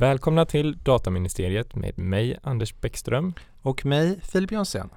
Välkomna 0.00 0.44
till 0.44 0.78
Dataministeriet 0.78 1.74
med 1.74 1.98
mig 1.98 2.38
Anders 2.42 2.80
Bäckström. 2.80 3.34
Och 3.62 3.86
mig 3.86 4.20
Filip 4.20 4.52
Jonsson. 4.52 4.90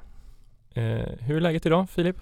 Eh, 0.74 0.84
hur 1.20 1.36
är 1.36 1.40
läget 1.40 1.66
idag 1.66 1.90
Filip? 1.90 2.16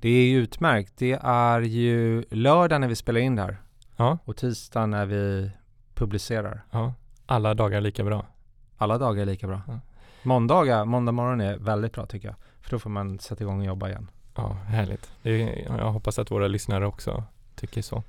Det 0.00 0.08
är 0.08 0.36
utmärkt. 0.36 0.92
Det 0.96 1.18
är 1.22 1.60
ju 1.60 2.24
lördag 2.30 2.80
när 2.80 2.88
vi 2.88 2.96
spelar 2.96 3.20
in 3.20 3.36
det 3.36 3.42
här. 3.42 3.56
Ja. 3.96 4.18
Och 4.24 4.36
tisdag 4.36 4.86
när 4.86 5.06
vi 5.06 5.50
publicerar. 5.94 6.62
Ja. 6.70 6.94
Alla 7.26 7.54
dagar 7.54 7.80
lika 7.80 8.04
bra. 8.04 8.26
Alla 8.76 8.98
dagar 8.98 9.22
är 9.22 9.26
lika 9.26 9.46
bra. 9.46 9.60
Ja. 9.66 9.80
Måndagar, 10.22 10.84
måndag 10.84 11.12
morgon 11.12 11.40
är 11.40 11.56
väldigt 11.56 11.92
bra 11.92 12.06
tycker 12.06 12.28
jag. 12.28 12.36
För 12.60 12.70
då 12.70 12.78
får 12.78 12.90
man 12.90 13.18
sätta 13.18 13.44
igång 13.44 13.60
och 13.60 13.66
jobba 13.66 13.88
igen. 13.88 14.10
Ja, 14.34 14.52
härligt. 14.52 15.10
Det, 15.22 15.64
jag 15.68 15.92
hoppas 15.92 16.18
att 16.18 16.30
våra 16.30 16.48
lyssnare 16.48 16.86
också 16.86 17.24
tycker 17.54 17.82
så. 17.82 18.02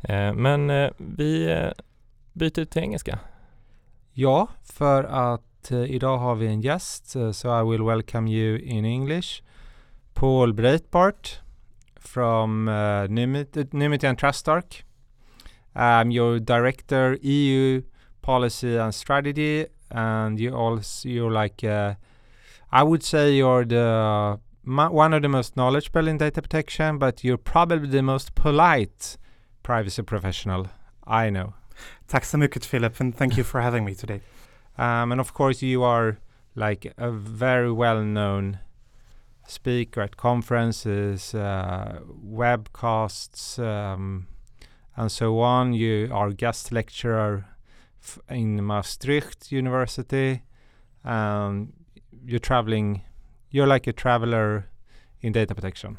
Eh, 0.00 0.32
men 0.32 0.70
eh, 0.70 0.90
vi 0.96 1.52
eh, 1.52 1.70
byter 2.32 2.64
till 2.64 2.82
engelska. 2.82 3.18
Ja, 4.14 4.48
för 4.64 5.04
att 5.04 5.70
eh, 5.70 5.84
idag 5.84 6.18
har 6.18 6.34
vi 6.34 6.46
en 6.46 6.60
gäst. 6.60 7.16
eh, 7.16 7.30
so 7.32 7.60
I 7.60 7.70
will 7.70 7.82
welcome 7.82 8.30
you 8.30 8.58
in 8.58 8.84
English. 8.84 9.42
Paul 10.14 10.52
Breitbarth 10.52 11.40
from 11.96 12.68
uh, 12.68 13.08
and 14.04 14.18
TrustArc. 14.18 14.84
Um, 15.74 16.10
you're 16.10 16.38
director 16.38 17.18
EU 17.22 17.82
policy 18.20 18.76
and 18.76 18.94
strategy, 18.94 19.66
and 19.90 20.38
you 20.38 20.54
also 20.54 21.08
you're 21.08 21.30
like 21.30 21.64
uh, 21.64 21.94
I 22.70 22.82
would 22.82 23.02
say 23.02 23.36
you're 23.36 23.64
the 23.64 24.38
one 24.64 25.14
of 25.14 25.22
the 25.22 25.28
most 25.28 25.56
knowledgeable 25.56 26.06
in 26.08 26.18
data 26.18 26.42
protection, 26.42 26.98
but 26.98 27.24
you're 27.24 27.38
probably 27.38 27.88
the 27.88 28.02
most 28.02 28.34
polite 28.34 29.16
privacy 29.62 30.02
professional 30.02 30.68
I 31.06 31.30
know. 31.30 31.54
Tack 32.06 32.24
så 32.24 32.38
mycket 32.38 32.64
Filip 32.64 33.00
and 33.00 33.16
thank 33.16 33.36
you 33.36 33.44
for 33.44 33.60
having 33.60 33.84
me 33.84 33.94
today. 33.94 34.20
Um, 34.78 35.12
and 35.12 35.20
of 35.20 35.32
course, 35.32 35.66
you 35.66 35.82
are 35.82 36.16
like 36.54 36.92
a 36.96 37.10
very 37.10 37.72
well 37.72 38.02
known 38.04 38.58
speaker 39.46 40.00
at 40.00 40.16
conferences, 40.16 41.34
uh, 41.34 42.00
webcasts, 42.24 43.58
um, 43.58 44.26
and 44.96 45.10
so 45.10 45.40
on. 45.40 45.72
You 45.74 46.08
are 46.12 46.32
guest 46.32 46.72
lecturer 46.72 47.44
in 48.28 48.64
Maastricht 48.64 49.52
University. 49.52 50.42
Um, 51.04 51.72
you're 52.24 52.38
traveling, 52.38 53.02
you're 53.50 53.66
like 53.66 53.86
a 53.86 53.92
traveler 53.92 54.68
in 55.20 55.32
data 55.32 55.54
protection. 55.54 55.98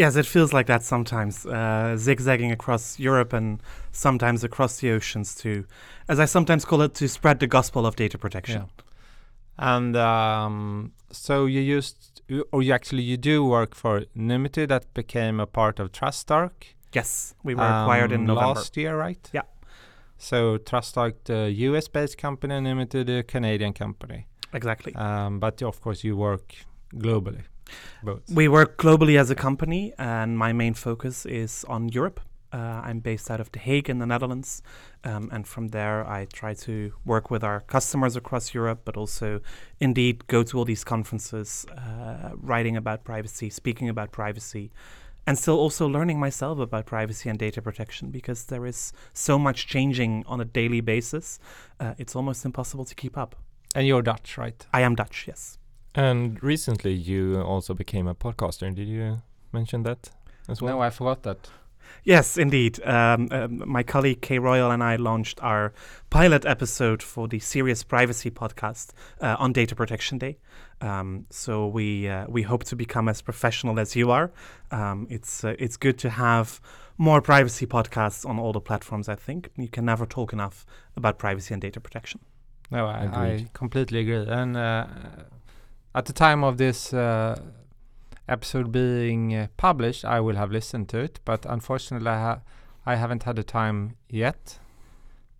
Yes, 0.00 0.16
it 0.16 0.24
feels 0.24 0.54
like 0.54 0.66
that 0.68 0.82
sometimes, 0.82 1.44
uh, 1.44 1.94
zigzagging 1.98 2.50
across 2.50 2.98
Europe 2.98 3.34
and 3.34 3.62
sometimes 3.92 4.42
across 4.42 4.80
the 4.80 4.92
oceans 4.92 5.34
to, 5.42 5.66
as 6.08 6.18
I 6.18 6.24
sometimes 6.24 6.64
call 6.64 6.80
it, 6.80 6.94
to 6.94 7.06
spread 7.06 7.38
the 7.38 7.46
gospel 7.46 7.84
of 7.84 7.96
data 7.96 8.16
protection. 8.16 8.62
Yeah. 8.62 9.74
And 9.74 9.96
um, 9.96 10.92
so 11.10 11.44
you 11.44 11.60
used, 11.60 12.22
or 12.50 12.62
you 12.62 12.72
actually 12.72 13.02
you 13.02 13.18
do 13.18 13.44
work 13.44 13.74
for 13.74 14.06
Nymity 14.14 14.64
that 14.64 14.86
became 14.94 15.38
a 15.38 15.46
part 15.46 15.78
of 15.78 15.92
TrustArc. 15.92 16.52
Yes, 16.94 17.34
we 17.44 17.54
were 17.54 17.62
acquired 17.62 18.10
in 18.10 18.20
um, 18.20 18.26
November. 18.28 18.54
last 18.54 18.78
year, 18.78 18.96
right? 18.96 19.28
Yeah. 19.34 19.42
So 20.16 20.56
TrustArc, 20.56 21.14
the 21.24 21.50
US-based 21.50 22.16
company, 22.16 22.54
and 22.54 22.64
Nymity, 22.64 23.02
the 23.02 23.22
Canadian 23.22 23.74
company. 23.74 24.28
Exactly. 24.54 24.94
Um, 24.94 25.40
but 25.40 25.60
of 25.60 25.82
course, 25.82 26.04
you 26.04 26.16
work 26.16 26.54
globally, 26.94 27.42
both. 28.02 28.22
We 28.30 28.48
work 28.48 28.76
globally 28.78 29.18
as 29.18 29.30
a 29.30 29.34
company, 29.34 29.92
and 29.98 30.38
my 30.38 30.52
main 30.52 30.74
focus 30.74 31.26
is 31.26 31.64
on 31.68 31.88
Europe. 31.88 32.20
Uh, 32.52 32.82
I'm 32.84 32.98
based 32.98 33.30
out 33.30 33.40
of 33.40 33.52
The 33.52 33.60
Hague 33.60 33.88
in 33.88 33.98
the 33.98 34.06
Netherlands, 34.06 34.60
um, 35.04 35.28
and 35.32 35.46
from 35.46 35.68
there 35.68 36.04
I 36.04 36.24
try 36.24 36.52
to 36.54 36.92
work 37.04 37.30
with 37.30 37.44
our 37.44 37.60
customers 37.60 38.16
across 38.16 38.52
Europe, 38.54 38.80
but 38.84 38.96
also 38.96 39.40
indeed 39.78 40.26
go 40.26 40.42
to 40.42 40.58
all 40.58 40.64
these 40.64 40.82
conferences, 40.82 41.64
uh, 41.76 42.30
writing 42.34 42.76
about 42.76 43.04
privacy, 43.04 43.50
speaking 43.50 43.88
about 43.88 44.10
privacy, 44.10 44.72
and 45.26 45.38
still 45.38 45.58
also 45.58 45.86
learning 45.86 46.18
myself 46.18 46.58
about 46.58 46.86
privacy 46.86 47.28
and 47.28 47.38
data 47.38 47.62
protection 47.62 48.10
because 48.10 48.46
there 48.46 48.66
is 48.66 48.92
so 49.12 49.38
much 49.38 49.68
changing 49.68 50.24
on 50.26 50.40
a 50.40 50.44
daily 50.44 50.80
basis. 50.80 51.38
Uh, 51.78 51.94
it's 51.98 52.16
almost 52.16 52.44
impossible 52.44 52.84
to 52.84 52.94
keep 52.96 53.16
up. 53.16 53.36
and 53.76 53.86
you're 53.86 54.02
Dutch, 54.02 54.36
right? 54.36 54.66
I 54.72 54.80
am 54.80 54.96
Dutch, 54.96 55.26
yes. 55.28 55.59
And 55.94 56.42
recently 56.42 56.92
you 56.92 57.40
also 57.40 57.74
became 57.74 58.06
a 58.06 58.14
podcaster. 58.14 58.74
Did 58.74 58.88
you 58.88 59.22
mention 59.52 59.82
that 59.82 60.10
as 60.48 60.62
well? 60.62 60.76
No, 60.76 60.82
I 60.82 60.90
forgot 60.90 61.22
that. 61.24 61.50
Yes, 62.04 62.36
indeed. 62.36 62.80
Um, 62.84 63.28
um, 63.30 63.62
my 63.66 63.82
colleague 63.82 64.22
K 64.22 64.38
Royal 64.38 64.70
and 64.70 64.82
I 64.82 64.96
launched 64.96 65.42
our 65.42 65.72
pilot 66.08 66.44
episode 66.46 67.02
for 67.02 67.28
the 67.28 67.38
Serious 67.40 67.82
Privacy 67.82 68.30
podcast 68.30 68.92
uh, 69.20 69.36
on 69.38 69.52
Data 69.52 69.74
Protection 69.74 70.18
Day. 70.18 70.38
Um, 70.80 71.26
so 71.30 71.66
we 71.66 72.08
uh, 72.08 72.26
we 72.28 72.42
hope 72.42 72.64
to 72.64 72.76
become 72.76 73.08
as 73.08 73.20
professional 73.20 73.78
as 73.78 73.96
you 73.96 74.10
are. 74.10 74.30
Um, 74.70 75.06
it's 75.10 75.44
uh, 75.44 75.56
it's 75.58 75.76
good 75.76 75.98
to 75.98 76.10
have 76.10 76.60
more 76.96 77.20
privacy 77.20 77.66
podcasts 77.66 78.24
on 78.24 78.38
all 78.38 78.52
the 78.52 78.60
platforms. 78.60 79.08
I 79.08 79.16
think 79.16 79.50
you 79.56 79.68
can 79.68 79.84
never 79.84 80.06
talk 80.06 80.32
enough 80.32 80.64
about 80.96 81.18
privacy 81.18 81.54
and 81.54 81.60
data 81.60 81.80
protection. 81.80 82.20
No, 82.70 82.86
I, 82.86 83.08
I 83.12 83.46
completely 83.52 84.00
agree. 84.00 84.32
And 84.32 84.56
uh, 84.56 84.86
at 85.94 86.06
the 86.06 86.12
time 86.12 86.44
of 86.44 86.56
this 86.56 86.92
uh, 86.94 87.36
episode 88.28 88.70
being 88.70 89.34
uh, 89.34 89.46
published, 89.56 90.04
I 90.04 90.20
will 90.20 90.36
have 90.36 90.50
listened 90.50 90.88
to 90.90 90.98
it. 90.98 91.20
But 91.24 91.44
unfortunately, 91.46 92.08
I, 92.08 92.18
ha- 92.18 92.40
I 92.86 92.96
haven't 92.96 93.24
had 93.24 93.36
the 93.36 93.42
time 93.42 93.96
yet. 94.08 94.58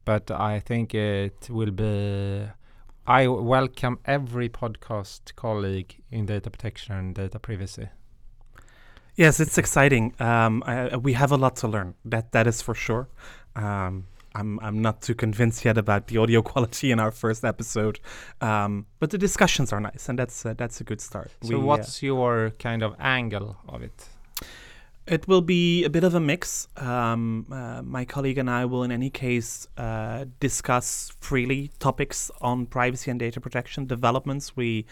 But 0.05 0.31
I 0.31 0.61
think 0.61 0.95
it 0.95 1.49
will 1.51 1.71
be. 1.71 2.49
I 3.07 3.27
welcome 3.27 3.99
every 4.05 4.49
podcast 4.49 5.35
colleague 5.37 5.97
in 6.11 6.27
data 6.27 6.51
protection 6.51 6.95
and 6.95 7.15
data 7.15 7.39
privacy. 7.39 7.89
Yes, 9.17 9.41
it's 9.41 9.59
exciting. 9.59 10.15
Um, 10.19 10.63
uh, 10.67 10.99
we 11.01 11.13
have 11.15 11.33
a 11.33 11.37
lot 11.37 11.57
to 11.57 11.69
learn. 11.69 11.95
That 12.05 12.33
that 12.33 12.47
is 12.47 12.63
for 12.63 12.75
sure. 12.75 13.09
Um, 13.55 14.07
I'm 14.35 14.61
I'm 14.61 14.81
not 14.81 15.03
too 15.03 15.15
convinced 15.15 15.65
yet 15.65 15.79
about 15.79 16.07
the 16.07 16.19
audio 16.19 16.43
quality 16.53 16.91
in 16.91 17.01
our 17.01 17.11
first 17.11 17.45
episode, 17.45 18.01
um, 18.41 18.87
but 18.99 19.11
the 19.11 19.19
discussions 19.19 19.73
are 19.73 19.81
nice, 19.81 20.09
and 20.09 20.19
that's 20.19 20.47
uh, 20.47 20.55
that's 20.57 20.81
a 20.81 20.85
good 20.85 21.01
start. 21.01 21.31
So, 21.43 21.49
We, 21.49 21.55
uh, 21.57 21.59
what's 21.59 22.03
your 22.03 22.51
kind 22.59 22.83
of 22.83 22.95
angle 22.99 23.57
of 23.69 23.83
it? 23.83 24.09
It 25.11 25.27
will 25.27 25.41
be 25.41 25.83
a 25.85 25.91
bit 25.91 26.05
of 26.05 26.15
a 26.15 26.21
mix. 26.21 26.69
Um, 26.77 27.45
uh, 27.51 27.83
my 27.83 28.05
colleague 28.05 28.39
and 28.39 28.49
I 28.49 28.65
will, 28.65 28.85
in 28.85 28.93
any 28.93 29.11
case, 29.11 29.67
uh, 29.77 30.27
discuss 30.39 31.13
freely 31.21 31.73
topics 31.81 32.31
on 32.41 32.67
privacy 32.67 33.11
and 33.11 33.19
data 33.19 33.41
protection 33.41 33.87
developments. 33.87 34.57
We, 34.57 34.87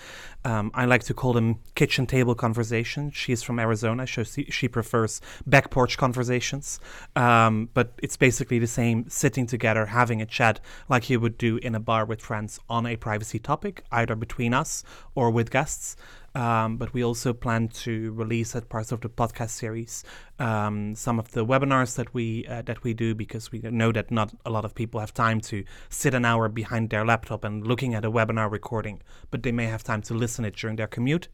um, 0.45 0.73
I 0.75 0.87
like 0.87 1.05
to 1.05 1.15
call 1.15 1.35
them 1.35 1.61
kitchen 1.77 2.05
table 2.05 2.35
conversations. 2.35 3.15
She's 3.15 3.45
from 3.45 3.61
Arizona, 3.61 4.09
so 4.09 4.25
she, 4.25 4.67
prefers 4.67 5.21
back 5.47 5.71
porch 5.71 5.97
conversations. 5.97 6.81
Um, 7.15 7.69
but 7.73 7.93
it's 8.03 8.17
basically 8.17 8.59
the 8.59 8.67
same 8.67 9.09
sitting 9.09 9.47
together, 9.47 9.87
having 9.87 10.21
a 10.21 10.27
chat 10.27 10.59
like 10.89 11.09
you 11.09 11.21
would 11.21 11.39
do 11.39 11.59
in 11.59 11.77
a 11.77 11.81
bar 11.81 12.05
with 12.05 12.21
friends 12.21 12.59
on 12.69 12.87
a 12.87 12.97
privacy 12.97 13.39
topic, 13.39 13.85
either 13.93 14.17
between 14.17 14.53
us 14.53 14.83
or 15.15 15.31
with 15.31 15.53
guests. 15.53 15.97
Um, 16.35 16.77
but 16.77 16.93
we 16.93 17.03
also 17.03 17.33
plan 17.33 17.69
to 17.69 18.13
release 18.13 18.55
as 18.55 18.65
parts 18.65 18.93
of 18.93 19.01
the 19.01 19.09
podcast 19.09 19.51
series 19.51 20.05
um, 20.39 20.95
some 20.95 21.19
of 21.19 21.33
the 21.33 21.45
webinars 21.45 21.97
that 21.97 22.13
we 22.15 22.47
uh, 22.47 22.63
that 22.63 22.85
we 22.85 22.95
do 22.95 23.15
because 23.15 23.51
we 23.51 23.61
know 23.61 23.93
that 23.93 24.11
not 24.11 24.33
a 24.45 24.51
lot 24.51 24.65
of 24.65 24.75
people 24.75 25.01
have 25.01 25.13
time 25.13 25.41
to 25.41 25.65
sit 25.89 26.15
an 26.15 26.25
hour 26.25 26.49
behind 26.49 26.91
their 26.91 27.05
laptop 27.05 27.45
and 27.45 27.67
looking 27.67 27.95
at 27.95 28.05
a 28.05 28.11
webinar 28.11 28.51
recording, 28.51 29.01
but 29.31 29.43
they 29.43 29.53
may 29.53 29.67
have 29.67 29.83
time 29.83 30.03
to 30.03 30.15
listen 30.15 30.45
it 30.45 30.55
during 30.55 30.77
their 30.77 30.87
commute. 30.87 31.29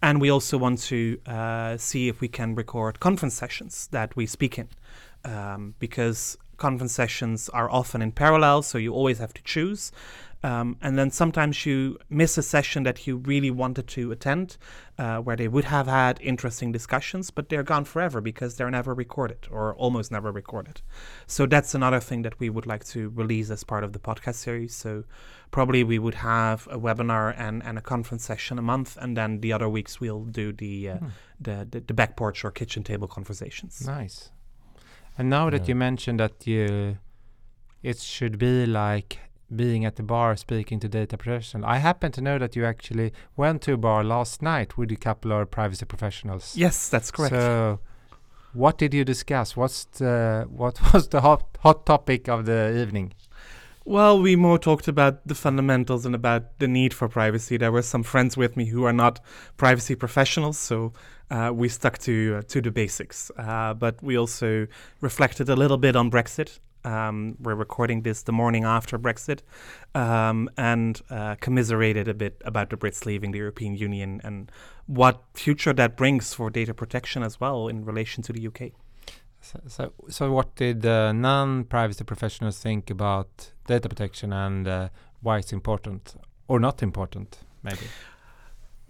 And 0.00 0.20
we 0.20 0.30
also 0.30 0.56
want 0.56 0.78
to 0.82 1.20
uh, 1.26 1.76
see 1.76 2.08
if 2.08 2.20
we 2.20 2.28
can 2.28 2.54
record 2.54 3.00
conference 3.00 3.34
sessions 3.34 3.88
that 3.90 4.14
we 4.14 4.26
speak 4.26 4.58
in, 4.58 4.68
um, 5.24 5.74
because 5.80 6.38
conference 6.56 6.92
sessions 6.92 7.48
are 7.48 7.70
often 7.70 8.00
in 8.00 8.12
parallel, 8.12 8.62
so 8.62 8.78
you 8.78 8.92
always 8.92 9.18
have 9.18 9.34
to 9.34 9.42
choose. 9.42 9.92
Um, 10.44 10.76
and 10.80 10.96
then 10.96 11.10
sometimes 11.10 11.66
you 11.66 11.98
miss 12.08 12.38
a 12.38 12.42
session 12.42 12.84
that 12.84 13.08
you 13.08 13.16
really 13.16 13.50
wanted 13.50 13.88
to 13.88 14.12
attend, 14.12 14.56
uh, 14.96 15.18
where 15.18 15.34
they 15.34 15.48
would 15.48 15.64
have 15.64 15.88
had 15.88 16.20
interesting 16.20 16.70
discussions, 16.70 17.32
but 17.32 17.48
they're 17.48 17.64
gone 17.64 17.84
forever 17.84 18.20
because 18.20 18.54
they're 18.56 18.70
never 18.70 18.94
recorded 18.94 19.48
or 19.50 19.74
almost 19.74 20.12
never 20.12 20.30
recorded. 20.30 20.80
So 21.26 21.44
that's 21.46 21.74
another 21.74 21.98
thing 21.98 22.22
that 22.22 22.38
we 22.38 22.50
would 22.50 22.66
like 22.66 22.84
to 22.86 23.08
release 23.10 23.50
as 23.50 23.64
part 23.64 23.82
of 23.82 23.92
the 23.94 23.98
podcast 23.98 24.36
series. 24.36 24.76
So 24.76 25.02
probably 25.50 25.82
we 25.82 25.98
would 25.98 26.14
have 26.14 26.68
a 26.70 26.78
webinar 26.78 27.34
and, 27.36 27.60
and 27.64 27.76
a 27.76 27.82
conference 27.82 28.24
session 28.24 28.60
a 28.60 28.62
month, 28.62 28.96
and 29.00 29.16
then 29.16 29.40
the 29.40 29.52
other 29.52 29.68
weeks 29.68 29.98
we'll 30.00 30.24
do 30.24 30.52
the 30.52 30.90
uh, 30.90 30.98
Hmm. 30.98 31.06
the, 31.40 31.66
the 31.70 31.80
the 31.80 31.94
back 31.94 32.16
porch 32.16 32.44
or 32.44 32.52
kitchen 32.52 32.84
table 32.84 33.08
conversations. 33.08 33.84
Nice. 33.86 34.30
And 35.16 35.28
now 35.30 35.50
that 35.50 35.62
Yeah. 35.62 35.68
you 35.68 35.74
mentioned 35.74 36.20
that 36.20 36.46
you, 36.46 36.98
it 37.82 37.98
should 37.98 38.38
be 38.38 38.66
like 38.66 39.18
being 39.54 39.84
at 39.84 39.96
the 39.96 40.02
bar 40.02 40.36
speaking 40.36 40.78
to 40.80 40.88
data 40.88 41.16
professionals. 41.16 41.64
I 41.66 41.78
happen 41.78 42.12
to 42.12 42.20
know 42.20 42.38
that 42.38 42.54
you 42.54 42.64
actually 42.64 43.12
went 43.36 43.62
to 43.62 43.72
a 43.74 43.76
bar 43.76 44.04
last 44.04 44.42
night 44.42 44.76
with 44.76 44.92
a 44.92 44.96
couple 44.96 45.32
of 45.32 45.50
privacy 45.50 45.86
professionals. 45.86 46.56
Yes, 46.56 46.88
that's 46.88 47.10
correct. 47.10 47.34
So, 47.34 47.80
what 48.52 48.78
did 48.78 48.94
you 48.94 49.04
discuss? 49.04 49.56
What's 49.56 49.84
the 49.84 50.46
what 50.50 50.80
was 50.92 51.08
the 51.08 51.20
hot 51.20 51.44
hot 51.60 51.86
topic 51.86 52.28
of 52.28 52.46
the 52.46 52.78
evening? 52.80 53.14
Well, 53.84 54.20
we 54.20 54.36
more 54.36 54.58
talked 54.58 54.86
about 54.86 55.26
the 55.26 55.34
fundamentals 55.34 56.04
and 56.04 56.14
about 56.14 56.58
the 56.58 56.68
need 56.68 56.92
for 56.92 57.08
privacy. 57.08 57.56
There 57.56 57.72
were 57.72 57.80
some 57.80 58.02
friends 58.02 58.36
with 58.36 58.54
me 58.54 58.66
who 58.66 58.84
are 58.84 58.92
not 58.92 59.18
privacy 59.56 59.94
professionals, 59.94 60.58
so 60.58 60.92
uh, 61.30 61.52
we 61.54 61.70
stuck 61.70 61.96
to 62.00 62.38
uh, 62.38 62.42
to 62.48 62.60
the 62.60 62.70
basics. 62.70 63.30
Uh, 63.38 63.72
but 63.72 64.02
we 64.02 64.18
also 64.18 64.66
reflected 65.00 65.48
a 65.48 65.56
little 65.56 65.78
bit 65.78 65.96
on 65.96 66.10
Brexit. 66.10 66.58
Um, 66.84 67.36
we're 67.40 67.54
recording 67.54 68.02
this 68.02 68.22
the 68.22 68.32
morning 68.32 68.64
after 68.64 68.98
Brexit, 68.98 69.40
um, 69.94 70.48
and 70.56 71.00
uh, 71.10 71.34
commiserated 71.40 72.08
a 72.08 72.14
bit 72.14 72.40
about 72.44 72.70
the 72.70 72.76
Brits 72.76 73.04
leaving 73.04 73.32
the 73.32 73.38
European 73.38 73.74
Union 73.74 74.20
and 74.24 74.50
what 74.86 75.22
future 75.34 75.72
that 75.72 75.96
brings 75.96 76.34
for 76.34 76.50
data 76.50 76.72
protection 76.72 77.22
as 77.22 77.40
well 77.40 77.68
in 77.68 77.84
relation 77.84 78.22
to 78.22 78.32
the 78.32 78.46
UK. 78.46 78.72
So, 79.40 79.60
so, 79.66 79.92
so 80.08 80.32
what 80.32 80.54
did 80.56 80.84
uh, 80.84 81.12
non-privacy 81.12 82.04
professionals 82.04 82.58
think 82.58 82.90
about 82.90 83.52
data 83.66 83.88
protection 83.88 84.32
and 84.32 84.66
uh, 84.66 84.88
why 85.20 85.38
it's 85.38 85.52
important 85.52 86.16
or 86.48 86.58
not 86.58 86.82
important, 86.82 87.38
maybe? 87.62 87.86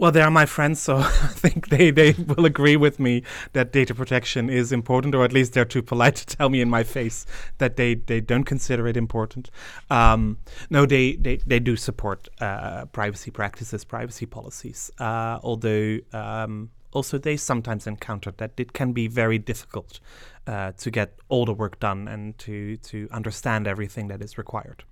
Well, 0.00 0.12
they 0.12 0.23
are 0.23 0.31
my 0.31 0.47
friends, 0.47 0.81
so 0.81 0.97
I 0.99 1.09
think 1.09 1.71
they, 1.71 1.91
they 1.91 2.12
will 2.12 2.47
agree 2.47 2.77
with 2.77 3.00
me 3.00 3.25
that 3.53 3.73
data 3.73 3.97
protection 3.97 4.49
is 4.49 4.71
important, 4.71 5.12
or 5.12 5.25
at 5.25 5.33
least 5.33 5.55
they're 5.55 5.65
too 5.65 5.83
polite 5.83 6.15
to 6.17 6.27
tell 6.37 6.49
me 6.49 6.61
in 6.61 6.71
my 6.71 6.85
face 6.85 7.27
that 7.59 7.75
they, 7.75 7.97
they 7.97 8.21
don't 8.21 8.45
consider 8.45 8.87
it 8.87 8.97
important. 8.97 9.50
Um, 9.91 10.39
no, 10.71 10.87
they, 10.87 11.17
they, 11.17 11.39
they 11.39 11.59
do 11.59 11.75
support 11.75 12.29
uh, 12.41 12.87
privacy 12.87 13.33
practices, 13.33 13.85
privacy 13.85 14.25
policies, 14.25 14.89
uh, 15.00 15.41
although 15.43 15.99
um, 16.12 16.71
also 16.93 17.19
they 17.19 17.37
sometimes 17.37 17.89
encounter 17.89 18.31
that 18.37 18.53
it 18.56 18.73
can 18.73 18.93
be 18.93 19.09
very 19.09 19.39
difficult 19.39 19.99
uh, 20.47 20.71
to 20.79 20.93
get 20.93 21.19
all 21.29 21.44
the 21.44 21.53
work 21.53 21.81
done 21.81 22.06
and 22.06 22.39
to, 22.39 22.77
to 22.79 23.09
understand 23.11 23.67
everything 23.67 24.06
that 24.06 24.23
is 24.23 24.39
required. 24.39 24.85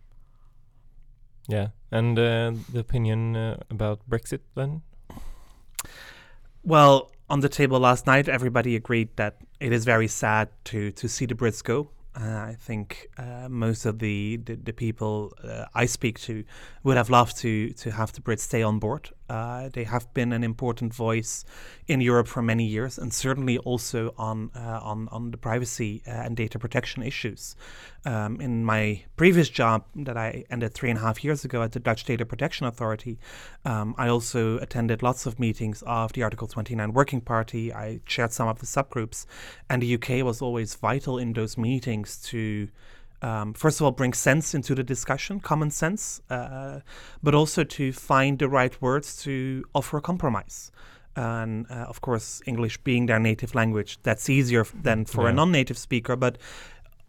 Yeah, 1.48 1.68
and 1.92 2.18
uh, 2.18 2.54
the 2.72 2.80
opinion 2.80 3.36
uh, 3.36 3.58
about 3.70 4.00
Brexit 4.10 4.40
then? 4.56 4.82
Well, 6.64 7.10
on 7.28 7.40
the 7.40 7.48
table 7.48 7.78
last 7.78 8.06
night, 8.06 8.28
everybody 8.28 8.76
agreed 8.76 9.08
that 9.16 9.36
it 9.60 9.72
is 9.72 9.84
very 9.84 10.08
sad 10.08 10.48
to 10.64 10.90
to 10.92 11.08
see 11.08 11.26
the 11.26 11.34
Brits 11.34 11.62
go. 11.62 11.90
Uh, 12.18 12.50
I 12.50 12.56
think 12.58 13.08
uh, 13.18 13.48
most 13.48 13.84
of 13.84 13.98
the 13.98 14.38
the, 14.38 14.56
the 14.56 14.72
people 14.72 15.32
uh, 15.44 15.66
I 15.74 15.86
speak 15.86 16.18
to 16.20 16.44
would 16.82 16.96
have 16.96 17.10
loved 17.10 17.36
to 17.38 17.70
to 17.70 17.90
have 17.90 18.12
the 18.12 18.20
Brits 18.20 18.40
stay 18.40 18.62
on 18.62 18.78
board. 18.78 19.10
Uh, 19.28 19.68
they 19.72 19.84
have 19.84 20.12
been 20.14 20.32
an 20.32 20.44
important 20.44 20.94
voice 20.94 21.44
in 21.86 22.00
Europe 22.00 22.28
for 22.28 22.42
many 22.42 22.64
years, 22.64 22.98
and 22.98 23.12
certainly 23.12 23.58
also 23.58 24.14
on 24.16 24.50
uh, 24.54 24.80
on 24.82 25.08
on 25.08 25.30
the 25.30 25.36
privacy 25.36 26.02
uh, 26.06 26.10
and 26.10 26.36
data 26.36 26.58
protection 26.58 27.02
issues. 27.02 27.56
Um, 28.04 28.40
in 28.40 28.64
my 28.64 29.02
previous 29.16 29.48
job 29.48 29.84
that 29.96 30.16
I 30.16 30.44
ended 30.48 30.74
three 30.74 30.90
and 30.90 30.98
a 30.98 31.02
half 31.02 31.24
years 31.24 31.44
ago 31.44 31.62
at 31.62 31.72
the 31.72 31.80
Dutch 31.80 32.04
Data 32.04 32.24
Protection 32.24 32.66
Authority, 32.66 33.18
um, 33.64 33.94
I 33.98 34.08
also 34.08 34.58
attended 34.58 35.02
lots 35.02 35.26
of 35.26 35.40
meetings 35.40 35.82
of 35.86 36.12
the 36.12 36.22
Article 36.22 36.46
29 36.46 36.92
Working 36.92 37.20
Party. 37.20 37.72
I 37.72 38.00
chaired 38.06 38.32
some 38.32 38.48
of 38.48 38.60
the 38.60 38.66
subgroups, 38.66 39.26
and 39.68 39.82
the 39.82 39.94
UK 39.94 40.24
was 40.24 40.40
always 40.40 40.76
vital 40.76 41.18
in 41.18 41.32
those 41.32 41.58
meetings 41.58 42.20
to 42.22 42.68
um, 43.26 43.54
first 43.54 43.80
of 43.80 43.84
all, 43.84 43.92
bring 43.92 44.14
sense 44.14 44.54
into 44.58 44.74
the 44.74 44.84
discussion, 44.84 45.40
common 45.40 45.70
sense, 45.70 46.20
uh, 46.30 46.80
but 47.22 47.34
also 47.34 47.64
to 47.64 47.84
find 47.92 48.38
the 48.38 48.48
right 48.48 48.74
words 48.80 49.08
to 49.24 49.32
offer 49.74 49.96
a 49.98 50.00
compromise. 50.00 50.70
And 51.16 51.66
uh, 51.70 51.74
of 51.92 51.98
course, 52.00 52.42
English 52.46 52.76
being 52.84 53.06
their 53.06 53.18
native 53.18 53.54
language, 53.54 53.98
that's 54.02 54.28
easier 54.28 54.64
than 54.82 55.06
for 55.06 55.22
Yeah. 55.24 55.30
a 55.30 55.32
non 55.32 55.50
native 55.50 55.78
speaker. 55.78 56.14
But 56.16 56.36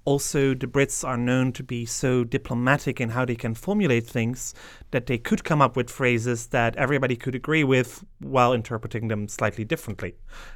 also, 0.07 0.54
the 0.54 0.68
Brits 0.68 1.06
are 1.06 1.18
known 1.18 1.51
to 1.51 1.63
be 1.63 1.86
so 1.86 2.24
diplomatic 2.24 3.01
in 3.01 3.09
how 3.09 3.25
they 3.25 3.36
can 3.36 3.54
formulate 3.54 4.07
things 4.07 4.54
that 4.92 5.06
they 5.06 5.18
could 5.18 5.44
come 5.44 5.62
up 5.62 5.75
with 5.75 5.89
phrases 5.89 6.48
that 6.48 6.77
everybody 6.77 7.18
could 7.18 7.36
agree 7.36 7.65
with 7.65 8.06
while 8.19 8.54
interpreting 8.54 9.09
them 9.09 9.27
slightly 9.27 9.65
differently. 9.65 10.15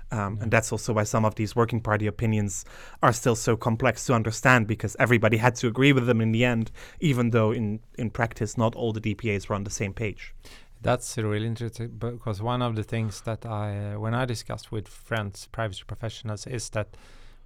Um, 0.09 0.37
And 0.41 0.51
that's 0.51 0.71
also 0.71 0.93
why 0.93 1.03
some 1.03 1.25
of 1.25 1.35
these 1.35 1.53
working 1.53 1.81
party 1.81 2.07
opinions 2.07 2.63
are 3.03 3.11
still 3.11 3.35
so 3.35 3.57
complex 3.57 4.05
to 4.05 4.13
understand 4.13 4.67
because 4.67 4.95
everybody 4.99 5.35
had 5.35 5.55
to 5.55 5.67
agree 5.67 5.91
with 5.91 6.05
them 6.05 6.21
in 6.21 6.31
the 6.31 6.45
end, 6.45 6.71
even 7.01 7.31
though 7.31 7.51
in, 7.51 7.81
in 7.97 8.09
practice 8.09 8.57
not 8.57 8.73
all 8.73 8.93
the 8.93 9.01
DPAs 9.01 9.49
were 9.49 9.55
on 9.55 9.65
the 9.65 9.69
same 9.69 9.93
page. 9.93 10.33
That's 10.81 11.17
really 11.17 11.47
interesting 11.47 11.89
because 11.99 12.41
one 12.41 12.61
of 12.61 12.77
the 12.77 12.83
things 12.83 13.19
that 13.21 13.45
I, 13.45 13.95
uh, 13.95 13.99
when 13.99 14.13
I 14.13 14.23
discussed 14.23 14.71
with 14.71 14.87
friends, 14.87 15.49
privacy 15.51 15.83
professionals, 15.85 16.47
is 16.47 16.69
that 16.69 16.95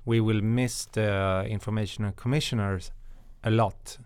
we 0.06 0.20
will 0.20 0.42
miss 0.42 0.86
the 0.86 1.46
information 1.50 2.12
commissioners 2.16 2.92
a 3.44 3.50
lot, 3.50 3.98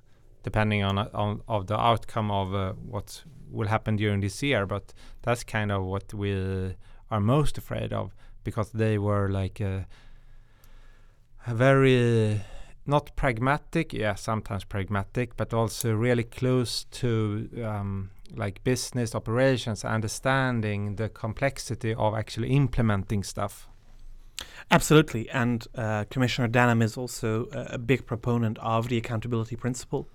depending 0.43 0.83
on 0.83 0.97
on 0.97 1.41
of 1.47 1.67
the 1.67 1.77
outcome 1.79 2.31
of 2.31 2.53
uh, 2.53 2.73
what 2.73 3.23
will 3.51 3.67
happen 3.67 3.95
during 3.95 4.21
this 4.21 4.41
year. 4.41 4.65
But 4.65 4.93
that's 5.21 5.43
kind 5.43 5.71
of 5.71 5.83
what 5.83 6.13
we 6.13 6.75
are 7.11 7.19
most 7.19 7.57
afraid 7.57 7.93
of 7.93 8.13
because 8.43 8.71
they 8.71 8.97
were 8.97 9.29
like 9.29 9.61
uh, 9.61 9.81
a 11.45 11.53
very 11.53 12.41
not 12.85 13.15
pragmatic, 13.15 13.93
yeah, 13.93 14.15
sometimes 14.15 14.63
pragmatic, 14.63 15.37
but 15.37 15.53
also 15.53 15.93
really 15.93 16.23
close 16.23 16.85
to 16.85 17.47
um, 17.63 18.09
like 18.35 18.63
business 18.63 19.13
operations, 19.15 19.85
understanding 19.85 20.95
the 20.95 21.09
complexity 21.09 21.93
of 21.93 22.15
actually 22.15 22.49
implementing 22.49 23.23
stuff. 23.23 23.68
Absolutely. 24.71 25.29
And 25.29 25.65
uh, 25.75 26.05
Commissioner 26.09 26.47
Denham 26.47 26.81
is 26.81 26.97
also 26.97 27.47
a, 27.51 27.75
a 27.75 27.77
big 27.77 28.05
proponent 28.05 28.57
of 28.59 28.89
the 28.89 28.97
accountability 28.97 29.55
principle. 29.55 30.07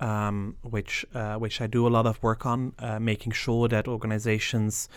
Um, 0.00 0.54
which 0.62 1.04
uh, 1.12 1.38
which 1.38 1.60
I 1.60 1.66
do 1.66 1.84
a 1.84 1.90
lot 1.90 2.06
of 2.06 2.22
work 2.22 2.46
on, 2.46 2.72
uh, 2.78 3.00
making 3.00 3.32
sure 3.32 3.66
that 3.66 3.88
organizations 3.88 4.88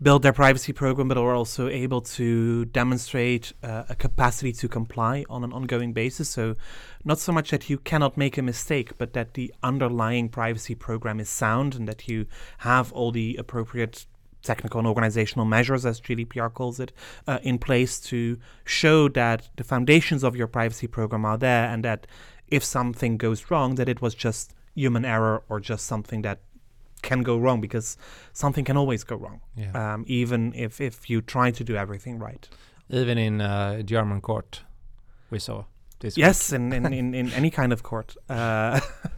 build 0.00 0.22
their 0.22 0.32
privacy 0.32 0.72
program, 0.72 1.08
but 1.08 1.18
are 1.18 1.34
also 1.34 1.68
able 1.68 2.00
to 2.00 2.64
demonstrate 2.66 3.52
uh, 3.62 3.84
a 3.88 3.94
capacity 3.94 4.52
to 4.52 4.68
comply 4.68 5.24
on 5.28 5.42
an 5.42 5.52
ongoing 5.52 5.92
basis. 5.92 6.28
So, 6.28 6.54
not 7.04 7.18
so 7.18 7.32
much 7.32 7.50
that 7.50 7.68
you 7.68 7.78
cannot 7.78 8.16
make 8.16 8.38
a 8.38 8.42
mistake, 8.42 8.96
but 8.98 9.12
that 9.12 9.34
the 9.34 9.52
underlying 9.62 10.28
privacy 10.28 10.74
program 10.74 11.20
is 11.20 11.28
sound 11.28 11.74
and 11.74 11.88
that 11.88 12.08
you 12.08 12.26
have 12.58 12.92
all 12.92 13.10
the 13.10 13.36
appropriate 13.36 14.06
technical 14.42 14.78
and 14.78 14.86
organizational 14.88 15.44
measures, 15.44 15.84
as 15.84 16.00
GDPR 16.00 16.52
calls 16.52 16.80
it, 16.80 16.92
uh, 17.26 17.38
in 17.42 17.58
place 17.58 17.98
to 18.00 18.38
show 18.64 19.08
that 19.08 19.48
the 19.56 19.64
foundations 19.64 20.22
of 20.24 20.36
your 20.36 20.46
privacy 20.46 20.86
program 20.86 21.24
are 21.24 21.36
there 21.38 21.66
and 21.68 21.84
that 21.84 22.06
if 22.48 22.64
something 22.64 23.16
goes 23.16 23.50
wrong, 23.50 23.74
that 23.74 23.88
it 23.88 24.00
was 24.00 24.14
just 24.14 24.54
human 24.74 25.04
error 25.04 25.42
or 25.48 25.60
just 25.60 25.86
something 25.86 26.22
that 26.22 26.40
can 27.02 27.22
go 27.22 27.36
wrong 27.38 27.60
because 27.60 27.96
something 28.32 28.64
can 28.64 28.76
always 28.76 29.04
go 29.04 29.16
wrong, 29.16 29.40
Yeah. 29.56 29.94
um, 29.94 30.04
even 30.08 30.52
if, 30.54 30.80
if 30.80 31.08
you 31.10 31.20
try 31.20 31.50
to 31.50 31.62
do 31.64 31.76
everything 31.76 32.18
right. 32.18 32.48
Even 32.90 33.18
in 33.18 33.40
uh, 33.40 33.82
German 33.82 34.20
court, 34.20 34.62
we 35.30 35.38
saw 35.38 35.64
this. 36.00 36.16
Yes, 36.16 36.52
in, 36.52 36.72
in, 36.72 36.92
in, 36.92 37.14
in 37.14 37.30
any 37.32 37.50
kind 37.50 37.72
of 37.72 37.82
court. 37.82 38.16
Uh, 38.28 38.80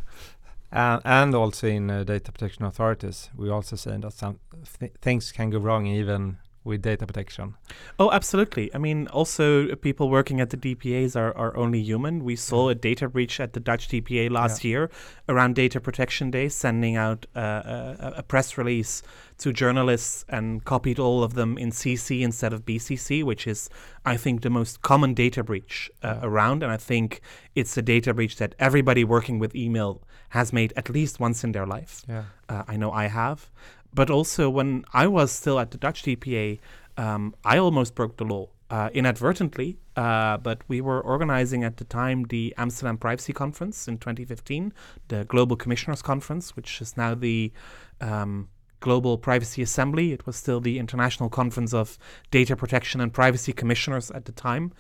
and, 0.73 1.03
and 1.05 1.35
also 1.35 1.67
in 1.67 1.91
uh, 1.91 2.05
data 2.05 2.33
protection 2.33 2.65
authorities, 2.65 3.31
we 3.37 3.51
also 3.51 3.77
say 3.77 3.97
that 3.97 4.13
some 4.13 4.39
th- 4.79 4.93
things 5.01 5.33
can 5.33 5.51
go 5.51 5.59
wrong 5.59 5.87
even 5.87 6.39
with 6.63 6.83
data 6.83 7.07
protection. 7.07 7.55
Oh, 7.99 8.11
absolutely. 8.11 8.75
I 8.75 8.79
mean, 8.79 9.09
also 9.09 9.69
uh, 9.71 9.77
people 9.77 10.11
working 10.11 10.41
at 10.41 10.51
the 10.51 10.57
DPAs 10.59 11.17
are, 11.17 11.35
are 11.37 11.57
only 11.57 11.81
human. 11.83 12.23
We 12.23 12.37
saw 12.37 12.69
a 12.69 12.75
data 12.75 13.09
breach 13.09 13.41
at 13.41 13.55
the 13.55 13.61
Dutch 13.61 13.89
DPA 13.89 14.31
last 14.31 14.63
year 14.63 14.91
around 15.29 15.55
Data 15.55 15.81
Protection 15.81 16.31
Day, 16.31 16.49
sending 16.51 16.97
out 16.97 17.25
uh, 17.35 17.41
a, 17.41 18.13
a 18.19 18.23
press 18.23 18.59
release 18.59 19.03
to 19.39 19.55
journalists 19.55 20.25
and 20.29 20.63
copied 20.67 20.99
all 20.99 21.23
of 21.25 21.33
them 21.33 21.57
in 21.57 21.71
CC 21.71 22.21
instead 22.21 22.53
of 22.53 22.67
BCC, 22.67 23.25
which 23.25 23.47
is, 23.47 23.71
I 24.05 24.19
think, 24.19 24.43
the 24.43 24.51
most 24.51 24.83
common 24.83 25.15
data 25.15 25.43
breach 25.43 25.91
uh, 26.03 26.09
Yeah. 26.09 26.21
around. 26.29 26.63
And 26.63 26.71
I 26.71 26.77
think 26.77 27.23
it's 27.55 27.75
a 27.79 27.83
data 27.83 28.13
breach 28.13 28.37
that 28.37 28.55
everybody 28.59 29.03
working 29.03 29.39
with 29.39 29.55
email 29.57 30.03
has 30.31 30.53
made 30.53 30.73
at 30.77 30.91
least 30.91 31.19
once 31.21 31.43
in 31.43 31.53
their 31.53 31.67
life. 31.67 32.03
Yeah. 32.07 32.25
Uh, 32.51 32.65
I 32.69 32.77
know 32.77 32.93
I 32.93 33.07
have. 33.09 33.51
But 33.93 34.11
also, 34.11 34.49
when 34.49 34.85
I 34.93 35.07
was 35.07 35.33
still 35.33 35.59
at 35.59 35.71
the 35.71 35.79
Dutch 35.79 36.03
DPA, 36.05 36.59
um, 36.97 37.35
I 37.45 37.59
almost 37.59 37.95
broke 37.95 38.17
the 38.17 38.25
law 38.25 38.49
uh, 38.71 38.89
inadvertently. 38.93 39.79
Uh, 39.97 40.37
but 40.39 40.63
we 40.69 40.81
were 40.81 41.01
organizing 41.01 41.65
at 41.65 41.77
the 41.77 41.85
time 41.85 42.25
the 42.25 42.55
Amsterdam 42.57 42.97
Privacy 42.97 43.33
Conference 43.33 43.89
in 43.89 43.99
2015, 43.99 44.73
the 45.09 45.25
Global 45.25 45.57
Commissioners 45.57 46.01
Conference, 46.01 46.57
which 46.57 46.81
is 46.81 46.97
now 46.97 47.15
the 47.15 47.53
um, 48.01 48.49
Global 48.79 49.19
Privacy 49.19 49.61
Assembly. 49.61 50.13
It 50.13 50.27
was 50.27 50.37
still 50.37 50.61
the 50.61 50.79
International 50.79 51.29
Conference 51.29 51.75
of 51.75 51.99
Data 52.31 52.57
Protection 52.57 53.01
and 53.01 53.13
Privacy 53.13 53.53
Commissioners 53.53 54.11
at 54.11 54.25
the 54.25 54.33
time. 54.33 54.73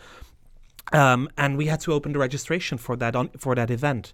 Um, 0.92 1.28
and 1.36 1.58
we 1.58 1.66
had 1.66 1.80
to 1.80 1.92
open 1.92 2.12
the 2.12 2.18
registration 2.18 2.78
for 2.78 2.96
that 2.96 3.14
on, 3.14 3.28
for 3.36 3.54
that 3.54 3.70
event. 3.70 4.12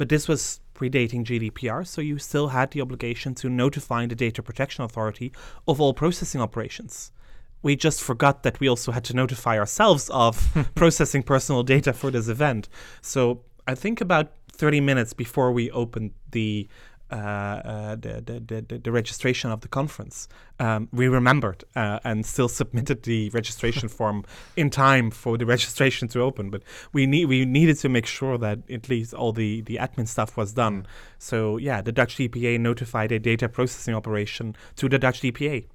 But 0.00 0.08
this 0.08 0.28
was 0.28 0.60
predating 0.74 1.26
GDPR, 1.26 1.86
so 1.86 2.00
you 2.00 2.16
still 2.16 2.48
had 2.48 2.70
the 2.70 2.80
obligation 2.80 3.34
to 3.34 3.50
notify 3.50 4.06
the 4.06 4.14
Data 4.14 4.42
Protection 4.42 4.82
Authority 4.82 5.30
of 5.68 5.78
all 5.78 5.92
processing 5.92 6.40
operations. 6.40 7.12
We 7.60 7.76
just 7.76 8.00
forgot 8.00 8.42
that 8.42 8.60
we 8.60 8.66
also 8.66 8.92
had 8.92 9.04
to 9.04 9.14
notify 9.14 9.58
ourselves 9.58 10.08
of 10.08 10.56
processing 10.74 11.22
personal 11.22 11.62
data 11.64 11.92
for 11.92 12.10
this 12.10 12.28
event. 12.28 12.70
So 13.02 13.42
I 13.68 13.74
think 13.74 14.00
about 14.00 14.32
30 14.52 14.80
minutes 14.80 15.12
before 15.12 15.52
we 15.52 15.70
opened 15.70 16.12
the 16.30 16.66
uh, 17.10 17.14
uh, 17.14 17.96
the, 17.96 18.22
the, 18.24 18.64
the, 18.66 18.78
the, 18.78 18.92
registration 18.92 19.50
of 19.50 19.62
the 19.62 19.68
conference, 19.68 20.28
um, 20.58 20.88
we 20.92 21.08
remembered 21.08 21.64
uh, 21.74 21.98
and 22.04 22.24
still 22.24 22.48
submitted 22.48 23.02
the 23.02 23.30
registration 23.34 23.88
form 23.88 24.24
in 24.56 24.70
time 24.70 25.10
for 25.10 25.36
the 25.36 25.44
registration 25.44 26.06
to 26.08 26.20
open. 26.20 26.50
But 26.50 26.62
we 26.92 27.06
need 27.06 27.26
we 27.26 27.44
needed 27.44 27.78
to 27.78 27.88
make 27.88 28.06
sure 28.06 28.38
that 28.38 28.58
at 28.70 28.88
least 28.88 29.12
all 29.12 29.32
the, 29.32 29.60
the 29.62 29.76
admin 29.76 30.06
stuff 30.06 30.36
was 30.36 30.52
done. 30.52 30.86
So 31.18 31.56
yeah, 31.56 31.80
the 31.80 31.92
Dutch 31.92 32.16
DPA 32.16 32.60
notified 32.60 33.10
a 33.12 33.18
data 33.18 33.48
processing 33.48 33.94
operation 33.94 34.54
to 34.76 34.88
the 34.88 34.98
Dutch 34.98 35.20
DPA. 35.20 35.66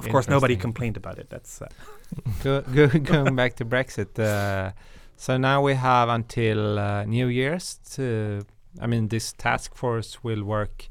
Of 0.00 0.08
course, 0.08 0.26
nobody 0.26 0.56
complained 0.56 0.96
about 0.96 1.18
it. 1.18 1.30
That's 1.30 1.62
uh, 1.62 1.68
go, 2.42 2.62
go, 2.62 2.88
going 2.88 3.36
back 3.36 3.56
to 3.56 3.64
Brexit. 3.64 4.18
Uh, 4.18 4.72
so 5.16 5.36
now 5.36 5.62
we 5.62 5.74
have 5.74 6.08
until 6.08 6.78
uh, 6.78 7.04
New 7.04 7.28
Year's 7.28 7.78
to 7.92 8.44
I 8.80 8.86
mean, 8.86 9.08
this 9.08 9.32
task 9.32 9.74
force 9.74 10.24
will 10.24 10.44
work 10.44 10.88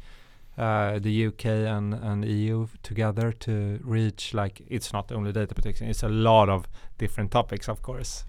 uh, 0.57 0.99
the 0.99 1.27
UK 1.27 1.45
and, 1.45 1.93
and 1.93 2.25
EU 2.25 2.67
together 2.83 3.31
to 3.31 3.79
reach 3.83 4.33
like 4.33 4.61
it's 4.67 4.93
not 4.93 5.11
only 5.11 5.31
data 5.31 5.55
protection; 5.55 5.87
it's 5.87 6.03
a 6.03 6.09
lot 6.09 6.49
of 6.49 6.67
different 6.97 7.31
topics, 7.31 7.67
of 7.67 7.81
course. 7.81 8.25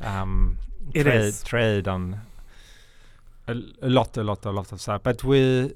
Um, 0.00 0.58
it 0.92 1.04
trade, 1.04 1.16
is. 1.16 1.42
trade 1.42 1.88
on 1.88 2.20
a, 3.48 3.52
a 3.82 3.88
lot, 3.88 4.16
a 4.16 4.24
lot, 4.24 4.44
a 4.46 4.50
lot 4.50 4.72
of 4.72 4.80
stuff. 4.80 5.02
But 5.02 5.24
we, 5.24 5.74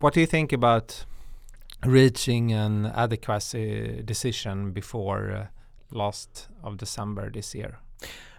what 0.00 0.14
do 0.14 0.20
you 0.20 0.26
think 0.26 0.52
about 0.52 1.04
reaching 1.84 2.52
an 2.52 2.86
adequacy 2.86 4.02
decision 4.04 4.72
before 4.72 5.30
uh, 5.30 5.46
last 5.90 6.48
of 6.62 6.76
December 6.76 7.30
this 7.30 7.54
year? 7.54 7.78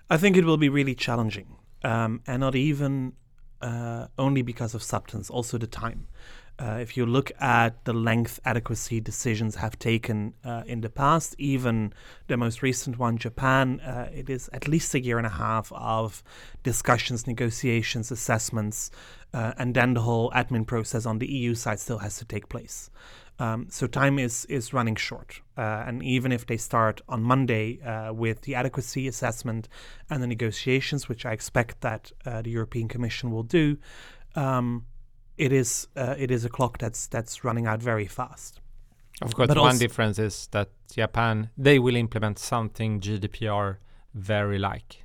I 0.10 0.18
think 0.18 0.38
it 0.38 0.46
will 0.46 0.58
be 0.58 0.70
really 0.70 0.96
challenging, 0.96 1.56
um, 1.84 2.22
and 2.26 2.40
not 2.40 2.56
even 2.56 3.14
uh, 3.62 4.08
only 4.18 4.42
because 4.42 4.74
of 4.74 4.84
substance, 4.84 5.30
also 5.30 5.58
the 5.58 5.68
time. 5.68 6.08
Uh, 6.60 6.78
if 6.82 6.98
you 6.98 7.06
look 7.06 7.32
at 7.40 7.86
the 7.86 7.94
length 7.94 8.38
adequacy 8.44 9.00
decisions 9.00 9.56
have 9.56 9.80
taken 9.80 10.34
uh, 10.44 10.62
in 10.66 10.82
the 10.82 10.90
past, 10.90 11.34
even 11.38 11.94
the 12.28 12.36
most 12.36 12.62
recent 12.62 13.00
one, 13.00 13.18
Japan, 13.18 13.80
uh, 13.80 14.10
it 14.14 14.30
is 14.30 14.50
at 14.52 14.68
least 14.68 14.94
a 14.94 15.00
year 15.00 15.18
and 15.18 15.26
a 15.26 15.30
half 15.30 15.72
of 15.72 16.22
discussions, 16.64 17.26
negotiations, 17.26 18.12
assessments, 18.12 18.92
uh, 19.34 19.54
and 19.58 19.74
then 19.74 19.94
the 19.94 20.02
whole 20.02 20.30
admin 20.32 20.68
process 20.68 21.06
on 21.06 21.20
the 21.20 21.32
EU 21.32 21.56
side 21.56 21.80
still 21.80 22.00
has 22.00 22.18
to 22.18 22.26
take 22.26 22.50
place. 22.50 22.90
Um, 23.40 23.68
so 23.70 23.88
time 23.88 24.20
is 24.20 24.46
is 24.46 24.74
running 24.74 24.96
short, 24.98 25.42
uh, 25.58 25.86
and 25.88 26.04
even 26.04 26.32
if 26.32 26.46
they 26.46 26.58
start 26.58 27.02
on 27.08 27.24
Monday 27.24 27.80
uh, 27.82 28.12
with 28.14 28.42
the 28.42 28.56
adequacy 28.56 29.08
assessment 29.08 29.70
and 30.10 30.22
the 30.22 30.28
negotiations, 30.28 31.08
which 31.08 31.26
I 31.26 31.32
expect 31.32 31.80
that 31.82 32.12
uh, 32.26 32.42
the 32.42 32.50
European 32.50 32.90
Commission 32.90 33.32
will 33.32 33.44
do, 33.44 33.78
um, 34.36 34.86
it 35.38 35.54
is 35.54 35.88
uh, 35.96 36.16
it 36.18 36.32
is 36.32 36.44
a 36.44 36.50
clock 36.50 36.80
that's 36.80 37.08
that's 37.08 37.46
running 37.46 37.66
out 37.66 37.82
very 37.82 38.08
fast. 38.08 38.60
Of 39.22 39.34
course, 39.36 39.48
but 39.48 39.58
one 39.58 39.78
difference 39.78 40.20
is 40.20 40.48
that 40.52 40.70
Japan 40.94 41.50
they 41.58 41.80
will 41.80 41.96
implement 41.96 42.40
something 42.40 43.00
GDPR 43.00 43.78
very 44.14 44.60
like. 44.60 45.04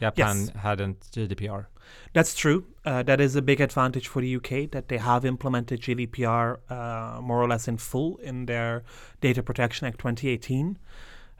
Japan 0.00 0.36
yes. 0.36 0.50
hadn't 0.56 1.00
GDPR. 1.10 1.66
That's 2.12 2.34
true. 2.34 2.66
Uh, 2.84 3.02
that 3.02 3.20
is 3.20 3.34
a 3.36 3.42
big 3.42 3.60
advantage 3.60 4.08
for 4.08 4.22
the 4.22 4.36
UK 4.36 4.70
that 4.70 4.88
they 4.88 4.98
have 4.98 5.24
implemented 5.24 5.80
GDPR 5.80 6.58
uh, 6.70 7.20
more 7.20 7.42
or 7.42 7.48
less 7.48 7.66
in 7.66 7.78
full 7.78 8.16
in 8.18 8.46
their 8.46 8.84
Data 9.20 9.42
Protection 9.42 9.86
Act 9.86 9.98
2018. 9.98 10.78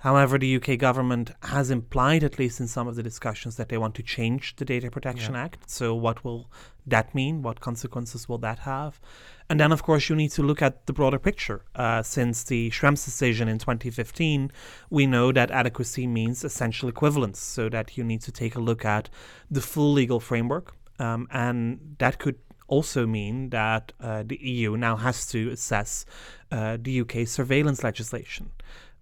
However, 0.04 0.36
the 0.36 0.56
UK 0.56 0.76
government 0.76 1.30
has 1.44 1.70
implied, 1.70 2.22
at 2.24 2.38
least 2.38 2.60
in 2.60 2.68
some 2.68 2.86
of 2.86 2.94
the 2.94 3.02
discussions, 3.02 3.56
that 3.56 3.70
they 3.70 3.78
want 3.78 3.94
to 3.94 4.02
change 4.02 4.54
the 4.56 4.64
Data 4.66 4.90
Protection 4.90 5.32
yeah. 5.32 5.44
Act. 5.44 5.70
So, 5.70 5.94
what 5.94 6.22
will 6.22 6.50
that 6.86 7.14
mean? 7.14 7.40
What 7.40 7.60
consequences 7.60 8.28
will 8.28 8.36
that 8.40 8.58
have? 8.58 9.00
And 9.48 9.58
then, 9.58 9.72
of 9.72 9.82
course, 9.82 10.10
you 10.10 10.14
need 10.14 10.30
to 10.32 10.42
look 10.42 10.60
at 10.60 10.84
the 10.84 10.92
broader 10.92 11.18
picture. 11.18 11.64
Uh, 11.74 12.02
since 12.02 12.44
the 12.44 12.68
Schrems 12.68 13.02
decision 13.02 13.48
in 13.48 13.58
2015, 13.58 14.52
we 14.90 15.06
know 15.06 15.32
that 15.32 15.50
adequacy 15.50 16.06
means 16.06 16.44
essential 16.44 16.90
equivalence, 16.90 17.40
so 17.40 17.70
that 17.70 17.96
you 17.96 18.04
need 18.04 18.20
to 18.20 18.30
take 18.30 18.56
a 18.56 18.60
look 18.60 18.84
at 18.84 19.08
the 19.50 19.62
full 19.62 19.90
legal 19.90 20.20
framework. 20.20 20.76
Um, 20.98 21.28
and 21.30 21.96
that 21.96 22.18
could 22.18 22.36
also 22.66 23.06
mean 23.06 23.48
that 23.50 23.92
uh, 24.00 24.22
the 24.26 24.36
EU 24.36 24.76
now 24.76 24.96
has 24.96 25.26
to 25.28 25.48
assess 25.48 26.04
uh, 26.52 26.76
the 26.78 27.00
UK 27.00 27.26
surveillance 27.26 27.82
legislation, 27.82 28.50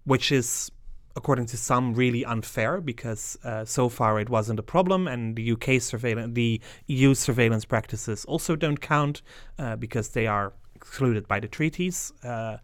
which 0.05 0.31
is 0.31 0.71
according 1.15 1.45
to 1.45 1.57
some, 1.57 1.93
really 1.93 2.25
unfair 2.25 2.81
because 2.81 3.37
uh, 3.43 3.65
so 3.65 3.89
far 3.89 4.19
it 4.19 4.29
wasn't 4.29 4.59
a 4.59 4.63
problem, 4.63 5.07
and 5.07 5.35
the 5.35 5.51
UK 5.51 5.81
surveillance, 5.81 6.33
the 6.33 6.59
EU 6.87 7.13
surveillance 7.13 7.65
practices 7.65 8.25
also 8.25 8.55
don't 8.55 8.81
count 8.81 9.21
uh, 9.59 9.75
because 9.75 10.09
they 10.09 10.27
are 10.27 10.53
excluded 10.75 11.27
by 11.27 11.39
the 11.39 11.47
treaties. 11.47 12.11
Uh, 12.23 12.57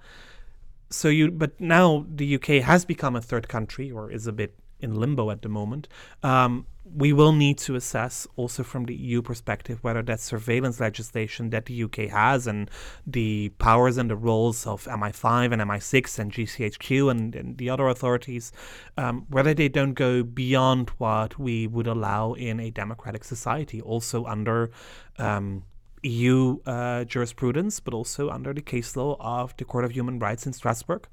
so 0.89 1.08
you, 1.08 1.29
but 1.29 1.60
now 1.62 2.06
the 2.10 2.36
UK 2.36 2.63
has 2.63 2.86
become 2.86 3.15
a 3.15 3.22
third 3.22 3.48
country, 3.48 3.91
or 3.91 4.12
is 4.12 4.25
a 4.25 4.32
bit 4.32 4.56
in 4.80 4.96
limbo 4.96 5.32
at 5.32 5.42
the 5.42 5.50
moment. 5.50 5.88
Um, 6.24 6.66
we 6.96 7.14
will 7.14 7.34
need 7.34 7.58
to 7.60 7.76
assess 7.76 8.28
also 8.36 8.64
from 8.64 8.86
the 8.86 8.96
EU 8.96 9.22
perspective 9.22 9.80
whether 9.84 10.02
that 10.02 10.20
surveillance 10.20 10.80
legislation 10.80 11.50
that 11.52 11.66
the 11.66 11.84
UK 11.84 12.10
has 12.10 12.48
and 12.48 12.70
the 13.06 13.50
powers 13.60 13.98
and 13.98 14.10
the 14.10 14.16
roles 14.16 14.66
of 14.66 14.86
MI5 14.86 15.54
and 15.54 15.62
MI6 15.62 16.20
and 16.20 16.32
GCHQ 16.32 17.12
and, 17.12 17.36
and 17.36 17.58
the 17.58 17.70
other 17.70 17.88
authorities, 17.88 18.52
um, 18.98 19.26
whether 19.30 19.54
they 19.54 19.70
don't 19.70 19.94
go 19.94 20.24
beyond 20.24 20.90
what 20.98 21.38
we 21.38 21.68
would 21.68 21.88
allow 21.88 22.34
in 22.34 22.60
a 22.60 22.72
democratic 22.72 23.24
society, 23.24 23.82
also 23.82 24.26
under 24.26 24.72
um, 25.18 25.64
EU 26.02 26.60
uh, 26.66 27.04
jurisprudence, 27.04 27.80
but 27.80 27.94
also 27.94 28.30
under 28.30 28.54
the 28.54 28.62
case 28.62 28.96
law 28.96 29.18
of 29.20 29.56
the 29.58 29.66
Court 29.66 29.86
of 29.86 29.92
Human 29.92 30.18
Rights 30.18 30.48
in 30.48 30.54
Strasbourg, 30.54 31.08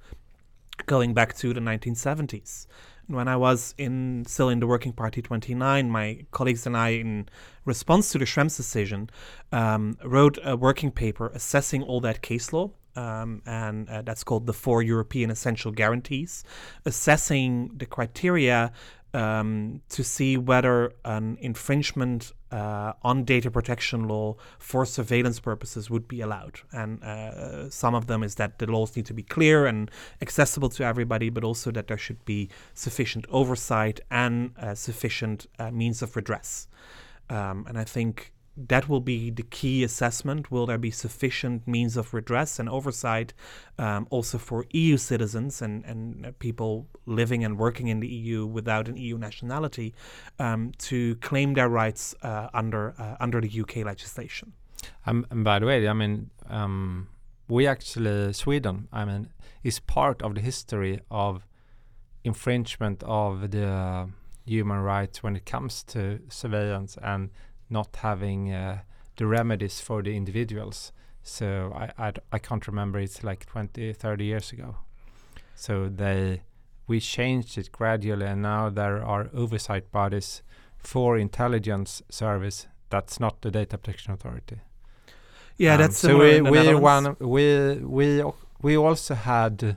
going 0.86 1.12
back 1.12 1.34
to 1.34 1.52
the 1.52 1.60
1970s 1.60 2.66
when 3.06 3.28
I 3.28 3.36
was 3.36 3.74
in 3.78 4.24
still 4.26 4.48
in 4.48 4.60
the 4.60 4.66
Working 4.66 4.92
Party 4.92 5.22
29, 5.22 5.90
my 5.90 6.24
colleagues 6.30 6.66
and 6.66 6.76
I, 6.76 6.90
in 6.90 7.28
response 7.64 8.10
to 8.12 8.18
the 8.18 8.24
Schrems 8.24 8.56
decision, 8.56 9.10
um, 9.52 9.96
wrote 10.04 10.38
a 10.44 10.56
working 10.56 10.90
paper 10.90 11.28
assessing 11.34 11.82
all 11.82 12.00
that 12.00 12.22
case 12.22 12.52
law. 12.52 12.70
Um, 12.96 13.42
and 13.44 13.90
uh, 13.90 14.00
that's 14.00 14.24
called 14.24 14.46
the 14.46 14.54
Four 14.54 14.82
European 14.82 15.30
Essential 15.30 15.70
Guarantees, 15.70 16.44
assessing 16.86 17.72
the 17.76 17.84
criteria 17.84 18.72
um, 19.16 19.80
to 19.88 20.04
see 20.04 20.36
whether 20.36 20.92
an 21.04 21.38
infringement 21.40 22.32
uh, 22.52 22.92
on 23.02 23.24
data 23.24 23.50
protection 23.50 24.06
law 24.06 24.36
for 24.58 24.84
surveillance 24.84 25.40
purposes 25.40 25.88
would 25.88 26.06
be 26.06 26.20
allowed. 26.20 26.60
And 26.70 27.02
uh, 27.02 27.70
some 27.70 27.94
of 27.94 28.08
them 28.08 28.22
is 28.22 28.34
that 28.34 28.58
the 28.58 28.66
laws 28.66 28.94
need 28.94 29.06
to 29.06 29.14
be 29.14 29.22
clear 29.22 29.66
and 29.66 29.90
accessible 30.20 30.68
to 30.68 30.84
everybody, 30.84 31.30
but 31.30 31.44
also 31.44 31.70
that 31.70 31.86
there 31.86 31.96
should 31.96 32.22
be 32.26 32.50
sufficient 32.74 33.24
oversight 33.30 34.00
and 34.10 34.50
uh, 34.58 34.74
sufficient 34.74 35.46
uh, 35.58 35.70
means 35.70 36.02
of 36.02 36.14
redress. 36.14 36.68
Um, 37.30 37.64
and 37.66 37.78
I 37.78 37.84
think 37.84 38.34
that 38.56 38.88
will 38.88 39.00
be 39.00 39.30
the 39.30 39.42
key 39.42 39.84
assessment. 39.84 40.50
Will 40.50 40.66
there 40.66 40.78
be 40.78 40.90
sufficient 40.90 41.66
means 41.68 41.96
of 41.96 42.14
redress 42.14 42.58
and 42.58 42.68
oversight 42.68 43.34
um, 43.78 44.06
also 44.10 44.38
for 44.38 44.64
EU 44.70 44.96
citizens 44.96 45.60
and, 45.60 45.84
and 45.84 46.38
people 46.38 46.86
living 47.04 47.44
and 47.44 47.58
working 47.58 47.88
in 47.88 48.00
the 48.00 48.08
EU 48.08 48.46
without 48.46 48.88
an 48.88 48.96
EU 48.96 49.18
nationality 49.18 49.94
um, 50.38 50.72
to 50.78 51.16
claim 51.16 51.54
their 51.54 51.68
rights 51.68 52.14
uh, 52.22 52.48
under 52.54 52.94
uh, 52.98 53.16
under 53.20 53.40
the 53.40 53.60
UK 53.60 53.76
legislation? 53.84 54.52
Um, 55.06 55.26
and 55.30 55.44
by 55.44 55.58
the 55.58 55.66
way, 55.66 55.86
I 55.88 55.92
mean, 55.92 56.30
um, 56.48 57.08
we 57.48 57.66
actually, 57.66 58.32
Sweden, 58.32 58.88
I 58.92 59.04
mean, 59.04 59.28
is 59.62 59.80
part 59.80 60.22
of 60.22 60.34
the 60.34 60.40
history 60.40 61.00
of 61.10 61.46
infringement 62.24 63.02
of 63.04 63.50
the 63.50 64.08
human 64.46 64.78
rights 64.78 65.22
when 65.22 65.36
it 65.36 65.44
comes 65.44 65.82
to 65.82 66.20
surveillance 66.28 66.96
and 67.02 67.30
not 67.68 67.96
having 67.96 68.52
uh, 68.52 68.80
the 69.16 69.26
remedies 69.26 69.80
for 69.80 70.02
the 70.02 70.16
individuals. 70.16 70.92
So 71.22 71.72
I, 71.74 72.08
I, 72.08 72.12
I 72.32 72.38
can't 72.38 72.66
remember. 72.66 72.98
It's 72.98 73.24
like 73.24 73.46
20, 73.46 73.92
30 73.92 74.24
years 74.24 74.52
ago. 74.52 74.76
So 75.54 75.88
they 75.88 76.42
we 76.86 77.00
changed 77.00 77.58
it 77.58 77.72
gradually, 77.72 78.26
and 78.26 78.42
now 78.42 78.70
there 78.70 79.02
are 79.04 79.28
oversight 79.34 79.90
bodies 79.90 80.42
for 80.78 81.18
intelligence 81.18 82.02
service. 82.08 82.66
That's 82.90 83.18
not 83.18 83.42
the 83.42 83.50
Data 83.50 83.76
Protection 83.76 84.12
Authority. 84.12 84.60
Yeah, 85.56 85.74
um, 85.74 85.80
that's 85.80 85.98
so 85.98 86.18
we 86.18 86.40
we 86.40 86.74
one 86.74 87.16
we 87.18 87.74
we 87.76 88.22
we 88.62 88.76
also 88.76 89.14
had 89.14 89.76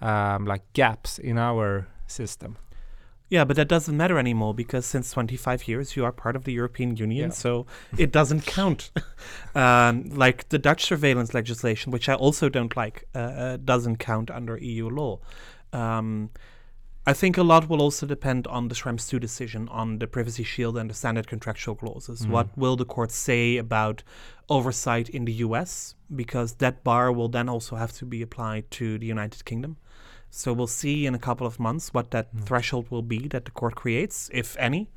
um, 0.00 0.44
like 0.44 0.72
gaps 0.72 1.18
in 1.18 1.38
our 1.38 1.88
system. 2.06 2.56
Yeah, 3.28 3.44
but 3.44 3.56
that 3.56 3.66
doesn't 3.66 3.96
matter 3.96 4.18
anymore 4.18 4.54
because 4.54 4.86
since 4.86 5.10
25 5.10 5.66
years 5.66 5.96
you 5.96 6.04
are 6.04 6.12
part 6.12 6.36
of 6.36 6.44
the 6.44 6.52
European 6.52 6.96
Union, 6.96 7.30
yeah. 7.30 7.34
so 7.34 7.66
it 7.98 8.12
doesn't 8.12 8.46
count. 8.46 8.90
um, 9.54 10.10
like 10.10 10.48
the 10.50 10.58
Dutch 10.58 10.84
surveillance 10.84 11.34
legislation, 11.34 11.90
which 11.90 12.08
I 12.08 12.14
also 12.14 12.48
don't 12.48 12.76
like, 12.76 13.04
uh, 13.14 13.18
uh, 13.18 13.56
doesn't 13.56 13.96
count 13.96 14.30
under 14.30 14.56
EU 14.58 14.88
law. 14.88 15.18
Um, 15.72 16.30
I 17.08 17.12
think 17.12 17.36
a 17.36 17.44
lot 17.44 17.68
will 17.68 17.80
also 17.80 18.04
depend 18.04 18.48
on 18.48 18.66
the 18.66 18.74
Schrems 18.74 19.08
2 19.08 19.20
decision 19.20 19.68
on 19.68 19.98
the 19.98 20.08
privacy 20.08 20.42
shield 20.42 20.76
and 20.76 20.90
the 20.90 20.94
standard 20.94 21.28
contractual 21.28 21.76
clauses. 21.76 22.22
Mm. 22.22 22.30
What 22.30 22.58
will 22.58 22.74
the 22.74 22.84
court 22.84 23.12
say 23.12 23.58
about 23.58 24.02
oversight 24.48 25.08
in 25.08 25.24
the 25.24 25.34
US? 25.34 25.94
Because 26.14 26.54
that 26.54 26.82
bar 26.82 27.12
will 27.12 27.28
then 27.28 27.48
also 27.48 27.76
have 27.76 27.92
to 27.94 28.04
be 28.04 28.22
applied 28.22 28.70
to 28.72 28.98
the 28.98 29.06
United 29.06 29.44
Kingdom. 29.44 29.76
So 30.36 30.52
we'll 30.52 30.74
see 30.84 31.06
in 31.06 31.14
a 31.14 31.18
couple 31.18 31.46
of 31.46 31.58
months 31.58 31.94
what 31.94 32.10
that 32.10 32.26
Mm. 32.34 32.44
threshold 32.46 32.90
will 32.90 33.06
be 33.14 33.26
that 33.28 33.44
the 33.46 33.50
court 33.50 33.74
creates, 33.74 34.30
if 34.32 34.56
any. 34.58 34.90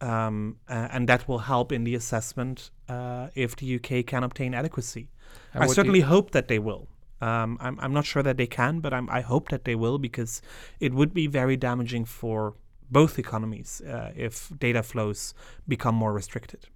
Um, 0.00 0.56
uh, 0.68 0.88
and 0.94 1.08
that 1.08 1.26
will 1.28 1.42
help 1.52 1.72
in 1.72 1.84
the 1.84 1.94
assessment 1.94 2.70
uh, 2.88 3.28
if 3.34 3.56
the 3.56 3.66
UK 3.76 4.06
can 4.06 4.22
obtain 4.22 4.54
adequacy. 4.54 5.08
And 5.52 5.64
I 5.64 5.66
certainly 5.66 6.02
hope 6.02 6.30
that 6.32 6.46
they 6.48 6.58
will. 6.58 6.88
Um, 7.20 7.58
I'm, 7.60 7.78
I'm 7.80 7.92
not 7.92 8.04
sure 8.04 8.22
that 8.22 8.36
they 8.36 8.46
can, 8.46 8.80
but 8.80 8.92
I'm, 8.92 9.08
I 9.08 9.20
hope 9.22 9.48
that 9.48 9.64
they 9.64 9.74
will 9.74 9.98
because 9.98 10.42
it 10.78 10.92
would 10.92 11.12
be 11.14 11.26
very 11.26 11.56
damaging 11.56 12.04
for 12.04 12.54
both 12.90 13.18
economies 13.18 13.80
uh, 13.80 14.12
if 14.14 14.52
data 14.58 14.82
flows 14.82 15.34
become 15.66 15.94
more 15.94 16.12
restricted. 16.12 16.68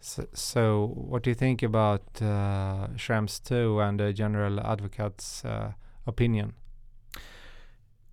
So, 0.00 0.26
so 0.34 0.92
what 0.94 1.22
do 1.22 1.30
you 1.30 1.34
think 1.34 1.62
about 1.62 2.02
uh, 2.20 2.88
Schrems 2.96 3.42
2 3.42 3.80
and 3.80 4.00
the 4.00 4.12
General 4.12 4.60
Advocate's 4.60 5.44
uh, 5.44 5.72
opinion? 6.06 6.54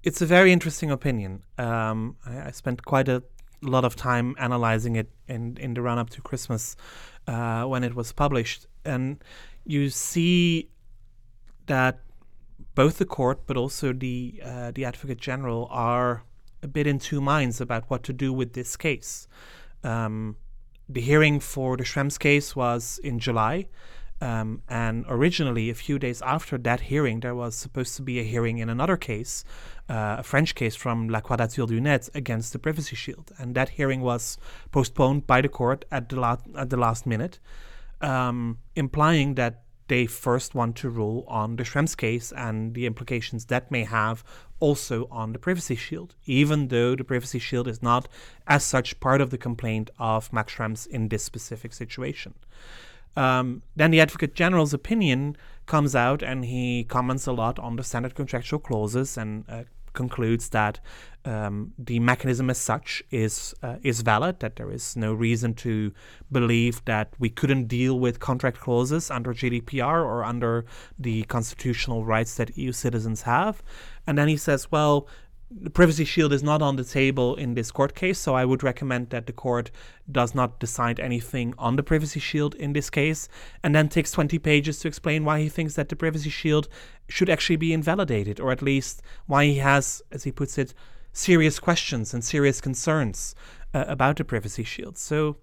It's 0.04 0.22
a 0.22 0.26
very 0.26 0.52
interesting 0.52 0.92
opinion. 0.92 1.44
Um, 1.58 2.18
I, 2.26 2.48
I 2.48 2.52
spent 2.52 2.84
quite 2.84 3.08
a 3.08 3.24
lot 3.62 3.86
of 3.86 3.96
time 3.96 4.36
analyzing 4.38 4.98
it 4.98 5.10
in, 5.30 5.58
in 5.58 5.74
the 5.74 5.82
run 5.82 5.98
up 5.98 6.10
to 6.12 6.22
Christmas 6.22 6.76
uh, 7.26 7.64
when 7.64 7.86
it 7.86 7.96
was 7.96 8.12
published. 8.12 8.68
And 8.84 9.24
you 9.66 9.90
see 9.90 10.70
that 11.68 12.02
both 12.76 12.98
the 12.98 13.06
court 13.06 13.48
but 13.48 13.56
also 13.56 13.94
the, 13.94 14.42
uh, 14.44 14.72
the 14.72 14.84
Advocate 14.84 15.20
General 15.20 15.70
are 15.72 16.24
a 16.62 16.68
bit 16.68 16.86
in 16.86 17.00
two 17.00 17.22
minds 17.22 17.62
about 17.62 17.90
what 17.90 18.04
to 18.04 18.14
do 18.14 18.34
with 18.34 18.54
this 18.54 18.76
case. 18.76 19.28
Um, 19.86 20.36
the 20.90 21.02
hearing 21.02 21.40
for 21.40 21.78
the 21.78 21.84
Schrems 21.84 22.20
case 22.20 22.58
was 22.58 23.00
in 23.04 23.20
July. 23.20 23.68
Um, 24.24 24.62
and 24.70 25.04
originally, 25.10 25.70
a 25.70 25.74
few 25.74 26.00
days 26.00 26.22
after 26.22 26.58
that 26.60 26.80
hearing, 26.80 27.20
there 27.20 27.36
was 27.36 27.56
supposed 27.56 27.98
to 27.98 28.02
be 28.02 28.22
a 28.22 28.24
hearing 28.24 28.58
in 28.60 28.70
another 28.70 28.96
case, 28.96 29.44
uh, 29.90 30.16
a 30.20 30.24
French 30.24 30.56
case 30.56 30.78
from 30.78 31.10
La 31.10 31.20
Quadrature 31.20 31.66
du 31.66 31.82
Net 31.82 32.08
against 32.16 32.54
the 32.54 32.60
Privacy 32.60 32.96
Shield, 32.96 33.34
and 33.38 33.54
that 33.54 33.70
hearing 33.78 34.00
was 34.00 34.38
postponed 34.72 35.28
by 35.28 35.42
the 35.42 35.50
court 35.50 35.84
at 35.92 36.08
the 36.08 36.18
last 36.18 36.46
at 36.56 36.70
the 36.70 36.78
last 36.78 37.06
minute, 37.06 37.40
um, 38.00 38.60
implying 38.78 39.36
that 39.36 39.64
they 39.90 40.06
first 40.06 40.56
want 40.56 40.78
to 40.78 40.90
rule 40.90 41.26
on 41.28 41.58
the 41.58 41.64
Schrems 41.64 41.98
case 41.98 42.32
and 42.32 42.76
the 42.76 42.86
implications 42.86 43.48
that 43.48 43.70
may 43.70 43.84
have 43.84 44.24
also 44.62 45.10
on 45.12 45.34
the 45.34 45.40
Privacy 45.40 45.76
Shield, 45.76 46.16
even 46.26 46.70
though 46.70 46.96
the 46.96 47.04
Privacy 47.04 47.40
Shield 47.40 47.68
is 47.68 47.84
not, 47.84 48.08
as 48.48 48.64
such, 48.64 49.02
part 49.02 49.20
of 49.20 49.32
the 49.32 49.38
complaint 49.38 49.90
of 50.00 50.32
Max 50.32 50.54
Schrems 50.54 50.88
in 50.88 51.10
this 51.10 51.26
specific 51.26 51.74
situation. 51.74 52.36
Um, 53.16 53.62
then 53.76 53.92
the 53.92 54.02
Advocate 54.02 54.36
General's 54.36 54.74
opinion 54.74 55.38
comes 55.66 55.96
out 55.96 56.22
and 56.22 56.46
he 56.46 56.84
comments 56.84 57.28
a 57.28 57.32
lot 57.32 57.60
on 57.60 57.76
the 57.76 57.84
standard 57.84 58.16
contractual 58.16 58.60
clauses 58.60 59.18
and 59.18 59.46
uh, 59.48 59.64
concludes 59.94 60.50
that 60.50 60.80
um, 61.26 61.74
the 61.78 62.00
mechanism 62.00 62.50
as 62.50 62.58
such 62.58 63.02
is 63.10 63.56
uh, 63.64 63.78
is 63.82 64.02
valid. 64.02 64.40
That 64.40 64.58
there 64.58 64.72
is 64.72 64.98
no 64.98 65.14
reason 65.14 65.54
to 65.56 65.94
believe 66.32 66.84
that 66.86 67.14
we 67.18 67.30
couldn't 67.30 67.68
deal 67.68 67.98
with 67.98 68.20
contract 68.20 68.60
clauses 68.60 69.10
under 69.10 69.34
GDPR 69.34 70.04
or 70.04 70.26
under 70.26 70.66
the 71.00 71.24
constitutional 71.24 72.04
rights 72.04 72.36
that 72.36 72.58
EU 72.58 72.72
citizens 72.74 73.22
have. 73.22 73.64
And 74.06 74.18
then 74.18 74.28
he 74.28 74.36
says, 74.36 74.70
well, 74.70 75.08
the 75.62 75.70
privacy 75.70 76.06
shield 76.06 76.34
is 76.34 76.44
not 76.44 76.62
on 76.62 76.76
the 76.76 76.84
table 76.84 77.36
in 77.36 77.54
this 77.54 77.72
court 77.72 77.96
case, 77.96 78.20
so 78.20 78.34
I 78.34 78.46
would 78.46 78.64
recommend 78.64 79.10
that 79.12 79.28
the 79.28 79.34
court 79.34 79.72
does 80.12 80.34
not 80.34 80.60
decide 80.60 81.00
anything 81.00 81.54
on 81.58 81.76
the 81.76 81.84
privacy 81.84 82.20
shield 82.20 82.56
in 82.56 82.74
this 82.74 82.90
case, 82.90 83.30
and 83.64 83.76
then 83.76 83.90
takes 83.90 84.12
20 84.12 84.40
pages 84.40 84.80
to 84.80 84.88
explain 84.88 85.26
why 85.26 85.42
he 85.42 85.50
thinks 85.50 85.76
that 85.76 85.90
the 85.90 85.96
privacy 85.96 86.30
shield 86.30 86.68
should 87.08 87.30
actually 87.30 87.58
be 87.58 87.74
invalidated, 87.74 88.40
or 88.40 88.52
at 88.52 88.62
least 88.62 89.02
why 89.28 89.46
he 89.46 89.56
has, 89.56 90.02
as 90.12 90.24
he 90.24 90.32
puts 90.32 90.58
it, 90.58 90.74
serious 91.12 91.60
questions 91.60 92.14
and 92.14 92.24
serious 92.24 92.60
concerns 92.60 93.36
uh, 93.74 93.86
about 93.88 94.18
the 94.18 94.24
privacy 94.24 94.64
shield. 94.64 94.98
So 94.98 95.38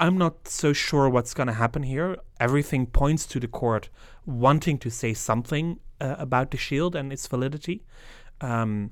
I'm 0.00 0.18
not 0.18 0.48
so 0.48 0.72
sure 0.72 1.08
what's 1.08 1.34
going 1.34 1.46
to 1.46 1.52
happen 1.52 1.82
here. 1.82 2.16
Everything 2.40 2.86
points 2.86 3.26
to 3.26 3.40
the 3.40 3.48
court 3.48 3.90
wanting 4.26 4.78
to 4.78 4.90
say 4.90 5.14
something 5.14 5.78
uh, 6.00 6.16
about 6.18 6.50
the 6.50 6.56
shield 6.56 6.96
and 6.96 7.12
its 7.12 7.26
validity. 7.26 7.84
Um, 8.44 8.90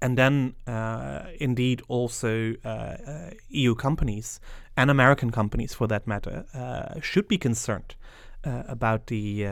and 0.00 0.16
then, 0.16 0.54
uh, 0.66 1.24
indeed, 1.38 1.82
also 1.88 2.54
uh, 2.64 2.68
uh, 2.68 3.30
EU 3.48 3.74
companies 3.74 4.40
and 4.76 4.90
American 4.90 5.30
companies, 5.30 5.74
for 5.74 5.86
that 5.88 6.06
matter, 6.06 6.46
uh, 6.54 7.00
should 7.00 7.28
be 7.28 7.36
concerned 7.36 7.96
uh, 8.44 8.62
about 8.66 9.08
the 9.08 9.42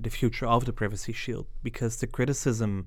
the 0.00 0.10
future 0.10 0.46
of 0.46 0.64
the 0.64 0.72
privacy 0.72 1.12
shield 1.12 1.46
because 1.62 1.96
the 1.96 2.06
criticism 2.06 2.86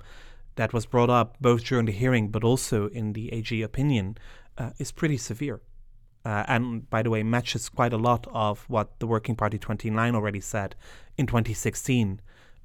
that 0.56 0.72
was 0.72 0.86
brought 0.86 1.10
up 1.10 1.36
both 1.42 1.66
during 1.66 1.86
the 1.86 1.92
hearing 1.92 2.30
but 2.30 2.44
also 2.44 2.88
in 2.90 3.14
the 3.14 3.34
AG 3.34 3.62
opinion 3.62 4.18
is 4.78 4.92
pretty 4.92 5.18
severe. 5.18 5.62
Uh, 6.26 6.44
and 6.48 6.90
by 6.90 7.02
the 7.02 7.10
way, 7.10 7.24
matches 7.24 7.70
quite 7.70 7.94
a 7.94 7.98
lot 7.98 8.28
of 8.32 8.66
what 8.68 9.00
the 9.00 9.08
Working 9.08 9.36
Party 9.36 9.58
29 9.58 10.16
already 10.16 10.42
said 10.42 10.76
in 11.18 11.26
2016 11.26 12.20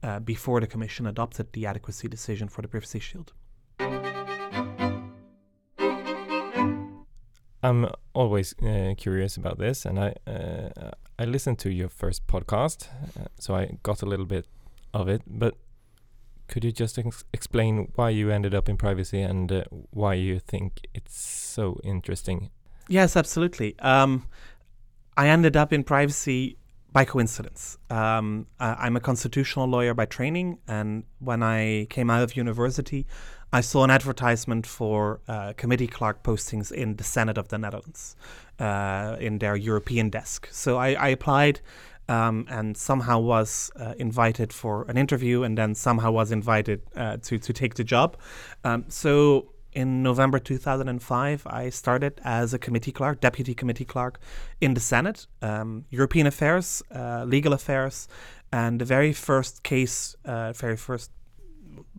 uh, 0.05 0.21
before 0.21 0.61
the 0.61 0.67
Commission 0.67 1.07
adopted 1.07 1.53
the 1.53 1.67
adequacy 1.67 2.09
decision 2.09 2.49
for 2.49 2.63
the 2.63 2.69
Privacy 2.69 2.99
Shield. 3.01 3.33
I'm 7.63 7.89
always 8.13 8.55
uh, 8.63 8.95
curious 8.99 9.39
about 9.39 9.59
this, 9.59 9.87
and 9.87 9.99
I 9.99 10.15
uh, 10.27 10.91
I 11.19 11.25
listened 11.25 11.59
to 11.61 11.71
your 11.71 11.89
first 11.89 12.27
podcast, 12.27 12.89
uh, 13.19 13.29
so 13.39 13.55
I 13.55 13.79
got 13.83 14.03
a 14.03 14.07
little 14.07 14.27
bit 14.27 14.47
of 14.93 15.09
it. 15.09 15.23
But 15.27 15.55
could 16.49 16.65
you 16.65 16.73
just 16.73 16.99
ex- 16.99 17.25
explain 17.33 17.91
why 17.95 18.11
you 18.11 18.31
ended 18.31 18.55
up 18.55 18.69
in 18.69 18.77
privacy 18.77 19.23
and 19.23 19.51
uh, 19.51 19.65
why 19.91 20.13
you 20.15 20.39
think 20.39 20.87
it's 20.93 21.19
so 21.19 21.81
interesting? 21.83 22.51
Yes, 22.89 23.17
absolutely. 23.17 23.79
Um, 23.79 24.27
I 25.17 25.29
ended 25.29 25.57
up 25.57 25.73
in 25.73 25.85
privacy 25.85 26.59
by 26.95 27.05
coincidence. 27.05 27.77
Um, 27.91 28.47
I- 28.59 28.87
I'm 28.87 28.97
a 28.97 29.01
constitutional 29.01 29.67
lawyer 29.67 29.95
by 29.95 30.07
training, 30.07 30.59
and 30.67 31.05
when 31.19 31.43
I 31.43 31.87
came 31.91 32.09
out 32.09 32.23
of 32.23 32.37
university, 32.37 33.05
I 33.53 33.61
saw 33.63 33.85
an 33.85 33.91
advertisement 33.91 34.67
for 34.67 35.21
uh, 35.29 35.53
committee 35.57 35.89
clerk 35.89 36.23
postings 36.23 36.73
in 36.73 36.97
the 36.97 37.05
Senate 37.05 37.37
of 37.37 37.49
the 37.49 37.59
Netherlands, 37.59 38.17
uh, 38.61 39.17
in 39.21 39.39
their 39.39 39.57
European 39.57 40.09
desk. 40.09 40.49
So 40.51 40.79
I, 40.79 40.95
I 40.95 41.09
applied. 41.09 41.61
Um, 42.07 42.45
and 42.51 42.77
somehow 42.77 43.19
was 43.19 43.71
uh, 43.81 43.95
invited 43.97 44.53
for 44.53 44.85
an 44.91 44.99
interview, 44.99 45.43
and 45.43 45.57
then 45.57 45.75
somehow 45.75 46.11
was 46.13 46.31
invited 46.31 46.83
uh, 46.95 47.17
to 47.23 47.39
to 47.39 47.53
take 47.55 47.77
the 47.77 47.85
job. 47.85 48.19
Um, 48.63 48.85
so 48.89 49.54
in 49.75 50.03
November 50.03 50.39
2005, 50.39 51.47
I 51.47 51.71
started 51.71 52.21
as 52.25 52.55
a 52.55 52.59
committee 52.59 52.93
clerk, 52.93 53.21
deputy 53.21 53.55
committee 53.55 53.85
clerk 53.85 54.21
in 54.61 54.75
the 54.75 54.81
Senate, 54.81 55.27
um, 55.43 55.85
European 55.91 56.27
affairs, 56.27 56.83
uh, 56.95 57.25
legal 57.25 57.53
affairs, 57.53 58.09
and 58.53 58.81
the 58.81 58.85
very 58.85 59.13
first 59.13 59.63
case, 59.63 60.17
uh, 60.25 60.53
very 60.53 60.77
first 60.77 61.11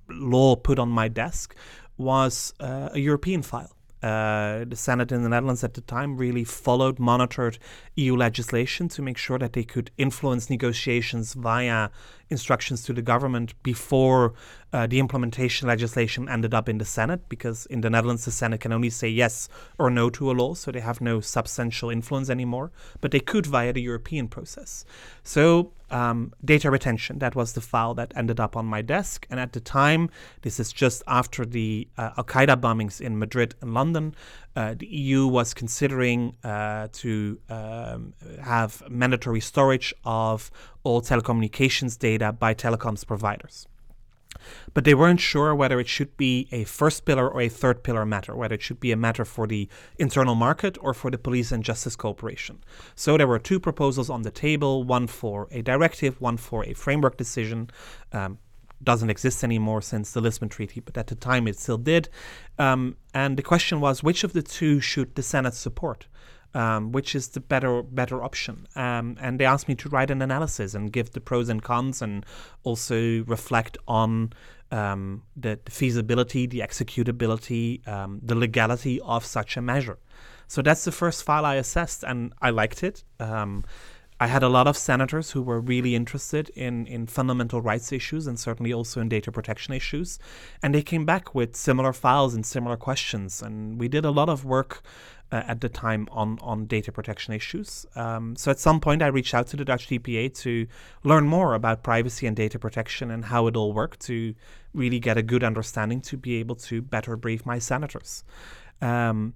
law 0.10 0.56
put 0.56 0.80
on 0.80 0.90
my 0.90 1.08
desk 1.08 1.56
was 1.98 2.54
uh, 2.60 2.90
a 2.94 3.00
European 3.00 3.42
file. 3.42 3.76
Uh, 4.06 4.64
the 4.66 4.76
Senate 4.76 5.12
in 5.12 5.24
the 5.24 5.30
Netherlands 5.30 5.64
at 5.64 5.74
the 5.74 5.82
time 5.82 6.16
really 6.16 6.44
followed, 6.44 7.00
monitored 7.00 7.58
EU 7.96 8.16
legislation 8.16 8.88
to 8.88 9.02
make 9.02 9.18
sure 9.18 9.40
that 9.40 9.54
they 9.54 9.64
could 9.64 9.90
influence 9.98 10.48
negotiations 10.48 11.34
via 11.34 11.90
instructions 12.30 12.84
to 12.84 12.94
the 12.94 13.02
government 13.02 13.56
before 13.64 14.36
uh, 14.74 14.86
the 14.86 15.00
implementation 15.00 15.68
legislation 15.68 16.30
ended 16.30 16.54
up 16.54 16.70
in 16.70 16.78
the 16.78 16.86
Senate, 16.86 17.28
because 17.30 17.66
in 17.66 17.82
the 17.82 17.90
Netherlands, 17.90 18.26
the 18.26 18.32
Senate 18.32 18.60
can 18.60 18.72
only 18.72 18.92
say 18.92 19.10
yes 19.10 19.50
or 19.80 19.90
no 19.90 20.12
to 20.12 20.30
a 20.30 20.34
law, 20.34 20.54
so 20.54 20.72
they 20.72 20.82
have 20.82 21.02
no 21.02 21.20
substantial 21.20 21.90
influence 21.90 22.30
anymore, 22.30 22.72
but 23.02 23.10
they 23.10 23.20
could 23.20 23.48
via 23.48 23.74
the 23.74 23.82
European 23.82 24.28
process. 24.28 24.86
So, 25.24 25.72
um, 25.90 26.34
data 26.44 26.72
retention, 26.72 27.20
that 27.20 27.36
was 27.36 27.54
the 27.54 27.62
file 27.62 27.94
that 27.96 28.14
ended 28.16 28.40
up 28.40 28.56
on 28.56 28.66
my 28.66 28.82
desk. 28.82 29.28
And 29.30 29.40
at 29.40 29.54
the 29.54 29.60
time, 29.60 30.10
this 30.42 30.60
is 30.60 30.72
just 30.72 31.04
after 31.08 31.46
the 31.46 31.88
uh, 31.98 32.12
Al 32.18 32.24
Qaeda 32.24 32.60
bombings 32.60 33.02
in 33.02 33.18
Madrid 33.20 33.56
and 33.62 33.74
London, 33.74 34.16
uh, 34.56 34.76
the 34.78 34.88
EU 34.88 35.28
was 35.28 35.54
considering 35.54 36.36
uh, 36.44 36.88
to 36.94 37.40
um, 37.50 38.14
have 38.42 38.82
mandatory 38.90 39.42
storage 39.42 39.94
of 40.04 40.50
all 40.84 41.02
telecommunications 41.02 41.98
data 41.98 42.32
by 42.32 42.54
telecoms 42.54 43.06
providers. 43.06 43.68
But 44.74 44.84
they 44.84 44.94
weren't 44.94 45.20
sure 45.20 45.54
whether 45.56 45.80
it 45.80 45.88
should 45.88 46.16
be 46.18 46.48
a 46.52 46.64
first 46.64 47.06
pillar 47.06 47.30
or 47.30 47.42
a 47.42 47.50
third 47.50 47.84
pillar 47.84 48.06
matter, 48.06 48.36
whether 48.36 48.56
it 48.56 48.62
should 48.62 48.80
be 48.80 48.92
a 48.92 48.98
matter 48.98 49.26
for 49.26 49.48
the 49.48 49.68
internal 49.98 50.36
market 50.36 50.78
or 50.82 50.94
for 50.94 51.12
the 51.12 51.18
police 51.18 51.52
and 51.52 51.64
justice 51.64 51.96
cooperation. 51.96 52.64
So 52.96 53.18
there 53.18 53.28
were 53.28 53.40
two 53.40 53.60
proposals 53.60 54.10
on 54.10 54.24
the 54.24 54.32
table 54.32 54.84
one 54.84 55.08
for 55.08 55.48
a 55.52 55.62
directive, 55.62 56.20
one 56.22 56.38
for 56.38 56.66
a 56.66 56.74
framework 56.74 57.18
decision. 57.18 57.70
Um, 58.12 58.40
doesn't 58.84 59.10
exist 59.10 59.44
anymore 59.44 59.82
since 59.82 60.12
the 60.12 60.22
Lisbon 60.22 60.50
Treaty, 60.50 60.80
but 60.80 60.98
at 60.98 61.08
the 61.08 61.16
time 61.16 61.48
it 61.48 61.58
still 61.58 61.78
did. 61.78 62.10
Um, 62.60 62.98
and 63.14 63.38
the 63.38 63.42
question 63.42 63.80
was, 63.80 64.04
which 64.04 64.24
of 64.24 64.34
the 64.34 64.42
two 64.42 64.80
should 64.80 65.16
the 65.16 65.24
Senate 65.24 65.54
support? 65.54 66.08
Um, 66.56 66.94
which 66.94 67.16
is 67.16 67.28
the 67.28 67.42
better 67.42 67.84
better 67.84 68.24
option? 68.24 68.66
Um, 68.78 69.18
and 69.20 69.40
they 69.40 69.46
asked 69.46 69.68
me 69.68 69.76
to 69.76 69.90
write 69.90 70.10
an 70.10 70.22
analysis 70.22 70.74
and 70.74 70.90
give 70.90 71.12
the 71.12 71.20
pros 71.20 71.50
and 71.50 71.62
cons, 71.62 72.02
and 72.02 72.26
also 72.64 73.26
reflect 73.26 73.78
on 73.90 74.32
um, 74.72 75.24
the, 75.36 75.60
the, 75.66 75.72
feasibility, 75.72 76.48
the 76.48 76.60
executability, 76.60 77.86
um, 77.88 78.22
the 78.24 78.36
legality 78.36 79.02
of 79.02 79.26
such 79.26 79.58
a 79.58 79.62
measure. 79.62 79.98
So 80.48 80.62
that's 80.62 80.86
the 80.86 80.92
first 80.92 81.24
file 81.24 81.46
I 81.46 81.56
assessed, 81.56 82.04
and 82.04 82.34
I 82.42 82.52
liked 82.52 82.84
it. 82.84 83.04
Um, 83.20 83.66
I 84.18 84.28
had 84.28 84.44
a 84.44 84.50
lot 84.50 84.66
of 84.66 84.78
senators 84.78 85.32
who 85.32 85.42
were 85.42 85.60
really 85.60 85.94
interested 85.94 86.48
in, 86.56 86.88
in 86.88 87.06
fundamental 87.06 87.62
rights 87.62 87.92
issues 87.92 88.28
and 88.28 88.40
certainly 88.40 88.72
also 88.72 89.02
in 89.02 89.10
data 89.10 89.30
protection 89.30 89.74
issues. 89.74 90.20
And 90.64 90.74
they 90.74 90.84
came 90.84 91.06
back 91.06 91.36
with 91.36 91.54
similar 91.58 91.92
files 91.92 92.34
and 92.34 92.46
similar 92.46 92.78
questions. 92.78 93.42
And 93.42 93.78
we 93.78 93.90
did 93.90 94.06
a 94.06 94.12
lot 94.12 94.30
of 94.30 94.46
work 94.46 94.84
uh, 95.32 95.44
at 95.48 95.62
the 95.62 95.70
time 95.70 96.08
on, 96.12 96.38
on 96.42 96.66
data 96.66 96.92
protection 96.92 97.34
issues. 97.34 97.86
Um, 97.96 98.36
so 98.36 98.52
at 98.52 98.60
some 98.60 98.80
point, 98.80 99.02
I 99.02 99.08
reached 99.08 99.34
out 99.34 99.48
to 99.48 99.58
the 99.58 99.66
Dutch 99.66 99.88
DPA 99.88 100.34
to 100.42 100.68
learn 101.04 101.28
more 101.28 101.54
about 101.54 101.84
privacy 101.84 102.28
and 102.28 102.36
data 102.36 102.60
protection 102.60 103.12
and 103.12 103.26
how 103.26 103.48
it 103.48 103.56
all 103.56 103.74
worked 103.74 104.02
to 104.02 104.36
really 104.74 105.00
get 105.00 105.18
a 105.18 105.24
good 105.24 105.44
understanding 105.44 106.02
to 106.02 106.18
be 106.18 106.36
able 106.36 106.56
to 106.56 106.82
better 106.82 107.16
brief 107.16 107.46
my 107.46 107.60
senators. 107.60 108.24
Um, 108.82 109.34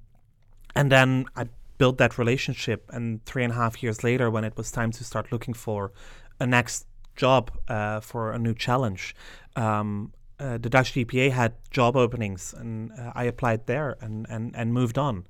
and 0.75 0.91
then 0.91 1.25
I 1.36 1.47
built 1.78 1.97
that 1.97 2.17
relationship. 2.17 2.89
And 2.93 3.25
three 3.25 3.43
and 3.43 3.54
a 3.54 3.56
half 3.56 3.82
years 3.82 4.04
later, 4.04 4.30
when 4.30 4.43
it 4.43 4.56
was 4.56 4.71
time 4.71 4.91
to 4.91 5.04
start 5.04 5.32
looking 5.32 5.56
for 5.56 5.91
a 6.39 6.45
next 6.45 6.86
job 7.15 7.52
uh, 7.67 7.99
for 7.99 8.32
a 8.32 8.38
new 8.38 8.54
challenge, 8.54 9.15
um, 9.56 10.13
uh, 10.39 10.58
the 10.58 10.69
Dutch 10.69 10.93
DPA 10.93 11.32
had 11.32 11.54
job 11.69 11.97
openings, 11.97 12.54
and 12.54 12.91
uh, 12.93 13.12
I 13.13 13.25
applied 13.25 13.65
there 13.65 13.97
and 13.99 14.25
and 14.30 14.56
and 14.56 14.73
moved 14.73 14.97
on. 14.97 15.25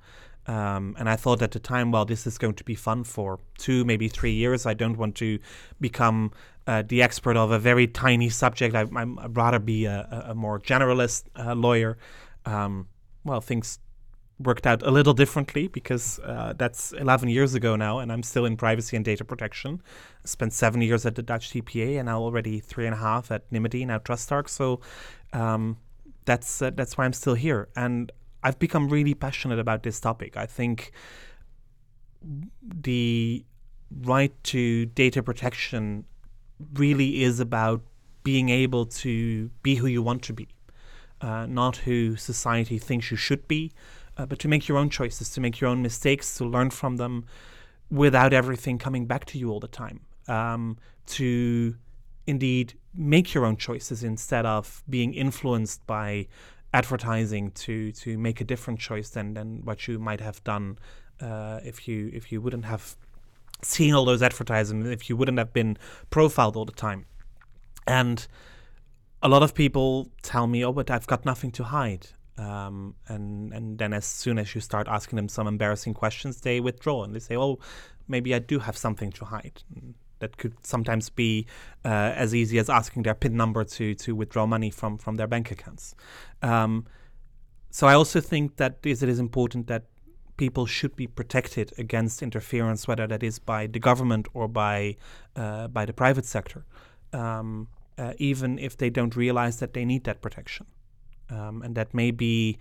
Um, 0.46 0.96
and 0.98 1.08
I 1.08 1.16
thought 1.16 1.42
at 1.42 1.52
the 1.52 1.58
time, 1.58 1.92
well, 1.92 2.04
this 2.04 2.26
is 2.26 2.38
going 2.38 2.54
to 2.54 2.64
be 2.64 2.74
fun 2.74 3.04
for 3.04 3.38
two, 3.58 3.84
maybe 3.84 4.08
three 4.08 4.32
years. 4.32 4.66
I 4.66 4.74
don't 4.74 4.96
want 4.96 5.14
to 5.16 5.38
become 5.80 6.32
uh, 6.66 6.82
the 6.86 7.02
expert 7.02 7.36
of 7.36 7.50
a 7.50 7.58
very 7.58 7.86
tiny 7.86 8.30
subject. 8.30 8.74
I, 8.74 8.84
would 8.84 9.36
rather 9.36 9.58
be 9.58 9.84
a, 9.84 10.26
a 10.28 10.34
more 10.34 10.58
generalist 10.58 11.24
uh, 11.36 11.54
lawyer. 11.54 11.98
Um, 12.46 12.88
well, 13.24 13.40
things 13.40 13.78
worked 14.40 14.66
out 14.66 14.82
a 14.82 14.90
little 14.90 15.12
differently 15.12 15.68
because 15.68 16.18
uh, 16.20 16.54
that's 16.56 16.92
11 16.92 17.28
years 17.28 17.54
ago 17.54 17.76
now, 17.76 17.98
and 17.98 18.10
I'm 18.10 18.22
still 18.22 18.46
in 18.46 18.56
privacy 18.56 18.96
and 18.96 19.04
data 19.04 19.24
protection. 19.24 19.82
I 20.24 20.26
spent 20.26 20.52
seven 20.52 20.80
years 20.80 21.04
at 21.04 21.14
the 21.14 21.22
Dutch 21.22 21.50
DPA, 21.50 21.98
and 21.98 22.06
now 22.06 22.20
already 22.20 22.60
three 22.60 22.86
and 22.86 22.94
a 22.94 22.98
half 22.98 23.30
at 23.30 23.50
Nymity, 23.52 23.84
now 23.84 23.98
TrustArc. 23.98 24.48
So 24.48 24.80
um, 25.32 25.76
that's 26.24 26.62
uh, 26.62 26.70
that's 26.70 26.96
why 26.96 27.04
I'm 27.04 27.12
still 27.12 27.34
here, 27.34 27.68
and 27.76 28.10
I've 28.42 28.58
become 28.58 28.88
really 28.88 29.14
passionate 29.14 29.58
about 29.58 29.82
this 29.82 30.00
topic. 30.00 30.36
I 30.36 30.46
think 30.46 30.92
the 32.62 33.44
right 34.02 34.32
to 34.44 34.86
data 34.86 35.22
protection 35.22 36.04
really 36.74 37.22
is 37.22 37.40
about 37.40 37.82
being 38.22 38.50
able 38.50 38.84
to 38.84 39.50
be 39.62 39.76
who 39.76 39.86
you 39.86 40.02
want 40.02 40.22
to 40.22 40.32
be, 40.32 40.48
uh, 41.20 41.46
not 41.46 41.78
who 41.78 42.16
society 42.16 42.78
thinks 42.78 43.10
you 43.10 43.16
should 43.16 43.48
be 43.48 43.72
uh, 44.20 44.26
but 44.26 44.38
to 44.38 44.48
make 44.48 44.68
your 44.68 44.76
own 44.76 44.90
choices, 44.90 45.30
to 45.30 45.40
make 45.40 45.60
your 45.60 45.70
own 45.70 45.82
mistakes, 45.82 46.36
to 46.36 46.44
learn 46.44 46.70
from 46.70 46.96
them 46.96 47.24
without 47.90 48.32
everything 48.32 48.78
coming 48.78 49.06
back 49.06 49.24
to 49.24 49.38
you 49.38 49.50
all 49.50 49.60
the 49.60 49.68
time. 49.68 50.00
Um, 50.28 50.76
to 51.06 51.74
indeed 52.26 52.74
make 52.94 53.34
your 53.34 53.44
own 53.46 53.56
choices 53.56 54.04
instead 54.04 54.44
of 54.44 54.82
being 54.88 55.14
influenced 55.14 55.86
by 55.86 56.26
advertising 56.72 57.50
to 57.52 57.92
to 57.92 58.16
make 58.18 58.40
a 58.40 58.44
different 58.44 58.78
choice 58.78 59.10
than 59.10 59.34
than 59.34 59.64
what 59.64 59.88
you 59.88 59.98
might 59.98 60.20
have 60.20 60.42
done 60.44 60.78
uh, 61.20 61.60
if 61.64 61.88
you 61.88 62.10
if 62.12 62.30
you 62.30 62.40
wouldn't 62.40 62.64
have 62.64 62.96
seen 63.62 63.92
all 63.94 64.04
those 64.04 64.22
advertisements 64.22 64.88
if 64.88 65.10
you 65.10 65.16
wouldn't 65.16 65.38
have 65.38 65.52
been 65.52 65.76
profiled 66.10 66.56
all 66.56 66.64
the 66.64 66.72
time 66.72 67.04
and 67.86 68.26
a 69.22 69.28
lot 69.28 69.42
of 69.42 69.54
people 69.54 70.10
tell 70.22 70.46
me 70.46 70.64
oh 70.64 70.72
but 70.72 70.90
i've 70.90 71.06
got 71.06 71.26
nothing 71.26 71.50
to 71.50 71.64
hide 71.64 72.06
um, 72.40 72.94
and 73.08 73.52
and 73.52 73.78
then 73.78 73.92
as 73.92 74.06
soon 74.06 74.38
as 74.38 74.54
you 74.54 74.62
start 74.62 74.88
asking 74.88 75.16
them 75.16 75.28
some 75.28 75.46
embarrassing 75.46 75.92
questions, 75.92 76.40
they 76.40 76.58
withdraw 76.58 77.04
and 77.04 77.14
they 77.14 77.18
say, 77.18 77.36
"Oh, 77.36 77.58
maybe 78.08 78.34
I 78.34 78.38
do 78.38 78.58
have 78.60 78.78
something 78.78 79.12
to 79.12 79.26
hide." 79.26 79.62
And 79.74 79.94
that 80.20 80.36
could 80.36 80.54
sometimes 80.64 81.10
be 81.10 81.46
uh, 81.84 81.88
as 81.88 82.34
easy 82.34 82.58
as 82.58 82.70
asking 82.70 83.02
their 83.02 83.14
PIN 83.14 83.36
number 83.36 83.64
to 83.64 83.94
to 83.94 84.14
withdraw 84.14 84.46
money 84.46 84.70
from 84.70 84.98
from 84.98 85.16
their 85.16 85.26
bank 85.26 85.50
accounts. 85.50 85.94
Um, 86.42 86.86
so 87.70 87.86
I 87.86 87.94
also 87.94 88.20
think 88.20 88.56
that 88.56 88.78
it 88.82 89.02
is 89.02 89.18
important 89.18 89.66
that 89.66 89.84
people 90.36 90.66
should 90.66 90.96
be 90.96 91.06
protected 91.06 91.72
against 91.78 92.22
interference, 92.22 92.88
whether 92.88 93.06
that 93.06 93.22
is 93.22 93.38
by 93.38 93.66
the 93.66 93.78
government 93.78 94.26
or 94.32 94.48
by 94.48 94.96
uh, 95.36 95.68
by 95.68 95.84
the 95.84 95.92
private 95.92 96.24
sector, 96.24 96.64
um, 97.12 97.68
uh, 97.98 98.14
even 98.18 98.58
if 98.58 98.76
they 98.76 98.90
don't 98.90 99.14
realize 99.16 99.58
that 99.58 99.74
they 99.74 99.84
need 99.84 100.04
that 100.04 100.22
protection 100.22 100.66
um, 101.30 101.62
and 101.62 101.74
that 101.74 101.94
may 101.94 102.10
be 102.10 102.58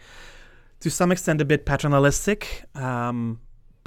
to 0.79 0.89
some 0.89 1.11
extent 1.11 1.41
a 1.41 1.45
bit 1.45 1.65
paternalistic. 1.65 2.63
Um, 2.75 3.39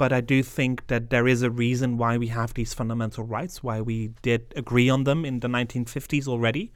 but 0.03 0.11
I 0.11 0.19
do 0.19 0.43
think 0.43 0.87
that 0.87 1.11
there 1.11 1.29
is 1.29 1.43
a 1.43 1.49
reason 1.49 1.97
why 1.97 2.17
we 2.17 2.27
have 2.27 2.53
these 2.55 2.73
fundamental 2.73 3.23
rights, 3.23 3.63
why 3.63 3.79
we 3.79 4.09
did 4.21 4.41
agree 4.53 4.89
on 4.89 5.05
them 5.05 5.23
in 5.23 5.39
the 5.39 5.47
1950s 5.47 6.27
already, 6.27 6.73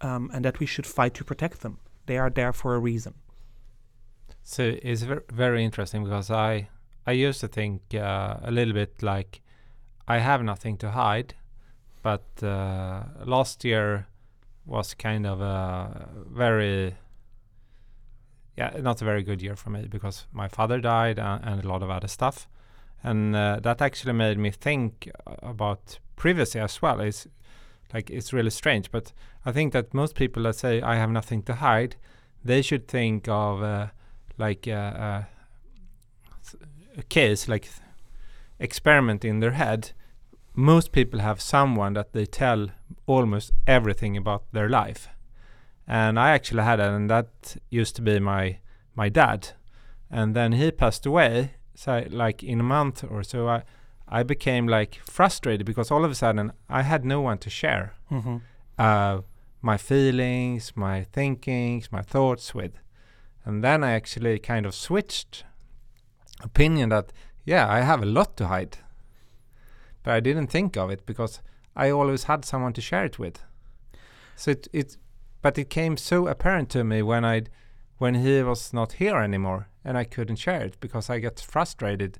um, 0.00 0.30
and 0.32 0.44
that 0.44 0.60
we 0.60 0.66
should 0.66 0.86
fight 0.86 1.12
to 1.14 1.24
protect 1.24 1.62
them. 1.62 1.80
They 2.06 2.18
are 2.18 2.30
there 2.30 2.52
for 2.52 2.76
a 2.76 2.78
reason. 2.78 3.14
So 4.44 4.76
it's 4.80 5.02
ver- 5.02 5.24
very 5.32 5.64
interesting 5.64 6.04
because 6.04 6.30
I 6.30 6.68
I 7.04 7.14
used 7.28 7.40
to 7.40 7.48
think 7.48 7.82
uh, 7.94 8.36
a 8.44 8.52
little 8.52 8.74
bit 8.74 9.02
like 9.02 9.40
I 10.06 10.18
have 10.18 10.44
nothing 10.44 10.76
to 10.78 10.92
hide, 10.92 11.34
but 12.04 12.26
uh, 12.44 13.02
last 13.24 13.64
year 13.64 14.06
was 14.66 14.94
kind 14.94 15.26
of 15.26 15.40
a 15.40 16.08
very 16.30 16.94
yeah, 18.56 18.70
not 18.80 19.02
a 19.02 19.04
very 19.04 19.24
good 19.24 19.42
year 19.42 19.56
for 19.56 19.70
me 19.70 19.88
because 19.90 20.26
my 20.32 20.46
father 20.46 20.80
died 20.80 21.18
and, 21.18 21.44
and 21.44 21.64
a 21.64 21.68
lot 21.68 21.82
of 21.82 21.90
other 21.90 22.08
stuff, 22.08 22.46
and 23.02 23.34
uh, 23.34 23.60
that 23.62 23.80
actually 23.80 24.12
made 24.12 24.38
me 24.38 24.50
think 24.50 25.10
about 25.42 25.98
privacy 26.16 26.58
as 26.58 26.80
well. 26.82 27.00
It's 27.00 27.26
like 27.94 28.10
it's 28.10 28.32
really 28.32 28.50
strange, 28.50 28.90
but 28.90 29.12
I 29.46 29.52
think 29.52 29.72
that 29.72 29.94
most 29.94 30.14
people 30.14 30.42
that 30.44 30.56
say 30.56 30.82
I 30.82 30.96
have 30.96 31.10
nothing 31.10 31.42
to 31.44 31.54
hide, 31.54 31.96
they 32.44 32.62
should 32.62 32.88
think 32.88 33.28
of 33.28 33.62
uh, 33.62 33.88
like 34.36 34.66
uh, 34.68 34.70
uh 34.72 35.24
a 36.96 37.02
case 37.02 37.48
like 37.48 37.68
experiment 38.58 39.24
in 39.24 39.40
their 39.40 39.52
head. 39.52 39.92
Most 40.54 40.90
people 40.90 41.20
have 41.20 41.40
someone 41.40 41.92
that 41.94 42.12
they 42.12 42.26
tell 42.26 42.68
almost 43.06 43.52
everything 43.66 44.16
about 44.16 44.42
their 44.52 44.68
life 44.68 45.08
and 45.88 46.20
I 46.20 46.32
actually 46.32 46.62
had 46.62 46.80
it, 46.80 46.86
and 46.86 47.08
that 47.08 47.56
used 47.70 47.96
to 47.96 48.02
be 48.02 48.20
my 48.20 48.58
my 48.94 49.08
dad, 49.08 49.48
and 50.10 50.36
then 50.36 50.52
he 50.52 50.70
passed 50.70 51.06
away. 51.06 51.54
So 51.78 52.04
like 52.10 52.42
in 52.42 52.58
a 52.58 52.64
month 52.64 53.04
or 53.08 53.22
so, 53.22 53.48
I 53.48 53.62
I 54.08 54.24
became 54.24 54.66
like 54.66 54.98
frustrated 55.04 55.64
because 55.64 55.92
all 55.92 56.04
of 56.04 56.10
a 56.10 56.14
sudden 56.14 56.52
I 56.68 56.82
had 56.82 57.04
no 57.04 57.20
one 57.20 57.38
to 57.38 57.50
share 57.50 57.94
mm-hmm. 58.10 58.38
uh, 58.76 59.20
my 59.62 59.76
feelings, 59.76 60.72
my 60.74 61.04
thinkings, 61.04 61.92
my 61.92 62.02
thoughts 62.02 62.52
with, 62.52 62.72
and 63.44 63.62
then 63.62 63.84
I 63.84 63.92
actually 63.92 64.40
kind 64.40 64.66
of 64.66 64.74
switched 64.74 65.44
opinion 66.42 66.88
that 66.88 67.12
yeah 67.44 67.68
I 67.68 67.82
have 67.82 68.02
a 68.02 68.06
lot 68.06 68.36
to 68.38 68.48
hide, 68.48 68.78
but 70.02 70.14
I 70.14 70.20
didn't 70.20 70.48
think 70.48 70.76
of 70.76 70.90
it 70.90 71.06
because 71.06 71.40
I 71.76 71.90
always 71.90 72.24
had 72.24 72.44
someone 72.44 72.72
to 72.72 72.80
share 72.80 73.04
it 73.04 73.20
with. 73.20 73.38
So 74.34 74.50
it 74.50 74.66
it 74.72 74.96
but 75.42 75.56
it 75.58 75.70
came 75.70 75.96
so 75.96 76.26
apparent 76.26 76.70
to 76.70 76.82
me 76.82 77.02
when 77.02 77.24
I 77.24 77.42
when 77.98 78.14
he 78.16 78.42
was 78.42 78.72
not 78.72 78.94
here 78.94 79.18
anymore 79.18 79.68
and 79.88 79.96
I 79.96 80.04
couldn't 80.04 80.36
share 80.36 80.60
it 80.60 80.78
because 80.80 81.08
I 81.08 81.18
got 81.18 81.40
frustrated 81.40 82.18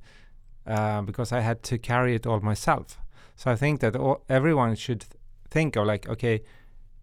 uh, 0.66 1.02
because 1.02 1.32
I 1.32 1.40
had 1.40 1.62
to 1.64 1.76
carry 1.76 2.14
it 2.14 2.26
all 2.26 2.40
myself. 2.40 2.98
So 3.36 3.50
I 3.50 3.56
think 3.56 3.80
that 3.80 3.94
all, 3.94 4.24
everyone 4.28 4.74
should 4.74 5.02
th- 5.02 5.12
think 5.50 5.76
of 5.76 5.86
like, 5.86 6.08
okay, 6.08 6.40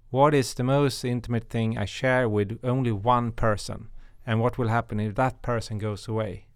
what 0.10 0.34
is 0.34 0.56
the 0.56 0.64
most 0.64 1.06
intimate 1.06 1.50
thing 1.50 1.78
I 1.78 1.86
share 1.86 2.28
with 2.28 2.60
only 2.64 2.92
one 2.92 3.32
person, 3.32 3.90
and 4.26 4.42
what 4.42 4.58
will 4.58 4.70
happen 4.70 5.00
if 5.00 5.14
that 5.16 5.42
person 5.44 5.78
goes 5.78 6.08
away? 6.08 6.48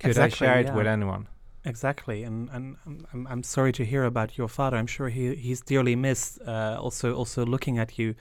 Could 0.00 0.10
exactly, 0.10 0.46
I 0.46 0.50
share 0.50 0.60
it 0.60 0.66
yeah. 0.66 0.74
with 0.74 0.86
anyone? 0.86 1.28
Exactly, 1.64 2.24
and 2.24 2.50
and 2.52 2.76
I'm, 3.12 3.26
I'm 3.30 3.42
sorry 3.42 3.72
to 3.72 3.84
hear 3.84 4.04
about 4.04 4.36
your 4.36 4.48
father. 4.48 4.76
I'm 4.76 4.88
sure 4.96 5.08
he 5.08 5.34
he's 5.36 5.60
dearly 5.60 5.96
missed. 5.96 6.40
Uh, 6.46 6.76
also 6.80 7.14
also 7.14 7.46
looking 7.46 7.78
at 7.78 7.98
you, 7.98 8.14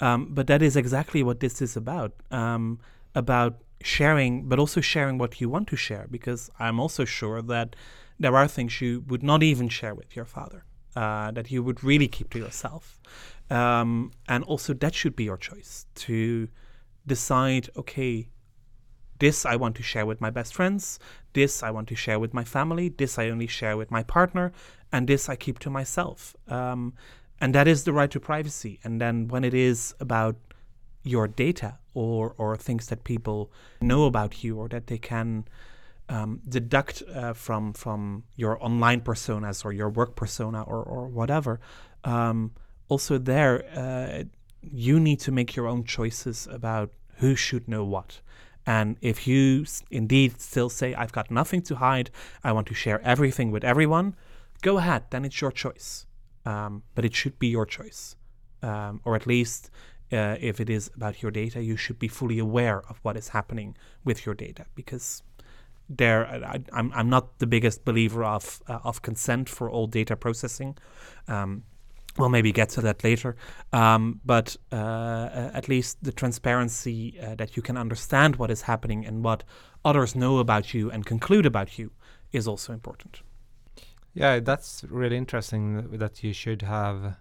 um, 0.00 0.28
but 0.30 0.46
that 0.46 0.62
is 0.62 0.76
exactly 0.76 1.22
what 1.22 1.40
this 1.40 1.60
is 1.60 1.76
about. 1.76 2.12
Um, 2.30 2.78
about 3.14 3.54
sharing, 3.82 4.48
but 4.48 4.58
also 4.58 4.80
sharing 4.80 5.18
what 5.18 5.40
you 5.40 5.48
want 5.48 5.68
to 5.68 5.76
share. 5.76 6.06
Because 6.10 6.50
I'm 6.58 6.80
also 6.80 7.04
sure 7.04 7.42
that 7.42 7.76
there 8.18 8.36
are 8.36 8.48
things 8.48 8.80
you 8.80 9.04
would 9.08 9.22
not 9.22 9.42
even 9.42 9.68
share 9.68 9.94
with 9.94 10.16
your 10.16 10.24
father. 10.24 10.64
uh, 10.96 11.30
that 11.30 11.50
you 11.50 11.62
would 11.62 11.84
really 11.84 12.08
keep 12.08 12.30
to 12.30 12.38
yourself. 12.38 13.00
Um, 13.50 14.12
and 14.28 14.44
also, 14.44 14.74
that 14.74 14.94
should 14.94 15.14
be 15.16 15.24
your 15.24 15.36
choice 15.36 15.86
to 16.06 16.48
decide 17.06 17.70
okay, 17.76 18.28
this 19.18 19.46
I 19.46 19.56
want 19.56 19.76
to 19.76 19.82
share 19.82 20.06
with 20.06 20.20
my 20.20 20.30
best 20.30 20.54
friends, 20.54 20.98
this 21.32 21.62
I 21.62 21.70
want 21.70 21.88
to 21.88 21.94
share 21.94 22.18
with 22.18 22.34
my 22.34 22.44
family, 22.44 22.88
this 22.88 23.18
I 23.18 23.30
only 23.30 23.46
share 23.46 23.76
with 23.76 23.90
my 23.90 24.02
partner, 24.02 24.52
and 24.92 25.08
this 25.08 25.28
I 25.28 25.36
keep 25.36 25.58
to 25.60 25.70
myself. 25.70 26.36
Um, 26.48 26.94
and 27.40 27.54
that 27.54 27.68
is 27.68 27.84
the 27.84 27.92
right 27.92 28.10
to 28.10 28.20
privacy. 28.20 28.80
And 28.84 29.00
then 29.00 29.28
when 29.28 29.44
it 29.44 29.54
is 29.54 29.94
about 30.00 30.36
your 31.08 31.28
data 31.28 31.78
or 31.94 32.34
or 32.38 32.56
things 32.56 32.86
that 32.88 33.04
people 33.04 33.50
know 33.80 34.04
about 34.04 34.44
you 34.44 34.58
or 34.58 34.68
that 34.68 34.86
they 34.86 34.98
can 34.98 35.44
um, 36.08 36.40
deduct 36.48 37.02
uh, 37.14 37.32
from 37.32 37.72
from 37.72 38.24
your 38.36 38.62
online 38.64 39.00
personas 39.00 39.64
or 39.64 39.72
your 39.72 39.90
work 39.90 40.16
persona 40.16 40.62
or 40.62 40.82
or 40.82 41.08
whatever. 41.08 41.60
Um, 42.04 42.52
also, 42.88 43.18
there 43.18 43.64
uh, 43.74 44.24
you 44.62 44.98
need 45.00 45.20
to 45.20 45.32
make 45.32 45.56
your 45.56 45.66
own 45.66 45.84
choices 45.84 46.48
about 46.50 46.90
who 47.16 47.34
should 47.34 47.68
know 47.68 47.84
what. 47.84 48.20
And 48.66 48.96
if 49.00 49.26
you 49.26 49.64
indeed 49.90 50.40
still 50.40 50.68
say, 50.68 50.94
I've 50.94 51.12
got 51.12 51.30
nothing 51.30 51.62
to 51.62 51.76
hide, 51.76 52.10
I 52.44 52.52
want 52.52 52.66
to 52.66 52.74
share 52.74 53.00
everything 53.02 53.50
with 53.50 53.64
everyone, 53.64 54.14
go 54.62 54.76
ahead, 54.78 55.04
then 55.10 55.24
it's 55.24 55.40
your 55.40 55.52
choice. 55.52 56.06
Um, 56.44 56.82
but 56.94 57.04
it 57.04 57.14
should 57.14 57.38
be 57.38 57.48
your 57.48 57.66
choice. 57.66 58.16
Um, 58.62 59.00
or 59.04 59.14
at 59.14 59.26
least 59.26 59.70
uh, 60.12 60.36
if 60.40 60.60
it 60.60 60.70
is 60.70 60.90
about 60.94 61.22
your 61.22 61.30
data, 61.30 61.62
you 61.62 61.76
should 61.76 61.98
be 61.98 62.08
fully 62.08 62.38
aware 62.38 62.82
of 62.88 62.98
what 63.02 63.16
is 63.16 63.28
happening 63.28 63.76
with 64.04 64.24
your 64.24 64.34
data 64.34 64.66
because 64.74 65.22
there 65.88 66.26
I, 66.26 66.60
am 66.72 66.92
I'm, 66.94 67.08
not 67.08 67.38
the 67.38 67.46
biggest 67.46 67.84
believer 67.84 68.24
of 68.24 68.62
uh, 68.68 68.78
of 68.84 69.02
consent 69.02 69.48
for 69.48 69.70
all 69.70 69.86
data 69.86 70.16
processing. 70.16 70.76
Um, 71.28 71.62
we'll 72.18 72.28
maybe 72.28 72.52
get 72.52 72.68
to 72.70 72.80
that 72.82 73.04
later, 73.04 73.36
um, 73.72 74.20
but 74.24 74.56
uh, 74.72 75.50
at 75.54 75.68
least 75.68 76.02
the 76.02 76.12
transparency 76.12 77.18
uh, 77.20 77.34
that 77.36 77.56
you 77.56 77.62
can 77.62 77.76
understand 77.76 78.36
what 78.36 78.50
is 78.50 78.62
happening 78.62 79.06
and 79.06 79.24
what 79.24 79.44
others 79.84 80.14
know 80.14 80.38
about 80.38 80.74
you 80.74 80.90
and 80.90 81.06
conclude 81.06 81.46
about 81.46 81.78
you 81.78 81.90
is 82.32 82.46
also 82.46 82.72
important. 82.72 83.22
Yeah, 84.14 84.40
that's 84.40 84.84
really 84.88 85.16
interesting 85.16 85.96
that 85.98 86.24
you 86.24 86.32
should 86.32 86.62
have 86.62 87.16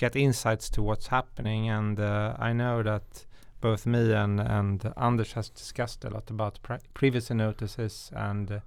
get 0.00 0.16
insights 0.16 0.70
to 0.70 0.82
what's 0.82 1.08
happening. 1.08 1.68
And 1.68 2.00
uh, 2.00 2.34
I 2.38 2.54
know 2.54 2.82
that 2.82 3.26
both 3.60 3.84
me 3.84 4.12
and, 4.14 4.40
and 4.40 4.92
Anders 4.96 5.32
has 5.32 5.50
discussed 5.50 6.04
a 6.06 6.08
lot 6.08 6.30
about 6.30 6.58
privacy 6.94 7.34
notices 7.34 8.10
and 8.14 8.50
uh, 8.50 8.60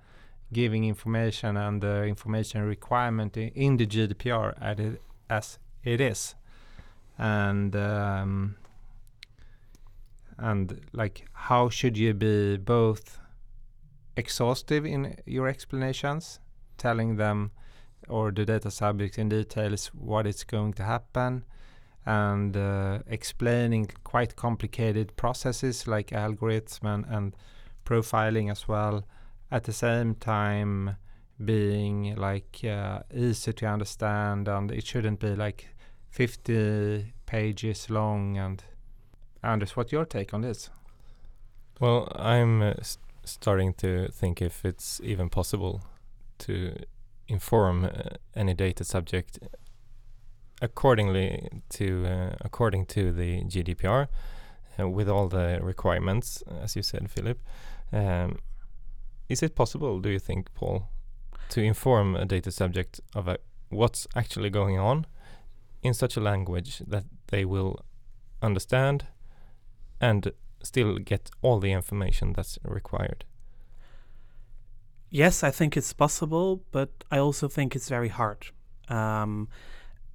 giving 0.54 0.86
information 0.86 1.58
and 1.58 1.82
the 1.82 2.04
information 2.04 2.62
requirement 2.62 3.36
in, 3.36 3.78
the 3.78 3.88
GDPR 3.88 4.80
it, 4.80 5.02
as 5.28 5.58
it 5.84 6.00
is. 6.00 6.36
And 7.18 7.76
um, 7.76 8.56
and 10.38 10.82
like 10.94 11.26
how 11.34 11.70
should 11.70 11.98
you 11.98 12.14
be 12.14 12.58
both 12.58 13.20
exhaustive 14.16 14.86
in 14.86 15.16
your 15.26 15.48
explanations, 15.48 16.40
telling 16.78 17.16
them 17.16 17.52
or 18.10 18.32
the 18.32 18.46
data 18.46 18.72
subject 18.72 19.18
in 19.18 19.30
details 19.30 19.88
what 19.88 20.28
is 20.28 20.44
going 20.44 20.74
to 20.74 20.84
happen 20.84 21.44
and 22.06 22.58
uh, 22.58 23.00
explaining 23.08 23.90
quite 24.04 24.36
complicated 24.36 25.16
processes 25.16 25.88
like 25.88 26.12
algorithm 26.12 26.88
and, 26.88 27.06
and 27.08 27.36
profiling 27.86 28.52
as 28.52 28.68
well 28.68 29.06
at 29.52 29.64
the 29.64 29.74
same 29.74 30.16
time 30.16 30.98
being 31.44 32.16
like 32.16 32.62
uh, 32.64 33.00
easy 33.14 33.54
to 33.54 33.66
understand 33.66 34.48
and 34.48 34.72
it 34.72 34.86
shouldn't 34.86 35.20
be 35.20 35.36
like 35.36 35.70
50 36.10 37.14
pages 37.26 37.90
long. 37.90 38.38
And 38.38 38.64
Anders 39.42 39.76
what's 39.76 39.92
your 39.92 40.06
take 40.06 40.34
on 40.34 40.42
this? 40.42 40.70
Well 41.80 42.12
I'm 42.16 42.62
uh, 42.62 42.74
starting 43.24 43.74
to 43.76 44.10
think 44.10 44.42
if 44.42 44.66
it's 44.66 45.00
even 45.04 45.30
possible 45.30 45.82
to 46.40 46.76
inform 47.28 47.86
uh, 47.86 47.90
any 48.36 48.54
data 48.54 48.84
subject 48.84 49.40
accordingly 50.62 51.50
to 51.70 52.06
uh, 52.06 52.36
according 52.42 52.86
to 52.86 53.12
the 53.12 53.44
GDPR 53.44 54.08
uh, 54.80 54.90
with 54.90 55.10
all 55.10 55.28
the 55.28 55.60
requirements, 55.62 56.44
as 56.62 56.76
you 56.76 56.82
said, 56.82 57.10
Filip. 57.10 57.40
Um, 57.92 58.40
is 59.30 59.44
it 59.44 59.56
possible, 59.56 60.00
do 60.00 60.10
you 60.10 60.20
think, 60.20 60.54
Paul, 60.54 60.90
to 61.50 61.62
inform 61.62 62.16
a 62.16 62.26
data 62.26 62.52
subject 62.52 63.00
of 63.16 63.30
what's 63.70 64.08
actually 64.16 64.50
going 64.50 64.80
on 64.80 65.06
in 65.82 65.94
such 65.94 66.18
a 66.18 66.22
language 66.22 66.82
that 66.88 67.06
they 67.28 67.46
will 67.46 67.80
understand 68.42 69.06
and 70.00 70.32
still 70.62 70.98
get 70.98 71.30
all 71.42 71.60
the 71.60 71.72
information 71.72 72.34
that's 72.34 72.58
required? 72.64 73.26
Yes, 75.14 75.44
I 75.44 75.52
think 75.52 75.78
it's 75.78 75.94
possible, 75.94 76.64
but 76.72 76.90
I 77.10 77.20
also 77.20 77.48
think 77.48 77.76
it's 77.76 77.88
very 77.88 78.10
hard. 78.10 78.48
Um, 78.90 79.48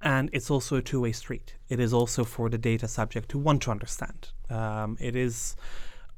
and 0.01 0.29
it's 0.31 0.51
also 0.51 0.75
a 0.75 0.81
two 0.81 1.01
way 1.01 1.13
street. 1.13 1.55
It 1.69 1.79
is 1.79 1.93
also 1.93 2.23
for 2.23 2.49
the 2.49 2.57
data 2.57 2.87
subject 2.87 3.29
to 3.29 3.39
want 3.39 3.63
to 3.63 3.71
understand. 3.71 4.29
Um, 4.49 4.97
it 4.99 5.15
is, 5.15 5.55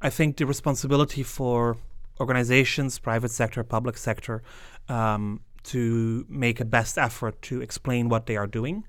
I 0.02 0.10
think, 0.10 0.36
the 0.36 0.46
responsibility 0.46 1.22
for 1.22 1.78
organizations, 2.20 2.98
private 2.98 3.30
sector, 3.30 3.62
public 3.64 3.96
sector, 3.96 4.42
um, 4.88 5.40
to 5.64 6.26
make 6.28 6.60
a 6.60 6.64
best 6.64 6.98
effort 6.98 7.40
to 7.42 7.62
explain 7.62 8.08
what 8.08 8.26
they 8.26 8.36
are 8.36 8.48
doing, 8.48 8.84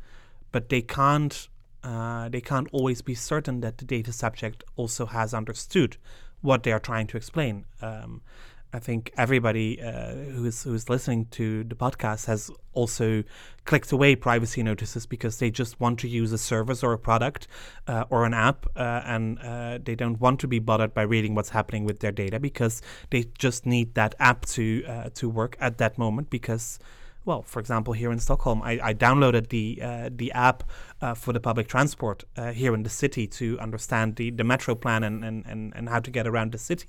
but 0.52 0.70
they 0.70 0.82
can't. 0.82 1.48
Uh, 1.84 2.30
they 2.30 2.40
can't 2.40 2.70
always 2.72 3.02
be 3.02 3.14
certain 3.14 3.60
that 3.60 3.78
the 3.78 3.84
data 3.84 4.14
subject 4.14 4.64
also 4.78 5.06
has 5.06 5.34
understood 5.34 5.98
what 6.40 6.64
they 6.64 6.72
are 6.72 6.80
trying 6.80 7.06
to 7.08 7.18
explain. 7.18 7.66
Um, 7.82 8.22
I 8.74 8.80
think 8.80 9.14
everybody 9.18 9.80
uh, 9.80 10.16
who's 10.16 10.64
who's 10.64 10.90
listening 10.90 11.28
to 11.32 11.64
the 11.64 11.76
podcast 11.76 12.26
has 12.26 12.50
also 12.74 13.24
clicked 13.66 13.92
away 13.92 14.16
privacy 14.16 14.64
notices 14.64 15.06
because 15.06 15.38
they 15.38 15.52
just 15.52 15.80
want 15.80 16.00
to 16.00 16.08
use 16.08 16.32
a 16.34 16.40
service 16.40 16.84
or 16.84 16.92
a 16.92 16.98
product 16.98 17.48
uh, 17.88 18.06
or 18.10 18.26
an 18.26 18.34
app, 18.34 18.66
uh, 18.76 19.02
and 19.06 19.38
uh, 19.40 19.78
they 19.84 19.94
don't 19.94 20.20
want 20.20 20.40
to 20.40 20.48
be 20.48 20.58
bothered 20.58 20.92
by 20.92 21.04
reading 21.04 21.36
what's 21.36 21.50
happening 21.50 21.86
with 21.86 22.00
their 22.00 22.12
data 22.12 22.40
because 22.40 22.82
they 23.12 23.26
just 23.38 23.68
need 23.68 23.94
that 23.94 24.16
app 24.20 24.44
to 24.48 24.84
uh, 24.88 25.10
to 25.14 25.30
work 25.30 25.56
at 25.60 25.78
that 25.78 26.00
moment 26.00 26.32
because 26.32 26.80
well, 27.26 27.42
for 27.42 27.62
example, 27.62 27.94
here 27.94 28.12
in 28.12 28.20
Stockholm, 28.20 28.62
I, 28.64 28.80
I 28.84 28.94
downloaded 28.94 29.50
the 29.50 29.80
uh, 29.82 30.10
the 30.12 30.32
app 30.32 30.64
for 31.16 31.34
the 31.34 31.40
public 31.40 31.68
transport 31.68 32.24
here 32.54 32.74
in 32.74 32.84
the 32.84 32.90
city 32.90 33.28
to 33.28 33.60
understand 33.60 34.16
the, 34.16 34.32
the 34.32 34.46
metro 34.46 34.74
plan 34.74 35.04
and, 35.04 35.24
and, 35.26 35.46
and, 35.46 35.74
and 35.76 35.90
how 35.90 36.00
to 36.00 36.10
get 36.10 36.26
around 36.26 36.54
the 36.54 36.58
city. 36.58 36.88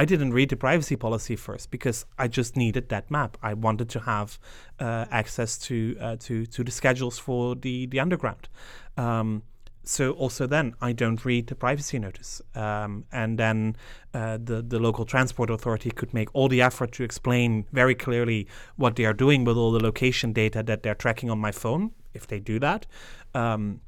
I 0.00 0.06
didn't 0.06 0.32
read 0.32 0.48
the 0.48 0.56
privacy 0.56 0.96
policy 0.96 1.36
first 1.36 1.70
because 1.70 2.06
I 2.18 2.26
just 2.26 2.56
needed 2.56 2.88
that 2.88 3.10
map. 3.10 3.36
I 3.42 3.52
wanted 3.52 3.90
to 3.90 4.00
have 4.00 4.38
uh, 4.78 5.04
access 5.10 5.58
to 5.58 5.94
uh, 6.00 6.16
to 6.20 6.46
to 6.46 6.64
the 6.64 6.70
schedules 6.70 7.18
for 7.18 7.54
the 7.54 7.84
the 7.84 8.00
underground. 8.00 8.48
Um, 8.96 9.42
so 9.84 10.12
also 10.12 10.46
then 10.46 10.74
I 10.80 10.92
don't 10.92 11.22
read 11.26 11.48
the 11.48 11.54
privacy 11.54 11.98
notice, 11.98 12.40
um, 12.54 13.04
and 13.12 13.38
then 13.38 13.76
uh, 14.14 14.38
the 14.42 14.62
the 14.62 14.78
local 14.78 15.04
transport 15.04 15.50
authority 15.50 15.90
could 15.90 16.14
make 16.14 16.28
all 16.32 16.48
the 16.48 16.62
effort 16.62 16.92
to 16.92 17.04
explain 17.04 17.66
very 17.72 17.94
clearly 17.94 18.46
what 18.76 18.96
they 18.96 19.04
are 19.04 19.16
doing 19.24 19.44
with 19.44 19.58
all 19.58 19.70
the 19.70 19.84
location 19.84 20.32
data 20.32 20.62
that 20.62 20.82
they're 20.82 20.94
tracking 20.94 21.30
on 21.30 21.38
my 21.38 21.52
phone, 21.52 21.90
if 22.14 22.26
they 22.26 22.40
do 22.40 22.58
that. 22.58 22.86
Um, 23.34 23.80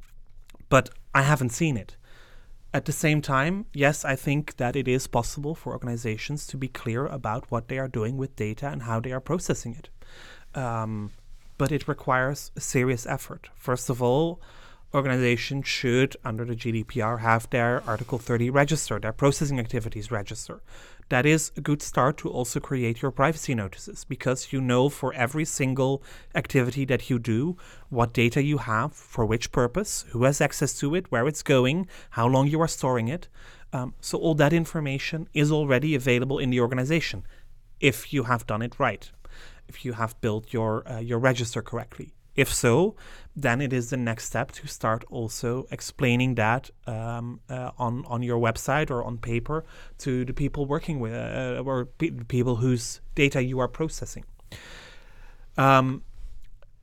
but 0.69 0.91
I 1.15 1.23
haven't 1.23 1.53
seen 1.53 1.79
it. 1.79 1.97
At 2.75 2.87
the 2.87 2.93
same 2.93 3.21
time, 3.21 3.67
yes, 3.75 4.03
I 4.05 4.17
think 4.17 4.57
that 4.57 4.77
it 4.77 4.89
is 4.89 5.07
possible 5.07 5.55
for 5.55 5.75
organizations 5.75 6.47
to 6.47 6.57
be 6.57 6.69
clear 6.69 7.05
about 7.05 7.51
what 7.51 7.69
they 7.69 7.79
are 7.79 7.89
doing 7.89 8.17
with 8.17 8.35
data 8.35 8.69
and 8.69 8.83
how 8.83 8.99
they 8.99 9.13
are 9.13 9.21
processing 9.21 9.77
it. 9.79 9.91
Um, 10.59 11.11
but 11.59 11.71
it 11.71 11.87
requires 11.87 12.51
a 12.57 12.61
serious 12.61 13.07
effort. 13.07 13.51
First 13.55 13.91
of 13.91 14.03
all, 14.03 14.41
organizations 14.95 15.69
should, 15.69 16.17
under 16.25 16.47
the 16.47 16.57
GDPR, 16.57 17.21
have 17.21 17.49
their 17.51 17.83
Article 17.87 18.19
30 18.19 18.49
register, 18.49 18.99
their 18.99 19.13
processing 19.13 19.61
activities 19.61 20.11
register. 20.11 20.63
That 21.13 21.27
is 21.27 21.53
a 21.59 21.61
good 21.61 21.83
start 21.83 22.17
to 22.19 22.31
also 22.31 22.59
create 22.59 23.03
your 23.03 23.11
privacy 23.11 23.55
notices 23.55 24.03
because 24.03 24.51
you 24.51 24.63
know 24.63 24.89
for 24.89 25.13
every 25.13 25.45
single 25.45 26.03
activity 26.35 26.87
that 26.87 27.11
you 27.11 27.19
do 27.19 27.59
what 27.91 28.15
data 28.15 28.43
you 28.43 28.57
have, 28.57 28.95
for 28.95 29.27
which 29.27 29.53
purpose, 29.53 30.07
who 30.13 30.25
has 30.25 30.41
access 30.41 30.73
to 30.79 30.95
it, 30.95 31.13
where 31.13 31.29
it's 31.29 31.43
going, 31.43 31.87
how 32.13 32.27
long 32.27 32.47
you 32.47 32.63
are 32.63 32.67
storing 32.67 33.09
it. 33.09 33.29
Um, 33.75 33.93
so, 34.01 34.17
all 34.17 34.35
that 34.37 34.55
information 34.55 35.29
is 35.35 35.53
already 35.53 35.95
available 35.95 36.39
in 36.39 36.49
the 36.49 36.61
organization 36.61 37.27
if 37.79 38.15
you 38.15 38.23
have 38.23 38.47
done 38.47 38.63
it 38.63 38.81
right, 38.81 39.11
if 39.69 39.85
you 39.85 39.93
have 39.93 40.19
built 40.23 40.55
your, 40.55 40.83
uh, 40.91 40.99
your 40.99 41.19
register 41.19 41.61
correctly. 41.61 42.15
If 42.35 42.53
so, 42.53 42.97
then 43.37 43.61
it 43.61 43.73
is 43.73 43.91
the 43.91 43.97
next 43.97 44.27
step 44.27 44.53
to 44.53 44.67
start 44.67 45.05
also 45.11 45.67
explaining 45.71 46.35
that 46.37 46.71
um, 46.87 47.41
uh, 47.49 47.71
on 47.79 48.05
on 48.07 48.23
your 48.23 48.39
website 48.39 48.91
or 48.91 49.05
on 49.05 49.19
paper 49.19 49.65
to 49.99 50.25
the 50.25 50.33
people 50.33 50.67
working 50.67 51.01
with 51.01 51.13
uh, 51.13 51.63
or 51.65 51.87
pe- 51.87 52.11
people 52.29 52.57
whose 52.57 53.01
data 53.15 53.43
you 53.43 53.59
are 53.59 53.69
processing. 53.69 54.25
Um, 55.57 56.03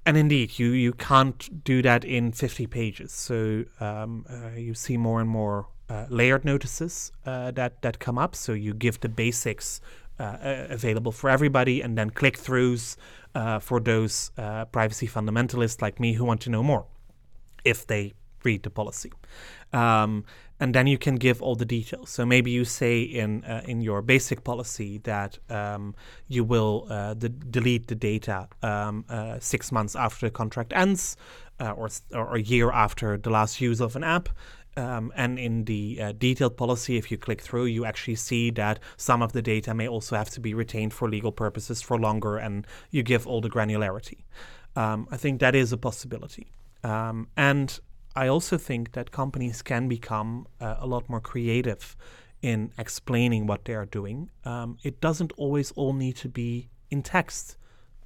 and 0.05 0.17
indeed, 0.17 0.57
you, 0.57 0.71
you 0.71 0.93
can't 0.93 1.63
do 1.63 1.81
that 1.81 2.03
in 2.03 2.31
50 2.31 2.67
pages. 2.67 3.11
So 3.11 3.65
um, 3.79 4.25
uh, 4.29 4.57
you 4.57 4.73
see 4.73 4.97
more 4.97 5.21
and 5.21 5.29
more 5.29 5.67
uh, 5.89 6.05
layered 6.09 6.45
notices 6.45 7.11
uh, 7.25 7.51
that, 7.51 7.81
that 7.81 7.99
come 7.99 8.17
up. 8.17 8.35
So 8.35 8.53
you 8.53 8.73
give 8.73 8.99
the 9.01 9.09
basics 9.09 9.81
uh, 10.19 10.65
available 10.69 11.11
for 11.11 11.29
everybody, 11.29 11.81
and 11.81 11.97
then 11.97 12.09
click 12.09 12.37
throughs 12.37 12.97
uh, 13.35 13.59
for 13.59 13.79
those 13.79 14.31
privacy 14.71 15.07
fundamentalists 15.07 15.81
like 15.81 15.99
me 15.99 16.13
who 16.13 16.25
want 16.25 16.41
to 16.41 16.49
know 16.49 16.63
more 16.63 16.85
if 17.63 17.85
they 17.85 18.13
read 18.43 18.63
the 18.63 18.69
policy. 18.69 19.11
Um, 19.73 20.23
and 20.59 20.75
then 20.75 20.87
you 20.87 20.97
can 20.97 21.15
give 21.15 21.41
all 21.41 21.55
the 21.55 21.65
details. 21.65 22.09
So 22.09 22.25
maybe 22.25 22.51
you 22.51 22.65
say 22.65 23.01
in 23.01 23.43
uh, 23.45 23.61
in 23.65 23.81
your 23.81 24.01
basic 24.01 24.43
policy 24.43 24.99
that 25.03 25.39
um, 25.49 25.95
you 26.27 26.43
will 26.43 26.85
uh, 26.89 27.13
de- 27.13 27.29
delete 27.29 27.87
the 27.87 27.95
data 27.95 28.47
um, 28.61 29.05
uh, 29.09 29.39
six 29.39 29.71
months 29.71 29.95
after 29.95 30.27
the 30.27 30.31
contract 30.31 30.73
ends, 30.75 31.15
uh, 31.59 31.71
or 31.71 31.89
or 32.13 32.35
a 32.35 32.41
year 32.41 32.71
after 32.71 33.17
the 33.17 33.29
last 33.29 33.61
use 33.61 33.79
of 33.79 33.95
an 33.95 34.03
app. 34.03 34.29
Um, 34.77 35.11
and 35.15 35.37
in 35.37 35.65
the 35.65 35.99
uh, 36.01 36.11
detailed 36.13 36.55
policy, 36.55 36.97
if 36.97 37.11
you 37.11 37.17
click 37.17 37.41
through, 37.41 37.65
you 37.65 37.85
actually 37.85 38.15
see 38.15 38.49
that 38.51 38.79
some 38.97 39.21
of 39.21 39.33
the 39.33 39.41
data 39.41 39.73
may 39.73 39.87
also 39.87 40.15
have 40.15 40.29
to 40.31 40.39
be 40.39 40.53
retained 40.53 40.93
for 40.93 41.09
legal 41.09 41.31
purposes 41.31 41.81
for 41.81 41.99
longer, 41.99 42.37
and 42.37 42.65
you 42.91 43.03
give 43.03 43.27
all 43.27 43.41
the 43.41 43.49
granularity. 43.49 44.19
Um, 44.75 45.07
I 45.11 45.17
think 45.17 45.39
that 45.41 45.55
is 45.55 45.73
a 45.73 45.77
possibility. 45.77 46.51
Um, 46.83 47.27
and 47.35 47.77
I 48.15 48.27
also 48.27 48.57
think 48.57 48.93
that 48.93 49.11
companies 49.11 49.61
can 49.61 49.87
become 49.87 50.47
uh, 50.61 50.75
a 50.79 50.87
lot 50.87 51.09
more 51.09 51.19
creative 51.19 51.95
in 52.41 52.71
explaining 52.77 53.47
what 53.47 53.65
they 53.65 53.73
are 53.73 53.85
doing. 53.85 54.29
Um, 54.45 54.77
it 54.83 55.01
doesn't 55.01 55.33
always 55.33 55.71
all 55.71 55.93
need 55.93 56.15
to 56.17 56.29
be 56.29 56.69
in 56.89 57.01
text. 57.03 57.57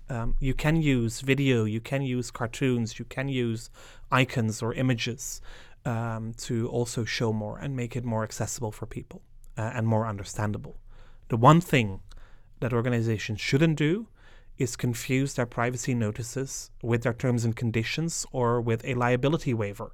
Um, 0.10 0.36
you 0.40 0.54
can 0.54 0.82
use 0.82 1.22
video, 1.22 1.66
you 1.66 1.80
can 1.80 2.02
use 2.02 2.32
cartoons, 2.32 3.00
you 3.00 3.06
can 3.06 3.30
use 3.30 3.70
icons 4.12 4.62
or 4.62 4.74
images 4.74 5.42
um, 5.86 6.34
to 6.38 6.68
also 6.70 7.06
show 7.06 7.34
more 7.34 7.58
and 7.58 7.76
make 7.76 7.96
it 7.96 8.04
more 8.04 8.24
accessible 8.24 8.72
for 8.72 8.86
people 8.86 9.22
uh, 9.58 9.72
and 9.74 9.88
more 9.88 10.08
understandable. 10.08 10.78
The 11.30 11.38
one 11.38 11.62
thing 11.62 12.02
that 12.60 12.74
organizations 12.74 13.42
shouldn't 13.42 13.78
do 13.78 14.08
is 14.58 14.76
confuse 14.76 15.34
their 15.34 15.46
privacy 15.46 15.94
notices 15.94 16.70
with 16.82 17.04
their 17.04 17.14
terms 17.14 17.44
and 17.44 17.56
conditions 17.56 18.26
or 18.32 18.62
with 18.62 18.86
a 18.86 18.94
liability 18.94 19.54
waiver. 19.54 19.94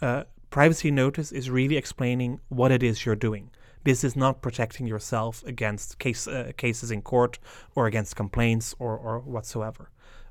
Uh, 0.00 0.24
privacy 0.50 0.90
notice 0.90 1.32
is 1.32 1.50
really 1.50 1.76
explaining 1.76 2.40
what 2.48 2.70
it 2.70 2.82
is 2.82 3.04
you're 3.04 3.16
doing. 3.16 3.50
This 3.84 4.04
is 4.04 4.14
not 4.14 4.42
protecting 4.42 4.86
yourself 4.86 5.42
against 5.44 5.98
case, 5.98 6.28
uh, 6.28 6.52
cases 6.56 6.90
in 6.90 7.02
court 7.02 7.38
or 7.74 7.86
against 7.86 8.14
complaints 8.14 8.74
or, 8.78 8.96
or 8.96 9.18
whatsoever. 9.20 9.90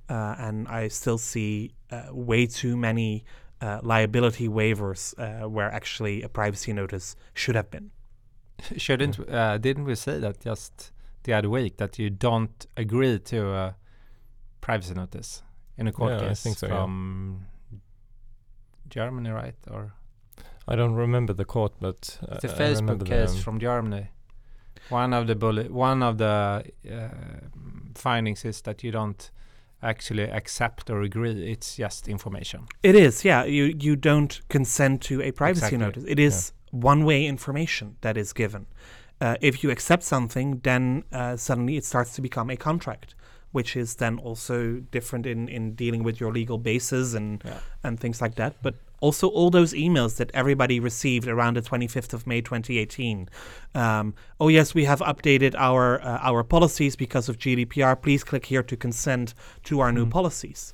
Uh, 0.09 0.35
and 0.37 0.67
I 0.67 0.87
still 0.87 1.17
see 1.17 1.73
uh, 1.91 2.03
way 2.11 2.45
too 2.45 2.77
many 2.77 3.25
uh, 3.61 3.79
liability 3.83 4.47
waivers 4.47 5.13
uh, 5.19 5.47
where 5.47 5.71
actually 5.71 6.23
a 6.23 6.29
privacy 6.29 6.73
notice 6.73 7.15
should 7.33 7.55
have 7.55 7.69
been. 7.69 7.91
Shouldn't 8.77 9.17
didn't 9.61 9.85
we 9.85 9.95
say 9.95 10.19
that 10.19 10.41
just 10.41 10.91
the 11.23 11.33
other 11.33 11.49
week 11.49 11.77
that 11.77 11.99
you 11.99 12.09
don't 12.09 12.65
agree 12.77 13.19
to 13.19 13.53
a 13.53 13.75
privacy 14.61 14.93
notice 14.93 15.43
in 15.77 15.87
a 15.87 15.91
court 15.91 16.13
yeah, 16.13 16.27
case 16.27 16.39
so, 16.39 16.67
from 16.67 17.45
yeah. 17.71 17.77
Germany, 18.89 19.29
right? 19.29 19.55
Or 19.69 19.93
I 20.67 20.75
don't 20.75 20.93
remember 20.93 21.33
the 21.33 21.45
court, 21.45 21.73
but 21.79 22.19
uh, 22.27 22.39
the 22.39 22.47
Facebook 22.47 23.05
case 23.05 23.41
from 23.41 23.59
Germany. 23.59 24.09
One 24.89 25.13
of 25.13 25.27
the 25.27 25.35
bullet, 25.35 25.71
one 25.71 26.03
of 26.03 26.17
the 26.17 26.63
uh, 26.91 27.09
findings 27.95 28.45
is 28.45 28.61
that 28.61 28.83
you 28.83 28.91
don't 28.91 29.31
actually 29.83 30.23
accept 30.23 30.89
or 30.89 31.01
agree. 31.01 31.51
It's 31.51 31.75
just 31.75 32.07
information. 32.07 32.67
It 32.83 32.95
is, 32.95 33.25
yeah. 33.25 33.43
You 33.43 33.75
you 33.79 33.95
don't 33.95 34.41
consent 34.49 35.01
to 35.03 35.21
a 35.21 35.31
privacy 35.31 35.75
exactly. 35.75 35.77
notice. 35.77 36.03
It 36.07 36.19
is 36.19 36.53
yeah. 36.71 36.79
one-way 36.79 37.25
information 37.25 37.97
that 38.01 38.17
is 38.17 38.33
given 38.33 38.67
uh, 39.21 39.35
if 39.39 39.63
you 39.63 39.69
accept 39.69 40.03
something, 40.03 40.59
then 40.63 41.03
uh, 41.13 41.37
suddenly 41.37 41.77
it 41.77 41.85
starts 41.85 42.15
to 42.15 42.21
become 42.21 42.49
a 42.49 42.57
contract, 42.57 43.13
which 43.51 43.77
is 43.77 43.95
then 43.95 44.17
also 44.17 44.81
different 44.91 45.25
in, 45.27 45.47
in 45.47 45.75
dealing 45.75 46.03
with 46.03 46.19
your 46.19 46.33
legal 46.33 46.57
basis 46.57 47.13
and 47.13 47.41
yeah. 47.45 47.59
and 47.83 47.99
things 47.99 48.19
like 48.19 48.35
that. 48.35 48.55
But 48.63 48.75
also 49.01 49.27
all 49.27 49.49
those 49.49 49.73
emails 49.73 50.15
that 50.15 50.31
everybody 50.33 50.79
received 50.79 51.27
around 51.27 51.57
the 51.57 51.61
25th 51.61 52.13
of 52.13 52.25
May 52.25 52.39
2018. 52.39 53.27
Um, 53.75 54.13
oh 54.39 54.47
yes, 54.47 54.73
we 54.73 54.85
have 54.85 54.99
updated 55.01 55.53
our 55.57 56.01
uh, 56.01 56.19
our 56.21 56.43
policies 56.43 56.95
because 56.95 57.27
of 57.27 57.37
GDPR. 57.37 58.01
Please 58.01 58.23
click 58.23 58.45
here 58.45 58.63
to 58.63 58.77
consent 58.77 59.33
to 59.65 59.81
our 59.81 59.91
mm. 59.91 59.95
new 59.95 60.05
policies 60.05 60.73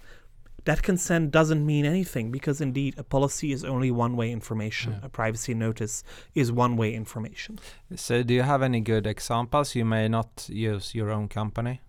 that 0.68 0.84
consent 0.84 1.32
doesn't 1.32 1.66
mean 1.66 1.86
anything 1.86 2.30
because 2.30 2.60
indeed 2.60 2.94
a 2.98 3.04
policy 3.04 3.54
is 3.54 3.64
only 3.64 3.90
one 3.90 4.18
way 4.18 4.32
information. 4.34 4.92
Yeah. 4.92 5.06
A 5.08 5.10
privacy 5.10 5.54
notice 5.54 6.04
is 6.36 6.52
one 6.52 6.76
way 6.76 6.94
information. 6.94 7.58
So, 7.96 8.22
do 8.22 8.34
you 8.34 8.42
have 8.42 8.62
any 8.62 8.82
good 8.82 9.08
examples? 9.08 9.76
You 9.76 9.86
may 9.86 10.10
not 10.10 10.50
use 10.50 10.94
your 10.94 11.10
own 11.10 11.30
company. 11.30 11.80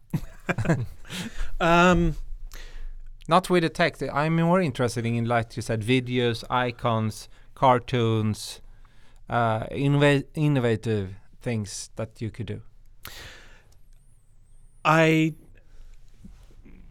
um, 1.61 2.14
not 3.29 3.51
with 3.51 3.62
the 3.62 3.69
text. 3.69 4.03
I'm 4.12 4.37
more 4.37 4.61
interested 4.61 5.05
in, 5.07 5.27
like 5.27 5.55
you 5.57 5.62
said, 5.62 5.83
videos, 5.83 6.43
icons, 6.51 7.29
cartoons, 7.55 8.61
uh, 9.29 9.64
innov- 9.67 10.25
innovative 10.35 11.14
things 11.41 11.91
that 11.97 12.21
you 12.21 12.31
could 12.31 12.47
do. 12.47 12.62
I 14.85 15.35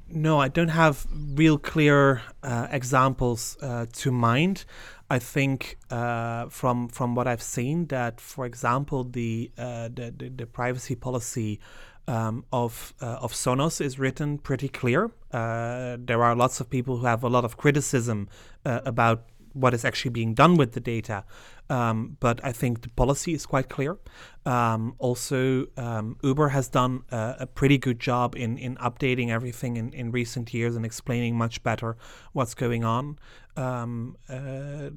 no, 0.10 0.40
I 0.40 0.48
don't 0.48 0.70
have 0.70 1.06
real 1.12 1.58
clear 1.58 2.22
uh, 2.42 2.68
examples 2.72 3.58
uh, 3.62 3.88
to 3.92 4.12
mind. 4.12 4.64
I 5.10 5.20
think 5.20 5.78
uh, 5.90 6.48
from 6.50 6.90
from 6.90 7.16
what 7.16 7.28
I've 7.28 7.42
seen 7.42 7.88
that, 7.88 8.22
for 8.22 8.46
example, 8.46 9.04
the 9.04 9.52
uh, 9.58 9.90
the, 9.94 10.14
the, 10.16 10.30
the, 10.30 10.46
privacy 10.46 10.96
policy 10.96 11.60
um, 12.08 12.46
of 12.52 12.94
uh, 13.02 13.18
of 13.22 13.34
Sonos 13.34 13.82
is 13.82 14.00
written 14.00 14.38
pretty 14.38 14.70
clear. 14.70 15.12
Uh, 15.32 15.98
there 16.00 16.24
are 16.24 16.36
lots 16.36 16.60
of 16.60 16.70
people 16.70 16.98
who 16.98 17.06
have 17.06 17.24
a 17.24 17.30
lot 17.30 17.46
of 17.46 17.58
criticism 17.58 18.30
about 18.66 19.26
what 19.54 19.74
is 19.74 19.84
actually 19.84 20.12
being 20.12 20.34
done 20.34 20.56
with 20.56 20.74
the 20.74 20.80
data. 20.80 21.24
Um, 21.70 22.18
but 22.20 22.40
I 22.44 22.52
think 22.52 22.82
the 22.82 22.90
policy 22.90 23.34
is 23.34 23.46
quite 23.46 23.70
clear. 23.70 23.98
Um, 24.46 24.96
also, 25.00 25.68
um, 25.76 26.18
Uber 26.24 26.50
has 26.50 26.70
done 26.70 27.04
a, 27.12 27.36
a, 27.42 27.48
pretty 27.48 27.78
good 27.78 28.00
job 28.00 28.36
in, 28.36 28.58
in 28.58 28.78
updating 28.78 29.30
everything 29.30 29.76
in, 29.76 29.92
in 29.92 30.12
recent 30.12 30.54
years 30.54 30.78
and 30.78 30.86
explaining 30.86 31.36
much 31.36 31.62
better 31.64 31.98
what's 32.32 32.54
going 32.54 32.86
on. 32.86 33.20
Um, 33.58 34.16
uh, 34.30 34.92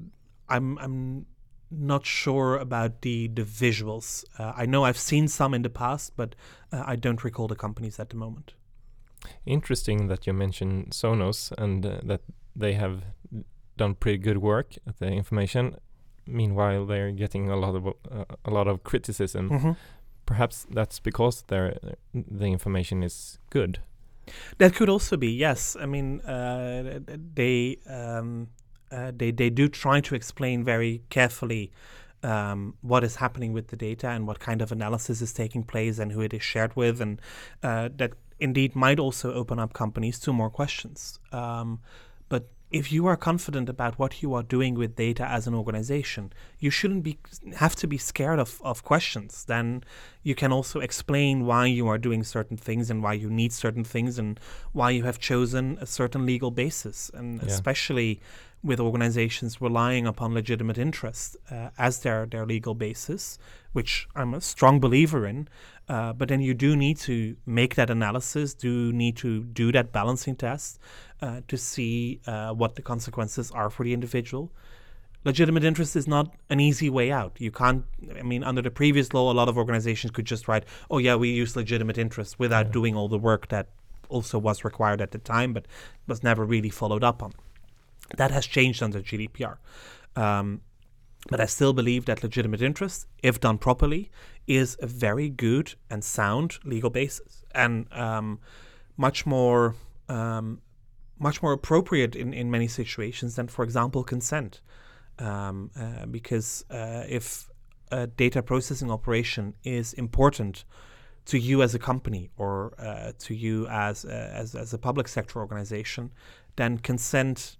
I'm, 0.47 0.77
I'm 0.77 1.25
not 1.71 2.05
sure 2.05 2.57
about 2.57 3.01
the, 3.01 3.27
the 3.27 3.43
visuals. 3.43 4.25
Uh, 4.37 4.53
I 4.55 4.65
know 4.65 4.83
I've 4.83 4.97
seen 4.97 5.27
some 5.27 5.53
in 5.53 5.61
the 5.61 5.69
past, 5.69 6.13
but 6.15 6.35
uh, 6.71 6.83
I 6.85 6.95
don't 6.95 7.23
recall 7.23 7.47
the 7.47 7.55
companies 7.55 7.99
at 7.99 8.09
the 8.09 8.17
moment. 8.17 8.53
Interesting 9.45 10.07
that 10.07 10.27
you 10.27 10.33
mentioned 10.33 10.91
Sonos 10.91 11.51
and 11.57 11.85
uh, 11.85 11.99
that 12.03 12.21
they 12.55 12.73
have 12.73 13.03
done 13.77 13.95
pretty 13.95 14.17
good 14.17 14.39
work 14.39 14.75
at 14.87 14.99
the 14.99 15.07
information. 15.07 15.75
Meanwhile, 16.25 16.85
they're 16.85 17.11
getting 17.11 17.49
a 17.49 17.55
lot 17.55 17.75
of 17.75 17.87
uh, 17.87 18.25
a 18.45 18.51
lot 18.51 18.67
of 18.67 18.83
criticism. 18.83 19.49
Mm-hmm. 19.49 19.71
Perhaps 20.25 20.67
that's 20.71 20.99
because 20.99 21.43
their 21.47 21.77
the 22.13 22.45
information 22.45 23.03
is 23.03 23.39
good. 23.49 23.79
That 24.57 24.75
could 24.75 24.89
also 24.89 25.17
be 25.17 25.31
yes. 25.31 25.75
I 25.79 25.85
mean, 25.85 26.21
uh, 26.21 26.99
they 27.35 27.77
um, 27.87 28.47
uh, 28.91 29.11
they 29.15 29.31
they 29.31 29.49
do 29.49 29.67
try 29.67 30.01
to 30.01 30.15
explain 30.15 30.63
very 30.63 31.01
carefully 31.09 31.71
um, 32.23 32.75
what 32.81 33.03
is 33.03 33.15
happening 33.15 33.53
with 33.53 33.67
the 33.67 33.75
data 33.75 34.09
and 34.09 34.27
what 34.27 34.39
kind 34.39 34.61
of 34.61 34.71
analysis 34.71 35.21
is 35.21 35.33
taking 35.33 35.63
place 35.63 35.97
and 35.99 36.11
who 36.11 36.21
it 36.21 36.33
is 36.33 36.43
shared 36.43 36.75
with, 36.75 37.01
and 37.01 37.21
uh, 37.63 37.89
that 37.95 38.13
indeed 38.39 38.75
might 38.75 38.99
also 38.99 39.33
open 39.33 39.59
up 39.59 39.73
companies 39.73 40.19
to 40.19 40.33
more 40.33 40.49
questions. 40.49 41.19
Um, 41.31 41.79
but 42.29 42.49
if 42.71 42.91
you 42.91 43.05
are 43.05 43.17
confident 43.17 43.67
about 43.67 43.99
what 43.99 44.21
you 44.23 44.33
are 44.33 44.43
doing 44.43 44.75
with 44.75 44.95
data 44.95 45.25
as 45.25 45.45
an 45.45 45.53
organization, 45.53 46.31
you 46.57 46.69
shouldn't 46.69 47.03
be 47.03 47.19
have 47.55 47.75
to 47.75 47.87
be 47.87 47.97
scared 47.97 48.39
of, 48.39 48.61
of 48.63 48.83
questions. 48.83 49.45
Then 49.45 49.83
you 50.23 50.35
can 50.35 50.53
also 50.53 50.79
explain 50.79 51.45
why 51.45 51.65
you 51.65 51.87
are 51.87 51.97
doing 51.97 52.23
certain 52.23 52.57
things 52.57 52.89
and 52.89 53.03
why 53.03 53.13
you 53.13 53.29
need 53.29 53.51
certain 53.51 53.83
things 53.83 54.17
and 54.17 54.39
why 54.71 54.91
you 54.91 55.03
have 55.03 55.19
chosen 55.19 55.77
a 55.81 55.85
certain 55.85 56.25
legal 56.25 56.49
basis. 56.49 57.11
And 57.13 57.41
yeah. 57.41 57.49
especially 57.49 58.21
with 58.63 58.79
organizations 58.79 59.59
relying 59.59 60.05
upon 60.05 60.33
legitimate 60.33 60.77
interests 60.77 61.35
uh, 61.49 61.69
as 61.77 62.01
their, 62.01 62.25
their 62.25 62.45
legal 62.45 62.75
basis, 62.75 63.39
which 63.73 64.07
I'm 64.15 64.33
a 64.33 64.41
strong 64.41 64.79
believer 64.79 65.25
in. 65.25 65.47
Uh, 65.91 66.13
but 66.13 66.29
then 66.29 66.39
you 66.39 66.53
do 66.53 66.73
need 66.77 66.95
to 66.95 67.35
make 67.45 67.75
that 67.75 67.89
analysis, 67.89 68.53
do 68.53 68.93
need 68.93 69.17
to 69.17 69.43
do 69.43 69.73
that 69.73 69.91
balancing 69.91 70.37
test 70.37 70.79
uh, 71.21 71.41
to 71.49 71.57
see 71.57 72.21
uh, 72.27 72.53
what 72.53 72.75
the 72.75 72.81
consequences 72.81 73.51
are 73.51 73.69
for 73.69 73.83
the 73.83 73.91
individual. 73.91 74.49
Legitimate 75.25 75.65
interest 75.65 75.97
is 75.97 76.07
not 76.07 76.33
an 76.49 76.61
easy 76.61 76.89
way 76.89 77.11
out. 77.11 77.35
You 77.39 77.51
can't, 77.51 77.83
I 78.17 78.21
mean, 78.21 78.41
under 78.41 78.61
the 78.61 78.71
previous 78.71 79.13
law, 79.13 79.29
a 79.29 79.35
lot 79.35 79.49
of 79.49 79.57
organizations 79.57 80.11
could 80.11 80.23
just 80.23 80.47
write, 80.47 80.63
oh, 80.89 80.97
yeah, 80.97 81.15
we 81.15 81.29
use 81.29 81.57
legitimate 81.57 81.97
interest 81.97 82.39
without 82.39 82.67
yeah. 82.67 82.71
doing 82.71 82.95
all 82.95 83.09
the 83.09 83.19
work 83.19 83.49
that 83.49 83.67
also 84.07 84.39
was 84.39 84.63
required 84.63 85.01
at 85.01 85.11
the 85.11 85.17
time, 85.17 85.51
but 85.51 85.65
was 86.07 86.23
never 86.23 86.45
really 86.45 86.69
followed 86.69 87.03
up 87.03 87.21
on. 87.21 87.33
That 88.15 88.31
has 88.31 88.45
changed 88.45 88.81
under 88.81 89.01
GDPR. 89.01 89.57
Um, 90.15 90.61
but 91.29 91.39
I 91.39 91.45
still 91.45 91.73
believe 91.73 92.05
that 92.05 92.23
legitimate 92.23 92.61
interest, 92.61 93.07
if 93.21 93.39
done 93.39 93.57
properly, 93.57 94.09
is 94.47 94.77
a 94.81 94.87
very 94.87 95.29
good 95.29 95.75
and 95.89 96.03
sound 96.03 96.57
legal 96.63 96.89
basis, 96.89 97.43
and 97.53 97.85
um, 97.91 98.39
much 98.97 99.25
more 99.25 99.75
um, 100.09 100.61
much 101.19 101.43
more 101.43 101.53
appropriate 101.53 102.15
in, 102.15 102.33
in 102.33 102.49
many 102.49 102.67
situations 102.67 103.35
than, 103.35 103.47
for 103.47 103.63
example, 103.63 104.03
consent. 104.03 104.61
Um, 105.19 105.69
uh, 105.79 106.07
because 106.07 106.65
uh, 106.71 107.03
if 107.07 107.47
a 107.91 108.07
data 108.07 108.41
processing 108.41 108.89
operation 108.89 109.53
is 109.63 109.93
important 109.93 110.63
to 111.25 111.37
you 111.37 111.61
as 111.61 111.75
a 111.75 111.79
company 111.79 112.31
or 112.37 112.73
uh, 112.79 113.11
to 113.19 113.35
you 113.35 113.67
as, 113.67 114.03
uh, 114.05 114.31
as 114.33 114.55
as 114.55 114.73
a 114.73 114.77
public 114.77 115.07
sector 115.07 115.39
organization, 115.39 116.11
then 116.55 116.79
consent 116.79 117.57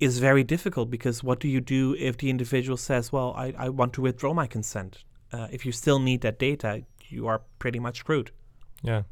is 0.00 0.18
very 0.18 0.44
difficult 0.44 0.90
because 0.90 1.22
what 1.22 1.40
do 1.40 1.48
you 1.48 1.60
do 1.60 1.94
if 1.98 2.18
the 2.18 2.30
individual 2.30 2.76
says, 2.76 3.12
"Well, 3.12 3.34
I, 3.36 3.54
I 3.56 3.68
want 3.68 3.92
to 3.94 4.02
withdraw 4.02 4.34
my 4.34 4.46
consent"? 4.46 5.04
Uh, 5.32 5.48
if 5.50 5.66
you 5.66 5.72
still 5.72 5.98
need 5.98 6.20
that 6.20 6.38
data, 6.38 6.84
you 7.08 7.26
are 7.26 7.42
pretty 7.58 7.78
much 7.78 7.98
screwed. 7.98 8.30
Yeah, 8.82 9.02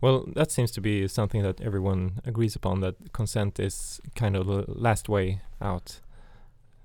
well, 0.00 0.28
that 0.34 0.50
seems 0.50 0.70
to 0.72 0.80
be 0.80 1.08
something 1.08 1.42
that 1.42 1.60
everyone 1.60 2.20
agrees 2.24 2.54
upon 2.54 2.80
that 2.80 3.12
consent 3.12 3.58
is 3.58 4.00
kind 4.14 4.36
of 4.36 4.46
the 4.46 4.64
last 4.68 5.08
way 5.08 5.40
out. 5.60 6.00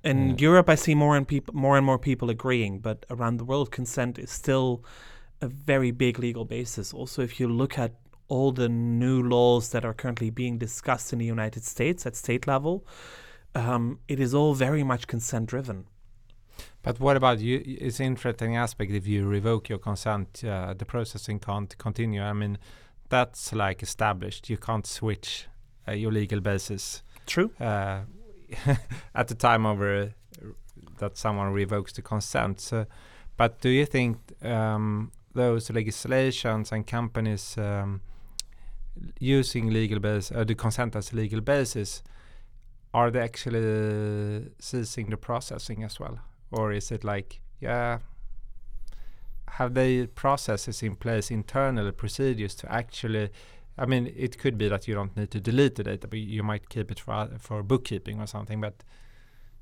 In. 0.04 0.38
Europe, 0.38 0.70
I 0.70 0.76
see 0.76 0.96
more 0.96 1.18
and 1.18 1.28
peop- 1.28 1.54
more 1.54 1.76
and 1.76 1.86
more 1.86 2.00
people 2.00 2.30
agreeing, 2.30 2.80
but 2.80 3.06
around 3.10 3.38
the 3.38 3.44
world, 3.44 3.72
consent 3.72 4.18
is 4.18 4.32
still 4.32 4.84
a 5.42 5.48
very 5.48 5.92
big 5.92 6.20
legal 6.20 6.46
basis. 6.46 6.94
Also, 6.94 7.22
if 7.22 7.40
you 7.40 7.50
look 7.50 7.78
at 7.78 7.94
all 8.30 8.52
the 8.52 8.70
new 8.70 9.22
laws 9.22 9.70
that 9.70 9.84
are 9.84 9.94
currently 9.94 10.30
being 10.30 10.58
discussed 10.58 11.12
in 11.12 11.20
the 11.20 11.26
United 11.26 11.64
States 11.64 12.06
at 12.06 12.16
state 12.16 12.48
level, 12.48 12.86
um, 13.58 14.00
it 14.08 14.20
is 14.20 14.34
all 14.34 14.54
very 14.54 14.84
much 14.84 15.08
consent 15.08 15.48
driven. 15.50 15.86
But 16.84 17.00
what 17.00 17.18
about 17.18 17.40
you? 17.40 17.62
It's 17.66 18.00
an 18.00 18.06
interesting 18.06 18.56
aspect 18.56 18.92
if 18.92 19.08
you 19.08 19.28
revoke 19.28 19.68
your 19.70 19.80
consent, 19.80 20.44
uh, 20.44 20.74
the 20.74 20.86
processing 20.86 21.40
can't 21.40 21.78
continue. 21.78 22.22
I 22.22 22.34
mean, 22.34 22.58
that's 23.10 23.54
like 23.54 23.84
established. 23.84 24.50
You 24.50 24.58
can't 24.58 24.86
switch 24.86 25.48
uh, 25.88 25.92
your 25.94 26.12
legal 26.12 26.40
basis 26.40 27.02
True. 27.26 27.52
uh, 27.60 28.02
at 29.16 29.28
the 29.28 29.36
time 29.36 29.66
of 29.66 29.82
uh, 29.82 30.08
that 31.00 31.18
someone 31.18 31.52
revokes 31.52 31.94
the 31.94 32.02
consent. 32.02 32.62
So, 32.62 32.86
but 33.36 33.60
do 33.60 33.70
you 33.70 33.86
think 33.86 34.18
um, 34.44 35.12
those 35.34 35.70
legislations 35.70 36.72
and 36.72 36.88
companies 36.88 37.58
um, 37.58 38.02
using 39.20 39.72
legal 39.72 40.00
basis, 40.00 40.36
uh, 40.36 40.44
the 40.44 40.56
consent 40.56 40.96
as 40.96 41.14
legal 41.14 41.42
basis, 41.42 42.02
are 42.98 43.12
they 43.12 43.20
actually 43.22 44.50
ceasing 44.60 45.10
the 45.10 45.18
processing 45.18 45.84
as 45.84 46.00
well, 46.00 46.18
or 46.52 46.72
is 46.74 46.92
it 46.92 47.04
like, 47.04 47.40
yeah, 47.62 48.00
have 49.58 49.74
they 49.74 50.08
processes 50.08 50.84
in 50.84 50.96
place, 50.96 51.32
internal 51.34 51.92
procedures 51.92 52.56
to 52.56 52.72
actually? 52.72 53.30
I 53.78 53.86
mean, 53.86 54.08
it 54.16 54.38
could 54.42 54.58
be 54.58 54.70
that 54.70 54.88
you 54.88 54.96
don't 54.96 55.16
need 55.16 55.30
to 55.32 55.40
delete 55.40 55.76
the 55.76 55.84
data, 55.84 56.08
but 56.08 56.20
you 56.20 56.44
might 56.44 56.70
keep 56.70 56.92
it 56.92 57.00
for 57.00 57.30
for 57.40 57.64
bookkeeping 57.64 58.20
or 58.20 58.28
something. 58.28 58.62
But 58.62 58.84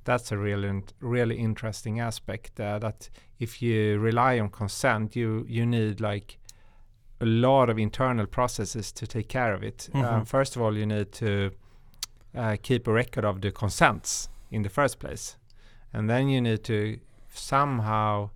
that's 0.04 0.32
a 0.32 0.38
really 0.38 0.84
really 1.02 1.36
interesting 1.38 2.00
aspect. 2.00 2.60
Uh, 2.60 2.80
that 2.80 3.10
if 3.40 3.62
you 3.62 4.00
rely 4.00 4.40
on 4.40 4.50
consent, 4.50 5.16
you 5.16 5.46
you 5.50 5.66
need 5.66 6.00
like 6.00 6.38
a 7.22 7.26
lot 7.26 7.70
of 7.70 7.78
internal 7.78 8.28
processes 8.28 8.92
to 8.92 9.06
take 9.08 9.28
care 9.28 9.54
of 9.54 9.64
it. 9.64 9.90
Um, 9.94 10.02
Mhm. 10.02 10.28
first 10.28 10.56
of 10.56 10.62
all, 10.62 10.78
you 10.78 10.86
need 10.86 11.12
to 11.12 11.52
uh, 12.36 12.58
keep 12.62 12.88
a 12.88 12.92
record 12.94 13.26
of 13.26 13.42
the 13.42 13.52
consents 13.52 14.30
in 14.52 14.62
the 14.64 14.70
first 14.70 15.00
place, 15.00 15.38
and 15.94 16.10
then 16.10 16.30
you 16.30 16.42
need 16.42 16.64
to 16.66 17.00
somehow 17.34 18.30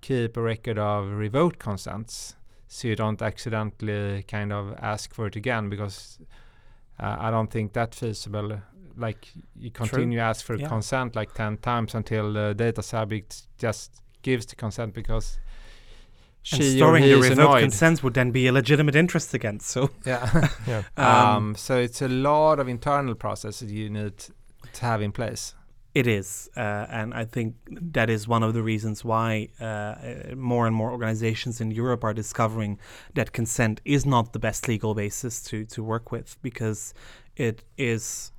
keep 0.00 0.36
a 0.36 0.42
record 0.42 0.78
of 0.78 1.10
revoked 1.12 1.58
consents 1.58 2.34
so 2.66 2.88
you 2.88 2.96
don't 2.96 3.22
accidentally 3.22 4.22
kind 4.24 4.52
of 4.52 4.74
ask 4.80 5.14
for 5.14 5.26
it 5.26 5.36
again 5.36 5.68
because 5.68 6.18
uh, 6.98 7.16
I 7.18 7.30
don't 7.30 7.50
think 7.50 7.72
that's 7.72 7.98
feasible. 7.98 8.60
Like 8.96 9.28
you 9.56 9.70
continue 9.70 10.18
ask 10.18 10.44
for 10.44 10.56
Yeah. 10.56 10.68
consent 10.68 11.14
like 11.16 11.32
10 11.34 11.58
times 11.58 11.94
until 11.94 12.32
the 12.32 12.54
data 12.54 12.82
subject 12.82 13.46
just 13.58 14.00
gives 14.22 14.46
the 14.46 14.56
consent 14.56 14.94
because 14.94 15.38
and 16.50 16.62
she 16.62 16.74
or 16.74 16.76
storing 16.78 17.02
the 17.04 17.10
is 17.12 17.28
revoked 17.28 17.38
annoyed. 17.40 17.60
consents 17.62 18.02
would 18.02 18.14
then 18.14 18.30
be 18.32 18.46
a 18.48 18.52
legitimate 18.52 18.96
interest 18.96 19.34
again. 19.34 19.60
So, 19.60 19.90
Yeah. 20.06 20.48
Yeah. 20.66 20.82
um, 20.96 21.06
Um, 21.06 21.54
so 21.56 21.76
it's 21.78 22.02
a 22.02 22.08
lot 22.08 22.58
of 22.58 22.68
internal 22.68 23.14
processes 23.14 23.70
you 23.70 23.88
need 23.90 24.14
to 24.72 24.84
have 24.84 25.00
in 25.02 25.12
place. 25.12 25.54
It 25.94 26.06
is, 26.06 26.48
uh, 26.56 26.86
and 26.88 27.12
I 27.12 27.26
think 27.26 27.54
that 27.94 28.08
is 28.08 28.26
one 28.26 28.42
of 28.42 28.54
the 28.54 28.62
reasons 28.62 29.04
why 29.04 29.48
uh, 29.60 29.64
uh, 29.64 30.34
more 30.34 30.66
and 30.66 30.74
more 30.74 30.90
organizations 30.90 31.60
in 31.60 31.70
Europe 31.70 32.02
are 32.02 32.14
discovering 32.14 32.78
that 33.14 33.32
consent 33.32 33.82
is 33.84 34.06
not 34.06 34.32
the 34.32 34.38
best 34.38 34.66
legal 34.68 34.94
basis 34.94 35.42
to 35.44 35.66
to 35.66 35.84
work 35.84 36.10
with 36.10 36.36
because 36.42 36.94
it 37.36 37.62
is 37.76 38.32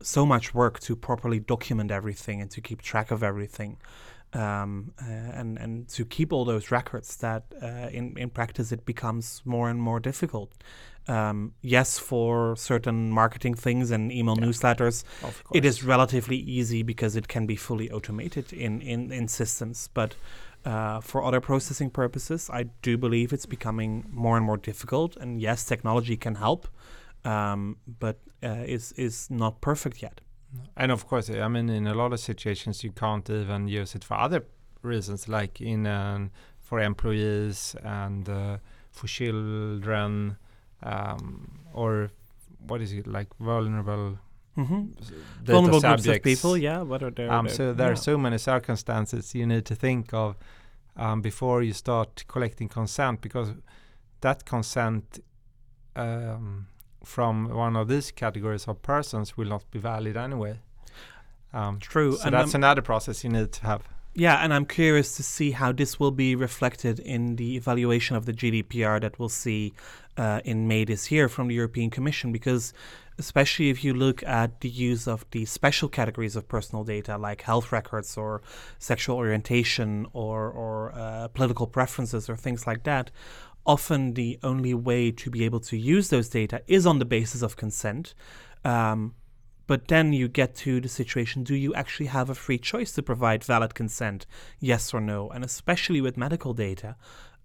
so 0.00 0.24
much 0.24 0.54
work 0.54 0.78
to 0.80 0.94
properly 0.94 1.40
document 1.40 1.90
everything 1.90 2.40
and 2.40 2.50
to 2.52 2.60
keep 2.60 2.80
track 2.80 3.10
of 3.10 3.22
everything. 3.24 3.76
Um, 4.34 4.92
uh, 5.00 5.40
and 5.40 5.58
and 5.58 5.88
to 5.96 6.04
keep 6.04 6.32
all 6.32 6.44
those 6.44 6.70
records 6.72 7.16
that 7.16 7.42
uh, 7.62 7.88
in 7.92 8.16
in 8.18 8.30
practice 8.30 8.74
it 8.74 8.84
becomes 8.84 9.42
more 9.44 9.70
and 9.70 9.80
more 9.80 10.00
difficult. 10.00 10.52
Um, 11.06 11.52
yes, 11.60 11.98
for 11.98 12.56
certain 12.56 13.10
marketing 13.10 13.54
things 13.56 13.90
and 13.90 14.10
email 14.10 14.36
Yeah. 14.38 14.46
newsletters, 14.46 15.04
it 15.52 15.64
is 15.64 15.84
relatively 15.84 16.36
easy 16.36 16.82
because 16.82 17.14
it 17.18 17.28
can 17.28 17.46
be 17.46 17.56
fully 17.56 17.90
automated 17.90 18.52
in, 18.52 18.80
in, 18.80 19.12
in 19.12 19.28
systems. 19.28 19.88
But 19.92 20.16
uh, 20.64 21.00
for 21.02 21.22
other 21.22 21.40
processing 21.40 21.90
purposes, 21.90 22.48
I 22.50 22.64
do 22.82 22.96
believe 22.96 23.34
it's 23.34 23.46
becoming 23.46 24.04
more 24.10 24.36
and 24.38 24.46
more 24.46 24.56
difficult. 24.56 25.16
And 25.20 25.40
yes, 25.42 25.64
technology 25.66 26.16
can 26.16 26.36
help, 26.36 26.68
um, 27.24 27.76
but 28.00 28.16
uh, 28.42 28.64
is 28.66 28.92
is 28.96 29.28
not 29.30 29.60
perfect 29.60 30.02
yet. 30.02 30.20
And 30.76 30.92
of 30.92 31.06
course, 31.06 31.30
I 31.30 31.48
mean, 31.48 31.68
in 31.68 31.86
a 31.86 31.94
lot 31.94 32.12
of 32.12 32.20
situations, 32.20 32.84
you 32.84 32.92
can't 32.92 33.28
even 33.30 33.68
use 33.68 33.94
it 33.94 34.04
for 34.04 34.14
other 34.14 34.44
reasons, 34.82 35.28
like 35.28 35.60
in 35.60 35.86
um, 35.86 36.30
for 36.60 36.80
employees 36.80 37.76
and 37.82 38.28
uh, 38.28 38.58
for 38.90 39.06
children, 39.06 40.36
um, 40.82 41.60
or 41.72 42.10
what 42.66 42.80
is 42.80 42.92
it 42.92 43.06
like 43.06 43.28
vulnerable 43.38 44.18
Mm-hmm. 44.56 44.82
Vulnerable 45.42 45.80
groups 45.80 46.06
of 46.06 46.22
people, 46.22 46.56
yeah. 46.56 46.82
What 46.82 47.02
are 47.02 47.10
their, 47.10 47.32
Um, 47.32 47.48
so 47.48 47.72
there 47.72 47.88
yeah. 47.88 47.92
are 47.92 47.96
so 47.96 48.16
many 48.16 48.38
circumstances 48.38 49.34
you 49.34 49.46
need 49.46 49.64
to 49.64 49.74
think 49.74 50.14
of 50.14 50.36
um, 50.96 51.22
before 51.22 51.62
you 51.62 51.72
start 51.72 52.24
collecting 52.28 52.68
consent, 52.68 53.20
because 53.20 53.52
that 54.20 54.44
consent 54.44 55.18
um, 55.96 56.68
from 57.04 57.48
one 57.48 57.76
of 57.76 57.88
these 57.88 58.10
categories 58.10 58.66
of 58.66 58.82
persons 58.82 59.36
will 59.36 59.48
not 59.48 59.70
be 59.70 59.78
valid 59.78 60.16
anyway. 60.16 60.58
Um, 61.52 61.78
True, 61.78 62.16
so 62.16 62.24
and 62.24 62.34
that's 62.34 62.54
I'm- 62.54 62.60
another 62.62 62.82
process 62.82 63.22
you 63.24 63.30
need 63.30 63.52
to 63.52 63.66
have. 63.66 63.82
Yeah, 64.16 64.36
and 64.36 64.54
I'm 64.54 64.64
curious 64.64 65.16
to 65.16 65.24
see 65.24 65.50
how 65.50 65.72
this 65.72 65.98
will 65.98 66.12
be 66.12 66.36
reflected 66.36 67.00
in 67.00 67.34
the 67.34 67.56
evaluation 67.56 68.14
of 68.14 68.26
the 68.26 68.32
GDPR 68.32 69.00
that 69.00 69.18
we'll 69.18 69.28
see 69.28 69.74
uh, 70.16 70.40
in 70.44 70.68
May 70.68 70.84
this 70.84 71.10
year 71.10 71.28
from 71.28 71.48
the 71.48 71.54
European 71.56 71.90
Commission, 71.90 72.30
because 72.30 72.72
especially 73.18 73.70
if 73.70 73.82
you 73.82 73.92
look 73.92 74.22
at 74.22 74.60
the 74.60 74.68
use 74.68 75.08
of 75.08 75.24
the 75.32 75.44
special 75.46 75.88
categories 75.88 76.36
of 76.36 76.46
personal 76.46 76.84
data 76.84 77.18
like 77.18 77.42
health 77.42 77.72
records 77.72 78.16
or 78.16 78.40
sexual 78.78 79.16
orientation 79.16 80.06
or, 80.12 80.48
or 80.48 80.92
uh, 80.94 81.26
political 81.28 81.66
preferences 81.66 82.28
or 82.30 82.36
things 82.36 82.68
like 82.68 82.84
that, 82.84 83.10
often 83.66 84.14
the 84.14 84.38
only 84.42 84.74
way 84.74 85.10
to 85.10 85.30
be 85.30 85.44
able 85.44 85.60
to 85.60 85.76
use 85.76 86.08
those 86.10 86.28
data 86.28 86.62
is 86.66 86.86
on 86.86 86.98
the 86.98 87.04
basis 87.04 87.42
of 87.42 87.56
consent. 87.56 88.14
Um, 88.64 89.14
but 89.66 89.88
then 89.88 90.12
you 90.12 90.28
get 90.28 90.54
to 90.56 90.80
the 90.80 90.88
situation 90.88 91.42
do 91.42 91.54
you 91.54 91.74
actually 91.74 92.06
have 92.06 92.28
a 92.28 92.34
free 92.34 92.58
choice 92.58 92.92
to 92.92 93.02
provide 93.02 93.42
valid 93.44 93.74
consent, 93.74 94.26
yes 94.60 94.92
or 94.92 95.00
no? 95.00 95.30
And 95.30 95.42
especially 95.42 96.00
with 96.00 96.18
medical 96.18 96.52
data, 96.52 96.96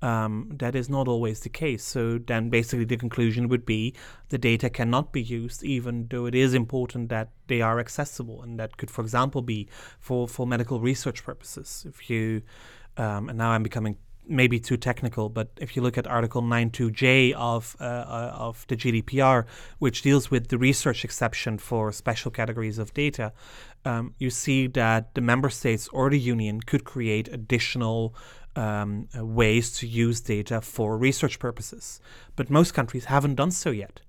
um, 0.02 0.52
that 0.58 0.76
is 0.76 0.90
not 0.90 1.08
always 1.08 1.42
the 1.42 1.50
case. 1.50 1.84
So 1.84 2.18
then 2.18 2.50
basically 2.50 2.86
the 2.86 2.98
conclusion 2.98 3.48
would 3.50 3.66
be 3.66 3.94
the 4.30 4.38
data 4.38 4.70
cannot 4.70 5.12
be 5.12 5.22
used, 5.22 5.64
even 5.64 6.08
though 6.10 6.26
it 6.26 6.36
is 6.36 6.54
important 6.54 7.10
that 7.10 7.30
they 7.48 7.62
are 7.62 7.80
accessible. 7.80 8.42
And 8.42 8.60
that 8.60 8.78
could, 8.78 8.92
for 8.92 9.02
example, 9.02 9.42
be 9.42 9.68
for, 10.00 10.28
for 10.28 10.48
medical 10.48 10.80
research 10.80 11.24
purposes. 11.24 11.86
If 11.88 12.10
you, 12.10 12.42
um, 12.98 13.30
and 13.30 13.38
now 13.38 13.52
I'm 13.52 13.64
becoming 13.64 13.98
maybe 14.30 14.60
too 14.60 14.78
technical, 14.78 15.30
but 15.30 15.48
if 15.60 15.76
you 15.76 15.82
look 15.82 15.98
at 15.98 16.08
Article 16.08 16.42
92J 16.42 17.34
of 17.34 17.76
uh, 17.80 17.84
uh, 17.84 18.32
of 18.48 18.66
the 18.68 18.76
GDPR, 18.78 19.46
which 19.80 20.02
deals 20.02 20.32
with 20.32 20.48
the 20.50 20.58
research 20.58 21.04
exception 21.04 21.58
for 21.58 21.92
special 21.92 22.32
categories 22.32 22.78
of 22.80 22.94
data, 22.94 23.34
um, 23.86 24.14
you 24.20 24.30
see 24.30 24.68
that 24.68 25.14
the 25.16 25.22
member 25.22 25.50
states 25.50 25.88
or 25.92 26.10
the 26.10 26.20
union 26.20 26.62
could 26.62 26.84
create 26.84 27.28
additional 27.28 28.14
um, 28.56 29.08
uh, 29.18 29.26
ways 29.26 29.72
to 29.80 29.88
use 29.88 30.22
data 30.22 30.62
for 30.62 30.98
research 30.98 31.40
purposes. 31.40 32.00
But 32.36 32.50
most 32.50 32.74
countries 32.74 33.06
haven't 33.06 33.36
done 33.36 33.52
so 33.52 33.72
yet. 33.72 34.02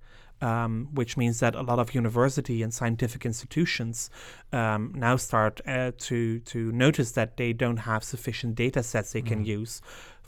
um, 0.43 0.87
which 0.99 1.17
means 1.17 1.39
that 1.39 1.53
a 1.53 1.61
lot 1.61 1.77
of 1.77 1.93
university 1.93 2.63
and 2.63 2.73
scientific 2.73 3.25
institutions 3.27 4.09
um, 4.51 4.91
now 4.95 5.15
start 5.15 5.61
uh, 5.67 5.91
to 6.07 6.39
to 6.51 6.71
notice 6.71 7.11
that 7.11 7.37
they 7.37 7.53
don't 7.53 7.77
have 7.91 8.03
sufficient 8.03 8.55
data 8.55 8.81
sets 8.81 9.11
they 9.11 9.21
can 9.21 9.41
Mm. 9.43 9.59
use, 9.59 9.81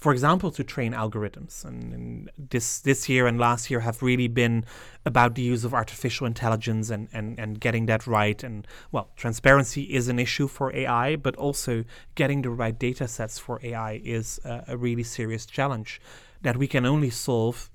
for 0.03 0.11
example, 0.11 0.51
to 0.51 0.65
train 0.65 0.91
algorithms. 0.91 1.63
And, 1.63 1.93
and 1.93 2.29
this 2.37 2.81
this 2.81 3.07
year 3.07 3.25
and 3.25 3.39
last 3.39 3.71
year 3.71 3.79
have 3.79 4.03
really 4.03 4.27
been 4.27 4.65
about 5.05 5.35
the 5.35 5.41
use 5.41 5.63
of 5.63 5.73
artificial 5.73 6.27
intelligence 6.27 6.89
and, 6.89 7.07
and, 7.13 7.39
and 7.39 7.57
getting 7.57 7.85
that 7.85 8.05
right. 8.05 8.43
And 8.43 8.67
well, 8.91 9.07
transparency 9.15 9.83
is 9.83 10.09
an 10.09 10.19
issue 10.19 10.49
for 10.49 10.75
AI, 10.75 11.15
but 11.15 11.37
also 11.37 11.85
getting 12.15 12.41
the 12.41 12.49
right 12.49 12.77
data 12.77 13.07
sets 13.07 13.39
for 13.39 13.61
AI 13.63 14.01
is 14.03 14.41
uh, 14.43 14.63
a 14.67 14.75
really 14.75 15.03
serious 15.03 15.45
challenge 15.45 16.01
that 16.41 16.57
we 16.57 16.67
can 16.67 16.85
only 16.85 17.09
solve 17.09 17.71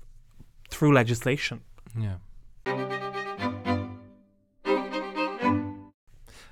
through 0.69 0.93
legislation. 0.93 1.61
Yeah. 1.99 2.17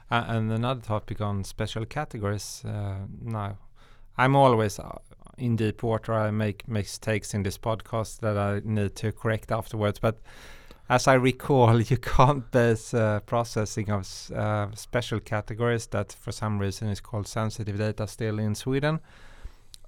Uh, 0.09 0.23
and 0.27 0.51
another 0.51 0.81
topic 0.81 1.21
on 1.21 1.43
special 1.43 1.85
categories. 1.85 2.63
Uh, 2.65 3.05
now, 3.21 3.59
I'm 4.17 4.35
always 4.35 4.79
uh, 4.79 4.97
in 5.37 5.55
deep 5.55 5.83
water. 5.83 6.13
I 6.13 6.31
make 6.31 6.67
mistakes 6.67 7.33
in 7.33 7.43
this 7.43 7.57
podcast 7.57 8.19
that 8.19 8.37
I 8.37 8.61
need 8.63 8.95
to 8.97 9.11
correct 9.11 9.51
afterwards. 9.51 9.99
But 9.99 10.19
as 10.89 11.07
I 11.07 11.13
recall, 11.13 11.81
you 11.91 11.97
can't 11.97 12.49
base 12.51 12.93
uh, 12.93 13.19
processing 13.21 13.89
of 13.89 14.07
uh, 14.35 14.67
special 14.75 15.19
categories 15.19 15.87
that, 15.87 16.13
for 16.13 16.31
some 16.31 16.59
reason, 16.59 16.89
is 16.89 17.01
called 17.01 17.27
sensitive 17.27 17.77
data 17.77 18.07
still 18.07 18.39
in 18.39 18.55
Sweden, 18.55 18.99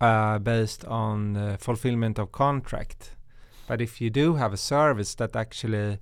uh, 0.02 0.40
based 0.40 0.86
on 0.86 1.58
fulfillment 1.58 2.20
of 2.20 2.32
contract. 2.32 3.16
But 3.68 3.82
if 3.82 4.02
you 4.02 4.10
do 4.10 4.36
have 4.36 4.54
a 4.54 4.58
service 4.58 5.14
that 5.16 5.36
actually 5.36 6.00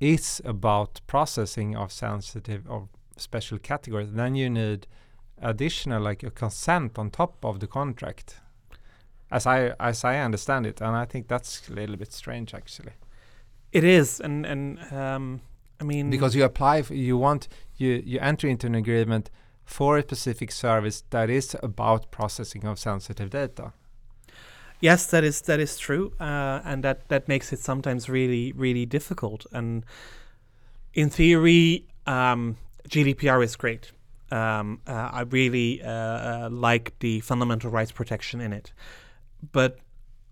is 0.00 0.40
about 0.44 1.00
processing 1.06 1.76
of 1.76 1.92
sensitive 1.92 2.68
or 2.68 2.88
special 3.16 3.58
categories, 3.58 4.12
then 4.12 4.34
you 4.34 4.50
need 4.50 4.86
additional 5.40 6.02
like 6.02 6.22
a 6.22 6.30
consent 6.30 6.98
on 6.98 7.10
top 7.10 7.44
of 7.44 7.60
the 7.60 7.66
contract. 7.66 8.40
As 9.30 9.46
I 9.46 9.74
as 9.78 10.04
I 10.04 10.18
understand 10.18 10.66
it, 10.66 10.80
and 10.80 10.96
I 10.96 11.04
think 11.04 11.28
that's 11.28 11.68
a 11.68 11.72
little 11.72 11.96
bit 11.96 12.12
strange 12.12 12.54
actually. 12.54 12.92
It 13.72 13.84
is, 13.84 14.20
and 14.20 14.44
and 14.44 14.78
um, 14.92 15.40
I 15.80 15.84
mean 15.84 16.10
Because 16.10 16.34
you 16.34 16.44
apply, 16.44 16.78
f 16.78 16.90
you 16.90 17.16
want 17.16 17.48
you 17.76 18.02
you 18.04 18.18
enter 18.20 18.48
into 18.48 18.66
an 18.66 18.74
agreement 18.74 19.30
for 19.64 19.98
a 19.98 20.02
specific 20.02 20.50
service 20.50 21.04
that 21.10 21.30
is 21.30 21.56
about 21.62 22.10
processing 22.10 22.64
of 22.64 22.78
sensitive 22.78 23.30
data. 23.30 23.72
Yes, 24.80 25.06
that 25.06 25.24
is 25.24 25.42
that 25.42 25.60
is 25.60 25.78
true, 25.78 26.12
uh, 26.18 26.60
and 26.64 26.82
that 26.82 27.08
that 27.08 27.28
makes 27.28 27.52
it 27.52 27.60
sometimes 27.60 28.08
really 28.08 28.52
really 28.52 28.86
difficult. 28.86 29.46
And 29.52 29.84
in 30.94 31.10
theory, 31.10 31.86
um, 32.06 32.56
GDPR 32.88 33.44
is 33.44 33.56
great. 33.56 33.92
Um, 34.32 34.80
uh, 34.86 35.10
I 35.12 35.22
really 35.22 35.82
uh, 35.82 35.90
uh, 35.90 36.48
like 36.50 36.92
the 37.00 37.20
fundamental 37.20 37.70
rights 37.70 37.92
protection 37.92 38.40
in 38.40 38.52
it, 38.52 38.72
but 39.52 39.78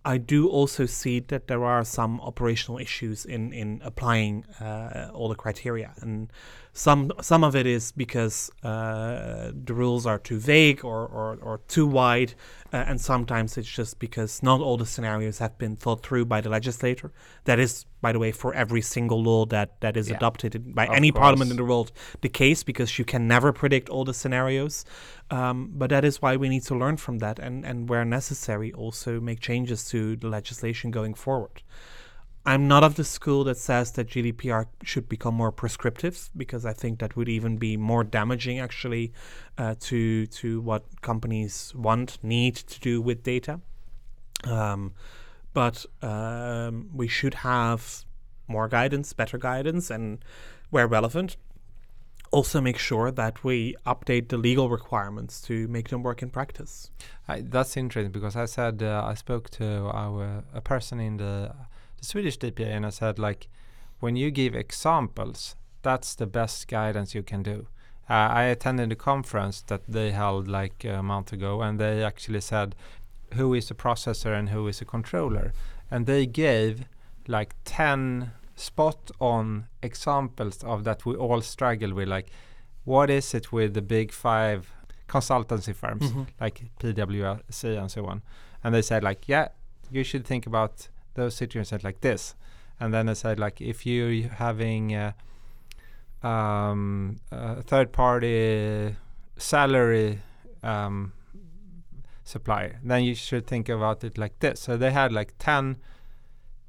I 0.04 0.16
do 0.16 0.48
also 0.48 0.86
see 0.86 1.20
that 1.20 1.48
there 1.48 1.64
are 1.64 1.84
some 1.84 2.20
operational 2.20 2.78
issues 2.78 3.24
in 3.24 3.52
in 3.52 3.80
applying 3.84 4.44
uh, 4.60 5.10
all 5.12 5.28
the 5.28 5.34
criteria, 5.34 5.92
and 6.00 6.32
some 6.78 7.10
some 7.20 7.42
of 7.42 7.56
it 7.56 7.66
is 7.66 7.90
because 7.90 8.52
uh, 8.62 9.50
the 9.52 9.74
rules 9.74 10.06
are 10.06 10.18
too 10.18 10.38
vague 10.38 10.84
or 10.84 11.06
or, 11.06 11.36
or 11.42 11.60
too 11.66 11.86
wide, 11.86 12.34
uh, 12.72 12.84
and 12.88 13.00
sometimes 13.00 13.58
it's 13.58 13.68
just 13.68 13.98
because 13.98 14.42
not 14.44 14.60
all 14.60 14.76
the 14.76 14.86
scenarios 14.86 15.38
have 15.38 15.58
been 15.58 15.74
thought 15.74 16.04
through 16.04 16.26
by 16.26 16.40
the 16.40 16.48
legislator. 16.48 17.10
That 17.44 17.58
is, 17.58 17.84
by 18.00 18.12
the 18.12 18.20
way, 18.20 18.30
for 18.30 18.54
every 18.54 18.80
single 18.80 19.20
law 19.20 19.44
that 19.46 19.80
that 19.80 19.96
is 19.96 20.08
Yeah. 20.08 20.18
adopted 20.18 20.72
by 20.72 20.86
Of 20.86 20.94
any 20.94 21.10
parliament 21.10 21.50
in 21.50 21.56
the 21.56 21.64
world 21.64 21.90
the 22.20 22.28
case 22.28 22.62
because 22.62 22.96
you 22.98 23.04
can 23.04 23.26
never 23.26 23.52
predict 23.52 23.88
all 23.88 24.04
the 24.04 24.14
scenarios. 24.14 24.84
Um, 25.30 25.72
but 25.74 25.90
that 25.90 26.04
is 26.04 26.22
why 26.22 26.36
we 26.36 26.48
need 26.48 26.62
to 26.66 26.74
learn 26.76 26.96
from 26.96 27.18
that 27.18 27.38
and, 27.40 27.64
and 27.66 27.88
where 27.88 28.04
necessary 28.04 28.72
also 28.72 29.20
make 29.20 29.40
changes 29.40 29.88
to 29.90 30.16
the 30.16 30.28
legislation 30.28 30.92
going 30.92 31.14
forward. 31.14 31.62
I'm 32.48 32.66
not 32.66 32.82
of 32.82 32.94
the 32.94 33.04
school 33.04 33.44
that 33.44 33.58
says 33.58 33.92
that 33.92 34.08
GDPR 34.08 34.68
should 34.82 35.06
become 35.06 35.34
more 35.34 35.52
prescriptive 35.52 36.30
because 36.34 36.64
I 36.64 36.72
think 36.72 36.98
that 37.00 37.14
would 37.14 37.28
even 37.28 37.58
be 37.58 37.76
more 37.76 38.04
damaging 38.04 38.58
actually 38.58 39.12
uh, 39.58 39.74
to 39.80 40.26
to 40.40 40.62
what 40.62 40.82
companies 41.02 41.74
want 41.76 42.18
need 42.22 42.56
to 42.56 42.80
do 42.80 43.02
with 43.02 43.22
data. 43.22 43.60
Um, 44.44 44.94
but 45.52 45.84
um, 46.00 46.88
we 46.94 47.06
should 47.06 47.34
have 47.34 48.06
more 48.46 48.66
guidance, 48.66 49.12
better 49.12 49.36
guidance, 49.36 49.90
and 49.90 50.24
where 50.70 50.86
relevant, 50.86 51.36
also 52.30 52.62
make 52.62 52.78
sure 52.78 53.10
that 53.10 53.44
we 53.44 53.76
update 53.84 54.28
the 54.28 54.38
legal 54.38 54.70
requirements 54.70 55.42
to 55.42 55.68
make 55.68 55.88
them 55.90 56.02
work 56.02 56.22
in 56.22 56.30
practice. 56.30 56.90
That's 57.28 57.76
interesting 57.76 58.10
because 58.10 58.36
I 58.36 58.46
said 58.46 58.82
uh, 58.82 59.04
I 59.04 59.12
spoke 59.12 59.50
to 59.60 59.90
our 59.92 60.44
a 60.54 60.62
person 60.62 60.98
in 60.98 61.18
the 61.18 61.52
the 61.98 62.04
Swedish 62.04 62.38
DPA 62.38 62.68
and 62.68 62.86
I 62.86 62.90
said 62.90 63.18
like 63.18 63.48
when 64.00 64.16
you 64.16 64.30
give 64.30 64.54
examples, 64.54 65.56
that's 65.82 66.14
the 66.14 66.26
best 66.26 66.68
guidance 66.68 67.14
you 67.14 67.22
can 67.22 67.42
do. 67.42 67.66
Uh, 68.08 68.14
I 68.14 68.44
attended 68.44 68.92
a 68.92 68.96
conference 68.96 69.60
that 69.62 69.82
they 69.86 70.12
held 70.12 70.48
like 70.48 70.84
a 70.84 71.02
month 71.02 71.32
ago, 71.32 71.60
and 71.60 71.78
they 71.78 72.02
actually 72.02 72.40
said 72.40 72.74
who 73.34 73.52
is 73.54 73.70
a 73.70 73.74
processor 73.74 74.38
and 74.38 74.48
who 74.48 74.66
is 74.68 74.80
a 74.80 74.84
controller, 74.84 75.52
and 75.90 76.06
they 76.06 76.26
gave 76.26 76.84
like 77.26 77.54
ten 77.64 78.32
spot 78.56 79.10
on 79.20 79.66
examples 79.82 80.64
of 80.64 80.84
that 80.84 81.04
we 81.04 81.14
all 81.14 81.42
struggle 81.42 81.92
with, 81.92 82.08
like 82.08 82.30
what 82.84 83.10
is 83.10 83.34
it 83.34 83.52
with 83.52 83.74
the 83.74 83.82
big 83.82 84.10
five 84.12 84.72
consultancy 85.08 85.74
firms 85.74 86.10
like 86.40 86.70
PwC 86.80 87.78
and 87.78 87.90
so 87.90 88.06
on. 88.06 88.22
And 88.64 88.74
they 88.74 88.82
said 88.82 89.02
like, 89.02 89.28
yeah, 89.28 89.48
you 89.90 90.04
should 90.04 90.24
think 90.26 90.46
about 90.46 90.88
those 91.18 91.34
situations 91.34 91.84
like 91.84 92.00
this. 92.00 92.34
And 92.80 92.94
then 92.94 93.06
they 93.06 93.14
said 93.14 93.38
like, 93.38 93.60
if 93.60 93.84
you're 93.84 94.28
having 94.28 94.94
a 94.94 95.14
um, 96.22 97.20
third 97.62 97.92
party 97.92 98.96
salary 99.36 100.20
um, 100.62 101.12
supplier, 102.24 102.80
then 102.82 103.04
you 103.04 103.14
should 103.14 103.46
think 103.46 103.68
about 103.68 104.02
it 104.04 104.16
like 104.16 104.38
this. 104.38 104.60
So 104.60 104.76
they 104.76 104.90
had 104.90 105.12
like 105.12 105.34
10 105.38 105.76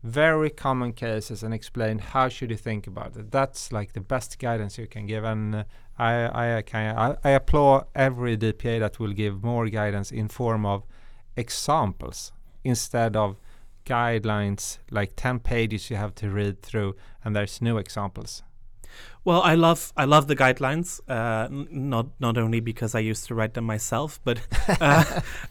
very 0.02 0.50
common 0.50 0.94
cases 0.94 1.44
and 1.44 1.54
explained 1.54 2.02
how 2.02 2.30
should 2.30 2.50
you 2.50 2.58
think 2.58 2.88
about 2.88 3.18
it. 3.18 3.32
That's 3.32 3.72
like 3.72 3.94
the 3.94 4.02
best 4.02 4.40
guidance 4.40 4.78
you 4.78 4.88
can 4.88 5.06
give. 5.06 5.24
And 5.24 5.56
uh, 5.56 5.64
I 5.98 6.58
I 6.58 6.62
can 6.62 6.98
I, 6.98 7.18
I 7.24 7.32
applaud 7.32 7.88
every 7.94 8.38
DPA 8.38 8.80
that 8.80 9.00
will 9.00 9.12
give 9.12 9.44
more 9.44 9.68
guidance 9.68 10.12
in 10.12 10.30
form 10.30 10.66
of 10.66 10.84
examples 11.36 12.32
instead 12.64 13.16
of 13.16 13.36
guidelines 13.90 14.78
like 14.92 15.12
10 15.16 15.40
pages 15.40 15.90
you 15.90 15.98
have 15.98 16.14
to 16.16 16.30
read 16.30 16.62
through 16.62 16.96
and 17.24 17.36
there's 17.36 17.62
no 17.62 17.78
examples. 17.78 18.44
Well, 19.24 19.42
I 19.42 19.56
love 19.56 19.94
I 19.98 20.06
love 20.06 20.28
the 20.28 20.36
guidelines. 20.36 21.00
Uh, 21.08 21.48
not 21.72 22.08
not 22.20 22.38
only 22.38 22.60
because 22.62 22.96
I 22.96 23.00
used 23.12 23.28
to 23.28 23.36
write 23.36 23.54
them 23.54 23.66
myself, 23.66 24.20
but 24.24 24.40
uh, 24.82 25.04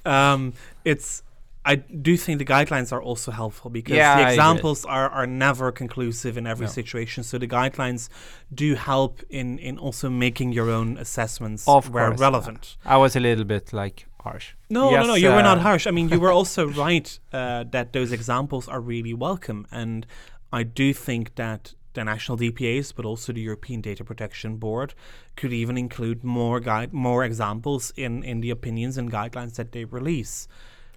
um, 0.04 0.52
it's 0.84 1.22
I 1.64 1.76
do 1.76 2.16
think 2.16 2.38
the 2.38 2.44
guidelines 2.46 2.92
are 2.92 3.02
also 3.02 3.30
helpful 3.30 3.70
because 3.70 3.96
Yeah, 3.96 4.16
the 4.16 4.28
examples 4.28 4.84
are, 4.86 5.08
are 5.10 5.26
never 5.26 5.70
conclusive 5.70 6.38
in 6.38 6.46
every 6.46 6.66
No. 6.66 6.72
situation. 6.72 7.22
So 7.24 7.36
the 7.38 7.46
guidelines 7.48 8.08
do 8.54 8.74
help 8.74 9.20
in, 9.28 9.58
in 9.58 9.78
also 9.78 10.08
making 10.08 10.52
your 10.52 10.70
own 10.70 10.96
assessments 10.96 11.64
Of 11.68 11.90
where 11.90 12.08
course. 12.08 12.20
relevant. 12.20 12.76
I 12.86 12.96
was 12.96 13.16
a 13.16 13.20
little 13.20 13.44
bit 13.44 13.72
like 13.72 14.06
harsh. 14.22 14.54
No, 14.70 14.84
no, 14.84 14.90
Yes, 14.90 15.06
no, 15.06 15.14
you 15.14 15.28
were 15.28 15.42
not 15.42 15.58
uh, 15.58 15.62
harsh. 15.62 15.86
I 15.86 15.90
mean, 15.90 16.08
you 16.08 16.20
were 16.20 16.32
also 16.40 16.68
right 16.68 17.18
uh, 17.32 17.64
that 17.70 17.92
those 17.92 18.12
examples 18.12 18.68
are 18.68 18.80
really 18.80 19.14
welcome. 19.14 19.66
And 19.70 20.06
I 20.52 20.62
do 20.62 20.92
think 20.92 21.34
that 21.36 21.74
the 21.94 22.04
national 22.04 22.38
DPAs, 22.38 22.94
but 22.94 23.04
also 23.04 23.32
the 23.32 23.40
European 23.40 23.80
Data 23.80 24.04
Protection 24.04 24.56
Board, 24.56 24.94
could 25.36 25.52
even 25.52 25.76
include 25.76 26.22
more 26.22 26.60
guide, 26.60 26.92
more 26.92 27.24
examples 27.24 27.92
in, 27.96 28.22
in 28.22 28.40
the 28.40 28.50
opinions 28.50 28.98
and 28.98 29.10
guidelines 29.10 29.54
that 29.56 29.72
they 29.72 29.84
release. 29.84 30.48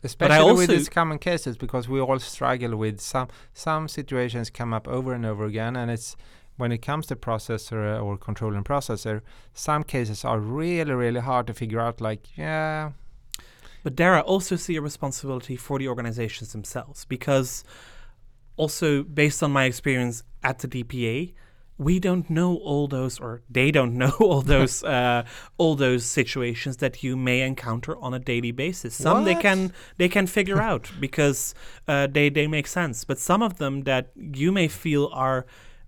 Especially 0.03 0.53
with 0.53 0.69
these 0.69 0.89
common 0.89 1.19
cases 1.19 1.57
because 1.57 1.87
we 1.87 1.99
all 1.99 2.17
struggle 2.17 2.75
with 2.75 2.99
some 2.99 3.27
some 3.53 3.87
situations 3.87 4.49
come 4.49 4.73
up 4.73 4.87
over 4.87 5.13
and 5.13 5.27
over 5.27 5.45
again 5.45 5.75
and 5.75 5.91
it's 5.91 6.15
when 6.61 6.71
it 6.71 6.81
comes 6.81 7.07
to 7.07 7.15
processor 7.15 7.97
uh, 7.97 7.99
or 7.99 8.17
controlling 8.17 8.63
processor, 8.63 9.21
some 9.53 9.83
cases 9.83 10.23
are 10.23 10.39
really, 10.39 10.93
really 10.93 11.19
hard 11.19 11.47
to 11.47 11.53
figure 11.53 11.79
out 11.79 11.99
like, 11.99 12.37
yeah, 12.37 12.91
But 13.83 13.97
there 13.97 14.15
I 14.15 14.21
also 14.21 14.55
see 14.55 14.75
a 14.75 14.81
responsibility 14.81 15.55
for 15.55 15.79
the 15.79 15.87
organizations 15.87 16.51
themselves 16.51 17.05
because 17.05 17.63
also 18.57 19.03
based 19.03 19.41
on 19.41 19.51
my 19.51 19.65
experience 19.65 20.23
at 20.43 20.59
the 20.59 20.67
DPA, 20.67 21.33
we 21.77 21.99
don't 21.99 22.29
know 22.29 22.57
all 22.57 22.87
those 22.87 23.19
or 23.19 23.41
they 23.49 23.71
don't 23.71 23.97
know 23.97 24.11
all 24.19 24.41
those 24.41 24.83
uh, 24.97 25.23
all 25.57 25.75
those 25.75 26.05
situations 26.05 26.77
that 26.77 27.03
you 27.03 27.17
may 27.17 27.41
encounter 27.41 27.97
on 27.97 28.13
a 28.13 28.19
daily 28.19 28.51
basis. 28.51 28.95
Some 28.95 29.23
they 29.23 29.35
can 29.35 29.73
they 29.97 30.09
can 30.09 30.27
figure 30.27 30.61
out 30.71 30.91
because 30.99 31.55
uh, 31.87 32.07
they 32.07 32.29
they 32.29 32.47
make 32.47 32.67
sense, 32.67 33.03
but 33.03 33.17
some 33.19 33.41
of 33.41 33.57
them 33.57 33.83
that 33.83 34.11
you 34.15 34.51
may 34.51 34.67
feel 34.67 35.09
are 35.11 35.45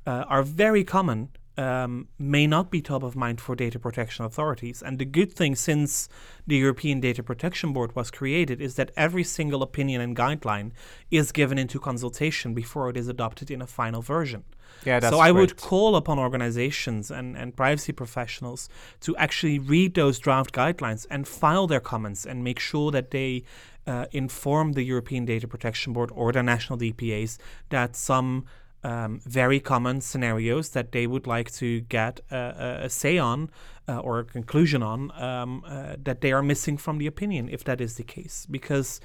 uh, 0.07 0.25
are 0.27 0.43
very 0.43 0.83
common 0.83 1.29
um, 1.57 2.07
may 2.17 2.47
not 2.47 2.71
be 2.71 2.81
top 2.81 3.03
of 3.03 3.15
mind 3.15 3.39
for 3.39 3.55
data 3.55 3.79
protection 3.79 4.25
authorities. 4.25 4.81
And 4.81 4.97
the 4.97 5.05
good 5.05 5.31
thing 5.31 5.55
since 5.55 6.09
the 6.47 6.57
European 6.57 6.99
Data 6.99 7.21
Protection 7.21 7.73
Board 7.73 7.95
was 7.95 8.09
created 8.09 8.59
is 8.61 8.75
that 8.75 8.91
every 8.97 9.23
single 9.23 9.61
opinion 9.61 10.01
and 10.01 10.15
guideline 10.15 10.71
is 11.11 11.31
given 11.31 11.57
into 11.57 11.79
consultation 11.79 12.53
before 12.53 12.89
it 12.89 12.97
is 12.97 13.07
adopted 13.07 13.51
in 13.51 13.61
a 13.61 13.67
final 13.67 14.01
version. 14.01 14.43
Yeah, 14.85 14.99
that's 14.99 15.13
so 15.13 15.19
I 15.19 15.31
would 15.31 15.55
call 15.55 15.95
upon 15.95 16.17
organizations 16.19 17.11
and, 17.11 17.37
and 17.37 17.55
privacy 17.55 17.93
professionals 17.93 18.69
to 19.01 19.15
actually 19.17 19.59
read 19.59 19.93
those 19.93 20.19
draft 20.19 20.53
guidelines 20.53 21.05
and 21.09 21.27
file 21.27 21.67
their 21.67 21.79
comments 21.79 22.25
and 22.25 22.43
make 22.43 22.59
sure 22.59 22.91
that 22.91 23.11
they 23.11 23.43
uh, 23.85 24.05
inform 24.11 24.73
the 24.73 24.83
European 24.83 25.25
Data 25.25 25.47
Protection 25.47 25.93
Board 25.93 26.09
or 26.13 26.31
the 26.31 26.41
national 26.41 26.79
DPAs 26.79 27.37
that 27.69 27.95
some 27.95 28.45
um, 28.83 29.21
very 29.25 29.59
common 29.59 30.01
scenarios 30.01 30.69
that 30.69 30.91
they 30.91 31.07
would 31.07 31.25
like 31.25 31.51
to 31.53 31.81
get 31.81 32.19
a, 32.31 32.81
a, 32.83 32.89
say 32.89 33.17
on 33.17 33.49
uh, 33.87 33.99
or 33.99 34.19
a 34.19 34.25
conclusion 34.25 34.83
on 34.83 35.11
um, 35.21 35.63
uh, 35.65 35.95
that 36.01 36.21
they 36.21 36.31
are 36.31 36.43
missing 36.43 36.77
from 36.77 36.97
the 36.97 37.07
opinion, 37.07 37.49
if 37.49 37.63
that 37.63 37.79
is 37.79 37.95
the 37.95 38.03
case. 38.03 38.45
Because 38.49 38.99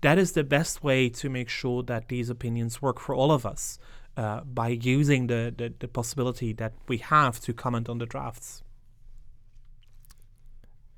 that 0.00 0.18
is 0.18 0.32
the 0.32 0.44
best 0.44 0.84
way 0.84 1.08
to 1.08 1.28
make 1.28 1.48
sure 1.48 1.82
that 1.82 2.08
these 2.08 2.30
opinions 2.30 2.80
work 2.80 3.00
for 3.00 3.14
all 3.14 3.32
of 3.32 3.44
us 3.44 3.78
uh, 4.16 4.40
by 4.42 4.68
using 4.68 5.26
the, 5.26 5.52
the, 5.56 5.72
the 5.78 5.88
possibility 5.88 6.52
that 6.52 6.74
we 6.88 6.98
have 6.98 7.40
to 7.40 7.52
comment 7.52 7.88
on 7.88 7.98
the 7.98 8.06
drafts. 8.06 8.62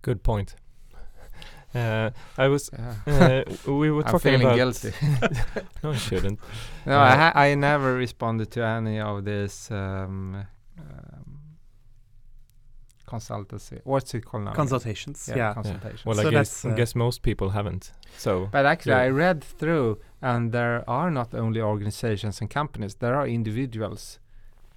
Good 0.02 0.22
point. 0.22 0.56
Uh, 1.76 2.10
I 2.38 2.48
was. 2.48 2.70
Yeah. 2.72 3.42
Uh, 3.66 3.72
we 3.72 3.90
were 3.90 4.02
I'm 4.06 4.12
talking 4.12 4.32
feeling 4.38 4.46
about. 4.46 4.56
guilty. 4.56 4.92
No, 5.82 5.92
you 5.92 5.98
shouldn't. 5.98 6.40
no, 6.86 6.98
Uh, 6.98 7.02
I, 7.12 7.16
ha- 7.16 7.32
I 7.34 7.54
never 7.54 7.94
responded 7.94 8.50
to 8.52 8.60
any 8.64 8.98
of 9.00 9.24
this 9.24 9.70
um, 9.70 10.46
um, 10.78 11.38
consultancy. 13.06 13.80
What's 13.84 14.14
it 14.14 14.24
called 14.24 14.44
now? 14.44 14.52
Consultations, 14.52 15.30
yeah. 15.34 15.54
consultation. 15.54 16.00
Well, 16.04 16.16
So 16.16 16.28
I 16.28 16.30
guess, 16.30 16.64
uh, 16.64 16.70
guess 16.70 16.94
most 16.94 17.22
people 17.22 17.50
haven't. 17.50 17.92
So 18.16 18.48
But 18.50 18.66
actually, 18.66 18.92
Yeah. 18.92 19.02
I 19.02 19.08
read 19.10 19.44
through, 19.44 19.98
and 20.22 20.52
there 20.52 20.82
are 20.88 21.10
not 21.10 21.34
only 21.34 21.60
organizations 21.60 22.40
and 22.40 22.50
companies. 22.50 22.96
There 22.96 23.14
are 23.14 23.26
individuals 23.28 24.18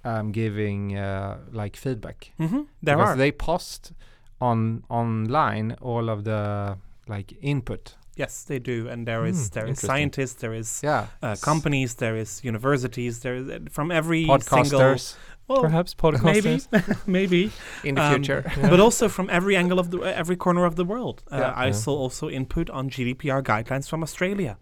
um, 0.04 0.32
giving 0.32 0.96
uh, 0.96 1.38
like 1.52 1.76
feedback. 1.76 2.32
Mm-hmm. 2.38 2.62
There 2.82 2.96
because 2.96 3.14
are. 3.14 3.16
they 3.16 3.32
post 3.32 3.92
on 4.40 4.84
online 4.88 5.76
all 5.82 6.08
of 6.08 6.24
the 6.24 6.76
like 7.16 7.28
input. 7.42 7.96
yes, 8.22 8.44
they 8.44 8.58
do. 8.72 8.88
And 8.92 9.06
there 9.06 9.24
is 9.30 9.38
Hmm, 9.48 9.54
there 9.56 9.68
is 9.72 9.78
scientists, 9.80 10.34
there 10.42 10.54
is 10.62 10.80
Yeah, 10.82 11.06
uh, 11.22 11.36
companies, 11.50 11.94
there 11.94 12.16
is 12.22 12.30
universities, 12.52 13.14
there 13.24 13.36
is 13.40 13.46
uh, 13.48 13.58
from 13.76 13.90
every 13.90 14.24
single 14.24 14.80
podcasters 14.80 15.16
well, 15.48 15.62
perhaps 15.62 15.94
maybe 16.22 16.50
podcasters. 16.58 17.06
maybe 17.06 17.42
in 17.84 17.94
the 17.94 18.02
um, 18.02 18.12
future. 18.14 18.42
Yeah. 18.56 18.70
but 18.72 18.80
also 18.86 19.08
from 19.08 19.26
every 19.30 19.54
angle 19.56 19.78
of 19.78 19.86
the 19.90 19.98
uh, 20.00 20.22
every 20.22 20.36
corner 20.36 20.64
of 20.70 20.74
the 20.80 20.84
world. 20.92 21.16
Uh, 21.32 21.36
Yeah. 21.38 21.64
I 21.64 21.66
Yeah. 21.66 21.72
saw 21.84 21.94
also 22.04 22.28
input 22.28 22.66
on 22.70 22.90
GDPR 22.90 23.42
guidelines 23.42 23.86
from 23.90 24.02
Australia, 24.02 24.54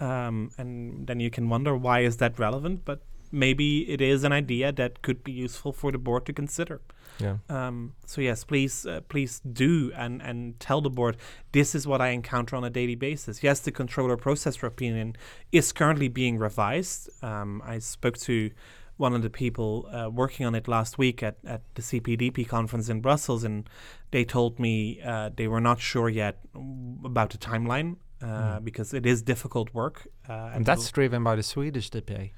um, 0.00 0.50
and 0.58 1.06
then 1.08 1.20
you 1.20 1.30
can 1.30 1.48
wonder 1.48 1.72
why 1.86 1.98
is 2.08 2.16
that 2.16 2.38
relevant? 2.38 2.84
But 2.84 2.98
maybe 3.34 3.90
it 3.92 4.00
is 4.00 4.24
an 4.24 4.32
idea 4.32 4.72
that 4.72 5.02
could 5.02 5.22
be 5.24 5.32
useful 5.32 5.72
for 5.72 5.92
the 5.92 5.98
board 5.98 6.24
to 6.26 6.32
consider. 6.32 6.80
Yeah. 7.18 7.36
Um, 7.48 7.92
so 8.06 8.20
yes, 8.20 8.44
please, 8.44 8.86
uh, 8.86 9.00
please 9.08 9.40
do 9.40 9.92
and 9.94 10.22
and 10.22 10.58
tell 10.58 10.80
the 10.80 10.90
board 10.90 11.16
this 11.52 11.74
is 11.74 11.86
what 11.86 12.00
I 12.00 12.08
encounter 12.08 12.56
on 12.56 12.64
a 12.64 12.70
daily 12.70 12.96
basis. 12.96 13.42
Yes, 13.42 13.60
the 13.60 13.70
controller 13.72 14.16
processor 14.16 14.66
opinion 14.66 15.16
is 15.52 15.72
currently 15.72 16.08
being 16.08 16.38
revised. 16.38 17.10
Um, 17.22 17.62
I 17.64 17.78
spoke 17.80 18.18
to 18.18 18.50
one 18.96 19.12
of 19.16 19.22
the 19.22 19.30
people 19.30 19.88
uh, 19.92 20.08
working 20.22 20.46
on 20.46 20.54
it 20.54 20.68
last 20.68 20.98
week 20.98 21.22
at, 21.22 21.36
at 21.44 21.62
the 21.74 21.82
CPDP 21.82 22.46
conference 22.48 22.88
in 22.88 23.00
Brussels, 23.00 23.44
and 23.44 23.68
they 24.10 24.24
told 24.24 24.58
me 24.58 25.00
uh, 25.02 25.30
they 25.36 25.48
were 25.48 25.60
not 25.60 25.80
sure 25.80 26.08
yet 26.08 26.38
about 27.04 27.30
the 27.30 27.38
timeline 27.38 27.96
uh, 28.22 28.26
Mm. 28.26 28.64
because 28.64 28.94
it 28.94 29.04
is 29.06 29.22
difficult 29.22 29.74
work. 29.74 30.06
Uh, 30.28 30.32
and 30.32 30.56
and 30.56 30.66
that's 30.66 30.90
driven 30.92 31.22
by 31.24 31.36
the 31.36 31.42
Swedish 31.42 31.90
DPA. 31.90 32.30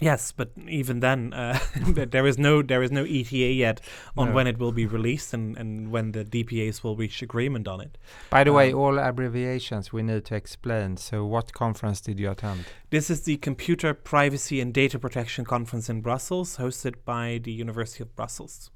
Yes, 0.00 0.30
but 0.30 0.50
even 0.68 1.00
then, 1.00 1.32
uh, 1.32 1.58
there 1.88 2.26
is 2.26 2.38
no 2.38 2.62
there 2.62 2.84
is 2.84 2.92
no 2.92 3.02
ETA 3.04 3.52
yet 3.52 3.80
on 4.16 4.28
No. 4.28 4.34
when 4.34 4.46
it 4.46 4.58
will 4.58 4.70
be 4.70 4.86
released 4.86 5.34
and, 5.34 5.56
and 5.56 5.90
when 5.90 6.12
the 6.12 6.24
DPAs 6.24 6.84
will 6.84 6.94
reach 6.94 7.20
agreement 7.20 7.66
on 7.66 7.80
it. 7.80 7.98
By 8.30 8.44
the 8.44 8.52
way, 8.52 8.72
Um, 8.72 8.78
all 8.78 8.98
abbreviations 8.98 9.92
we 9.92 10.02
need 10.02 10.24
to 10.26 10.36
explain. 10.36 10.96
So, 10.98 11.26
what 11.26 11.52
conference 11.52 12.00
did 12.00 12.20
you 12.20 12.30
attend? 12.30 12.64
This 12.90 13.10
is 13.10 13.22
the 13.22 13.38
Computer 13.38 13.92
Privacy 13.92 14.60
and 14.60 14.72
Data 14.72 14.98
Protection 15.00 15.44
Conference 15.44 15.90
in 15.90 16.00
Brussels, 16.00 16.56
hosted 16.58 16.94
by 17.04 17.40
the 17.42 17.52
University 17.52 18.02
of 18.04 18.14
Brussels. 18.14 18.70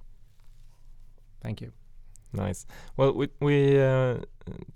Thank 1.40 1.60
you. 1.60 1.72
Nice. 2.32 2.66
Well, 2.96 3.12
we 3.12 3.28
we 3.40 3.80
uh, 3.80 4.16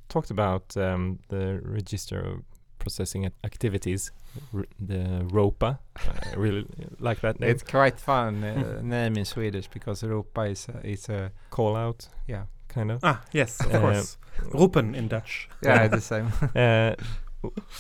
talked 0.09 0.31
about 0.31 0.77
um, 0.77 1.19
the 1.29 1.61
register 1.65 2.21
of 2.21 2.43
processing 2.87 3.31
activities, 3.45 4.13
r- 4.55 4.65
the 4.79 5.27
ROPA. 5.33 5.79
I 5.97 6.37
really 6.37 6.65
like 7.01 7.21
that 7.21 7.41
name. 7.41 7.51
It's 7.51 7.63
quite 7.65 7.99
fun 8.01 8.45
uh, 8.45 8.81
name 8.83 9.17
in 9.19 9.25
Swedish 9.25 9.69
because 9.69 10.03
ROPA 10.07 10.51
is 10.51 10.69
a, 10.69 10.87
is 10.87 11.09
a 11.09 11.31
Call 11.51 11.77
out, 11.77 12.09
yeah 12.29 12.45
kind 12.69 12.91
of. 12.93 13.01
Ah, 13.03 13.21
yes, 13.33 13.61
of 13.61 13.75
Uh, 13.75 13.81
course. 13.81 14.19
Roepen 14.55 14.95
in 14.95 15.09
Dutch. 15.09 15.49
yeah 15.63 15.89
the 15.89 16.01
same. 16.01 16.33
Uh, 16.57 16.95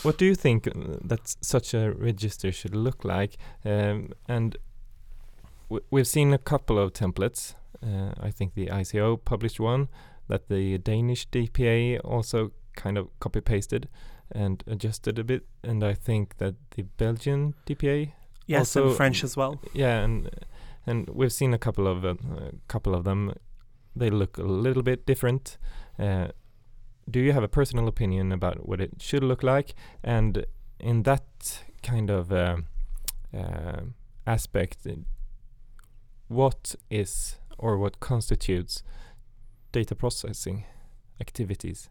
what 0.02 0.18
do 0.18 0.24
you 0.24 0.34
think 0.34 0.66
uh, 0.66 0.72
that 1.08 1.20
such 1.40 1.74
a 1.74 1.90
register 1.92 2.52
should 2.52 2.74
look 2.74 3.04
like? 3.04 3.36
Um, 3.64 4.12
and 4.28 4.56
w- 5.68 5.84
we've 5.90 6.06
seen 6.06 6.32
a 6.34 6.38
couple 6.38 6.78
of 6.78 6.92
templates. 6.92 7.54
Uh, 7.82 8.12
I 8.28 8.30
think 8.32 8.54
the 8.54 8.66
ICO 8.66 9.16
published 9.24 9.60
one 9.60 9.88
that 10.28 10.48
the 10.48 10.78
Danish 10.78 11.28
DPA 11.30 12.00
also 12.04 12.50
kind 12.76 12.98
of 12.98 13.06
copy 13.20 13.40
pasted 13.40 13.88
and 14.32 14.62
adjusted 14.66 15.18
a 15.18 15.24
bit. 15.24 15.46
And 15.62 15.82
I 15.84 15.94
think 15.94 16.36
that 16.38 16.54
the 16.76 16.82
Belgian 16.96 17.54
DPA, 17.66 18.12
Yes, 18.48 18.60
Also- 18.76 18.88
and 18.88 18.96
French 18.96 19.24
as 19.24 19.36
well. 19.36 19.60
yeah, 19.74 20.04
and 20.04 20.30
and 20.86 21.08
we've 21.10 21.32
seen 21.32 21.52
a 21.54 21.58
couple 21.58 21.86
of 21.88 22.04
uh, 22.04 22.14
a 22.30 22.52
couple 22.68 22.94
of 22.94 23.04
them. 23.04 23.32
They 23.96 24.10
look 24.10 24.38
a 24.38 24.42
little 24.42 24.82
bit 24.82 25.06
different. 25.06 25.58
Uh, 25.98 26.28
do 27.10 27.18
you 27.20 27.32
have 27.32 27.42
a 27.44 27.48
personal 27.48 27.88
opinion 27.88 28.32
about 28.32 28.68
what 28.68 28.80
it 28.80 28.90
should 29.00 29.24
look 29.24 29.42
like? 29.42 29.74
And 30.04 30.44
in 30.78 31.02
that 31.04 31.62
kind 31.82 32.10
of 32.10 32.30
uh, 32.32 32.56
uh, 33.34 33.80
aspect, 34.26 34.86
uh, 34.86 34.92
what 36.28 36.74
is 36.90 37.36
or 37.58 37.78
what 37.78 38.00
constitutes 38.00 38.82
data 39.72 39.94
processing 39.94 40.64
activities? 41.20 41.88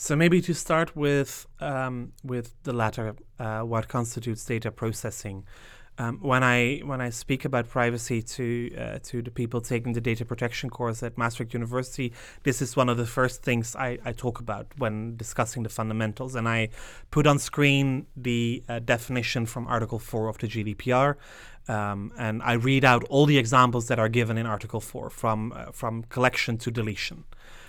So 0.00 0.14
maybe 0.14 0.40
to 0.42 0.54
start 0.54 0.94
with 0.94 1.44
um, 1.60 2.12
with 2.22 2.54
the 2.62 2.72
latter, 2.72 3.16
uh, 3.40 3.62
what 3.62 3.88
constitutes 3.88 4.44
data 4.44 4.70
processing. 4.70 5.44
Um, 6.00 6.20
when 6.22 6.44
I 6.44 6.82
when 6.84 7.00
I 7.00 7.10
speak 7.10 7.44
about 7.44 7.68
privacy 7.68 8.22
to 8.22 8.76
uh, 8.78 8.98
to 9.02 9.22
the 9.22 9.32
people 9.32 9.60
taking 9.60 9.94
the 9.94 10.00
data 10.00 10.24
protection 10.24 10.70
course 10.70 11.02
at 11.02 11.18
Maastricht 11.18 11.52
University, 11.52 12.12
this 12.44 12.62
is 12.62 12.76
one 12.76 12.88
of 12.88 12.96
the 12.96 13.06
first 13.06 13.42
things 13.42 13.74
I, 13.74 13.98
I 14.04 14.12
talk 14.12 14.38
about 14.38 14.68
when 14.78 15.16
discussing 15.16 15.64
the 15.64 15.68
fundamentals, 15.68 16.36
and 16.36 16.48
I 16.48 16.68
put 17.10 17.26
on 17.26 17.40
screen 17.40 18.06
the 18.16 18.62
uh, 18.68 18.78
definition 18.78 19.46
from 19.46 19.66
Article 19.66 19.98
Four 19.98 20.28
of 20.28 20.38
the 20.38 20.46
GDPR, 20.46 21.16
um, 21.66 22.12
and 22.16 22.40
I 22.44 22.52
read 22.52 22.84
out 22.84 23.02
all 23.10 23.26
the 23.26 23.38
examples 23.38 23.88
that 23.88 23.98
are 23.98 24.08
given 24.08 24.38
in 24.38 24.46
Article 24.46 24.80
Four, 24.80 25.10
from 25.10 25.52
uh, 25.52 25.72
from 25.72 26.04
collection 26.04 26.56
to 26.58 26.70
deletion. 26.70 27.24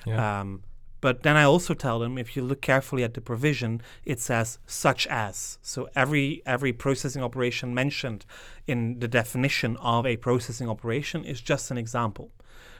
Yeah. 0.06 0.42
Um, 0.42 0.62
but 1.02 1.24
then 1.24 1.38
I 1.38 1.44
also 1.44 1.74
tell 1.74 2.00
them 2.00 2.18
if 2.18 2.36
you 2.36 2.44
look 2.44 2.62
carefully 2.62 3.04
at 3.04 3.14
the 3.14 3.22
provision, 3.22 3.82
it 4.06 4.20
says 4.20 4.60
such 4.66 5.08
as. 5.08 5.58
So 5.62 5.90
every 5.96 6.42
every 6.46 6.74
processing 6.74 7.24
operation 7.24 7.74
mentioned 7.74 8.26
in 8.68 9.00
the 9.00 9.08
definition 9.08 9.78
of 9.78 10.06
a 10.06 10.18
processing 10.18 10.70
operation 10.70 11.24
is 11.24 11.42
just 11.42 11.72
an 11.72 11.78
example. 11.78 12.32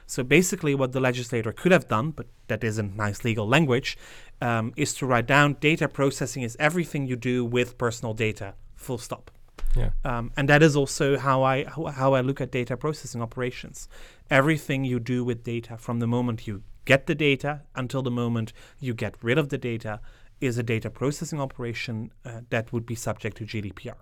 So 0.06 0.24
basically, 0.24 0.74
what 0.74 0.92
the 0.92 1.00
legislator 1.00 1.52
could 1.52 1.72
have 1.72 1.86
done, 1.86 2.10
but 2.10 2.26
that 2.48 2.64
isn't 2.64 2.96
nice 2.96 3.24
legal 3.24 3.46
language, 3.46 3.96
um, 4.40 4.72
is 4.76 4.92
to 4.94 5.06
write 5.06 5.26
down 5.26 5.56
data 5.60 5.88
processing 5.88 6.42
is 6.42 6.56
everything 6.58 7.06
you 7.06 7.16
do 7.16 7.44
with 7.44 7.78
personal 7.78 8.12
data. 8.12 8.54
Full 8.74 8.98
stop. 8.98 9.30
yeah. 9.76 9.90
Um, 10.04 10.32
and 10.36 10.48
that 10.48 10.62
is 10.62 10.74
also 10.74 11.16
how 11.16 11.42
I 11.42 11.64
how, 11.64 11.86
how 11.86 12.14
I 12.14 12.22
look 12.22 12.40
at 12.40 12.50
data 12.50 12.76
processing 12.76 13.22
operations. 13.22 13.88
Everything 14.30 14.84
you 14.84 14.98
do 14.98 15.24
with 15.24 15.44
data 15.44 15.76
from 15.76 16.00
the 16.00 16.06
moment 16.06 16.46
you 16.46 16.62
get 16.84 17.06
the 17.06 17.14
data 17.14 17.62
until 17.74 18.02
the 18.02 18.10
moment 18.10 18.52
you 18.78 18.94
get 18.94 19.14
rid 19.22 19.38
of 19.38 19.48
the 19.48 19.58
data 19.58 20.00
is 20.40 20.58
a 20.58 20.62
data 20.62 20.90
processing 20.90 21.40
operation 21.40 22.12
uh, 22.24 22.40
that 22.50 22.72
would 22.72 22.86
be 22.86 22.94
subject 22.94 23.36
to 23.38 23.44
GDPR. 23.44 23.96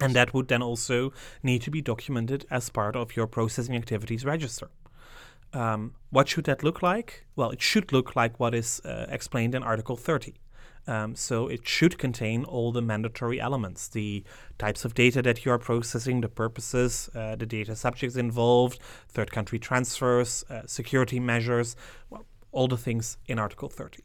And 0.00 0.14
that 0.14 0.32
would 0.34 0.48
then 0.48 0.62
also 0.62 1.12
need 1.42 1.62
to 1.62 1.70
be 1.70 1.82
documented 1.82 2.46
as 2.50 2.70
part 2.70 2.96
of 2.96 3.14
your 3.14 3.26
processing 3.26 3.76
activities 3.76 4.24
register. 4.24 4.70
Um, 5.52 5.94
what 6.10 6.28
should 6.28 6.44
that 6.44 6.62
look 6.62 6.82
like? 6.82 7.26
Well, 7.36 7.50
it 7.50 7.60
should 7.60 7.92
look 7.92 8.16
like 8.16 8.40
what 8.40 8.54
is 8.54 8.80
uh, 8.84 9.06
explained 9.08 9.54
in 9.54 9.62
Article 9.62 9.96
30. 9.96 10.34
Um, 10.86 11.14
so 11.14 11.46
it 11.46 11.66
should 11.66 11.96
contain 11.96 12.44
all 12.44 12.72
the 12.72 12.82
mandatory 12.82 13.40
elements 13.40 13.86
the 13.88 14.24
types 14.58 14.84
of 14.84 14.94
data 14.94 15.22
that 15.22 15.44
you 15.44 15.52
are 15.52 15.58
processing, 15.58 16.20
the 16.20 16.28
purposes, 16.28 17.08
uh, 17.14 17.36
the 17.36 17.46
data 17.46 17.76
subjects 17.76 18.16
involved, 18.16 18.80
third 19.08 19.30
country 19.30 19.58
transfers, 19.58 20.44
uh, 20.50 20.62
security 20.66 21.20
measures, 21.20 21.76
well, 22.10 22.26
all 22.50 22.68
the 22.68 22.76
things 22.76 23.16
in 23.26 23.38
Article 23.38 23.68
30. 23.68 24.02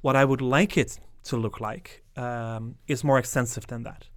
What 0.00 0.16
I 0.16 0.24
would 0.24 0.40
like 0.40 0.76
it 0.76 0.98
to 1.24 1.36
look 1.36 1.60
like 1.60 2.02
um, 2.16 2.76
is 2.86 3.02
more 3.04 3.18
extensive 3.18 3.66
than 3.66 3.82
that. 3.82 4.08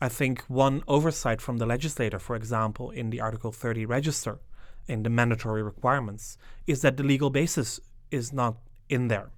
I 0.00 0.08
think 0.08 0.42
one 0.48 0.82
oversight 0.88 1.40
from 1.42 1.58
the 1.58 1.66
legislator, 1.66 2.18
for 2.18 2.34
example, 2.34 2.90
in 2.90 3.10
the 3.10 3.20
Article 3.20 3.52
30 3.52 3.84
register, 3.84 4.38
in 4.86 5.02
the 5.02 5.10
mandatory 5.10 5.62
requirements, 5.62 6.38
is 6.66 6.80
that 6.82 6.96
the 6.96 7.02
legal 7.02 7.30
basis 7.30 7.78
is 8.10 8.32
not 8.32 8.56
in 8.88 9.08
there. 9.08 9.30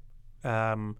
Um, 0.45 0.97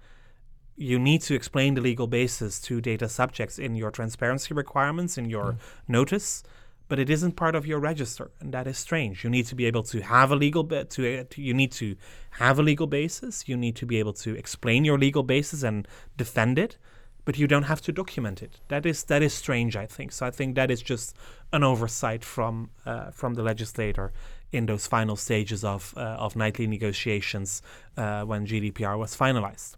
you 0.77 0.99
need 0.99 1.21
to 1.23 1.35
explain 1.35 1.75
the 1.75 1.81
legal 1.81 2.07
basis 2.07 2.61
to 2.63 2.81
data 2.81 3.09
subjects 3.09 3.59
in 3.59 3.75
your 3.77 3.91
transparency 3.91 4.55
requirements, 4.55 5.19
in 5.19 5.27
your 5.29 5.53
Mm. 5.53 5.59
notice, 5.89 6.43
but 6.89 6.99
it 6.99 7.09
isn't 7.09 7.37
part 7.37 7.55
of 7.55 7.67
your 7.67 7.79
register, 7.79 8.31
and 8.41 8.53
that 8.53 8.67
is 8.67 8.77
strange. 8.79 9.25
You 9.25 9.31
need 9.31 9.47
to 9.47 9.55
be 9.55 9.67
able 9.67 9.83
to 9.85 10.01
have 10.03 10.31
a 10.31 10.37
legal 10.37 10.63
ba- 10.65 10.85
to, 10.85 11.21
uh, 11.21 11.25
to 11.31 11.43
you 11.43 11.55
need 11.55 11.73
to 11.73 11.97
have 12.33 12.59
a 12.59 12.63
legal 12.63 12.87
basis. 12.87 13.49
You 13.49 13.57
need 13.57 13.77
to 13.77 13.87
be 13.87 13.99
able 13.99 14.13
to 14.15 14.35
explain 14.37 14.85
your 14.85 14.99
legal 14.99 15.23
basis 15.23 15.63
and 15.63 15.87
defend 16.17 16.59
it, 16.59 16.77
but 17.25 17.39
you 17.39 17.47
don't 17.47 17.65
have 17.65 17.81
to 17.83 17.93
document 17.93 18.43
it. 18.43 18.61
That 18.69 18.85
is 18.85 19.05
that 19.05 19.23
is 19.23 19.33
strange. 19.33 19.77
I 19.77 19.87
think 19.87 20.13
so. 20.13 20.27
I 20.27 20.31
think 20.31 20.55
that 20.57 20.71
is 20.71 20.83
just 20.83 21.15
an 21.53 21.63
oversight 21.63 22.25
from 22.25 22.71
uh, 22.85 23.11
from 23.13 23.35
the 23.35 23.43
legislator 23.43 24.13
in 24.51 24.67
those 24.67 24.87
final 24.87 25.17
stages 25.17 25.65
of 25.65 25.95
uh, 25.97 26.01
of 26.27 26.35
nightly 26.37 26.67
negotiations 26.67 27.63
uh, 27.97 28.23
when 28.25 28.47
GDPR 28.47 28.99
was 28.99 29.17
finalized. 29.17 29.77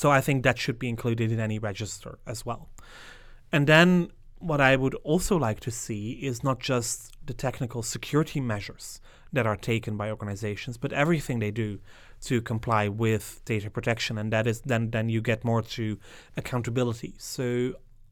So 0.00 0.12
I 0.18 0.20
think 0.20 0.44
that 0.44 0.58
should 0.58 0.78
be 0.78 0.88
included 0.88 1.32
in 1.32 1.40
any 1.40 1.58
register 1.58 2.12
as 2.24 2.46
well. 2.46 2.68
And 3.50 3.66
then 3.66 4.12
what 4.38 4.60
I 4.60 4.76
would 4.76 4.94
also 5.12 5.36
like 5.36 5.58
to 5.60 5.72
see 5.72 6.12
is 6.30 6.44
not 6.44 6.60
just 6.60 7.16
the 7.26 7.34
technical 7.34 7.82
security 7.82 8.40
measures 8.40 9.00
that 9.32 9.44
are 9.44 9.56
taken 9.56 9.96
by 9.96 10.08
organizations, 10.10 10.78
but 10.78 10.92
everything 10.92 11.40
they 11.40 11.50
do 11.50 11.80
to 12.28 12.40
comply 12.40 12.86
with 12.86 13.42
data 13.44 13.70
protection. 13.70 14.18
And 14.18 14.32
that 14.32 14.46
is 14.46 14.60
then 14.60 14.90
then 14.90 15.08
you 15.08 15.20
get 15.20 15.44
more 15.44 15.62
to 15.62 15.98
accountability. 16.36 17.14
So 17.18 17.44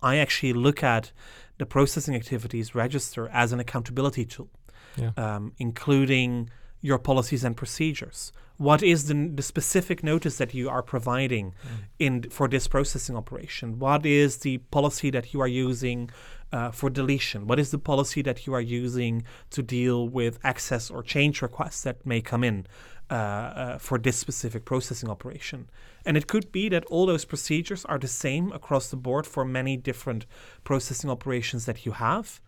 I 0.02 0.16
actually 0.24 0.54
look 0.54 0.82
at 0.82 1.12
the 1.58 1.66
processing 1.66 2.16
activities 2.16 2.74
register 2.74 3.28
as 3.32 3.52
an 3.52 3.60
accountability 3.60 4.24
tool 4.24 4.50
Yeah. 4.96 5.12
um, 5.16 5.52
including 5.58 6.50
your 6.80 6.98
policies 6.98 7.44
and 7.44 7.56
procedures. 7.56 8.32
What 8.58 8.82
is 8.82 9.08
the, 9.08 9.30
the 9.34 9.42
specific 9.42 10.02
notice 10.02 10.38
that 10.38 10.54
you 10.54 10.70
are 10.70 10.82
providing 10.82 11.54
in 11.98 12.22
for 12.30 12.48
this 12.48 12.66
processing 12.68 13.16
operation? 13.16 13.78
What 13.78 14.06
is 14.06 14.38
the 14.38 14.58
policy 14.58 15.10
that 15.10 15.34
you 15.34 15.40
are 15.42 15.48
using 15.48 16.10
uh, 16.52 16.70
for 16.70 16.88
deletion? 16.88 17.46
What 17.46 17.58
is 17.58 17.70
the 17.70 17.78
policy 17.78 18.22
that 18.22 18.46
you 18.46 18.54
are 18.54 18.60
using 18.60 19.24
to 19.50 19.62
deal 19.62 20.08
with 20.08 20.38
access 20.42 20.90
or 20.90 21.02
change 21.02 21.42
requests 21.42 21.82
that 21.82 22.06
may 22.06 22.22
come 22.22 22.42
in 22.44 22.66
uh, 23.10 23.14
uh, 23.14 23.78
for 23.78 23.98
this 23.98 24.16
specific 24.16 24.64
processing 24.64 25.10
operation? 25.10 25.68
And 26.06 26.16
it 26.16 26.26
could 26.26 26.50
be 26.50 26.68
that 26.70 26.84
all 26.86 27.04
those 27.04 27.26
procedures 27.26 27.84
are 27.84 27.98
the 27.98 28.08
same 28.08 28.52
across 28.52 28.88
the 28.88 28.96
board 28.96 29.26
for 29.26 29.44
many 29.44 29.76
different 29.76 30.24
processing 30.64 31.10
operations 31.10 31.66
that 31.66 31.84
you 31.84 31.92
have. 31.92 32.40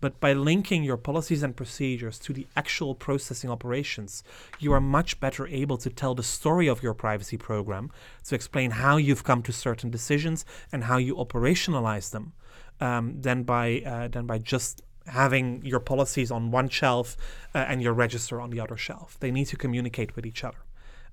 But 0.00 0.20
by 0.20 0.34
linking 0.34 0.84
your 0.84 0.98
policies 0.98 1.42
and 1.42 1.56
procedures 1.56 2.18
to 2.20 2.32
the 2.32 2.46
actual 2.54 2.94
processing 2.94 3.50
operations, 3.50 4.22
you 4.58 4.72
are 4.72 4.80
much 4.80 5.20
better 5.20 5.46
able 5.46 5.78
to 5.78 5.90
tell 5.90 6.14
the 6.14 6.22
story 6.22 6.68
of 6.68 6.82
your 6.82 6.94
privacy 6.94 7.38
program, 7.38 7.90
to 8.24 8.34
explain 8.34 8.72
how 8.72 8.98
you've 8.98 9.24
come 9.24 9.42
to 9.42 9.52
certain 9.52 9.90
decisions 9.90 10.44
and 10.70 10.84
how 10.84 10.98
you 10.98 11.16
operationalize 11.16 12.10
them, 12.10 12.32
um, 12.80 13.20
than 13.20 13.42
by 13.42 13.80
uh, 13.86 14.08
than 14.08 14.26
by 14.26 14.38
just 14.38 14.82
having 15.06 15.64
your 15.64 15.80
policies 15.80 16.30
on 16.30 16.50
one 16.50 16.68
shelf 16.68 17.16
uh, 17.54 17.58
and 17.58 17.80
your 17.80 17.92
register 17.94 18.40
on 18.40 18.50
the 18.50 18.60
other 18.60 18.76
shelf. 18.76 19.16
They 19.20 19.30
need 19.30 19.46
to 19.46 19.56
communicate 19.56 20.14
with 20.14 20.26
each 20.26 20.44
other, 20.44 20.58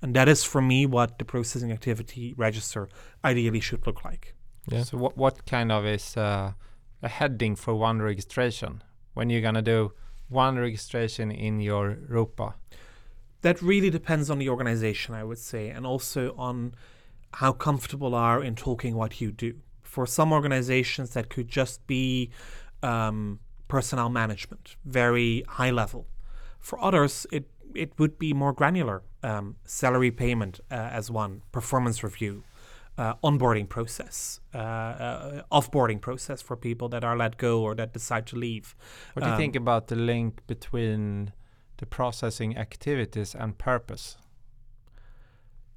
and 0.02 0.14
that 0.16 0.28
is 0.28 0.44
for 0.44 0.62
me 0.62 0.86
what 0.86 1.20
the 1.20 1.26
processing 1.26 1.72
activity 1.72 2.34
register 2.36 2.90
ideally 3.24 3.62
should 3.62 3.88
look 3.88 4.04
like. 4.04 4.36
Yeah. 4.68 4.84
So 4.84 4.98
what 4.98 5.18
what 5.18 5.46
kind 5.46 5.72
of 5.72 5.86
is 5.86 6.18
uh, 6.18 6.54
a 7.04 7.10
heading 7.10 7.56
for 7.56 7.76
one 7.76 8.02
registration 8.02 8.82
when 9.14 9.30
you're 9.30 9.42
gonna 9.42 9.62
do 9.62 9.92
one 10.30 10.58
registration 10.58 11.30
in 11.30 11.60
your 11.60 11.98
ROPA? 12.10 12.56
that 13.44 13.62
really 13.62 13.90
depends 13.90 14.30
on 14.30 14.40
the 14.40 14.50
organization, 14.50 15.14
I 15.14 15.24
would 15.24 15.38
say, 15.38 15.70
and 15.70 15.86
also 15.86 16.34
on 16.38 16.74
how 17.34 17.52
comfortable 17.52 18.16
are 18.16 18.42
in 18.42 18.56
talking 18.56 18.96
what 18.96 19.22
you 19.22 19.32
do. 19.32 19.56
For 19.84 20.08
some 20.08 20.32
organizations, 20.32 21.12
that 21.12 21.30
could 21.30 21.50
just 21.50 21.86
be 21.86 22.32
um, 22.82 23.40
personnel 23.68 24.10
management, 24.10 24.78
very 24.86 25.44
high 25.48 25.72
level. 25.72 26.08
For 26.60 26.82
others, 26.84 27.28
it 27.32 27.46
it 27.76 27.92
would 27.98 28.20
be 28.20 28.34
more 28.34 28.54
granular, 28.54 29.02
um, 29.24 29.56
salary 29.66 30.12
payment 30.12 30.60
uh, 30.70 30.76
as 30.76 31.10
one, 31.10 31.42
performance 31.52 32.04
review, 32.04 32.44
uh, 32.98 33.16
onboarding 33.24 33.68
process, 33.68 34.40
uh, 34.54 34.58
uh, 34.58 35.42
offboarding 35.52 36.00
process 36.00 36.42
for 36.42 36.56
people 36.56 36.90
that 36.90 37.04
are 37.04 37.18
let 37.18 37.38
go 37.38 37.62
or 37.62 37.76
that 37.76 37.94
decide 37.94 38.26
to 38.28 38.36
leave. 38.36 38.76
What 39.14 39.24
do 39.24 39.30
you 39.32 39.38
think 39.38 39.56
Um, 39.56 39.64
about 39.64 39.88
the 39.88 39.96
link 39.96 40.42
between 40.48 41.34
the 41.78 41.86
processing 41.86 42.58
activities 42.58 43.36
and 43.36 43.58
purpose? 43.58 44.18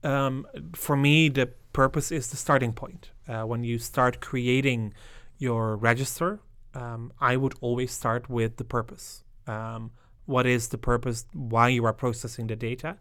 um, 0.02 0.46
for 0.74 0.96
me, 0.96 1.28
the 1.28 1.46
purpose 1.72 2.12
is 2.12 2.28
the 2.28 2.36
starting 2.36 2.72
point. 2.72 3.10
Uh, 3.28 3.42
when 3.42 3.64
you 3.64 3.78
start 3.78 4.20
creating 4.20 4.94
your 5.38 5.76
register, 5.76 6.40
um, 6.74 7.12
I 7.20 7.36
would 7.36 7.54
always 7.60 7.92
start 7.92 8.28
with 8.30 8.56
the 8.56 8.64
purpose. 8.64 9.24
Um, 9.46 9.90
what 10.26 10.46
is 10.46 10.68
the 10.68 10.78
purpose? 10.78 11.26
Why 11.32 11.68
you 11.68 11.84
are 11.86 11.92
processing 11.92 12.46
the 12.46 12.56
data? 12.56 12.98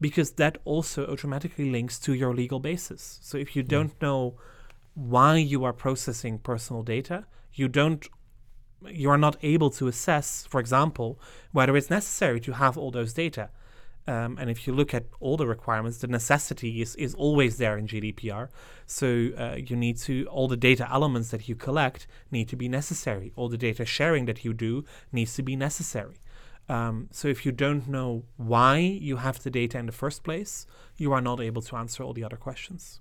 Because 0.00 0.32
that 0.32 0.58
also 0.64 1.06
automatically 1.06 1.70
links 1.70 1.98
to 2.00 2.14
your 2.14 2.34
legal 2.34 2.58
basis. 2.58 3.18
So 3.22 3.36
if 3.36 3.54
you 3.54 3.62
don't 3.62 4.00
know 4.00 4.36
why 4.94 5.36
you 5.36 5.64
are 5.64 5.72
processing 5.72 6.38
personal 6.38 6.82
data, 6.82 7.26
you 7.52 7.68
don't 7.68 8.08
you 8.88 9.10
are 9.10 9.18
not 9.18 9.36
able 9.42 9.70
to 9.70 9.88
assess, 9.88 10.46
for 10.48 10.58
example, 10.58 11.20
whether 11.52 11.76
it's 11.76 11.90
necessary 11.90 12.40
to 12.40 12.52
have 12.52 12.78
all 12.78 12.90
those 12.90 13.12
data. 13.12 13.50
Um, 14.06 14.38
and 14.40 14.50
if 14.50 14.66
you 14.66 14.72
look 14.72 14.94
at 14.94 15.04
all 15.20 15.36
the 15.36 15.46
requirements, 15.46 15.98
the 15.98 16.06
necessity 16.06 16.80
is, 16.80 16.96
is 16.96 17.14
always 17.14 17.58
there 17.58 17.76
in 17.76 17.86
GDPR. 17.86 18.48
So 18.86 19.28
uh, 19.38 19.56
you 19.56 19.76
need 19.76 19.98
to, 19.98 20.24
all 20.26 20.48
the 20.48 20.56
data 20.56 20.88
elements 20.90 21.30
that 21.30 21.48
you 21.48 21.54
collect 21.54 22.06
need 22.30 22.48
to 22.48 22.56
be 22.56 22.68
necessary. 22.68 23.32
All 23.36 23.48
the 23.48 23.58
data 23.58 23.84
sharing 23.84 24.24
that 24.24 24.44
you 24.44 24.54
do 24.54 24.84
needs 25.12 25.34
to 25.34 25.42
be 25.42 25.54
necessary. 25.54 26.16
Um, 26.70 27.08
so 27.10 27.26
if 27.26 27.44
you 27.44 27.50
don't 27.50 27.88
know 27.88 28.22
why 28.36 28.78
you 28.78 29.16
have 29.16 29.42
the 29.42 29.50
data 29.50 29.76
in 29.76 29.86
the 29.86 29.92
first 29.92 30.22
place, 30.22 30.66
you 30.96 31.12
are 31.12 31.20
not 31.20 31.40
able 31.40 31.62
to 31.62 31.76
answer 31.76 32.04
all 32.04 32.12
the 32.12 32.22
other 32.22 32.36
questions. 32.36 33.00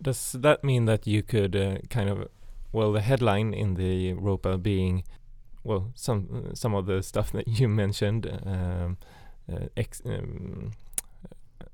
Does 0.00 0.32
that 0.38 0.62
mean 0.62 0.84
that 0.84 1.04
you 1.04 1.24
could 1.24 1.56
uh, 1.56 1.78
kind 1.90 2.08
of, 2.08 2.28
well, 2.70 2.92
the 2.92 3.00
headline 3.00 3.52
in 3.52 3.74
the 3.74 4.12
ROPA 4.12 4.62
being, 4.62 5.02
well, 5.64 5.90
some 5.96 6.28
uh, 6.32 6.54
some 6.54 6.76
of 6.76 6.86
the 6.86 7.02
stuff 7.02 7.32
that 7.32 7.48
you 7.48 7.66
mentioned, 7.66 8.26
um, 8.46 8.98
uh, 9.52 9.66
ex, 9.76 10.00
um, 10.04 10.70
uh, 11.60 11.64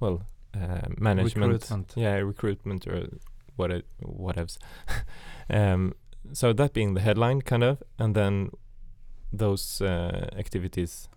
well, 0.00 0.26
uh, 0.54 0.88
management, 0.98 1.52
Recruitment. 1.52 1.92
yeah, 1.96 2.16
recruitment 2.16 2.86
or 2.86 3.08
what 3.56 3.70
it 3.70 3.86
whatevs. 4.02 4.58
um, 5.50 5.94
so 6.32 6.52
that 6.52 6.74
being 6.74 6.92
the 6.92 7.00
headline, 7.00 7.40
kind 7.40 7.64
of, 7.64 7.82
and 7.98 8.14
then 8.14 8.50
those 9.32 9.80
uh, 9.80 10.28
activities 10.36 11.08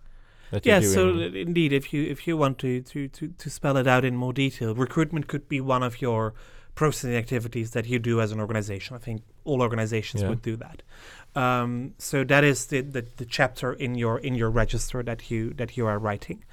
that 0.50 0.66
Yeah, 0.66 0.80
so 0.80 1.18
indeed, 1.18 1.72
if 1.72 1.92
you 1.92 2.02
if 2.04 2.26
you 2.26 2.36
want 2.36 2.58
to, 2.58 2.82
to, 2.82 3.08
to, 3.08 3.28
to 3.28 3.50
spell 3.50 3.76
it 3.76 3.86
out 3.86 4.04
in 4.04 4.16
more 4.16 4.32
detail, 4.32 4.74
recruitment 4.74 5.26
could 5.26 5.48
be 5.48 5.60
one 5.60 5.82
of 5.82 6.00
your 6.00 6.34
processing 6.74 7.16
activities 7.16 7.72
that 7.72 7.86
you 7.86 7.98
do 7.98 8.20
as 8.20 8.32
an 8.32 8.40
organization. 8.40 8.96
I 8.96 8.98
think 8.98 9.22
all 9.44 9.60
organizations 9.62 10.22
Yeah. 10.22 10.30
would 10.30 10.42
do 10.42 10.56
that. 10.56 10.82
Um, 11.34 11.94
so 11.98 12.24
that 12.24 12.44
is 12.44 12.66
the, 12.66 12.82
the, 12.82 13.06
the 13.16 13.24
chapter 13.24 13.72
in 13.72 13.94
your 13.94 14.18
in 14.18 14.34
your 14.34 14.50
register 14.50 15.02
that 15.02 15.30
you 15.30 15.54
that 15.54 15.76
you 15.76 15.86
are 15.86 15.98
writing. 15.98 16.44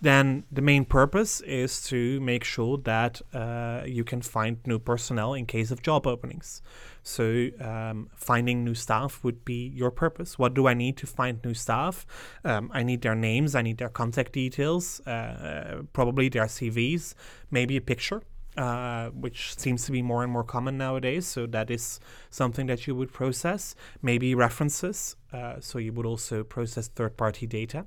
Then 0.00 0.44
the 0.52 0.62
main 0.62 0.84
purpose 0.84 1.40
is 1.40 1.82
to 1.88 2.20
make 2.20 2.44
sure 2.44 2.78
that 2.78 3.20
uh, 3.34 3.82
you 3.84 4.04
can 4.04 4.22
find 4.22 4.58
new 4.64 4.78
personnel 4.78 5.34
in 5.34 5.44
case 5.46 5.70
of 5.72 5.82
job 5.82 6.06
openings. 6.06 6.62
So 7.02 7.48
um, 7.60 8.10
finding 8.14 8.64
new 8.64 8.74
staff 8.74 9.24
would 9.24 9.44
be 9.44 9.68
your 9.74 9.90
purpose. 9.90 10.38
What 10.38 10.54
do 10.54 10.68
I 10.68 10.74
need 10.74 10.96
to 10.98 11.06
find 11.06 11.42
new 11.44 11.54
staff? 11.54 12.06
Um, 12.44 12.70
I 12.72 12.82
need 12.82 13.02
their 13.02 13.16
names, 13.16 13.54
I 13.54 13.62
need 13.62 13.78
their 13.78 13.88
contact 13.88 14.32
details, 14.32 15.00
uh, 15.00 15.82
probably 15.92 16.28
their 16.28 16.44
CVs, 16.44 17.14
maybe 17.50 17.76
a 17.76 17.80
picture, 17.80 18.22
uh, 18.56 19.08
which 19.08 19.58
seems 19.58 19.84
to 19.86 19.92
be 19.92 20.02
more 20.02 20.22
and 20.22 20.32
more 20.32 20.44
common 20.44 20.78
nowadays. 20.78 21.26
So 21.26 21.46
that 21.46 21.70
is 21.70 21.98
something 22.30 22.66
that 22.66 22.86
you 22.86 22.94
would 22.94 23.12
process. 23.12 23.74
Maybe 24.00 24.34
references. 24.34 25.16
Uh, 25.32 25.56
so 25.60 25.78
you 25.78 25.92
would 25.92 26.06
also 26.06 26.44
process 26.44 26.88
third-party 26.88 27.46
data. 27.46 27.86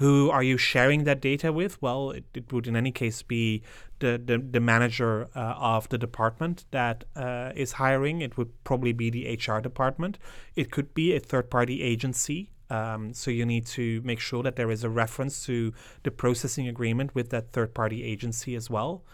Who 0.00 0.30
are 0.30 0.42
you 0.42 0.56
sharing 0.56 1.04
that 1.04 1.20
data 1.20 1.52
with? 1.52 1.80
Well, 1.82 2.12
it, 2.12 2.24
it 2.32 2.50
would 2.50 2.66
in 2.66 2.74
any 2.74 2.90
case 2.90 3.20
be 3.20 3.62
the, 3.98 4.18
the, 4.24 4.38
the 4.38 4.58
manager 4.58 5.28
uh, 5.36 5.56
of 5.58 5.90
the 5.90 5.98
department 5.98 6.64
that 6.70 7.04
uh, 7.14 7.52
is 7.54 7.72
hiring. 7.72 8.22
It 8.22 8.38
would 8.38 8.64
probably 8.64 8.92
be 8.92 9.10
the 9.10 9.36
HR 9.36 9.60
department. 9.60 10.18
It 10.56 10.70
could 10.70 10.94
be 10.94 11.14
a 11.14 11.20
third 11.20 11.50
party 11.50 11.82
agency. 11.82 12.50
Um, 12.70 13.12
so 13.12 13.30
you 13.30 13.44
need 13.44 13.66
to 13.66 14.00
make 14.02 14.20
sure 14.20 14.42
that 14.42 14.56
there 14.56 14.70
is 14.70 14.84
a 14.84 14.88
reference 14.88 15.44
to 15.44 15.74
the 16.02 16.10
processing 16.10 16.66
agreement 16.66 17.14
with 17.14 17.28
that 17.28 17.52
third 17.52 17.74
party 17.74 18.02
agency 18.02 18.54
as 18.54 18.70
well. 18.70 19.04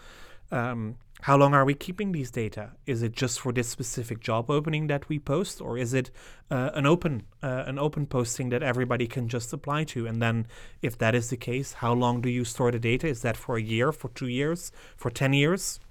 Um, 0.53 0.95
how 1.27 1.35
long 1.35 1.53
are 1.53 1.65
we 1.65 1.73
keeping 1.73 2.13
these 2.13 2.31
data? 2.31 2.71
Is 2.85 3.03
it 3.03 3.11
just 3.11 3.41
for 3.41 3.51
this 3.51 3.67
specific 3.67 4.21
job 4.21 4.49
opening 4.49 4.87
that 4.87 5.09
we 5.09 5.19
post, 5.19 5.59
or 5.59 5.77
is 5.77 5.93
it 5.93 6.09
uh, 6.49 6.69
an 6.73 6.85
open 6.85 7.23
uh, 7.43 7.63
an 7.67 7.77
open 7.77 8.05
posting 8.07 8.47
that 8.51 8.63
everybody 8.63 9.07
can 9.07 9.27
just 9.27 9.51
apply 9.51 9.83
to? 9.93 10.07
And 10.07 10.21
then, 10.21 10.47
if 10.81 10.97
that 10.99 11.13
is 11.13 11.29
the 11.29 11.35
case, 11.35 11.73
how 11.73 11.91
long 11.91 12.21
do 12.21 12.29
you 12.29 12.45
store 12.45 12.71
the 12.71 12.79
data? 12.79 13.07
Is 13.07 13.21
that 13.23 13.35
for 13.35 13.57
a 13.57 13.61
year, 13.61 13.91
for 13.91 14.09
two 14.09 14.27
years, 14.27 14.71
for 14.95 15.11
ten 15.11 15.33
years? 15.33 15.81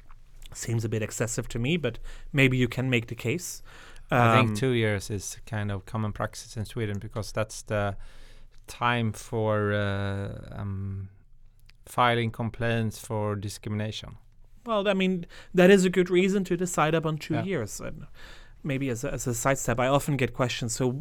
Seems 0.55 0.87
a 0.87 0.89
bit 0.89 1.03
excessive 1.03 1.49
to 1.49 1.59
me, 1.59 1.77
but 1.77 1.99
maybe 2.33 2.57
you 2.57 2.69
can 2.69 2.89
make 2.89 3.07
the 3.07 3.15
case. 3.15 3.63
Um, 4.11 4.21
I 4.21 4.37
think 4.37 4.49
Um, 4.49 4.57
two 4.57 4.73
years 4.73 5.11
is 5.11 5.37
kind 5.45 5.71
of 5.71 5.85
common 5.85 6.13
practice 6.13 6.57
in 6.57 6.65
Sweden 6.65 6.99
because 6.99 7.31
that's 7.33 7.61
the 7.63 7.97
time 8.67 9.13
for 9.13 9.75
uh, 9.75 10.61
um, 10.61 11.11
filing 11.85 12.33
complaints 12.33 12.99
for 12.99 13.37
discrimination. 13.37 14.17
Well, 14.67 14.89
I 14.89 14.95
mean, 14.95 15.27
that 15.55 15.71
is 15.71 15.85
a 15.85 15.91
good 15.91 16.11
reason 16.11 16.45
to 16.45 16.57
decide 16.57 16.95
upon 16.95 17.19
two 17.19 17.35
Yeah. 17.35 17.45
years. 17.45 17.81
And 17.81 18.07
maybe 18.63 18.91
as 18.91 19.05
a, 19.05 19.13
as 19.13 19.27
a 19.27 19.35
sidestep, 19.35 19.79
I 19.79 19.87
often 19.87 20.17
get 20.17 20.33
questions. 20.35 20.73
So, 20.75 21.01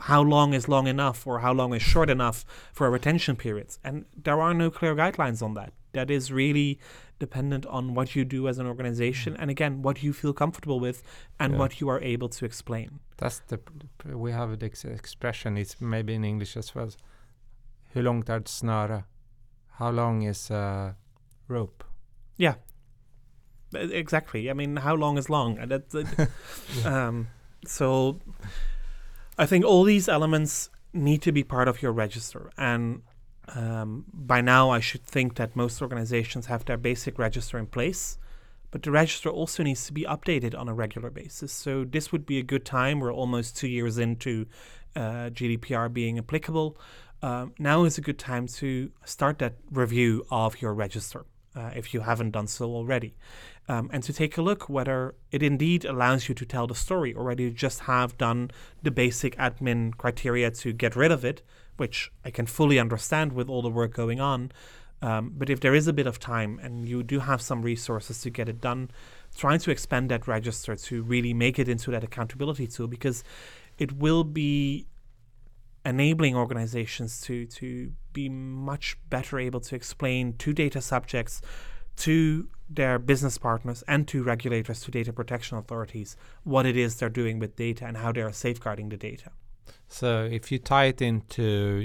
how 0.00 0.22
long 0.22 0.54
is 0.54 0.68
long 0.68 0.86
enough, 0.86 1.26
or 1.26 1.40
how 1.40 1.52
long 1.52 1.74
is 1.74 1.82
short 1.82 2.10
enough 2.10 2.44
for 2.72 2.90
retention 2.90 3.36
periods? 3.36 3.78
And 3.84 4.04
there 4.24 4.40
are 4.40 4.54
no 4.54 4.70
clear 4.70 4.94
guidelines 4.94 5.42
on 5.42 5.54
that. 5.54 5.72
That 5.92 6.10
is 6.10 6.30
really 6.32 6.78
dependent 7.18 7.66
on 7.66 7.94
what 7.94 8.14
you 8.14 8.24
do 8.24 8.46
as 8.48 8.58
an 8.58 8.66
organization, 8.66 9.36
and 9.36 9.50
again, 9.50 9.82
what 9.82 10.02
you 10.02 10.12
feel 10.12 10.32
comfortable 10.32 10.78
with, 10.80 11.02
and 11.40 11.52
Yeah. 11.52 11.58
what 11.58 11.80
you 11.80 11.88
are 11.90 12.00
able 12.00 12.28
to 12.28 12.44
explain. 12.44 13.00
That's 13.16 13.40
the 13.48 13.58
we 14.04 14.30
have 14.32 14.56
the 14.58 14.66
ex- 14.66 14.84
expression. 14.84 15.56
It's 15.56 15.80
maybe 15.80 16.14
in 16.14 16.24
English 16.24 16.56
as 16.56 16.74
well. 16.74 16.90
Hur 17.94 18.02
långt 18.02 18.28
är 18.28 18.36
ett 18.36 18.48
snöre? 18.48 19.02
How 19.78 19.90
long 19.90 20.22
is 20.22 20.50
a 20.50 20.94
rope? 21.48 21.84
Uh, 22.38 22.54
Exactly. 23.74 24.50
I 24.50 24.54
mean, 24.54 24.76
how 24.76 24.94
long 24.94 25.18
is 25.18 25.28
long? 25.28 25.58
And 25.58 25.72
um, 26.84 27.28
so 27.66 28.20
I 29.36 29.46
think 29.46 29.64
all 29.64 29.84
these 29.84 30.08
elements 30.08 30.70
need 30.92 31.22
to 31.22 31.32
be 31.32 31.44
part 31.44 31.68
of 31.68 31.82
your 31.82 31.92
register. 31.92 32.50
And 32.56 33.02
um, 33.54 34.04
by 34.12 34.40
now, 34.40 34.70
I 34.70 34.80
should 34.80 35.04
think 35.04 35.36
that 35.36 35.54
most 35.54 35.82
organizations 35.82 36.46
have 36.46 36.64
their 36.64 36.76
basic 36.76 37.18
register 37.18 37.58
in 37.58 37.66
place. 37.66 38.18
But 38.70 38.82
the 38.82 38.90
register 38.90 39.30
also 39.30 39.62
needs 39.62 39.86
to 39.86 39.92
be 39.92 40.02
updated 40.02 40.58
on 40.58 40.68
a 40.68 40.74
regular 40.74 41.10
basis. 41.10 41.52
So 41.52 41.84
this 41.84 42.12
would 42.12 42.26
be 42.26 42.38
a 42.38 42.42
good 42.42 42.66
time. 42.66 43.00
We're 43.00 43.12
almost 43.12 43.56
two 43.56 43.68
years 43.68 43.96
into 43.96 44.46
uh, 44.94 45.30
GDPR 45.30 45.90
being 45.92 46.18
applicable. 46.18 46.76
Um, 47.22 47.54
now 47.58 47.84
is 47.84 47.98
a 47.98 48.00
good 48.02 48.18
time 48.18 48.46
to 48.46 48.90
start 49.04 49.38
that 49.38 49.54
review 49.70 50.24
of 50.30 50.60
your 50.60 50.74
register 50.74 51.24
uh, 51.56 51.70
if 51.74 51.92
you 51.92 52.00
haven't 52.00 52.32
done 52.32 52.46
so 52.46 52.66
already 52.66 53.14
um, 53.68 53.90
and 53.92 54.02
to 54.02 54.12
take 54.12 54.38
a 54.38 54.42
look 54.42 54.68
whether 54.68 55.14
it 55.30 55.42
indeed 55.42 55.84
allows 55.84 56.28
you 56.28 56.34
to 56.34 56.46
tell 56.46 56.66
the 56.66 56.74
story 56.74 57.12
or 57.12 57.24
whether 57.24 57.42
you 57.42 57.50
just 57.50 57.80
have 57.80 58.16
done 58.16 58.50
the 58.82 58.90
basic 58.90 59.36
admin 59.36 59.96
criteria 59.96 60.50
to 60.50 60.72
get 60.72 60.96
rid 60.96 61.12
of 61.12 61.24
it, 61.24 61.42
which 61.76 62.10
I 62.24 62.30
can 62.30 62.46
fully 62.46 62.78
understand 62.78 63.32
with 63.32 63.48
all 63.48 63.62
the 63.62 63.68
work 63.68 63.92
going 63.92 64.20
on. 64.20 64.52
Um, 65.00 65.32
but 65.36 65.48
if 65.48 65.60
there 65.60 65.74
is 65.74 65.86
a 65.86 65.92
bit 65.92 66.06
of 66.06 66.18
time 66.18 66.58
and 66.62 66.88
you 66.88 67.02
do 67.02 67.20
have 67.20 67.40
some 67.40 67.62
resources 67.62 68.20
to 68.22 68.30
get 68.30 68.48
it 68.48 68.60
done, 68.60 68.90
try 69.36 69.58
to 69.58 69.70
expand 69.70 70.10
that 70.10 70.26
register 70.26 70.74
to 70.74 71.02
really 71.02 71.34
make 71.34 71.58
it 71.58 71.68
into 71.68 71.90
that 71.92 72.02
accountability 72.02 72.66
tool 72.66 72.88
because 72.88 73.22
it 73.76 73.92
will 73.92 74.24
be 74.24 74.86
enabling 75.84 76.34
organizations 76.34 77.20
to 77.20 77.46
to 77.46 77.92
be 78.12 78.28
much 78.28 78.98
better 79.08 79.38
able 79.38 79.60
to 79.60 79.76
explain 79.76 80.32
to 80.36 80.52
data 80.52 80.80
subjects 80.80 81.40
to 81.98 82.48
their 82.70 82.98
business 82.98 83.38
partners 83.38 83.82
and 83.88 84.06
to 84.08 84.22
regulators 84.22 84.80
to 84.80 84.90
data 84.90 85.12
protection 85.12 85.56
authorities 85.58 86.16
what 86.44 86.66
it 86.66 86.76
is 86.76 86.96
they're 86.96 87.08
doing 87.22 87.38
with 87.38 87.56
data 87.56 87.84
and 87.86 87.96
how 87.96 88.12
they 88.12 88.20
are 88.20 88.32
safeguarding 88.32 88.88
the 88.90 88.96
data 88.96 89.30
So 89.88 90.28
if 90.38 90.52
you 90.52 90.58
tie 90.58 90.86
it 90.92 91.00
into, 91.00 91.42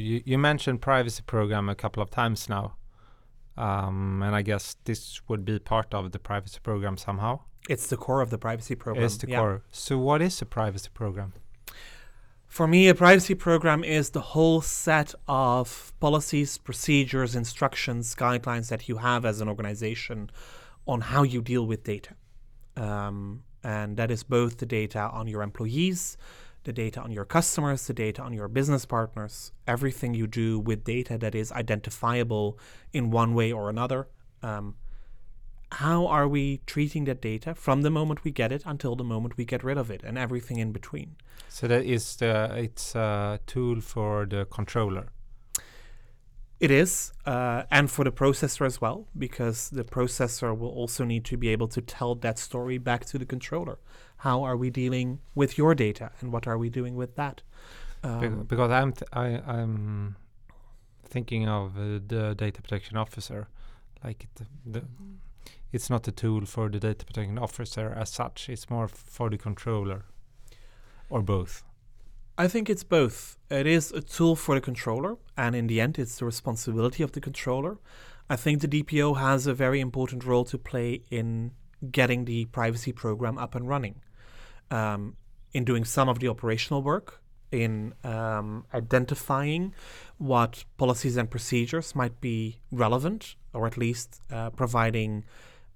you, 0.08 0.22
you 0.26 0.38
mentioned 0.38 0.82
privacy 0.82 1.24
program 1.26 1.70
a 1.70 1.76
couple 1.76 2.02
of 2.04 2.10
times 2.10 2.50
now, 2.50 2.76
um, 3.58 4.22
and 4.26 4.36
I 4.36 4.42
guess 4.42 4.76
this 4.84 5.22
would 5.30 5.44
be 5.46 5.60
part 5.60 5.94
of 5.94 6.12
the 6.12 6.20
privacy 6.20 6.60
program 6.62 6.98
somehow. 6.98 7.40
it's 7.70 7.88
the 7.88 7.98
core 8.06 8.22
of 8.22 8.30
the 8.30 8.38
privacy 8.38 8.76
program 8.76 9.06
It's 9.06 9.18
the 9.18 9.30
yeah. 9.30 9.40
core. 9.40 9.62
So 9.72 9.98
what 9.98 10.22
is 10.22 10.42
a 10.42 10.46
privacy 10.46 10.90
program? 10.94 11.34
For 12.54 12.68
me, 12.68 12.88
a 12.88 12.94
privacy 12.94 13.34
program 13.34 13.84
is 13.84 14.12
the 14.12 14.22
whole 14.22 14.62
set 14.62 15.16
of 15.28 15.92
policies, 16.00 16.60
procedures, 16.60 17.36
instructions, 17.36 18.14
guidelines 18.14 18.70
that 18.70 18.88
you 18.88 18.98
have 18.98 19.26
as 19.26 19.42
an 19.42 19.50
organization 19.50 20.30
on 20.86 21.02
how 21.02 21.24
you 21.24 21.42
deal 21.42 21.66
with 21.66 21.84
data. 21.84 22.14
Um, 22.78 23.42
and 23.64 23.98
that 23.98 24.12
is 24.12 24.22
both 24.22 24.60
the 24.60 24.68
data 24.68 25.00
on 25.00 25.26
your 25.26 25.42
employees, 25.42 26.16
the 26.64 26.72
data 26.72 27.02
on 27.02 27.12
your 27.12 27.26
customers, 27.26 27.88
the 27.88 27.94
data 27.96 28.22
on 28.22 28.34
your 28.34 28.48
business 28.48 28.86
partners, 28.86 29.52
everything 29.66 30.14
you 30.14 30.28
do 30.28 30.60
with 30.60 30.84
data 30.84 31.18
that 31.18 31.34
is 31.34 31.52
identifiable 31.54 32.60
in 32.92 33.10
one 33.10 33.34
way 33.34 33.52
or 33.52 33.72
another. 33.72 34.10
Um, 34.44 34.76
how 35.74 36.08
are 36.08 36.28
we 36.28 36.62
treating 36.66 37.06
that 37.06 37.22
data 37.22 37.54
from 37.56 37.82
the 37.82 37.90
moment 37.90 38.24
we 38.24 38.32
get 38.32 38.52
it 38.52 38.64
until 38.66 38.96
the 38.96 39.04
moment 39.04 39.38
we 39.38 39.46
get 39.46 39.64
rid 39.64 39.78
of 39.78 39.90
it 39.92 40.04
and 40.04 40.18
everything 40.18 40.58
in 40.60 40.72
between? 40.72 41.16
So 41.50 41.68
that 41.68 41.84
is 41.86 42.16
the 42.18 42.52
it's 42.56 42.96
a 42.96 43.40
tool 43.46 43.82
for 43.82 44.26
the 44.26 44.46
controller. 44.46 45.06
It 46.60 46.72
is, 46.72 47.12
uh, 47.26 47.64
and 47.70 47.92
for 47.92 48.06
the 48.06 48.12
processor 48.12 48.66
as 48.66 48.80
well, 48.80 49.08
because 49.18 49.70
the 49.70 49.84
processor 49.84 50.58
will 50.58 50.70
also 50.70 51.04
need 51.04 51.26
to 51.26 51.36
be 51.38 51.50
able 51.50 51.68
to 51.68 51.82
tell 51.82 52.16
that 52.16 52.40
story 52.40 52.78
back 52.78 53.06
to 53.06 53.18
the 53.18 53.26
controller. 53.26 53.80
How 54.18 54.44
are 54.44 54.56
we 54.56 54.70
dealing 54.70 55.20
with 55.36 55.58
your 55.58 55.76
data, 55.76 56.12
and 56.22 56.32
what 56.32 56.48
are 56.48 56.58
we 56.58 56.70
doing 56.70 56.96
with 56.96 57.16
that? 57.16 57.42
Be- 58.02 58.10
Um, 58.10 58.46
because 58.48 58.72
I'm 58.72 58.92
th- 58.94 59.10
I, 59.12 59.28
I'm 59.58 60.16
thinking 61.10 61.50
of 61.50 61.76
uh, 61.78 62.00
the 62.08 62.34
data 62.38 62.62
protection 62.62 62.98
officer, 62.98 63.48
like 64.04 64.24
it, 64.24 64.48
the, 64.74 64.84
it's 65.74 65.90
not 65.90 66.08
a 66.08 66.12
tool 66.12 66.46
for 66.46 66.70
the 66.70 66.80
data 66.80 67.04
protection 67.06 67.40
officer 67.40 67.94
as 67.98 68.10
such. 68.10 68.48
It's 68.48 68.70
more 68.70 68.88
for 68.88 69.30
the 69.30 69.38
controller, 69.38 70.06
or 71.10 71.22
both. 71.24 71.64
I 72.38 72.48
think 72.48 72.70
it's 72.70 72.84
both. 72.84 73.38
It 73.50 73.68
is 73.68 73.92
a 73.92 74.02
tool 74.02 74.36
for 74.36 74.56
the 74.56 74.62
controller, 74.62 75.18
and 75.36 75.56
in 75.56 75.68
the 75.68 75.82
end, 75.82 76.00
it's 76.00 76.20
the 76.20 76.26
responsibility 76.26 77.04
of 77.04 77.12
the 77.12 77.22
controller. 77.22 77.80
I 78.30 78.36
think 78.36 78.62
the 78.62 78.68
DPO 78.68 79.18
has 79.18 79.48
a 79.48 79.54
very 79.54 79.80
important 79.80 80.24
role 80.24 80.46
to 80.46 80.58
play 80.58 81.02
in 81.10 81.52
getting 81.92 82.26
the 82.26 82.46
privacy 82.46 82.92
program 82.92 83.38
up 83.38 83.56
and 83.56 83.68
running, 83.68 84.02
um, 84.72 85.18
in 85.54 85.66
doing 85.66 85.86
some 85.86 86.08
of 86.08 86.20
the 86.20 86.28
operational 86.28 86.82
work, 86.82 87.22
in 87.52 87.94
um, 88.04 88.66
identifying 88.74 89.74
what 90.18 90.66
policies 90.78 91.18
and 91.18 91.30
procedures 91.30 91.96
might 91.96 92.20
be 92.22 92.58
relevant, 92.72 93.36
or 93.54 93.68
at 93.68 93.78
least 93.78 94.22
uh, 94.32 94.50
providing 94.52 95.24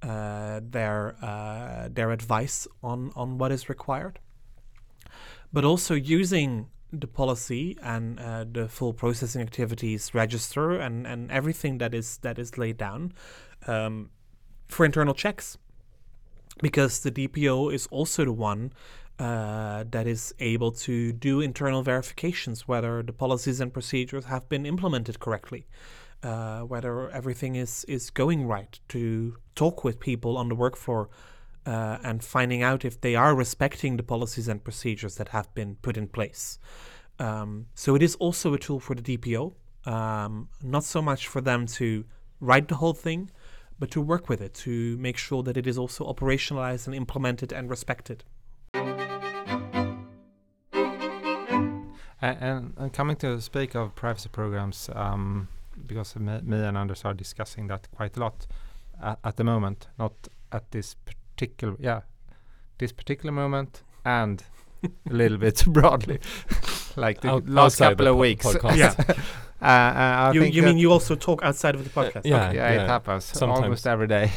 uh, 0.02 0.62
their 0.64 1.16
uh, 1.22 1.90
their 1.92 2.12
advice 2.12 2.68
on 2.84 3.12
on 3.16 3.38
what 3.38 3.52
is 3.52 3.70
required. 3.70 4.20
But 5.52 5.64
also 5.64 5.94
using 5.94 6.68
the 6.92 7.08
policy 7.08 7.78
and 7.82 8.20
uh, 8.20 8.46
the 8.50 8.68
full 8.68 8.94
processing 8.94 9.42
activities 9.42 10.14
register 10.14 10.72
and, 10.72 11.06
and 11.06 11.32
everything 11.32 11.80
that 11.80 11.94
is 11.94 12.18
that 12.20 12.40
is 12.40 12.58
laid 12.58 12.78
down 12.78 13.14
um, 13.68 14.10
for 14.68 14.86
internal 14.86 15.14
checks. 15.14 15.58
Because 16.62 17.02
the 17.02 17.12
DPO 17.12 17.72
is 17.72 17.88
also 17.92 18.26
the 18.26 18.32
one 18.32 18.74
uh, 19.20 19.84
that 19.92 20.08
is 20.08 20.34
able 20.40 20.72
to 20.72 21.12
do 21.12 21.40
internal 21.40 21.84
verifications 21.84 22.68
whether 22.68 23.04
the 23.04 23.14
policies 23.14 23.60
and 23.60 23.72
procedures 23.74 24.26
have 24.26 24.48
been 24.50 24.66
implemented 24.66 25.20
correctly 25.20 25.68
uh, 26.24 26.62
whether 26.62 27.10
everything 27.10 27.56
is 27.56 27.84
is 27.86 28.10
going 28.10 28.46
right 28.46 28.80
to 28.90 29.38
talk 29.56 29.84
with 29.84 30.00
people 30.00 30.38
on 30.38 30.50
the 30.50 30.56
work 30.56 30.76
floor 30.76 31.10
uh, 31.66 31.98
and 32.04 32.24
finding 32.24 32.64
out 32.64 32.86
if 32.86 33.00
they 33.02 33.16
are 33.16 33.36
respecting 33.36 33.98
the 33.98 34.04
policies 34.04 34.48
and 34.48 34.64
procedures 34.64 35.16
that 35.16 35.30
have 35.30 35.54
been 35.54 35.76
put 35.82 35.98
in 35.98 36.08
place. 36.08 36.60
Um, 37.20 37.66
so 37.74 37.96
it 37.96 38.02
is 38.02 38.16
also 38.16 38.54
a 38.54 38.60
tool 38.60 38.80
for 38.80 38.96
the 38.96 39.18
DPO, 39.18 39.54
um, 39.86 40.50
not 40.64 40.84
so 40.84 41.02
much 41.02 41.28
for 41.28 41.42
them 41.42 41.66
to 41.68 42.06
write 42.40 42.68
the 42.68 42.76
whole 42.76 42.94
thing, 42.94 43.32
but 43.80 43.92
to 43.92 44.02
work 44.02 44.30
with 44.30 44.42
it 44.42 44.54
to 44.54 44.98
make 44.98 45.18
sure 45.18 45.44
that 45.44 45.58
it 45.58 45.68
is 45.68 45.78
also 45.78 46.06
operationalized 46.12 46.88
and 46.88 46.96
implemented 46.96 47.52
and 47.52 47.70
respected. 47.70 48.24
And, 52.20 52.74
and, 52.78 52.94
coming 52.94 53.16
to 53.18 53.40
speak 53.42 53.76
of 53.76 53.94
privacy 53.94 54.30
programs, 54.30 54.90
um, 54.96 55.50
because 55.86 56.16
me, 56.16 56.40
me 56.44 56.58
and 56.64 56.78
Anders 56.78 57.04
are 57.06 57.14
discussing 57.14 57.68
that 57.68 57.88
quite 57.96 58.18
a 58.18 58.20
lot 58.20 58.48
at, 59.02 59.20
at 59.24 59.36
the 59.38 59.44
moment, 59.44 59.88
not 60.00 60.14
at 60.52 60.72
this 60.72 60.96
particular, 61.36 61.76
yeah, 61.80 62.02
this 62.78 62.92
particular 62.92 63.32
moment, 63.32 63.84
and 64.06 64.44
a 64.84 65.14
little 65.14 65.38
bit 65.38 65.64
broadly, 65.68 66.20
like 66.96 67.22
the 67.22 67.30
Out- 67.30 67.48
last 67.50 67.78
couple 67.78 68.08
of 68.08 68.16
po- 68.16 68.20
weeks. 68.20 68.46
podcast. 68.48 68.78
Yeah. 68.78 68.94
uh, 69.62 69.66
uh, 69.66 70.30
I 70.30 70.32
you 70.34 70.42
think 70.42 70.56
you 70.56 70.64
mean 70.64 70.78
you 70.78 70.92
also 70.92 71.16
talk 71.16 71.42
outside 71.44 71.76
of 71.76 71.84
the 71.84 71.90
podcast? 71.90 72.26
yeah. 72.26 72.52
yeah, 72.52 72.84
it 72.84 72.88
happens 72.88 73.26
Sometimes. 73.26 73.62
almost 73.64 73.88
every 73.88 74.08
day. 74.08 74.32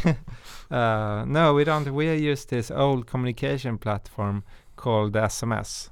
uh, 0.70 1.24
no, 1.26 1.54
we 1.54 1.64
don't. 1.64 1.92
We 1.94 2.12
use 2.14 2.44
this 2.46 2.70
old 2.70 3.06
communication 3.06 3.78
platform 3.78 4.44
called 4.76 5.12
SMS. 5.12 5.90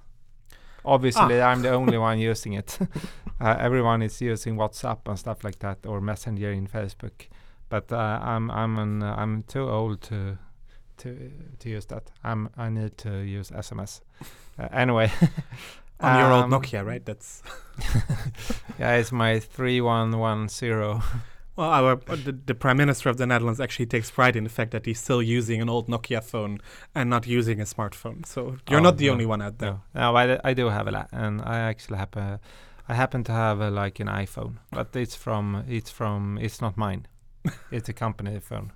Obviously, 0.85 1.41
I'm 1.41 1.63
the 1.63 1.71
only 1.71 1.99
one 2.09 2.19
using 2.19 2.55
it. 2.55 2.79
uh, 3.41 3.57
everyone 3.59 4.03
is 4.03 4.21
using 4.21 4.57
WhatsApp 4.57 4.99
and 5.07 5.19
stuff 5.19 5.45
like 5.45 5.59
that, 5.61 5.79
or 5.87 6.01
Messenger 6.01 6.53
in 6.53 6.67
Facebook. 6.67 7.29
But 7.69 7.93
uh, 7.93 8.19
I'm 8.23 8.51
I'm 8.51 8.79
an, 8.79 9.03
uh, 9.03 9.15
I'm 9.19 9.43
too 9.43 9.69
old 9.69 10.01
to 10.03 10.39
to 10.99 11.31
to 11.59 11.69
use 11.69 11.87
that. 11.87 12.11
I'm 12.25 12.49
I 12.57 12.71
need 12.71 12.97
to 12.99 13.19
use 13.19 13.51
SMS. 13.51 14.01
Uh, 14.59 14.69
anyway, 14.73 15.11
On 16.01 16.19
your 16.19 16.33
old 16.33 16.45
um, 16.45 16.51
Nokia, 16.53 16.85
right? 16.85 17.05
That's 17.05 17.43
Yeah, 18.79 18.95
it's 18.95 19.11
my 19.11 19.41
three 19.41 19.81
one 19.81 20.17
one 20.19 20.49
zero. 20.49 21.03
Well, 21.59 21.71
our 21.71 21.93
uh, 22.09 22.17
the, 22.27 22.33
the 22.51 22.55
prime 22.55 22.77
minister 22.77 23.11
of 23.11 23.17
the 23.17 23.27
Netherlands 23.27 23.61
actually 23.61 23.87
takes 23.87 24.11
pride 24.11 24.37
in 24.37 24.45
the 24.45 24.51
fact 24.51 24.71
that 24.71 24.87
he's 24.87 25.01
still 25.01 25.21
using 25.39 25.61
an 25.61 25.69
old 25.69 25.89
Nokia 25.89 26.23
phone 26.23 26.59
and 26.95 27.11
not 27.11 27.27
using 27.27 27.61
a 27.61 27.65
smartphone. 27.65 28.25
So 28.25 28.41
you're 28.71 28.81
Oh, 28.81 28.83
not 28.83 28.97
the 28.97 29.07
no. 29.07 29.13
only 29.13 29.27
one 29.27 29.43
out 29.43 29.59
there. 29.59 29.71
No, 29.95 30.13
no, 30.13 30.17
I, 30.17 30.51
I 30.51 30.55
do 30.55 30.69
have 30.69 30.87
a 30.87 30.93
lot, 30.93 31.09
and 31.13 31.43
I 31.43 31.59
actually 31.71 31.99
have 31.99 32.17
a, 32.17 32.41
I 32.89 32.95
happen 32.95 33.25
to 33.25 33.33
have 33.33 33.61
a, 33.61 33.71
like 33.71 33.99
an 34.01 34.07
iPhone, 34.09 34.55
but 34.71 34.95
it's 34.95 35.17
from 35.17 35.65
it's 35.69 35.91
from 35.91 36.39
it's 36.41 36.61
not 36.61 36.77
mine, 36.77 37.07
it's 37.73 37.89
a 37.89 37.93
company 37.93 38.41
phone. 38.41 38.73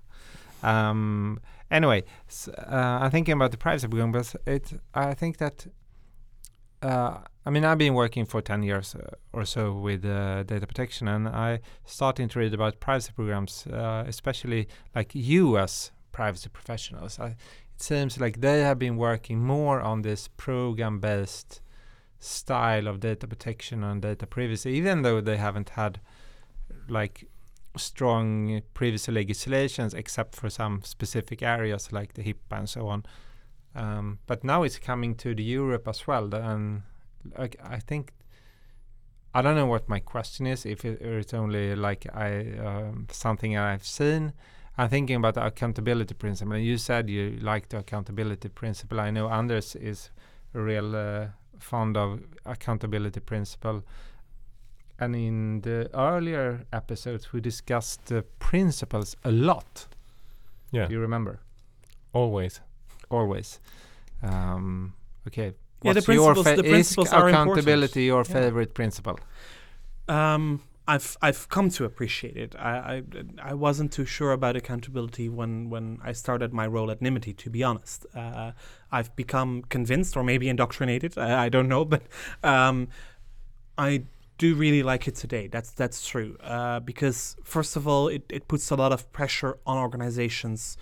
Um. 0.63 1.39
Anyway, 1.71 2.03
s 2.29 2.49
uh, 2.49 2.99
I'm 3.03 3.11
thinking 3.11 3.35
about 3.35 3.51
the 3.51 3.57
privacy 3.57 3.87
but 3.89 4.35
it 4.47 4.73
I 4.95 5.15
think 5.15 5.37
that. 5.39 5.67
Uh, 6.83 7.19
I 7.45 7.51
mean, 7.51 7.65
I've 7.65 7.79
been 7.79 7.95
working 7.95 8.25
for 8.25 8.41
10 8.41 8.63
years 8.63 8.95
uh, 8.95 9.17
or 9.33 9.45
so 9.45 9.73
with 9.73 10.05
uh, 10.05 10.45
data 10.45 10.67
protection, 10.67 11.09
and 11.09 11.29
I 11.29 11.61
starting 11.85 12.29
to 12.29 12.39
read 12.39 12.55
about 12.55 12.79
privacy 12.79 13.13
programs, 13.15 13.67
uh, 13.67 14.05
especially 14.07 14.69
like 14.95 15.11
U.S. 15.15 15.91
privacy 16.13 16.49
professionals. 16.49 17.19
I, 17.19 17.29
it 17.75 17.83
seems 17.83 18.21
like 18.21 18.41
they 18.41 18.61
have 18.61 18.79
been 18.79 18.97
working 18.97 19.41
more 19.43 19.81
on 19.81 20.03
this 20.03 20.29
program-based 20.29 21.61
style 22.21 22.87
of 22.87 23.01
data 23.01 23.27
protection 23.27 23.83
and 23.83 24.01
data 24.01 24.27
privacy, 24.27 24.71
even 24.71 25.03
though 25.03 25.21
they 25.21 25.37
haven't 25.37 25.71
had 25.71 26.01
like 26.89 27.27
strong 27.77 28.63
privacy 28.75 29.11
legislations, 29.11 29.95
except 29.95 30.37
for 30.37 30.49
some 30.49 30.83
specific 30.85 31.43
areas 31.43 31.93
like 31.93 32.15
the 32.15 32.23
HIPAA 32.23 32.59
and 32.59 32.69
so 32.69 32.87
on. 32.87 33.05
Um, 33.75 34.19
but 34.27 34.45
now 34.45 34.63
it's 34.63 34.79
coming 34.79 35.17
to 35.17 35.35
the 35.35 35.43
Europe 35.43 35.89
as 35.89 36.07
well, 36.07 36.33
and 36.35 36.83
like 37.39 37.57
I 37.63 37.79
think 37.79 38.13
I 39.35 39.43
don't 39.43 39.57
know 39.57 39.67
what 39.67 39.89
my 39.89 40.01
question 40.01 40.47
is. 40.47 40.67
If 40.67 40.85
it, 40.85 41.01
or 41.03 41.19
it's 41.19 41.35
only 41.35 41.75
like 41.75 42.07
I 42.15 42.59
um, 42.59 43.07
something 43.11 43.57
I've 43.57 43.87
seen. 43.87 44.33
I'm 44.79 44.89
thinking 44.89 45.17
about 45.17 45.35
the 45.35 45.45
accountability 45.45 46.15
principle. 46.15 46.55
And 46.55 46.65
you 46.65 46.79
said 46.79 47.11
you 47.11 47.39
like 47.43 47.69
the 47.69 47.79
accountability 47.79 48.49
principle. 48.49 49.01
I 49.01 49.11
know 49.11 49.29
Anders 49.29 49.77
is 49.77 50.11
a 50.55 50.61
real 50.61 50.97
uh, 50.97 51.27
fond 51.59 51.97
of 51.97 52.21
accountability 52.47 53.21
principle. 53.21 53.85
And 54.99 55.17
in 55.17 55.61
the 55.63 55.91
earlier 55.95 56.65
episodes, 56.73 57.33
we 57.33 57.41
discussed 57.41 58.07
the 58.07 58.23
principles 58.39 59.17
a 59.25 59.33
lot. 59.33 59.87
Yeah. 60.71 60.87
Do 60.87 60.95
you 60.95 61.01
remember? 61.01 61.41
Always. 62.13 62.61
Always. 63.11 63.61
Um, 64.23 64.95
okay. 65.27 65.53
Yeah, 65.85 65.93
the 65.93 65.99
What's 66.01 66.09
your 66.09 66.35
principles- 66.35 66.57
the 66.57 66.65
is 66.65 66.71
principles 66.71 67.13
are 67.13 67.29
important. 67.29 67.59
accountability 67.59 68.03
your 68.05 68.25
Yeah. 68.29 68.33
favorite 68.41 68.75
principle? 68.75 69.19
Um, 70.09 70.61
I've 70.87 71.17
I've 71.23 71.49
come 71.49 71.69
to 71.71 71.85
appreciate 71.85 72.37
it. 72.37 72.55
I, 72.59 72.73
I 72.95 73.51
I 73.51 73.55
wasn't 73.55 73.93
too 73.93 74.05
sure 74.05 74.33
about 74.33 74.57
accountability 74.57 75.29
when 75.29 75.71
when 75.71 75.99
I 76.05 76.13
started 76.13 76.53
my 76.53 76.67
role 76.67 76.91
at 76.91 77.01
Nymity. 77.01 77.33
To 77.35 77.51
be 77.51 77.63
honest, 77.63 78.05
uh, 78.15 78.51
I've 78.91 79.15
become 79.15 79.63
convinced, 79.69 80.17
or 80.17 80.25
maybe 80.25 80.49
indoctrinated. 80.49 81.17
I, 81.17 81.45
I 81.47 81.49
don't 81.49 81.69
know, 81.69 81.85
but 81.95 82.03
um, 82.43 82.89
I 83.79 84.03
do 84.39 84.57
really 84.57 84.83
like 84.83 85.07
it 85.07 85.15
today. 85.15 85.47
That's 85.47 85.71
that's 85.71 86.07
true. 86.07 86.37
Uh, 86.43 86.81
because 86.81 87.37
first 87.45 87.77
of 87.77 87.87
all, 87.87 88.09
it, 88.09 88.25
it 88.29 88.49
puts 88.49 88.71
a 88.73 88.75
lot 88.77 88.93
of 88.93 89.11
pressure 89.13 89.59
on 89.65 89.79
organizations 89.79 90.77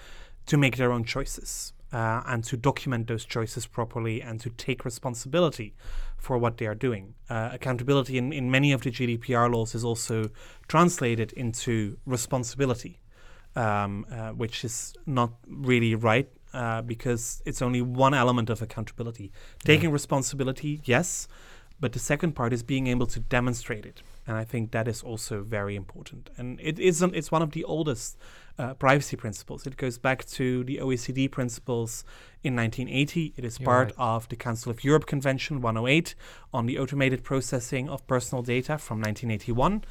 to 0.47 0.57
make 0.57 0.77
their 0.79 0.93
own 0.93 1.05
choices 1.05 1.75
uh, 1.93 2.23
and 2.27 2.45
to 2.45 2.57
document 2.57 3.07
those 3.09 3.25
choices 3.25 3.67
properly 3.67 4.23
and 4.23 4.41
to 4.41 4.51
take 4.51 4.85
responsibility 4.85 5.75
for 6.17 6.39
what 6.39 6.59
they 6.59 6.67
are 6.67 6.75
doing. 6.75 7.15
Uh, 7.29 7.51
accountability 7.53 8.19
in, 8.19 8.33
in 8.33 8.51
many 8.51 8.73
of 8.73 8.83
the 8.83 8.91
GDPR 8.91 9.53
laws 9.53 9.75
is 9.75 9.85
also 9.85 10.31
translated 10.69 11.33
into 11.33 11.97
responsibility, 12.07 13.01
um, 13.57 14.07
uh, 14.11 14.31
which 14.31 14.65
is 14.65 14.95
not 15.07 15.33
really 15.49 15.95
right 15.95 16.29
uh, 16.53 16.83
because 16.83 17.43
it's 17.47 17.63
only 17.63 17.83
one 17.83 18.15
element 18.15 18.51
of 18.51 18.63
accountability. 18.63 19.33
Taking 19.65 19.91
responsibility, 19.91 20.81
yes, 20.85 21.27
but 21.81 21.93
the 21.93 21.99
second 21.99 22.33
part 22.33 22.53
is 22.53 22.63
being 22.63 22.87
able 22.87 23.07
to 23.07 23.21
demonstrate 23.21 23.87
it. 23.87 24.03
And 24.27 24.37
I 24.37 24.45
think 24.45 24.71
that 24.73 24.87
is 24.87 25.03
also 25.03 25.43
very 25.43 25.75
important. 25.75 26.29
And 26.37 26.61
it 26.61 26.79
isn't, 26.79 27.17
it's 27.17 27.33
one 27.33 27.43
of 27.43 27.53
the 27.53 27.65
oldest 27.65 28.19
uh, 28.61 28.75
privacy 28.75 29.17
principles. 29.17 29.67
It 29.67 29.77
goes 29.79 29.97
back 29.97 30.27
to 30.27 30.63
the 30.65 30.77
OECD 30.79 31.31
principles 31.31 32.05
in 32.43 32.55
1980. 32.55 33.33
It 33.37 33.45
is 33.45 33.59
You're 33.59 33.65
part 33.65 33.89
right. 33.89 33.95
of 33.99 34.29
the 34.29 34.37
Council 34.37 34.71
of 34.71 34.85
Europe 34.85 35.07
Convention 35.07 35.63
108 35.63 36.15
on 36.53 36.67
the 36.67 36.79
automated 36.79 37.25
processing 37.25 37.89
of 37.89 38.07
personal 38.07 38.43
data 38.43 38.77
from 38.77 38.99
1981. 39.01 39.85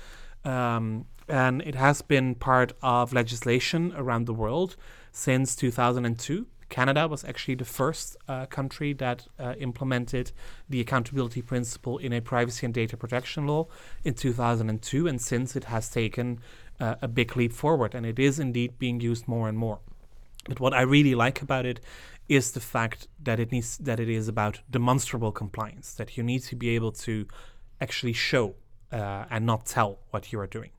Um, 0.45 1.05
and 1.27 1.61
it 1.63 1.75
has 1.75 2.01
been 2.03 2.35
part 2.35 2.73
of 2.81 3.11
legislation 3.11 3.91
around 3.95 4.25
the 4.25 4.33
world 4.33 4.75
since 5.11 5.55
2002. 5.55 6.45
Canada 6.69 7.07
was 7.07 7.23
actually 7.25 7.55
the 7.55 7.65
first 7.65 8.15
uh, 8.27 8.45
country 8.45 8.93
that 8.93 9.27
uh, 9.39 9.55
implemented 9.59 10.31
the 10.69 10.79
accountability 10.79 11.41
principle 11.41 11.97
in 11.97 12.13
a 12.13 12.21
privacy 12.21 12.65
and 12.65 12.73
data 12.75 12.95
protection 12.95 13.47
law 13.47 13.67
in 14.03 14.13
2002, 14.13 15.07
and 15.07 15.19
since 15.19 15.55
it 15.55 15.63
has 15.65 15.89
taken 15.89 16.39
uh, 16.79 16.95
a 17.01 17.07
big 17.07 17.35
leap 17.35 17.53
forward, 17.53 17.95
and 17.95 18.05
it 18.05 18.19
is 18.19 18.39
indeed 18.39 18.79
being 18.79 18.99
used 19.01 19.27
more 19.27 19.49
and 19.49 19.57
more. 19.57 19.79
But 20.47 20.59
what 20.59 20.73
I 20.73 20.81
really 20.81 21.15
like 21.15 21.41
about 21.41 21.65
it 21.65 21.79
is 22.27 22.51
the 22.51 22.59
fact 22.59 23.07
that 23.23 23.39
it 23.39 23.51
needs 23.51 23.77
that 23.77 23.99
it 23.99 24.09
is 24.09 24.27
about 24.27 24.59
demonstrable 24.69 25.31
compliance, 25.31 25.93
that 25.95 26.15
you 26.15 26.23
need 26.23 26.43
to 26.43 26.55
be 26.55 26.69
able 26.69 26.91
to 26.91 27.27
actually 27.81 28.13
show 28.13 28.55
uh, 28.91 29.25
and 29.29 29.45
not 29.45 29.65
tell 29.65 29.99
what 30.11 30.31
you 30.31 30.39
are 30.39 30.47
doing, 30.47 30.71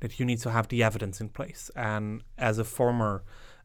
that 0.00 0.18
you 0.18 0.26
need 0.26 0.40
to 0.40 0.50
have 0.50 0.68
the 0.68 0.82
evidence 0.82 1.20
in 1.20 1.28
place. 1.28 1.70
And 1.76 2.22
as 2.38 2.58
a 2.58 2.64
former 2.64 3.22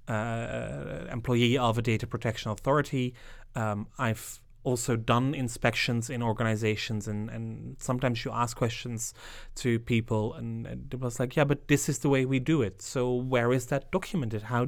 uh, 0.08 1.06
employee 1.12 1.58
of 1.58 1.78
a 1.78 1.82
data 1.82 2.08
protection 2.08 2.52
authority, 2.52 3.14
um, 3.56 3.88
I've 3.98 4.40
also 4.64 4.96
done 4.96 5.34
inspections 5.34 6.10
in 6.10 6.22
organizations 6.22 7.08
and, 7.08 7.30
and 7.30 7.76
sometimes 7.80 8.26
you 8.26 8.32
ask 8.32 8.58
questions 8.58 9.14
to 9.56 9.80
people 9.80 10.34
and, 10.34 10.68
and 10.68 10.94
it 10.94 11.00
was 11.00 11.20
like 11.20 11.36
yeah 11.36 11.44
but 11.44 11.68
this 11.68 11.88
is 11.88 12.00
the 12.00 12.10
way 12.10 12.26
we 12.26 12.40
do 12.40 12.62
it. 12.62 12.82
So 12.82 13.14
where 13.14 13.52
is 13.52 13.68
that 13.68 13.92
documented? 13.92 14.44
How 14.44 14.68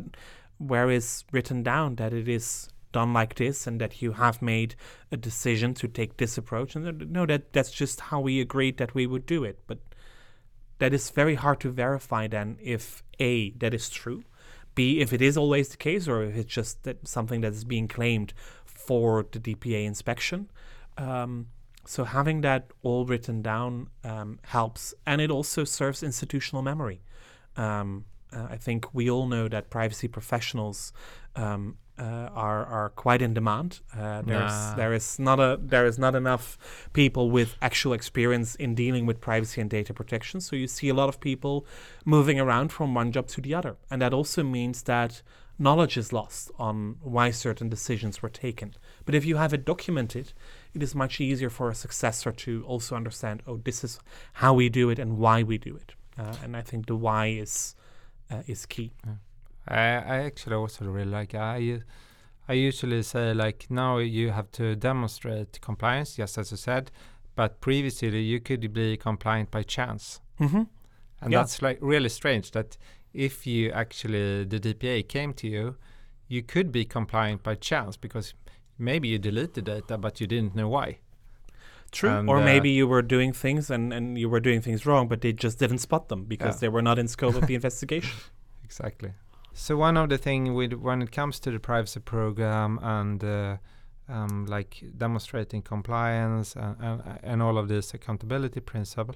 where 0.58 0.90
is 0.90 1.24
written 1.32 1.64
down 1.64 1.96
that 1.96 2.14
it 2.14 2.30
is 2.30 2.70
done 2.92 3.14
like 3.14 3.36
this 3.36 3.66
and 3.68 3.80
that 3.82 4.02
you 4.02 4.14
have 4.14 4.42
made 4.42 4.76
a 5.12 5.18
decision 5.18 5.74
to 5.76 5.88
take 5.88 6.18
this 6.18 6.38
approach? 6.38 6.76
And 6.76 7.12
no 7.12 7.26
that 7.26 7.54
that's 7.54 7.72
just 7.72 8.00
how 8.02 8.20
we 8.20 8.40
agreed 8.40 8.78
that 8.78 8.96
we 8.96 9.08
would 9.08 9.26
do 9.26 9.44
it. 9.44 9.60
But 9.68 9.80
that 10.80 10.94
is 10.94 11.12
very 11.12 11.36
hard 11.36 11.60
to 11.60 11.70
verify 11.70 12.28
then 12.28 12.58
if 12.60 13.04
a 13.20 13.52
that 13.52 13.74
is 13.74 13.88
true 13.90 14.24
b 14.74 15.00
if 15.00 15.14
it 15.14 15.22
is 15.22 15.38
always 15.38 15.70
the 15.70 15.78
case 15.78 16.08
or 16.08 16.24
if 16.24 16.36
it's 16.36 16.54
just 16.54 16.84
that 16.84 17.08
something 17.08 17.42
that 17.42 17.54
is 17.54 17.64
being 17.64 17.88
claimed 17.88 18.34
for 18.86 19.26
the 19.32 19.40
DPA 19.40 19.86
inspection. 19.86 20.50
Um, 20.98 21.48
so 21.86 22.04
having 22.04 22.42
that 22.42 22.72
all 22.84 23.06
written 23.06 23.42
down 23.42 23.90
um, 24.04 24.40
helps, 24.44 24.94
and 25.06 25.20
it 25.22 25.32
also 25.32 25.64
serves 25.64 26.04
institutional 26.04 26.62
memory. 26.62 27.02
Um, 27.58 28.06
uh, 28.34 28.48
I 28.50 28.58
think 28.58 28.94
we 28.94 29.10
all 29.10 29.28
know 29.28 29.48
that 29.48 29.70
privacy 29.70 30.08
professionals 30.08 30.94
um, 31.36 31.78
uh, 32.00 32.30
are 32.34 32.66
are 32.66 32.90
quite 32.90 33.22
in 33.22 33.34
demand. 33.34 33.82
Uh, 33.96 34.22
there's 34.22 34.52
Nah. 34.52 34.76
there 34.76 34.94
is 34.94 35.20
not 35.20 35.40
a 35.40 35.60
there 35.62 35.86
is 35.86 35.98
not 36.00 36.16
enough 36.16 36.58
people 36.94 37.30
with 37.30 37.58
actual 37.62 37.94
experience 37.94 38.56
in 38.56 38.76
dealing 38.76 39.06
with 39.06 39.20
privacy 39.20 39.62
and 39.62 39.70
data 39.70 39.94
protection. 39.94 40.40
So 40.42 40.56
you 40.56 40.68
see 40.68 40.90
a 40.90 40.94
lot 40.94 41.10
of 41.10 41.20
people 41.20 41.66
moving 42.06 42.40
around 42.40 42.72
from 42.72 42.96
one 42.96 43.12
job 43.12 43.28
to 43.28 43.42
the 43.42 43.54
other, 43.54 43.76
and 43.90 44.02
that 44.02 44.14
also 44.14 44.44
means 44.44 44.84
that 44.84 45.22
knowledge 45.60 45.96
is 45.98 46.12
lost 46.12 46.52
on 46.58 46.96
why 47.02 47.32
certain 47.32 47.70
decisions 47.70 48.22
were 48.22 48.30
taken. 48.30 48.74
But 49.06 49.16
if 49.16 49.26
you 49.26 49.36
have 49.38 49.54
it 49.54 49.66
documented, 49.66 50.34
it 50.74 50.82
is 50.82 50.96
much 50.96 51.20
easier 51.22 51.50
for 51.50 51.70
a 51.70 51.76
successor 51.76 52.32
to 52.32 52.64
also 52.66 52.96
understand, 52.96 53.44
oh, 53.48 53.58
this 53.64 53.84
is 53.84 54.00
how 54.34 54.54
we 54.54 54.70
do 54.70 54.90
it 54.90 55.00
and 55.00 55.18
why 55.18 55.44
we 55.44 55.58
do 55.58 55.76
it. 55.76 55.94
Uh, 56.18 56.34
and 56.44 56.58
I 56.58 56.62
think 56.62 56.88
the 56.88 56.96
why 56.96 57.28
is 57.28 57.76
uh, 58.32 58.44
is 58.48 58.66
key. 58.66 58.94
I, 59.68 59.76
I 59.78 60.18
actually 60.24 60.56
also 60.56 60.86
really 60.86 61.10
like 61.12 61.36
I 61.36 61.82
I 62.50 62.54
usually 62.54 63.04
say 63.04 63.34
like 63.34 63.68
now 63.70 63.98
you 64.00 64.32
have 64.32 64.52
to 64.54 64.76
demonstrate 64.76 65.62
compliance, 65.62 66.16
just 66.16 66.38
as 66.38 66.52
you 66.52 66.58
said, 66.58 66.92
but 67.36 67.62
previously 67.62 68.22
you 68.22 68.40
could 68.40 68.74
be 68.74 68.98
compliant 68.98 69.52
by 69.52 69.64
chance, 69.64 70.20
Mm-hmm. 70.40 70.64
and 71.22 71.32
Yeah. 71.32 71.40
that's 71.40 71.62
like 71.62 71.78
really 71.82 72.10
strange 72.10 72.52
that 72.52 72.78
if 73.14 73.46
you 73.48 73.72
actually 73.72 74.46
the 74.46 74.60
DPA 74.60 75.08
came 75.08 75.34
to 75.34 75.48
you, 75.48 75.76
you 76.28 76.42
could 76.42 76.72
be 76.72 76.86
compliant 76.86 77.44
by 77.44 77.56
chance 77.56 77.98
because 77.98 78.34
maybe 78.78 79.08
you 79.10 79.20
delete 79.20 79.54
the 79.54 79.62
data 79.62 79.98
but 79.98 80.20
you 80.22 80.28
didn't 80.28 80.56
know 80.56 80.68
why. 80.70 81.00
True. 81.92 82.10
And, 82.10 82.30
or 82.30 82.38
uh, 82.38 82.46
maybe 82.46 82.70
you 82.70 82.88
were 82.88 83.02
doing 83.02 83.34
things 83.34 83.70
and, 83.70 83.92
and 83.94 84.18
you 84.18 84.30
were 84.30 84.40
doing 84.40 84.62
things 84.62 84.86
wrong, 84.86 85.10
but 85.10 85.20
they 85.22 85.34
just 85.34 85.60
didn't 85.60 85.80
spot 85.80 86.08
them 86.08 86.24
because 86.24 86.56
Yeah. 86.56 86.60
they 86.62 86.70
were 86.70 86.82
not 86.82 86.98
in 86.98 87.08
scope 87.10 87.36
of 87.36 87.48
the 87.48 87.56
investigation. 87.60 88.18
Exactly. 88.64 89.12
So 89.54 89.76
one 89.76 89.98
of 89.98 90.08
the 90.10 90.18
thing 90.18 90.54
with 90.54 90.74
when 90.74 91.02
it 91.02 91.12
comes 91.12 91.40
to 91.42 91.52
the 91.52 91.60
privacy 91.60 92.00
program 92.00 92.80
and 92.82 93.22
uh, 93.22 93.58
um, 94.08 94.46
like 94.46 94.82
demonstrating 94.98 95.62
compliance 95.62 96.56
and, 96.56 96.76
and 96.80 97.02
and 97.24 97.42
all 97.44 97.58
of 97.58 97.68
this 97.68 97.94
accountability 97.94 98.62
principle, 98.62 99.16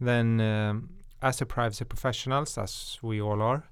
then 0.00 0.40
um, 0.40 0.90
as 1.22 1.40
a 1.40 1.46
privacy 1.46 1.84
professionals, 1.84 2.58
as 2.58 2.98
we 3.02 3.20
all 3.20 3.42
are, 3.42 3.64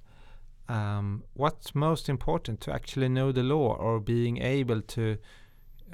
um, 0.67 1.23
what's 1.33 1.75
most 1.75 2.09
important 2.09 2.59
to 2.61 2.73
actually 2.73 3.09
know 3.09 3.31
the 3.31 3.43
law 3.43 3.75
or 3.75 3.99
being 3.99 4.41
able 4.41 4.81
to 4.81 5.17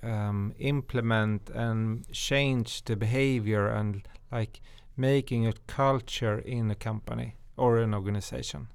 um, 0.03 0.53
implement 0.59 1.49
and 1.49 2.09
change 2.11 2.83
the 2.85 2.95
behavior 2.95 3.67
and 3.67 4.07
like 4.31 4.61
making 4.95 5.45
a 5.45 5.53
culture 5.67 6.39
in 6.39 6.71
a 6.71 6.75
company 6.75 7.35
or 7.57 7.77
an 7.77 7.93
organization. 7.93 8.67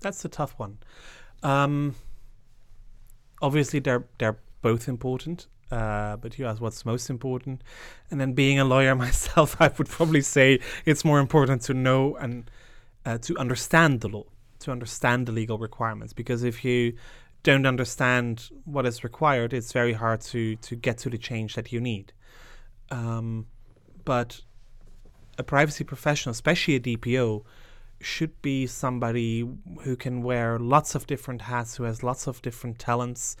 That's 0.00 0.24
a 0.24 0.28
tough 0.28 0.54
one. 0.58 0.78
Um, 1.42 1.96
obviously, 3.42 3.80
they're 3.80 4.06
they're 4.18 4.38
both 4.62 4.88
important. 4.88 5.48
Uh, 5.70 6.16
but 6.16 6.38
you 6.38 6.46
asked 6.46 6.60
what's 6.60 6.84
most 6.86 7.10
important, 7.10 7.62
and 8.10 8.20
then 8.20 8.32
being 8.32 8.58
a 8.58 8.64
lawyer 8.64 8.94
myself, 9.06 9.56
I 9.60 9.70
would 9.76 9.88
probably 9.88 10.22
say 10.22 10.60
it's 10.84 11.04
more 11.04 11.20
important 11.20 11.62
to 11.62 11.74
know 11.74 12.16
and 12.16 12.50
uh, 13.04 13.18
to 13.18 13.36
understand 13.36 14.00
the 14.00 14.08
law, 14.08 14.24
to 14.60 14.72
understand 14.72 15.26
the 15.26 15.32
legal 15.32 15.58
requirements. 15.58 16.12
Because 16.12 16.42
if 16.42 16.64
you 16.64 16.94
don't 17.42 17.66
understand 17.66 18.50
what 18.64 18.86
is 18.86 19.04
required, 19.04 19.52
it's 19.52 19.72
very 19.72 19.92
hard 19.92 20.20
to 20.20 20.56
to 20.56 20.74
get 20.74 20.98
to 20.98 21.10
the 21.10 21.18
change 21.18 21.54
that 21.54 21.72
you 21.72 21.80
need. 21.80 22.12
Um, 22.90 23.46
but 24.04 24.40
a 25.36 25.42
privacy 25.42 25.84
professional, 25.84 26.32
especially 26.32 26.74
a 26.76 26.80
DPO, 26.80 27.44
should 28.00 28.40
be 28.42 28.66
somebody 28.66 29.48
who 29.82 29.96
can 29.96 30.22
wear 30.22 30.58
lots 30.58 30.94
of 30.94 31.06
different 31.06 31.42
hats, 31.42 31.76
who 31.76 31.84
has 31.84 32.02
lots 32.02 32.26
of 32.26 32.40
different 32.42 32.78
talents. 32.78 33.36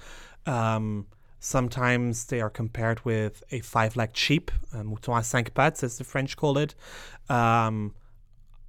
Um, 0.46 1.06
sometimes 1.40 2.26
they 2.26 2.40
are 2.40 2.50
compared 2.50 3.04
with 3.04 3.42
a 3.50 3.60
five-legged 3.60 4.16
sheep, 4.16 4.50
uh, 4.72 4.82
mouton 4.82 5.14
à 5.14 5.24
cinq 5.24 5.54
pattes, 5.54 5.82
as 5.82 5.98
the 5.98 6.04
French 6.04 6.36
call 6.36 6.58
it. 6.58 6.74
Um, 7.28 7.94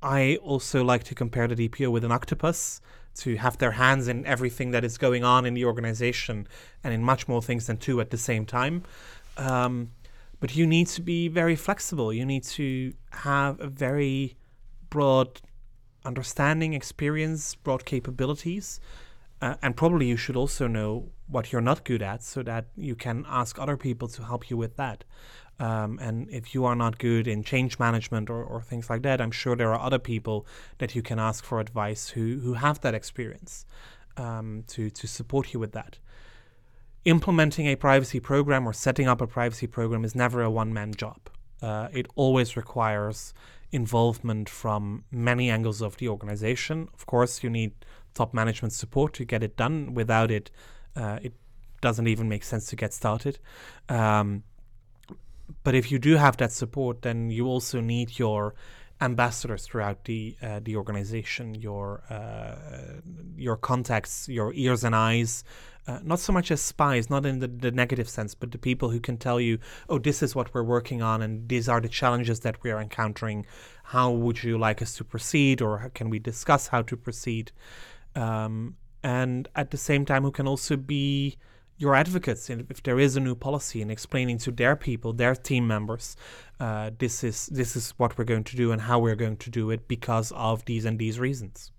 I 0.01 0.37
also 0.37 0.83
like 0.83 1.03
to 1.05 1.15
compare 1.15 1.47
the 1.47 1.67
DPO 1.67 1.91
with 1.91 2.03
an 2.03 2.11
octopus 2.11 2.81
to 3.17 3.35
have 3.35 3.57
their 3.57 3.71
hands 3.71 4.07
in 4.07 4.25
everything 4.25 4.71
that 4.71 4.85
is 4.85 4.97
going 4.97 5.23
on 5.23 5.45
in 5.45 5.53
the 5.53 5.65
organization 5.65 6.47
and 6.83 6.93
in 6.93 7.03
much 7.03 7.27
more 7.27 7.41
things 7.41 7.67
than 7.67 7.77
two 7.77 7.99
at 7.99 8.11
the 8.11 8.17
same 8.17 8.45
time. 8.45 8.83
Um, 9.37 9.91
but 10.39 10.55
you 10.55 10.65
need 10.65 10.87
to 10.87 11.01
be 11.01 11.27
very 11.27 11.55
flexible. 11.55 12.13
You 12.13 12.25
need 12.25 12.43
to 12.45 12.93
have 13.11 13.59
a 13.59 13.67
very 13.67 14.37
broad 14.89 15.41
understanding, 16.05 16.73
experience, 16.73 17.55
broad 17.55 17.83
capabilities. 17.83 18.79
Uh, 19.41 19.55
and 19.61 19.75
probably 19.75 20.07
you 20.07 20.17
should 20.17 20.35
also 20.35 20.67
know 20.67 21.11
what 21.27 21.51
you're 21.51 21.61
not 21.61 21.85
good 21.85 22.01
at 22.01 22.21
so 22.23 22.43
that 22.43 22.65
you 22.75 22.95
can 22.95 23.25
ask 23.27 23.57
other 23.57 23.77
people 23.77 24.07
to 24.07 24.23
help 24.23 24.49
you 24.49 24.57
with 24.57 24.75
that. 24.75 25.03
Um, 25.59 25.99
and 26.01 26.29
if 26.29 26.53
you 26.53 26.65
are 26.65 26.75
not 26.75 26.99
good 26.99 27.27
in 27.27 27.43
change 27.43 27.79
management 27.79 28.29
or, 28.29 28.43
or 28.43 28.61
things 28.61 28.89
like 28.89 29.01
that, 29.03 29.19
I'm 29.19 29.31
sure 29.31 29.55
there 29.55 29.73
are 29.73 29.79
other 29.79 29.99
people 29.99 30.45
that 30.77 30.95
you 30.95 31.01
can 31.01 31.19
ask 31.19 31.43
for 31.43 31.59
advice 31.59 32.09
who, 32.09 32.39
who 32.39 32.53
have 32.53 32.79
that 32.81 32.93
experience 32.93 33.65
um, 34.17 34.63
to, 34.67 34.89
to 34.89 35.07
support 35.07 35.53
you 35.53 35.59
with 35.59 35.73
that. 35.73 35.99
Implementing 37.05 37.67
a 37.67 37.75
privacy 37.75 38.19
program 38.19 38.67
or 38.67 38.73
setting 38.73 39.07
up 39.07 39.21
a 39.21 39.27
privacy 39.27 39.67
program 39.67 40.03
is 40.03 40.15
never 40.15 40.41
a 40.41 40.49
one 40.49 40.73
man 40.73 40.93
job. 40.93 41.29
Uh, 41.61 41.89
it 41.91 42.07
always 42.15 42.55
requires 42.55 43.33
involvement 43.71 44.49
from 44.49 45.03
many 45.11 45.49
angles 45.49 45.81
of 45.81 45.97
the 45.97 46.07
organization. 46.07 46.87
Of 46.93 47.05
course, 47.05 47.43
you 47.43 47.49
need 47.49 47.73
top 48.19 48.33
management 48.33 48.73
support 48.73 49.09
to 49.13 49.23
get 49.33 49.41
it 49.47 49.53
done. 49.63 49.75
Without 50.01 50.29
it, 50.39 50.51
uh, 51.01 51.17
it 51.27 51.33
doesn't 51.81 52.07
even 52.13 52.27
make 52.33 52.43
sense 52.43 52.65
to 52.71 52.75
get 52.83 52.91
started. 52.93 53.35
Um, 53.87 54.43
but 55.65 55.73
if 55.81 55.85
you 55.91 55.99
do 56.09 56.13
have 56.25 56.35
that 56.37 56.51
support, 56.51 56.95
then 57.01 57.17
you 57.37 57.43
also 57.47 57.77
need 57.81 58.07
your 58.19 58.53
ambassadors 59.01 59.63
throughout 59.67 59.99
the 60.09 60.35
uh, 60.41 60.59
the 60.67 60.75
organization, 60.75 61.45
your 61.55 61.85
uh, 62.17 62.55
your 63.47 63.57
contacts, 63.57 64.27
your 64.27 64.53
ears 64.53 64.83
and 64.83 64.95
eyes. 64.95 65.43
Uh, 65.87 65.99
not 66.03 66.19
so 66.19 66.31
much 66.33 66.51
as 66.51 66.61
spies, 66.61 67.09
not 67.09 67.25
in 67.25 67.39
the, 67.39 67.47
the 67.47 67.71
negative 67.71 68.07
sense, 68.07 68.35
but 68.35 68.51
the 68.51 68.57
people 68.59 68.89
who 68.93 68.99
can 68.99 69.17
tell 69.17 69.39
you, 69.39 69.57
oh, 69.87 69.99
this 69.99 70.21
is 70.21 70.35
what 70.35 70.53
we're 70.53 70.69
working 70.77 71.01
on, 71.01 71.21
and 71.23 71.49
these 71.49 71.67
are 71.71 71.81
the 71.81 71.89
challenges 71.89 72.39
that 72.41 72.55
we 72.63 72.69
are 72.73 72.81
encountering. 72.81 73.45
How 73.83 74.11
would 74.11 74.43
you 74.43 74.59
like 74.67 74.83
us 74.83 74.93
to 74.97 75.03
proceed, 75.03 75.61
or 75.61 75.89
can 75.97 76.09
we 76.11 76.19
discuss 76.19 76.67
how 76.67 76.83
to 76.83 76.95
proceed? 76.95 77.51
Um, 78.15 78.75
and 79.03 79.47
at 79.55 79.71
the 79.71 79.77
same 79.77 80.05
time, 80.05 80.23
who 80.23 80.31
can 80.31 80.47
also 80.47 80.75
be 80.75 81.37
your 81.77 81.95
advocates 81.95 82.49
if 82.49 82.83
there 82.83 82.99
is 82.99 83.15
a 83.15 83.21
new 83.21 83.35
policy 83.35 83.81
and 83.81 83.89
explaining 83.89 84.37
to 84.37 84.51
their 84.51 84.75
people, 84.75 85.13
their 85.13 85.33
team 85.33 85.65
members, 85.65 86.17
uh, 86.59 86.91
this 86.99 87.23
is 87.23 87.47
this 87.47 87.75
is 87.77 87.91
what 87.91 88.17
we're 88.17 88.25
going 88.25 88.43
to 88.43 88.57
do 88.57 88.73
and 88.73 88.81
how 88.81 88.99
we're 88.99 89.15
going 89.15 89.37
to 89.37 89.49
do 89.49 89.71
it 89.71 89.87
because 89.87 90.33
of 90.33 90.65
these 90.65 90.83
and 90.83 90.99
these 90.99 91.19
reasons. 91.19 91.71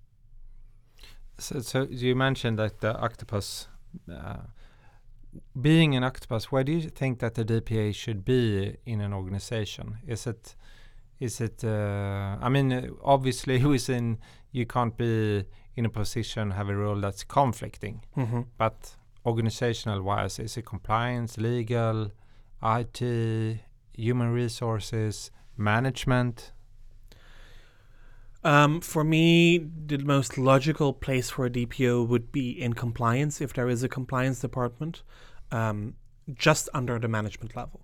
So, 1.38 1.60
so 1.60 1.86
you 1.90 2.16
mentioned 2.16 2.58
that 2.58 2.80
the 2.80 2.96
octopus, 2.96 3.68
uh, 4.10 4.44
being 5.60 5.94
an 5.94 6.02
octopus, 6.02 6.50
where 6.50 6.64
do 6.64 6.72
you 6.72 6.88
think 6.88 7.18
that 7.20 7.34
the 7.34 7.44
DPA 7.44 7.94
should 7.94 8.24
be 8.24 8.76
in 8.86 9.02
an 9.02 9.12
organization? 9.12 9.98
Is 10.06 10.26
it, 10.26 10.54
is 11.18 11.40
it? 11.42 11.62
Uh, 11.62 12.36
I 12.40 12.48
mean, 12.48 12.96
obviously, 13.02 13.64
within 13.76 14.18
you 14.52 14.64
can't 14.64 14.96
be 14.96 15.44
in 15.80 15.86
a 15.86 15.94
position 16.02 16.42
have 16.58 16.68
a 16.74 16.76
role 16.84 17.00
that's 17.04 17.24
conflicting, 17.40 17.96
Mm-hmm. 18.16 18.42
but 18.62 18.76
organizational 19.32 20.00
wise, 20.10 20.38
is 20.46 20.56
it 20.58 20.64
compliance, 20.74 21.30
legal, 21.50 21.98
IT, 22.78 22.98
human 24.06 24.28
resources, 24.42 25.30
management? 25.56 26.52
Um, 28.42 28.80
for 28.80 29.04
me, 29.04 29.58
the 29.58 29.98
most 29.98 30.38
logical 30.38 30.92
place 30.94 31.28
for 31.34 31.44
a 31.46 31.50
DPO 31.50 32.08
would 32.08 32.32
be 32.32 32.46
in 32.64 32.72
compliance, 32.72 33.40
if 33.46 33.52
there 33.52 33.68
is 33.68 33.82
a 33.82 33.88
compliance 33.88 34.40
department, 34.40 35.02
um, 35.52 35.94
just 36.46 36.64
under 36.72 36.98
the 36.98 37.08
management 37.08 37.54
level, 37.54 37.80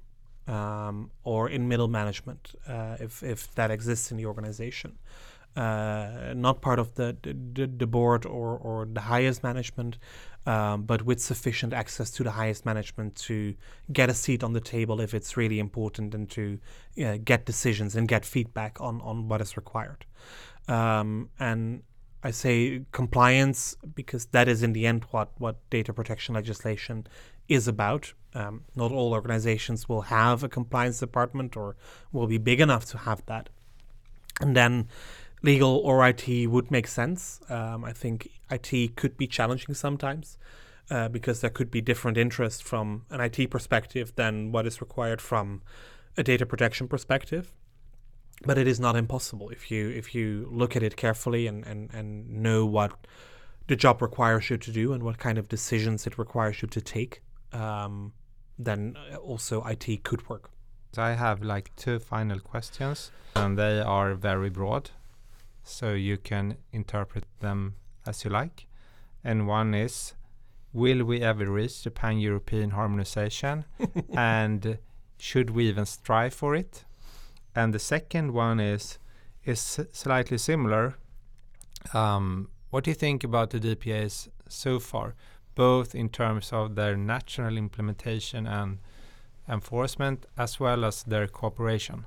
um, 0.57 1.11
or 1.25 1.51
in 1.51 1.69
middle 1.69 1.89
management, 1.89 2.55
uh, 2.67 2.97
if 3.07 3.23
if 3.23 3.55
that 3.55 3.71
exists 3.71 4.11
in 4.11 4.17
the 4.17 4.27
organization. 4.27 4.91
Uh, 5.57 6.35
not 6.37 6.61
part 6.61 6.79
of 6.79 6.95
the 6.97 7.17
the, 7.23 7.67
the 7.67 7.87
board 7.87 8.27
or, 8.27 8.59
or 8.59 8.87
the 8.93 9.01
highest 9.01 9.43
management, 9.43 9.97
um, 10.45 10.83
but 10.83 11.03
with 11.03 11.19
sufficient 11.19 11.73
access 11.73 12.11
to 12.11 12.23
the 12.23 12.31
highest 12.31 12.67
management 12.67 13.17
to 13.17 13.55
get 13.91 14.11
a 14.11 14.15
seat 14.15 14.45
on 14.45 14.53
the 14.53 14.61
table 14.61 15.01
if 15.01 15.15
it's 15.15 15.35
really 15.37 15.59
important 15.59 16.15
and 16.15 16.29
to 16.31 16.59
uh, 17.03 17.17
get 17.25 17.47
decisions 17.47 17.97
and 17.97 18.07
get 18.07 18.25
feedback 18.27 18.79
on, 18.81 19.01
on 19.01 19.29
what 19.29 19.41
is 19.41 19.57
required. 19.57 20.05
Um, 20.69 21.31
and 21.39 21.83
I 22.23 22.33
say 22.33 22.83
compliance 22.93 23.77
because 23.95 24.27
that 24.27 24.49
is 24.49 24.63
in 24.63 24.73
the 24.73 24.87
end 24.87 25.05
what, 25.11 25.31
what 25.39 25.57
data 25.71 25.93
protection 25.93 26.35
legislation 26.35 27.07
is 27.49 27.67
about. 27.67 28.13
Um, 28.35 28.65
not 28.75 28.93
all 28.93 29.13
organizations 29.13 29.89
will 29.89 30.03
have 30.03 30.43
a 30.43 30.49
compliance 30.49 30.99
department 30.99 31.57
or 31.57 31.77
will 32.13 32.27
be 32.27 32.39
big 32.39 32.61
enough 32.61 32.85
to 32.87 32.99
have 32.99 33.25
that. 33.27 33.49
And 34.41 34.55
then 34.55 34.89
legal 35.47 35.75
or 35.89 36.07
IT 36.07 36.27
would 36.49 36.71
make 36.71 36.89
sense. 36.89 37.41
Um, 37.49 37.85
I 37.85 37.93
think 37.93 38.29
IT 38.51 38.97
could 38.97 39.17
be 39.17 39.27
challenging 39.27 39.75
sometimes 39.75 40.39
uh, 40.91 41.09
because 41.09 41.41
there 41.41 41.51
could 41.51 41.71
be 41.71 41.81
different 41.81 42.17
interests 42.19 42.61
from 42.61 42.87
an 43.11 43.21
IT 43.21 43.51
perspective 43.51 44.13
than 44.17 44.53
what 44.53 44.67
is 44.67 44.81
required 44.81 45.21
from 45.21 45.63
a 46.17 46.23
data 46.23 46.45
protection 46.45 46.89
perspective. 46.89 47.53
But 48.45 48.59
it 48.59 48.67
is 48.67 48.79
not 48.79 48.97
impossible 48.97 49.49
if 49.49 49.71
you 49.71 49.89
if 49.89 50.15
you 50.15 50.27
look 50.61 50.77
at 50.77 50.83
it 50.83 50.95
carefully 50.97 51.47
and, 51.47 51.65
and, 51.65 51.81
and 51.95 52.29
know 52.47 52.67
what 52.67 52.93
the 53.67 53.77
job 53.77 54.03
requires 54.03 54.51
you 54.51 54.59
to 54.59 54.71
do 54.71 54.93
and 54.93 55.03
what 55.03 55.17
kind 55.19 55.39
of 55.39 55.49
decisions 55.49 56.07
it 56.07 56.19
requires 56.19 56.61
you 56.61 56.69
to 56.69 56.81
take, 56.81 57.23
um, 57.53 58.13
then 58.59 58.97
also 59.23 59.65
IT 59.65 60.05
could 60.05 60.29
work. 60.29 60.51
I 60.99 61.13
have 61.13 61.43
like 61.43 61.75
two 61.77 61.99
final 61.99 62.41
questions, 62.41 63.11
and 63.35 63.59
they 63.59 63.81
are 63.81 64.15
very 64.15 64.51
broad, 64.51 64.91
so 65.67 65.95
you 65.95 66.17
can 66.17 66.57
interpret 66.73 67.25
them 67.41 67.75
as 68.07 68.25
you 68.25 68.31
like. 68.31 68.67
And 69.25 69.47
one 69.47 69.75
is 69.75 70.15
Will 70.73 71.05
we 71.05 71.23
ever 71.23 71.51
reach 71.51 71.83
the 71.85 71.91
pan 71.91 72.19
European 72.19 72.71
harmonization? 72.71 73.65
and 74.15 74.79
should 75.19 75.51
we 75.51 75.69
even 75.69 75.87
strive 75.87 76.35
for 76.35 76.55
it? 76.55 76.85
And 77.55 77.73
the 77.73 77.79
second 77.79 78.33
one 78.33 78.61
is 78.61 78.99
is 79.45 79.81
slightly 79.93 80.37
similar. 80.37 80.99
Um, 81.95 82.51
what 82.71 82.85
do 82.85 82.91
you 82.91 82.95
think 82.95 83.25
about 83.25 83.51
the 83.51 83.61
DPAs 83.61 84.29
so 84.49 84.79
far, 84.79 85.15
both 85.55 85.95
in 85.95 86.11
terms 86.11 86.53
of 86.53 86.75
their 86.75 86.97
national 86.97 87.57
implementation 87.57 88.47
and 88.47 88.79
enforcement, 89.49 90.27
as 90.37 90.61
well 90.61 90.85
as 90.85 91.05
their 91.05 91.27
cooperation? 91.27 92.05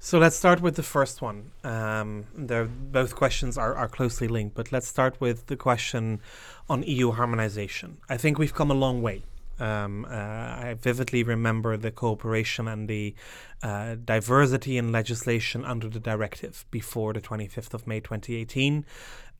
So 0.00 0.18
let's 0.18 0.36
start 0.36 0.60
with 0.60 0.76
the 0.76 0.84
first 0.84 1.20
one. 1.20 1.50
Um, 1.64 2.26
both 2.36 3.16
questions 3.16 3.58
are, 3.58 3.74
are 3.74 3.88
closely 3.88 4.28
linked, 4.28 4.54
but 4.54 4.70
let's 4.70 4.86
start 4.86 5.20
with 5.20 5.46
the 5.46 5.56
question 5.56 6.20
on 6.68 6.84
EU 6.84 7.10
harmonization. 7.10 7.98
I 8.08 8.16
think 8.16 8.38
we've 8.38 8.54
come 8.54 8.70
a 8.70 8.74
long 8.74 9.02
way. 9.02 9.22
Um, 9.58 10.04
uh, 10.04 10.08
I 10.08 10.76
vividly 10.80 11.24
remember 11.24 11.76
the 11.76 11.90
cooperation 11.90 12.68
and 12.68 12.86
the 12.88 13.12
uh, 13.60 13.96
diversity 13.96 14.78
in 14.78 14.92
legislation 14.92 15.64
under 15.64 15.88
the 15.88 15.98
directive 15.98 16.64
before 16.70 17.12
the 17.12 17.20
25th 17.20 17.74
of 17.74 17.84
May 17.88 17.98
2018, 17.98 18.86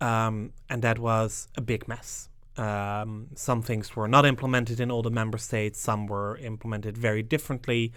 um, 0.01 0.53
and 0.69 0.83
that 0.83 0.99
was 0.99 1.47
a 1.57 1.61
big 1.61 1.87
mess. 1.87 2.29
Um, 2.57 3.29
some 3.37 3.63
things 3.63 3.95
were 3.95 4.09
not 4.09 4.27
implemented 4.27 4.81
in 4.81 4.91
all 4.91 5.03
the 5.03 5.11
member 5.11 5.39
states. 5.39 5.79
Some 5.79 6.09
were 6.09 6.37
implemented 6.39 6.99
very 6.99 7.23
differently. 7.23 7.93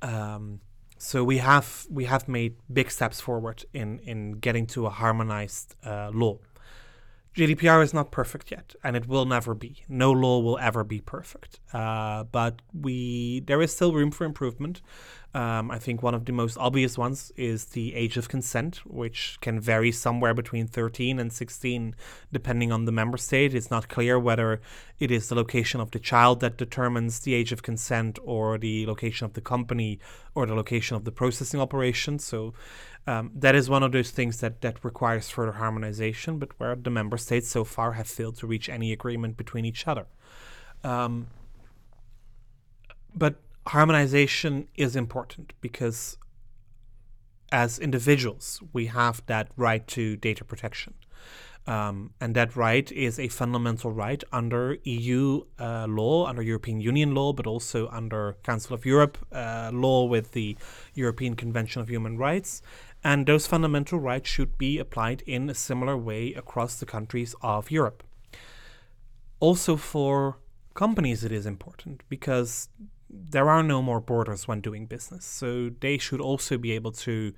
Um, 0.00 0.60
so 0.98 1.24
we 1.24 1.38
have 1.38 1.86
we 1.90 2.04
have 2.04 2.28
made 2.28 2.56
big 2.72 2.90
steps 2.90 3.20
forward 3.20 3.64
in 3.72 4.00
in 4.00 4.32
getting 4.32 4.66
to 4.66 4.86
a 4.86 4.90
harmonized 4.90 5.76
uh, 5.84 6.10
law. 6.12 6.38
GDPR 7.34 7.82
is 7.84 7.94
not 7.94 8.10
perfect 8.10 8.50
yet, 8.50 8.74
and 8.82 8.96
it 8.96 9.06
will 9.06 9.24
never 9.24 9.54
be. 9.54 9.84
No 9.88 10.10
law 10.10 10.40
will 10.40 10.58
ever 10.58 10.82
be 10.82 11.00
perfect. 11.00 11.60
Uh, 11.72 12.24
but 12.24 12.62
we 12.72 13.40
there 13.46 13.62
is 13.62 13.74
still 13.74 13.92
room 13.92 14.10
for 14.10 14.24
improvement. 14.24 14.80
Um, 15.34 15.70
I 15.70 15.78
think 15.78 16.02
one 16.02 16.14
of 16.14 16.24
the 16.24 16.32
most 16.32 16.56
obvious 16.56 16.96
ones 16.96 17.30
is 17.36 17.66
the 17.66 17.94
age 17.94 18.16
of 18.16 18.30
consent, 18.30 18.78
which 18.86 19.36
can 19.42 19.60
vary 19.60 19.92
somewhere 19.92 20.32
between 20.32 20.66
13 20.66 21.18
and 21.18 21.30
16, 21.30 21.94
depending 22.32 22.72
on 22.72 22.86
the 22.86 22.92
member 22.92 23.18
state. 23.18 23.54
It's 23.54 23.70
not 23.70 23.88
clear 23.88 24.18
whether 24.18 24.60
it 24.98 25.10
is 25.10 25.28
the 25.28 25.34
location 25.34 25.80
of 25.80 25.90
the 25.90 25.98
child 25.98 26.40
that 26.40 26.56
determines 26.56 27.20
the 27.20 27.34
age 27.34 27.52
of 27.52 27.62
consent, 27.62 28.18
or 28.24 28.56
the 28.56 28.86
location 28.86 29.26
of 29.26 29.34
the 29.34 29.42
company, 29.42 30.00
or 30.34 30.46
the 30.46 30.54
location 30.54 30.96
of 30.96 31.04
the 31.04 31.12
processing 31.12 31.60
operation. 31.60 32.18
So 32.18 32.54
um, 33.08 33.30
that 33.34 33.54
is 33.54 33.70
one 33.70 33.82
of 33.82 33.90
those 33.92 34.10
things 34.10 34.40
that, 34.40 34.60
that 34.60 34.84
requires 34.84 35.30
further 35.30 35.52
harmonization, 35.52 36.38
but 36.38 36.50
where 36.58 36.76
the 36.76 36.90
member 36.90 37.16
states 37.16 37.48
so 37.48 37.64
far 37.64 37.92
have 37.92 38.06
failed 38.06 38.36
to 38.36 38.46
reach 38.46 38.68
any 38.68 38.92
agreement 38.92 39.38
between 39.38 39.64
each 39.64 39.88
other. 39.88 40.06
Um, 40.84 41.28
but 43.14 43.36
harmonization 43.68 44.68
is 44.76 44.94
important 44.94 45.54
because 45.62 46.18
as 47.50 47.78
individuals, 47.78 48.62
we 48.74 48.86
have 48.86 49.22
that 49.24 49.48
right 49.56 49.86
to 49.88 50.16
data 50.16 50.44
protection. 50.44 50.92
Um, 51.68 52.12
and 52.18 52.34
that 52.34 52.56
right 52.56 52.90
is 52.92 53.18
a 53.18 53.28
fundamental 53.28 53.90
right 53.90 54.24
under 54.32 54.78
EU 54.84 55.42
uh, 55.58 55.86
law, 55.86 56.24
under 56.24 56.40
European 56.40 56.80
Union 56.80 57.14
law, 57.14 57.34
but 57.34 57.46
also 57.46 57.88
under 57.88 58.38
Council 58.42 58.74
of 58.74 58.86
Europe 58.86 59.18
uh, 59.32 59.70
law 59.70 60.06
with 60.06 60.32
the 60.32 60.56
European 60.94 61.36
Convention 61.36 61.82
of 61.82 61.90
Human 61.90 62.16
Rights. 62.16 62.62
And 63.04 63.26
those 63.26 63.46
fundamental 63.46 64.00
rights 64.00 64.28
should 64.28 64.58
be 64.58 64.78
applied 64.78 65.22
in 65.22 65.48
a 65.48 65.54
similar 65.54 65.96
way 65.96 66.34
across 66.34 66.78
the 66.78 66.86
countries 66.86 67.34
of 67.42 67.70
Europe. 67.70 68.02
Also, 69.40 69.76
for 69.76 70.38
companies, 70.74 71.22
it 71.22 71.32
is 71.32 71.46
important 71.46 72.02
because 72.08 72.68
there 73.08 73.48
are 73.48 73.62
no 73.62 73.80
more 73.80 74.00
borders 74.00 74.46
when 74.48 74.60
doing 74.60 74.86
business. 74.86 75.24
So 75.24 75.70
they 75.80 75.98
should 75.98 76.20
also 76.20 76.58
be 76.58 76.72
able 76.72 76.92
to 76.92 77.32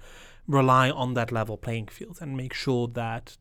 rely 0.47 0.91
on 0.91 1.15
that 1.15 1.31
level 1.31 1.57
playing 1.57 1.89
field 1.89 2.19
and 2.21 2.37
make 2.37 2.55
sure 2.55 2.89
that 2.89 3.37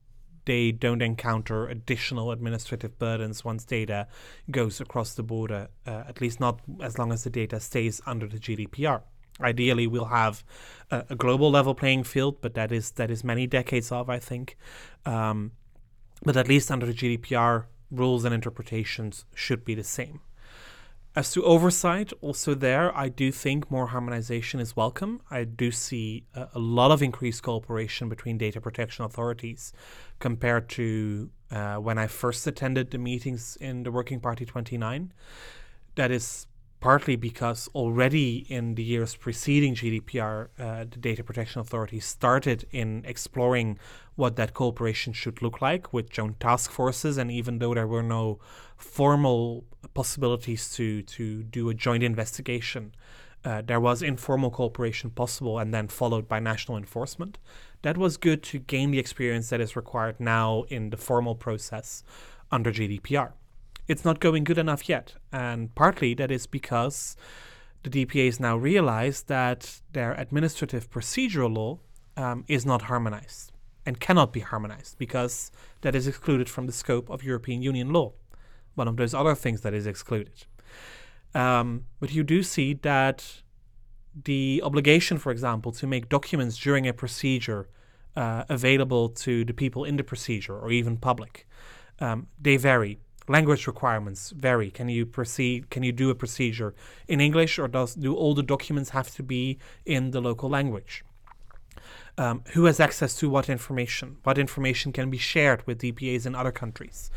they 0.46 0.72
don't 0.72 1.02
encounter 1.02 1.68
additional 1.68 2.32
administrative 2.32 2.98
burdens 2.98 3.46
once 3.46 3.66
data 3.66 4.08
goes 4.50 4.82
across 4.82 5.14
the 5.14 5.24
border, 5.24 5.68
uh, 5.86 6.04
at 6.08 6.22
least 6.22 6.40
not 6.40 6.60
as 6.82 6.98
long 6.98 7.12
as 7.12 7.24
the 7.24 7.30
data 7.30 7.60
stays 7.60 8.02
under 8.06 8.28
the 8.28 8.40
GDPR. 8.40 9.02
Ideally, 9.42 9.88
we'll 9.88 10.06
have 10.06 10.44
a, 10.92 11.06
a 11.10 11.16
global 11.16 11.50
level 11.52 11.76
playing 11.76 12.04
field, 12.04 12.42
but 12.42 12.54
that 12.54 12.72
is 12.72 12.92
that 12.92 13.10
is 13.10 13.24
many 13.24 13.48
decades 13.48 13.92
of, 13.92 14.10
I 14.10 14.20
think. 14.20 14.58
Um, 15.06 15.52
but 16.24 16.36
at 16.36 16.48
least 16.48 16.70
under 16.72 16.86
the 16.86 16.94
GDPR, 16.94 17.66
rules 17.92 18.26
and 18.26 18.34
interpretations 18.34 19.26
should 19.34 19.64
be 19.64 19.76
the 19.76 19.84
same. 19.84 20.22
As 21.16 21.32
to 21.32 21.44
oversight, 21.44 22.14
also 22.22 22.54
there, 22.54 22.96
I 22.96 23.10
do 23.10 23.32
think 23.32 23.72
more 23.72 23.88
harmonization 23.88 24.60
is 24.60 24.76
welcome. 24.76 25.22
I 25.32 25.44
do 25.44 25.72
see 25.72 26.26
a, 26.36 26.50
a 26.54 26.60
lot 26.60 26.92
of 26.92 27.02
increased 27.02 27.42
cooperation 27.42 28.10
between 28.10 28.38
data 28.38 28.62
protection 28.62 29.06
authorities 29.06 29.74
compared 30.20 30.70
to 30.70 31.32
uh, 31.52 31.76
when 31.78 31.98
I 31.98 32.06
first 32.08 32.46
attended 32.46 32.92
the 32.92 33.00
meetings 33.00 33.58
in 33.60 33.84
the 33.84 33.92
Working 33.92 34.20
Party 34.20 34.46
29. 34.46 35.12
That 35.96 36.12
is 36.12 36.46
partly 36.80 37.16
because 37.16 37.70
already 37.76 38.46
in 38.50 38.76
the 38.76 38.84
years 38.84 39.16
preceding 39.16 39.76
GDPR, 39.76 40.48
uh, 40.58 40.86
the 40.90 40.98
Data 40.98 41.24
Protection 41.24 41.60
Authority 41.60 42.00
started 42.00 42.66
in 42.72 43.04
exploring 43.06 43.78
what 44.16 44.36
that 44.38 44.54
cooperation 44.54 45.12
should 45.14 45.42
look 45.42 45.62
like 45.62 45.92
with 45.92 46.10
joint 46.10 46.40
task 46.40 46.72
forces. 46.72 47.18
And 47.18 47.30
even 47.32 47.60
though 47.60 47.74
there 47.74 47.88
were 47.88 48.04
no 48.04 48.40
formal 48.78 49.66
possibilities 49.94 50.74
to, 50.76 51.02
to 51.04 51.44
do 51.44 51.70
a 51.70 51.74
joint 51.74 52.04
investigation, 52.04 52.96
uh, 53.44 53.62
there 53.62 53.80
was 53.80 54.02
informal 54.02 54.50
cooperation 54.50 55.10
possible 55.10 55.60
and 55.60 55.74
then 55.74 55.88
followed 55.88 56.28
by 56.28 56.40
national 56.40 56.78
enforcement. 56.78 57.38
That 57.82 57.98
was 57.98 58.18
good 58.18 58.44
to 58.44 58.60
gain 58.60 58.92
the 58.92 59.00
experience 59.00 59.50
that 59.50 59.62
is 59.62 59.76
required 59.76 60.20
now 60.20 60.64
in 60.70 60.90
the 60.90 60.98
formal 60.98 61.36
process 61.36 62.04
under 62.52 62.72
GDPR 62.72 63.34
it's 63.90 64.06
not 64.06 64.20
going 64.20 64.46
good 64.46 64.60
enough 64.60 64.88
yet. 64.88 65.16
And 65.34 65.74
partly 65.76 66.14
that 66.14 66.32
is 66.32 66.46
because 66.46 67.18
the 67.84 67.90
DPAs 67.90 68.40
now 68.40 68.56
realize 68.56 69.24
that 69.24 69.82
their 69.92 70.14
administrative 70.14 70.90
procedural 70.90 71.56
law 71.56 71.80
um, 72.16 72.46
is 72.48 72.66
not 72.66 72.84
harmonized 72.84 73.52
and 73.86 74.00
cannot 74.00 74.32
be 74.32 74.42
harmonized 74.42 74.98
because 75.00 75.52
that 75.82 75.96
is 75.96 76.08
excluded 76.08 76.48
from 76.48 76.68
the 76.68 76.72
scope 76.72 77.10
of 77.10 77.24
European 77.24 77.62
Union 77.64 77.92
law. 77.92 78.14
One 78.76 78.88
of 78.88 78.96
those 78.98 79.14
other 79.14 79.34
things 79.34 79.62
that 79.62 79.74
is 79.74 79.88
excluded. 79.88 80.46
Um, 81.34 81.86
but 82.00 82.12
you 82.14 82.24
do 82.24 82.44
see 82.44 82.76
that 82.76 83.42
the 84.24 84.62
obligation, 84.64 85.18
for 85.18 85.32
example, 85.32 85.72
to 85.74 85.88
make 85.88 86.10
documents 86.10 86.58
during 86.58 86.88
a 86.88 86.94
procedure 86.94 87.68
uh, 88.16 88.44
available 88.50 89.10
to 89.10 89.46
the 89.46 89.54
people 89.54 89.84
in 89.84 89.96
the 89.96 90.04
procedure 90.04 90.58
or 90.58 90.72
even 90.72 90.98
public, 90.98 91.48
um, 92.00 92.28
they 92.40 92.58
vary 92.58 93.00
language 93.30 93.68
requirements 93.68 94.32
vary. 94.32 94.72
Can 94.72 94.90
you 94.90 95.06
proceed? 95.06 95.70
Can 95.70 95.84
you 95.84 95.92
do 95.92 96.10
a 96.10 96.16
procedure 96.16 96.74
in 97.08 97.22
English, 97.22 97.60
or 97.60 97.68
does 97.68 97.96
do 97.96 98.16
all 98.16 98.34
the 98.34 98.44
documents 98.44 98.90
have 98.90 99.12
to 99.12 99.24
be 99.24 99.60
in 99.86 100.12
the 100.12 100.20
local 100.20 100.50
language? 100.50 101.06
Um, 102.18 102.44
who 102.54 102.66
has 102.66 102.80
access 102.80 103.16
to 103.20 103.30
what 103.30 103.48
information? 103.48 104.18
What 104.24 104.38
information 104.38 104.92
can 104.92 105.10
be 105.10 105.18
shared 105.18 105.66
with 105.66 105.80
DPAs 105.82 106.26
in 106.26 106.36
other 106.36 106.52
countries? 106.52 107.10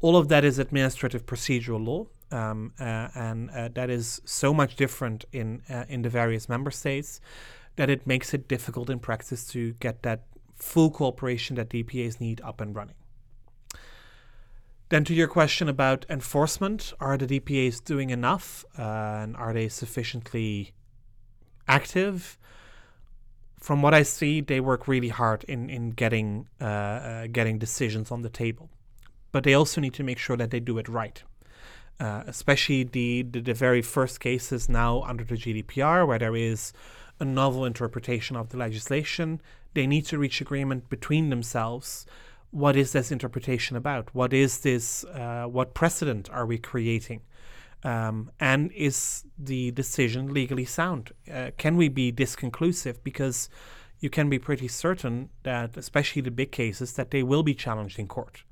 All 0.00 0.16
of 0.16 0.28
that 0.28 0.44
is 0.44 0.58
administrative 0.58 1.26
procedural 1.26 1.84
law, 1.84 2.06
um, 2.30 2.72
uh, 2.80 3.08
and 3.14 3.50
uh, 3.50 3.68
that 3.74 3.90
is 3.90 4.22
so 4.24 4.54
much 4.54 4.76
different 4.76 5.24
in 5.32 5.62
uh, 5.68 5.84
in 5.88 6.02
the 6.02 6.08
various 6.08 6.48
member 6.48 6.70
states 6.70 7.20
that 7.74 7.90
it 7.90 8.06
makes 8.06 8.32
it 8.32 8.48
difficult 8.48 8.88
in 8.88 8.98
practice 8.98 9.46
to 9.48 9.72
get 9.80 10.02
that 10.02 10.22
full 10.54 10.90
cooperation 10.90 11.56
that 11.56 11.68
DPAs 11.68 12.20
need 12.20 12.40
up 12.40 12.60
and 12.60 12.74
running. 12.74 12.94
Then 14.88 15.04
to 15.04 15.14
your 15.14 15.26
question 15.26 15.68
about 15.68 16.06
enforcement, 16.08 16.92
are 17.00 17.16
the 17.16 17.26
DPAs 17.26 17.82
doing 17.82 18.10
enough, 18.10 18.64
uh, 18.78 18.82
and 18.82 19.36
are 19.36 19.52
they 19.52 19.68
sufficiently 19.68 20.72
active? 21.66 22.38
From 23.58 23.82
what 23.82 23.94
I 23.94 24.04
see, 24.04 24.40
they 24.40 24.60
work 24.60 24.86
really 24.86 25.08
hard 25.08 25.42
in 25.44 25.68
in 25.70 25.90
getting 25.90 26.46
uh, 26.60 26.64
uh, 26.64 27.26
getting 27.26 27.58
decisions 27.58 28.12
on 28.12 28.22
the 28.22 28.28
table, 28.28 28.70
but 29.32 29.42
they 29.42 29.54
also 29.54 29.80
need 29.80 29.94
to 29.94 30.04
make 30.04 30.18
sure 30.18 30.36
that 30.36 30.50
they 30.50 30.60
do 30.60 30.78
it 30.78 30.88
right. 30.88 31.22
Uh, 31.98 32.22
especially 32.26 32.84
the, 32.84 33.22
the 33.22 33.40
the 33.40 33.54
very 33.54 33.82
first 33.82 34.20
cases 34.20 34.68
now 34.68 35.02
under 35.02 35.24
the 35.24 35.34
GDPR, 35.34 36.06
where 36.06 36.18
there 36.18 36.36
is 36.36 36.72
a 37.18 37.24
novel 37.24 37.64
interpretation 37.64 38.36
of 38.36 38.50
the 38.50 38.58
legislation, 38.58 39.40
they 39.74 39.86
need 39.86 40.04
to 40.06 40.18
reach 40.18 40.40
agreement 40.40 40.88
between 40.88 41.30
themselves 41.30 42.06
what 42.56 42.74
is 42.74 42.92
this 42.92 43.12
interpretation 43.12 43.76
about? 43.76 44.14
What 44.14 44.32
is 44.32 44.60
this? 44.60 45.04
Uh, 45.04 45.44
what 45.44 45.74
precedent 45.74 46.30
are 46.30 46.46
we 46.46 46.56
creating? 46.56 47.20
Um, 47.84 48.30
and 48.40 48.72
is 48.72 49.24
the 49.38 49.72
decision 49.72 50.32
legally 50.32 50.64
sound? 50.64 51.12
Uh, 51.30 51.50
can 51.58 51.76
we 51.76 51.90
be 51.90 52.10
disconclusive? 52.10 53.04
Because 53.04 53.50
you 54.00 54.08
can 54.08 54.30
be 54.30 54.38
pretty 54.38 54.68
certain 54.68 55.28
that, 55.42 55.76
especially 55.76 56.22
the 56.22 56.30
big 56.30 56.50
cases, 56.50 56.94
that 56.94 57.10
they 57.10 57.22
will 57.22 57.42
be 57.42 57.54
challenged 57.54 57.98
in 57.98 58.08
court. 58.08 58.44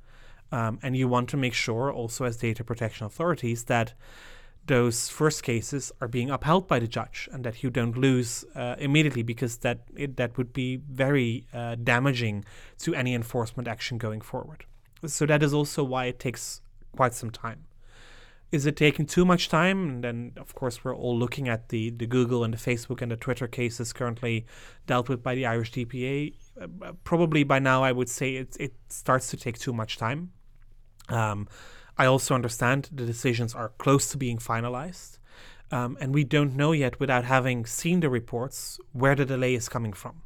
Um, 0.52 0.78
and 0.82 0.94
you 0.94 1.08
want 1.08 1.30
to 1.30 1.38
make 1.38 1.54
sure, 1.54 1.90
also 1.90 2.26
as 2.26 2.36
data 2.36 2.62
protection 2.62 3.06
authorities, 3.06 3.64
that 3.64 3.94
those 4.66 5.08
first 5.08 5.42
cases 5.42 5.92
are 6.00 6.08
being 6.08 6.30
upheld 6.30 6.66
by 6.66 6.78
the 6.78 6.88
judge 6.88 7.28
and 7.32 7.44
that 7.44 7.62
you 7.62 7.70
don't 7.70 7.96
lose 7.98 8.44
uh, 8.54 8.76
immediately 8.78 9.22
because 9.22 9.58
that 9.58 9.80
it, 9.96 10.16
that 10.16 10.38
would 10.38 10.52
be 10.52 10.76
very 10.76 11.46
uh, 11.52 11.74
damaging 11.76 12.44
to 12.78 12.94
any 12.94 13.14
enforcement 13.14 13.68
action 13.68 13.98
going 13.98 14.20
forward. 14.20 14.64
So 15.06 15.26
that 15.26 15.42
is 15.42 15.52
also 15.52 15.84
why 15.84 16.06
it 16.06 16.18
takes 16.18 16.62
quite 16.96 17.14
some 17.14 17.30
time. 17.30 17.64
Is 18.52 18.66
it 18.66 18.76
taking 18.76 19.04
too 19.04 19.24
much 19.24 19.48
time? 19.48 19.88
And 19.88 20.04
then, 20.04 20.32
of 20.36 20.54
course, 20.54 20.84
we're 20.84 20.94
all 20.94 21.18
looking 21.18 21.48
at 21.48 21.70
the, 21.70 21.90
the 21.90 22.06
Google 22.06 22.44
and 22.44 22.54
the 22.54 22.58
Facebook 22.58 23.02
and 23.02 23.10
the 23.10 23.16
Twitter 23.16 23.48
cases 23.48 23.92
currently 23.92 24.46
dealt 24.86 25.08
with 25.08 25.22
by 25.22 25.34
the 25.34 25.44
Irish 25.44 25.72
DPA. 25.72 26.34
Uh, 26.60 26.92
probably 27.02 27.42
by 27.42 27.58
now, 27.58 27.82
I 27.82 27.90
would 27.90 28.08
say 28.08 28.36
it, 28.36 28.56
it 28.60 28.74
starts 28.88 29.28
to 29.30 29.36
take 29.36 29.58
too 29.58 29.72
much 29.72 29.98
time. 29.98 30.30
Um, 31.08 31.48
I 31.96 32.06
also 32.06 32.34
understand 32.34 32.88
the 32.92 33.06
decisions 33.06 33.54
are 33.54 33.70
close 33.78 34.08
to 34.10 34.16
being 34.16 34.38
finalized. 34.38 35.18
Um, 35.70 35.96
and 36.00 36.14
we 36.14 36.24
don't 36.24 36.56
know 36.56 36.72
yet, 36.72 37.00
without 37.00 37.24
having 37.24 37.66
seen 37.66 38.00
the 38.00 38.10
reports, 38.10 38.78
where 38.92 39.14
the 39.14 39.24
delay 39.24 39.54
is 39.54 39.68
coming 39.68 39.92
from. 39.92 40.22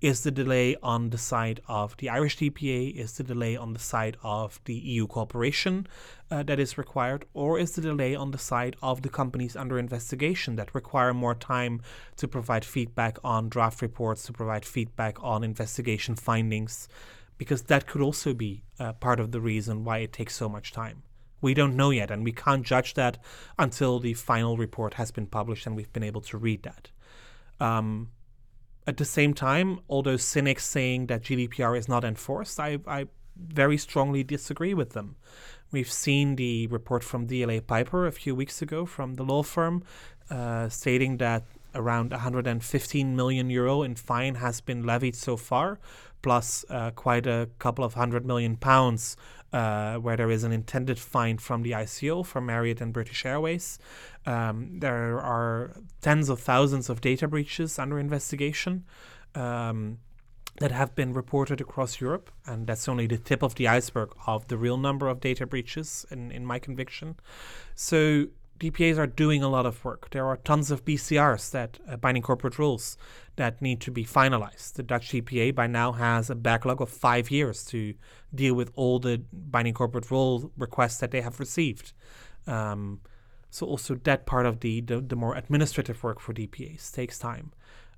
Is 0.00 0.22
the 0.22 0.30
delay 0.30 0.76
on 0.80 1.10
the 1.10 1.18
side 1.18 1.60
of 1.66 1.96
the 1.96 2.08
Irish 2.08 2.38
DPA? 2.38 2.94
Is 2.94 3.14
the 3.14 3.24
delay 3.24 3.56
on 3.56 3.72
the 3.72 3.80
side 3.80 4.16
of 4.22 4.60
the 4.64 4.74
EU 4.74 5.08
cooperation 5.08 5.88
uh, 6.30 6.44
that 6.44 6.60
is 6.60 6.78
required? 6.78 7.24
Or 7.34 7.58
is 7.58 7.72
the 7.72 7.80
delay 7.80 8.14
on 8.14 8.30
the 8.30 8.38
side 8.38 8.76
of 8.80 9.02
the 9.02 9.08
companies 9.08 9.56
under 9.56 9.76
investigation 9.76 10.54
that 10.54 10.72
require 10.72 11.12
more 11.12 11.34
time 11.34 11.80
to 12.16 12.28
provide 12.28 12.64
feedback 12.64 13.18
on 13.24 13.48
draft 13.48 13.82
reports, 13.82 14.22
to 14.26 14.32
provide 14.32 14.64
feedback 14.64 15.20
on 15.20 15.42
investigation 15.42 16.14
findings? 16.14 16.88
Because 17.38 17.62
that 17.62 17.86
could 17.86 18.02
also 18.02 18.34
be 18.34 18.64
uh, 18.78 18.92
part 18.94 19.20
of 19.20 19.32
the 19.32 19.40
reason 19.40 19.84
why 19.84 19.98
it 19.98 20.12
takes 20.12 20.34
so 20.34 20.48
much 20.48 20.72
time. 20.72 21.02
We 21.40 21.54
don't 21.54 21.76
know 21.76 21.90
yet, 21.90 22.10
and 22.10 22.24
we 22.24 22.32
can't 22.32 22.66
judge 22.66 22.94
that 22.94 23.18
until 23.58 24.00
the 24.00 24.14
final 24.14 24.56
report 24.56 24.94
has 24.94 25.12
been 25.12 25.26
published 25.26 25.66
and 25.66 25.76
we've 25.76 25.92
been 25.92 26.02
able 26.02 26.20
to 26.22 26.36
read 26.36 26.64
that. 26.64 26.90
Um, 27.64 28.10
at 28.86 28.96
the 28.96 29.04
same 29.04 29.34
time, 29.34 29.80
all 29.86 30.02
those 30.02 30.24
cynics 30.24 30.64
saying 30.64 31.06
that 31.06 31.22
GDPR 31.22 31.78
is 31.78 31.88
not 31.88 32.04
enforced, 32.04 32.58
I, 32.58 32.78
I 32.86 33.06
very 33.36 33.76
strongly 33.78 34.24
disagree 34.24 34.74
with 34.74 34.90
them. 34.90 35.16
We've 35.70 35.92
seen 35.92 36.36
the 36.36 36.66
report 36.68 37.04
from 37.04 37.28
DLA 37.28 37.64
Piper 37.64 38.06
a 38.06 38.12
few 38.12 38.34
weeks 38.34 38.62
ago 38.62 38.86
from 38.86 39.14
the 39.14 39.22
law 39.22 39.42
firm 39.42 39.84
uh, 40.30 40.68
stating 40.68 41.18
that 41.18 41.44
around 41.74 42.12
115 42.12 43.16
million 43.16 43.50
euro 43.50 43.82
in 43.82 43.94
fine 43.94 44.36
has 44.36 44.60
been 44.60 44.84
levied 44.84 45.14
so 45.14 45.36
far, 45.36 45.78
plus 46.22 46.64
uh, 46.70 46.90
quite 46.90 47.26
a 47.26 47.48
couple 47.58 47.84
of 47.84 47.94
hundred 47.94 48.26
million 48.26 48.56
pounds 48.56 49.16
uh, 49.52 49.96
where 49.96 50.16
there 50.16 50.30
is 50.30 50.44
an 50.44 50.52
intended 50.52 50.98
fine 50.98 51.38
from 51.38 51.62
the 51.62 51.72
ICO 51.72 52.24
for 52.24 52.40
Marriott 52.40 52.80
and 52.80 52.92
British 52.92 53.24
Airways. 53.24 53.78
Um, 54.26 54.80
there 54.80 55.20
are 55.20 55.72
tens 56.02 56.28
of 56.28 56.40
thousands 56.40 56.90
of 56.90 57.00
data 57.00 57.26
breaches 57.26 57.78
under 57.78 57.98
investigation. 57.98 58.84
Um, 59.34 59.98
that 60.60 60.72
have 60.72 60.94
been 60.94 61.14
reported 61.14 61.60
across 61.60 62.00
Europe, 62.00 62.30
and 62.44 62.66
that's 62.66 62.88
only 62.88 63.06
the 63.06 63.16
tip 63.16 63.42
of 63.42 63.54
the 63.54 63.68
iceberg 63.68 64.10
of 64.26 64.48
the 64.48 64.56
real 64.56 64.76
number 64.76 65.08
of 65.08 65.20
data 65.20 65.46
breaches, 65.46 66.04
in, 66.10 66.32
in 66.32 66.44
my 66.44 66.58
conviction. 66.58 67.14
So 67.74 68.26
DPAs 68.58 68.98
are 68.98 69.06
doing 69.06 69.42
a 69.42 69.48
lot 69.48 69.66
of 69.66 69.84
work. 69.84 70.10
There 70.10 70.26
are 70.26 70.36
tons 70.36 70.70
of 70.70 70.84
BCRs 70.84 71.50
that 71.52 71.78
uh, 71.88 71.96
binding 71.96 72.22
corporate 72.22 72.58
rules 72.58 72.96
that 73.36 73.62
need 73.62 73.80
to 73.82 73.90
be 73.90 74.04
finalized. 74.04 74.72
The 74.74 74.82
Dutch 74.82 75.10
DPA 75.10 75.54
by 75.54 75.68
now 75.68 75.92
has 75.92 76.28
a 76.28 76.34
backlog 76.34 76.80
of 76.80 76.88
five 76.88 77.30
years 77.30 77.64
to 77.66 77.94
deal 78.34 78.54
with 78.54 78.72
all 78.74 78.98
the 78.98 79.22
binding 79.32 79.74
corporate 79.74 80.10
rule 80.10 80.50
requests 80.56 80.98
that 80.98 81.12
they 81.12 81.20
have 81.20 81.38
received. 81.38 81.92
Um, 82.46 83.00
so 83.50 83.66
also 83.66 83.94
that 83.94 84.26
part 84.26 84.44
of 84.44 84.60
the, 84.60 84.80
the, 84.80 85.00
the 85.00 85.16
more 85.16 85.36
administrative 85.36 86.02
work 86.02 86.20
for 86.20 86.34
DPAs 86.34 86.92
takes 86.92 87.18
time. 87.18 87.52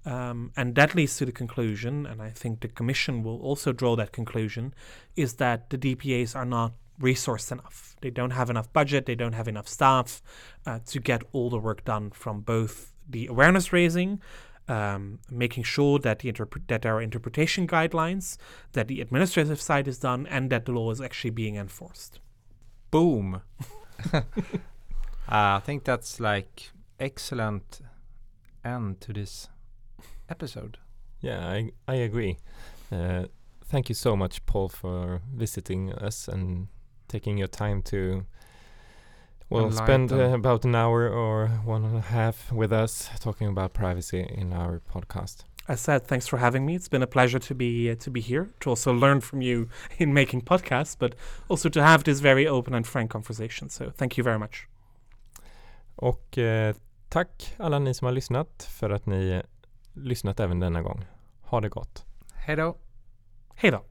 Um, 0.05 0.53
and 0.57 0.75
that 0.77 0.95
leads 0.95 1.17
to 1.19 1.27
the 1.27 1.33
conclusion, 1.33 2.07
and 2.07 2.23
I 2.23 2.31
think 2.31 2.61
the 2.61 2.69
Commission 2.69 3.23
will 3.23 3.41
also 3.41 3.73
draw 3.73 3.97
that 3.97 4.13
conclusion, 4.13 4.75
is 5.17 5.35
that 5.35 5.71
the 5.71 5.79
DPAs 5.79 6.35
are 6.35 6.47
not 6.47 6.73
resourced 7.01 7.51
enough. 7.51 7.97
They 8.01 8.11
don't 8.11 8.31
have 8.31 8.51
enough 8.51 8.73
budget, 8.73 9.07
they 9.07 9.15
don't 9.15 9.33
have 9.33 9.49
enough 9.49 9.69
staff 9.69 10.23
uh, 10.67 10.81
to 10.87 11.01
get 11.01 11.23
all 11.33 11.51
the 11.51 11.59
work 11.59 11.85
done 11.85 12.11
from 12.11 12.41
both 12.41 12.93
the 13.09 13.27
awareness 13.27 13.73
raising, 13.73 14.21
um, 14.69 15.19
making 15.31 15.65
sure 15.65 15.99
that 15.99 16.21
the 16.21 16.33
interpre- 16.33 16.67
that 16.69 16.83
there 16.83 16.97
are 16.97 17.03
interpretation 17.03 17.67
guidelines, 17.67 18.37
that 18.73 18.89
the 18.89 19.01
administrative 19.01 19.61
side 19.61 19.89
is 19.89 19.99
done, 19.99 20.27
and 20.27 20.51
that 20.51 20.67
the 20.67 20.73
law 20.73 20.91
is 20.91 21.01
actually 21.01 21.31
being 21.31 21.57
enforced. 21.57 22.21
Boom. 22.91 23.43
uh, 24.13 24.23
I 25.29 25.61
think 25.61 25.85
that's 25.85 26.21
like 26.21 26.71
excellent 26.99 27.81
end 28.65 29.01
to 29.01 29.13
this 29.13 29.49
episode. 30.29 30.79
Yeah, 31.21 31.47
I 31.47 31.71
I 31.89 31.95
agree. 31.97 32.39
Uh, 32.93 33.25
thank 33.65 33.89
you 33.89 33.95
so 33.95 34.17
much, 34.17 34.45
Paul, 34.47 34.69
for 34.69 35.23
visiting 35.35 35.93
us 35.93 36.29
and 36.29 36.69
taking 37.11 37.39
your 37.39 37.49
time 37.49 37.83
to 37.83 38.25
well 39.51 39.73
spend 39.73 40.13
uh, 40.13 40.35
about 40.35 40.65
an 40.65 40.75
hour 40.75 41.09
or 41.09 41.49
one 41.65 41.85
and 41.85 41.97
a 41.97 42.01
half 42.01 42.53
with 42.53 42.73
us 42.73 43.11
talking 43.21 43.49
about 43.49 43.73
privacy 43.73 44.21
in 44.21 44.53
our 44.53 44.81
podcast. 44.95 45.45
I 45.69 45.77
said 45.77 46.07
thanks 46.07 46.27
for 46.29 46.39
having 46.39 46.65
me. 46.67 46.75
It's 46.75 46.89
been 46.89 47.03
a 47.03 47.07
pleasure 47.07 47.39
to 47.39 47.55
be 47.55 47.91
uh, 47.91 47.95
to 48.05 48.11
be 48.11 48.21
here 48.21 48.49
to 48.61 48.71
also 48.71 48.93
learn 48.93 49.21
from 49.21 49.43
you 49.43 49.69
in 49.99 50.15
making 50.15 50.43
podcasts, 50.43 50.97
but 50.99 51.15
also 51.49 51.69
to 51.69 51.83
have 51.83 52.05
this 52.05 52.21
very 52.21 52.47
open 52.49 52.75
and 52.75 52.87
frank 52.87 53.11
conversation. 53.11 53.69
So 53.69 53.91
thank 53.91 54.19
you 54.19 54.25
very 54.25 54.39
much. 54.39 54.67
Och 55.97 56.39
eh, 56.39 56.75
tack 57.09 57.55
alla 57.59 57.79
ni 57.79 57.95
som 57.95 58.07
har 58.07 58.13
lyssnat 58.13 58.69
för 58.71 58.91
att 58.91 59.07
ni 59.07 59.43
lyssnat 59.93 60.41
även 60.41 60.61
denna 60.61 60.83
gång. 60.83 61.05
Ha 61.43 61.61
det 61.61 61.69
gott. 61.69 62.05
Hej 62.35 62.57
då. 62.57 62.77
Hej 63.55 63.71
då. 63.71 63.90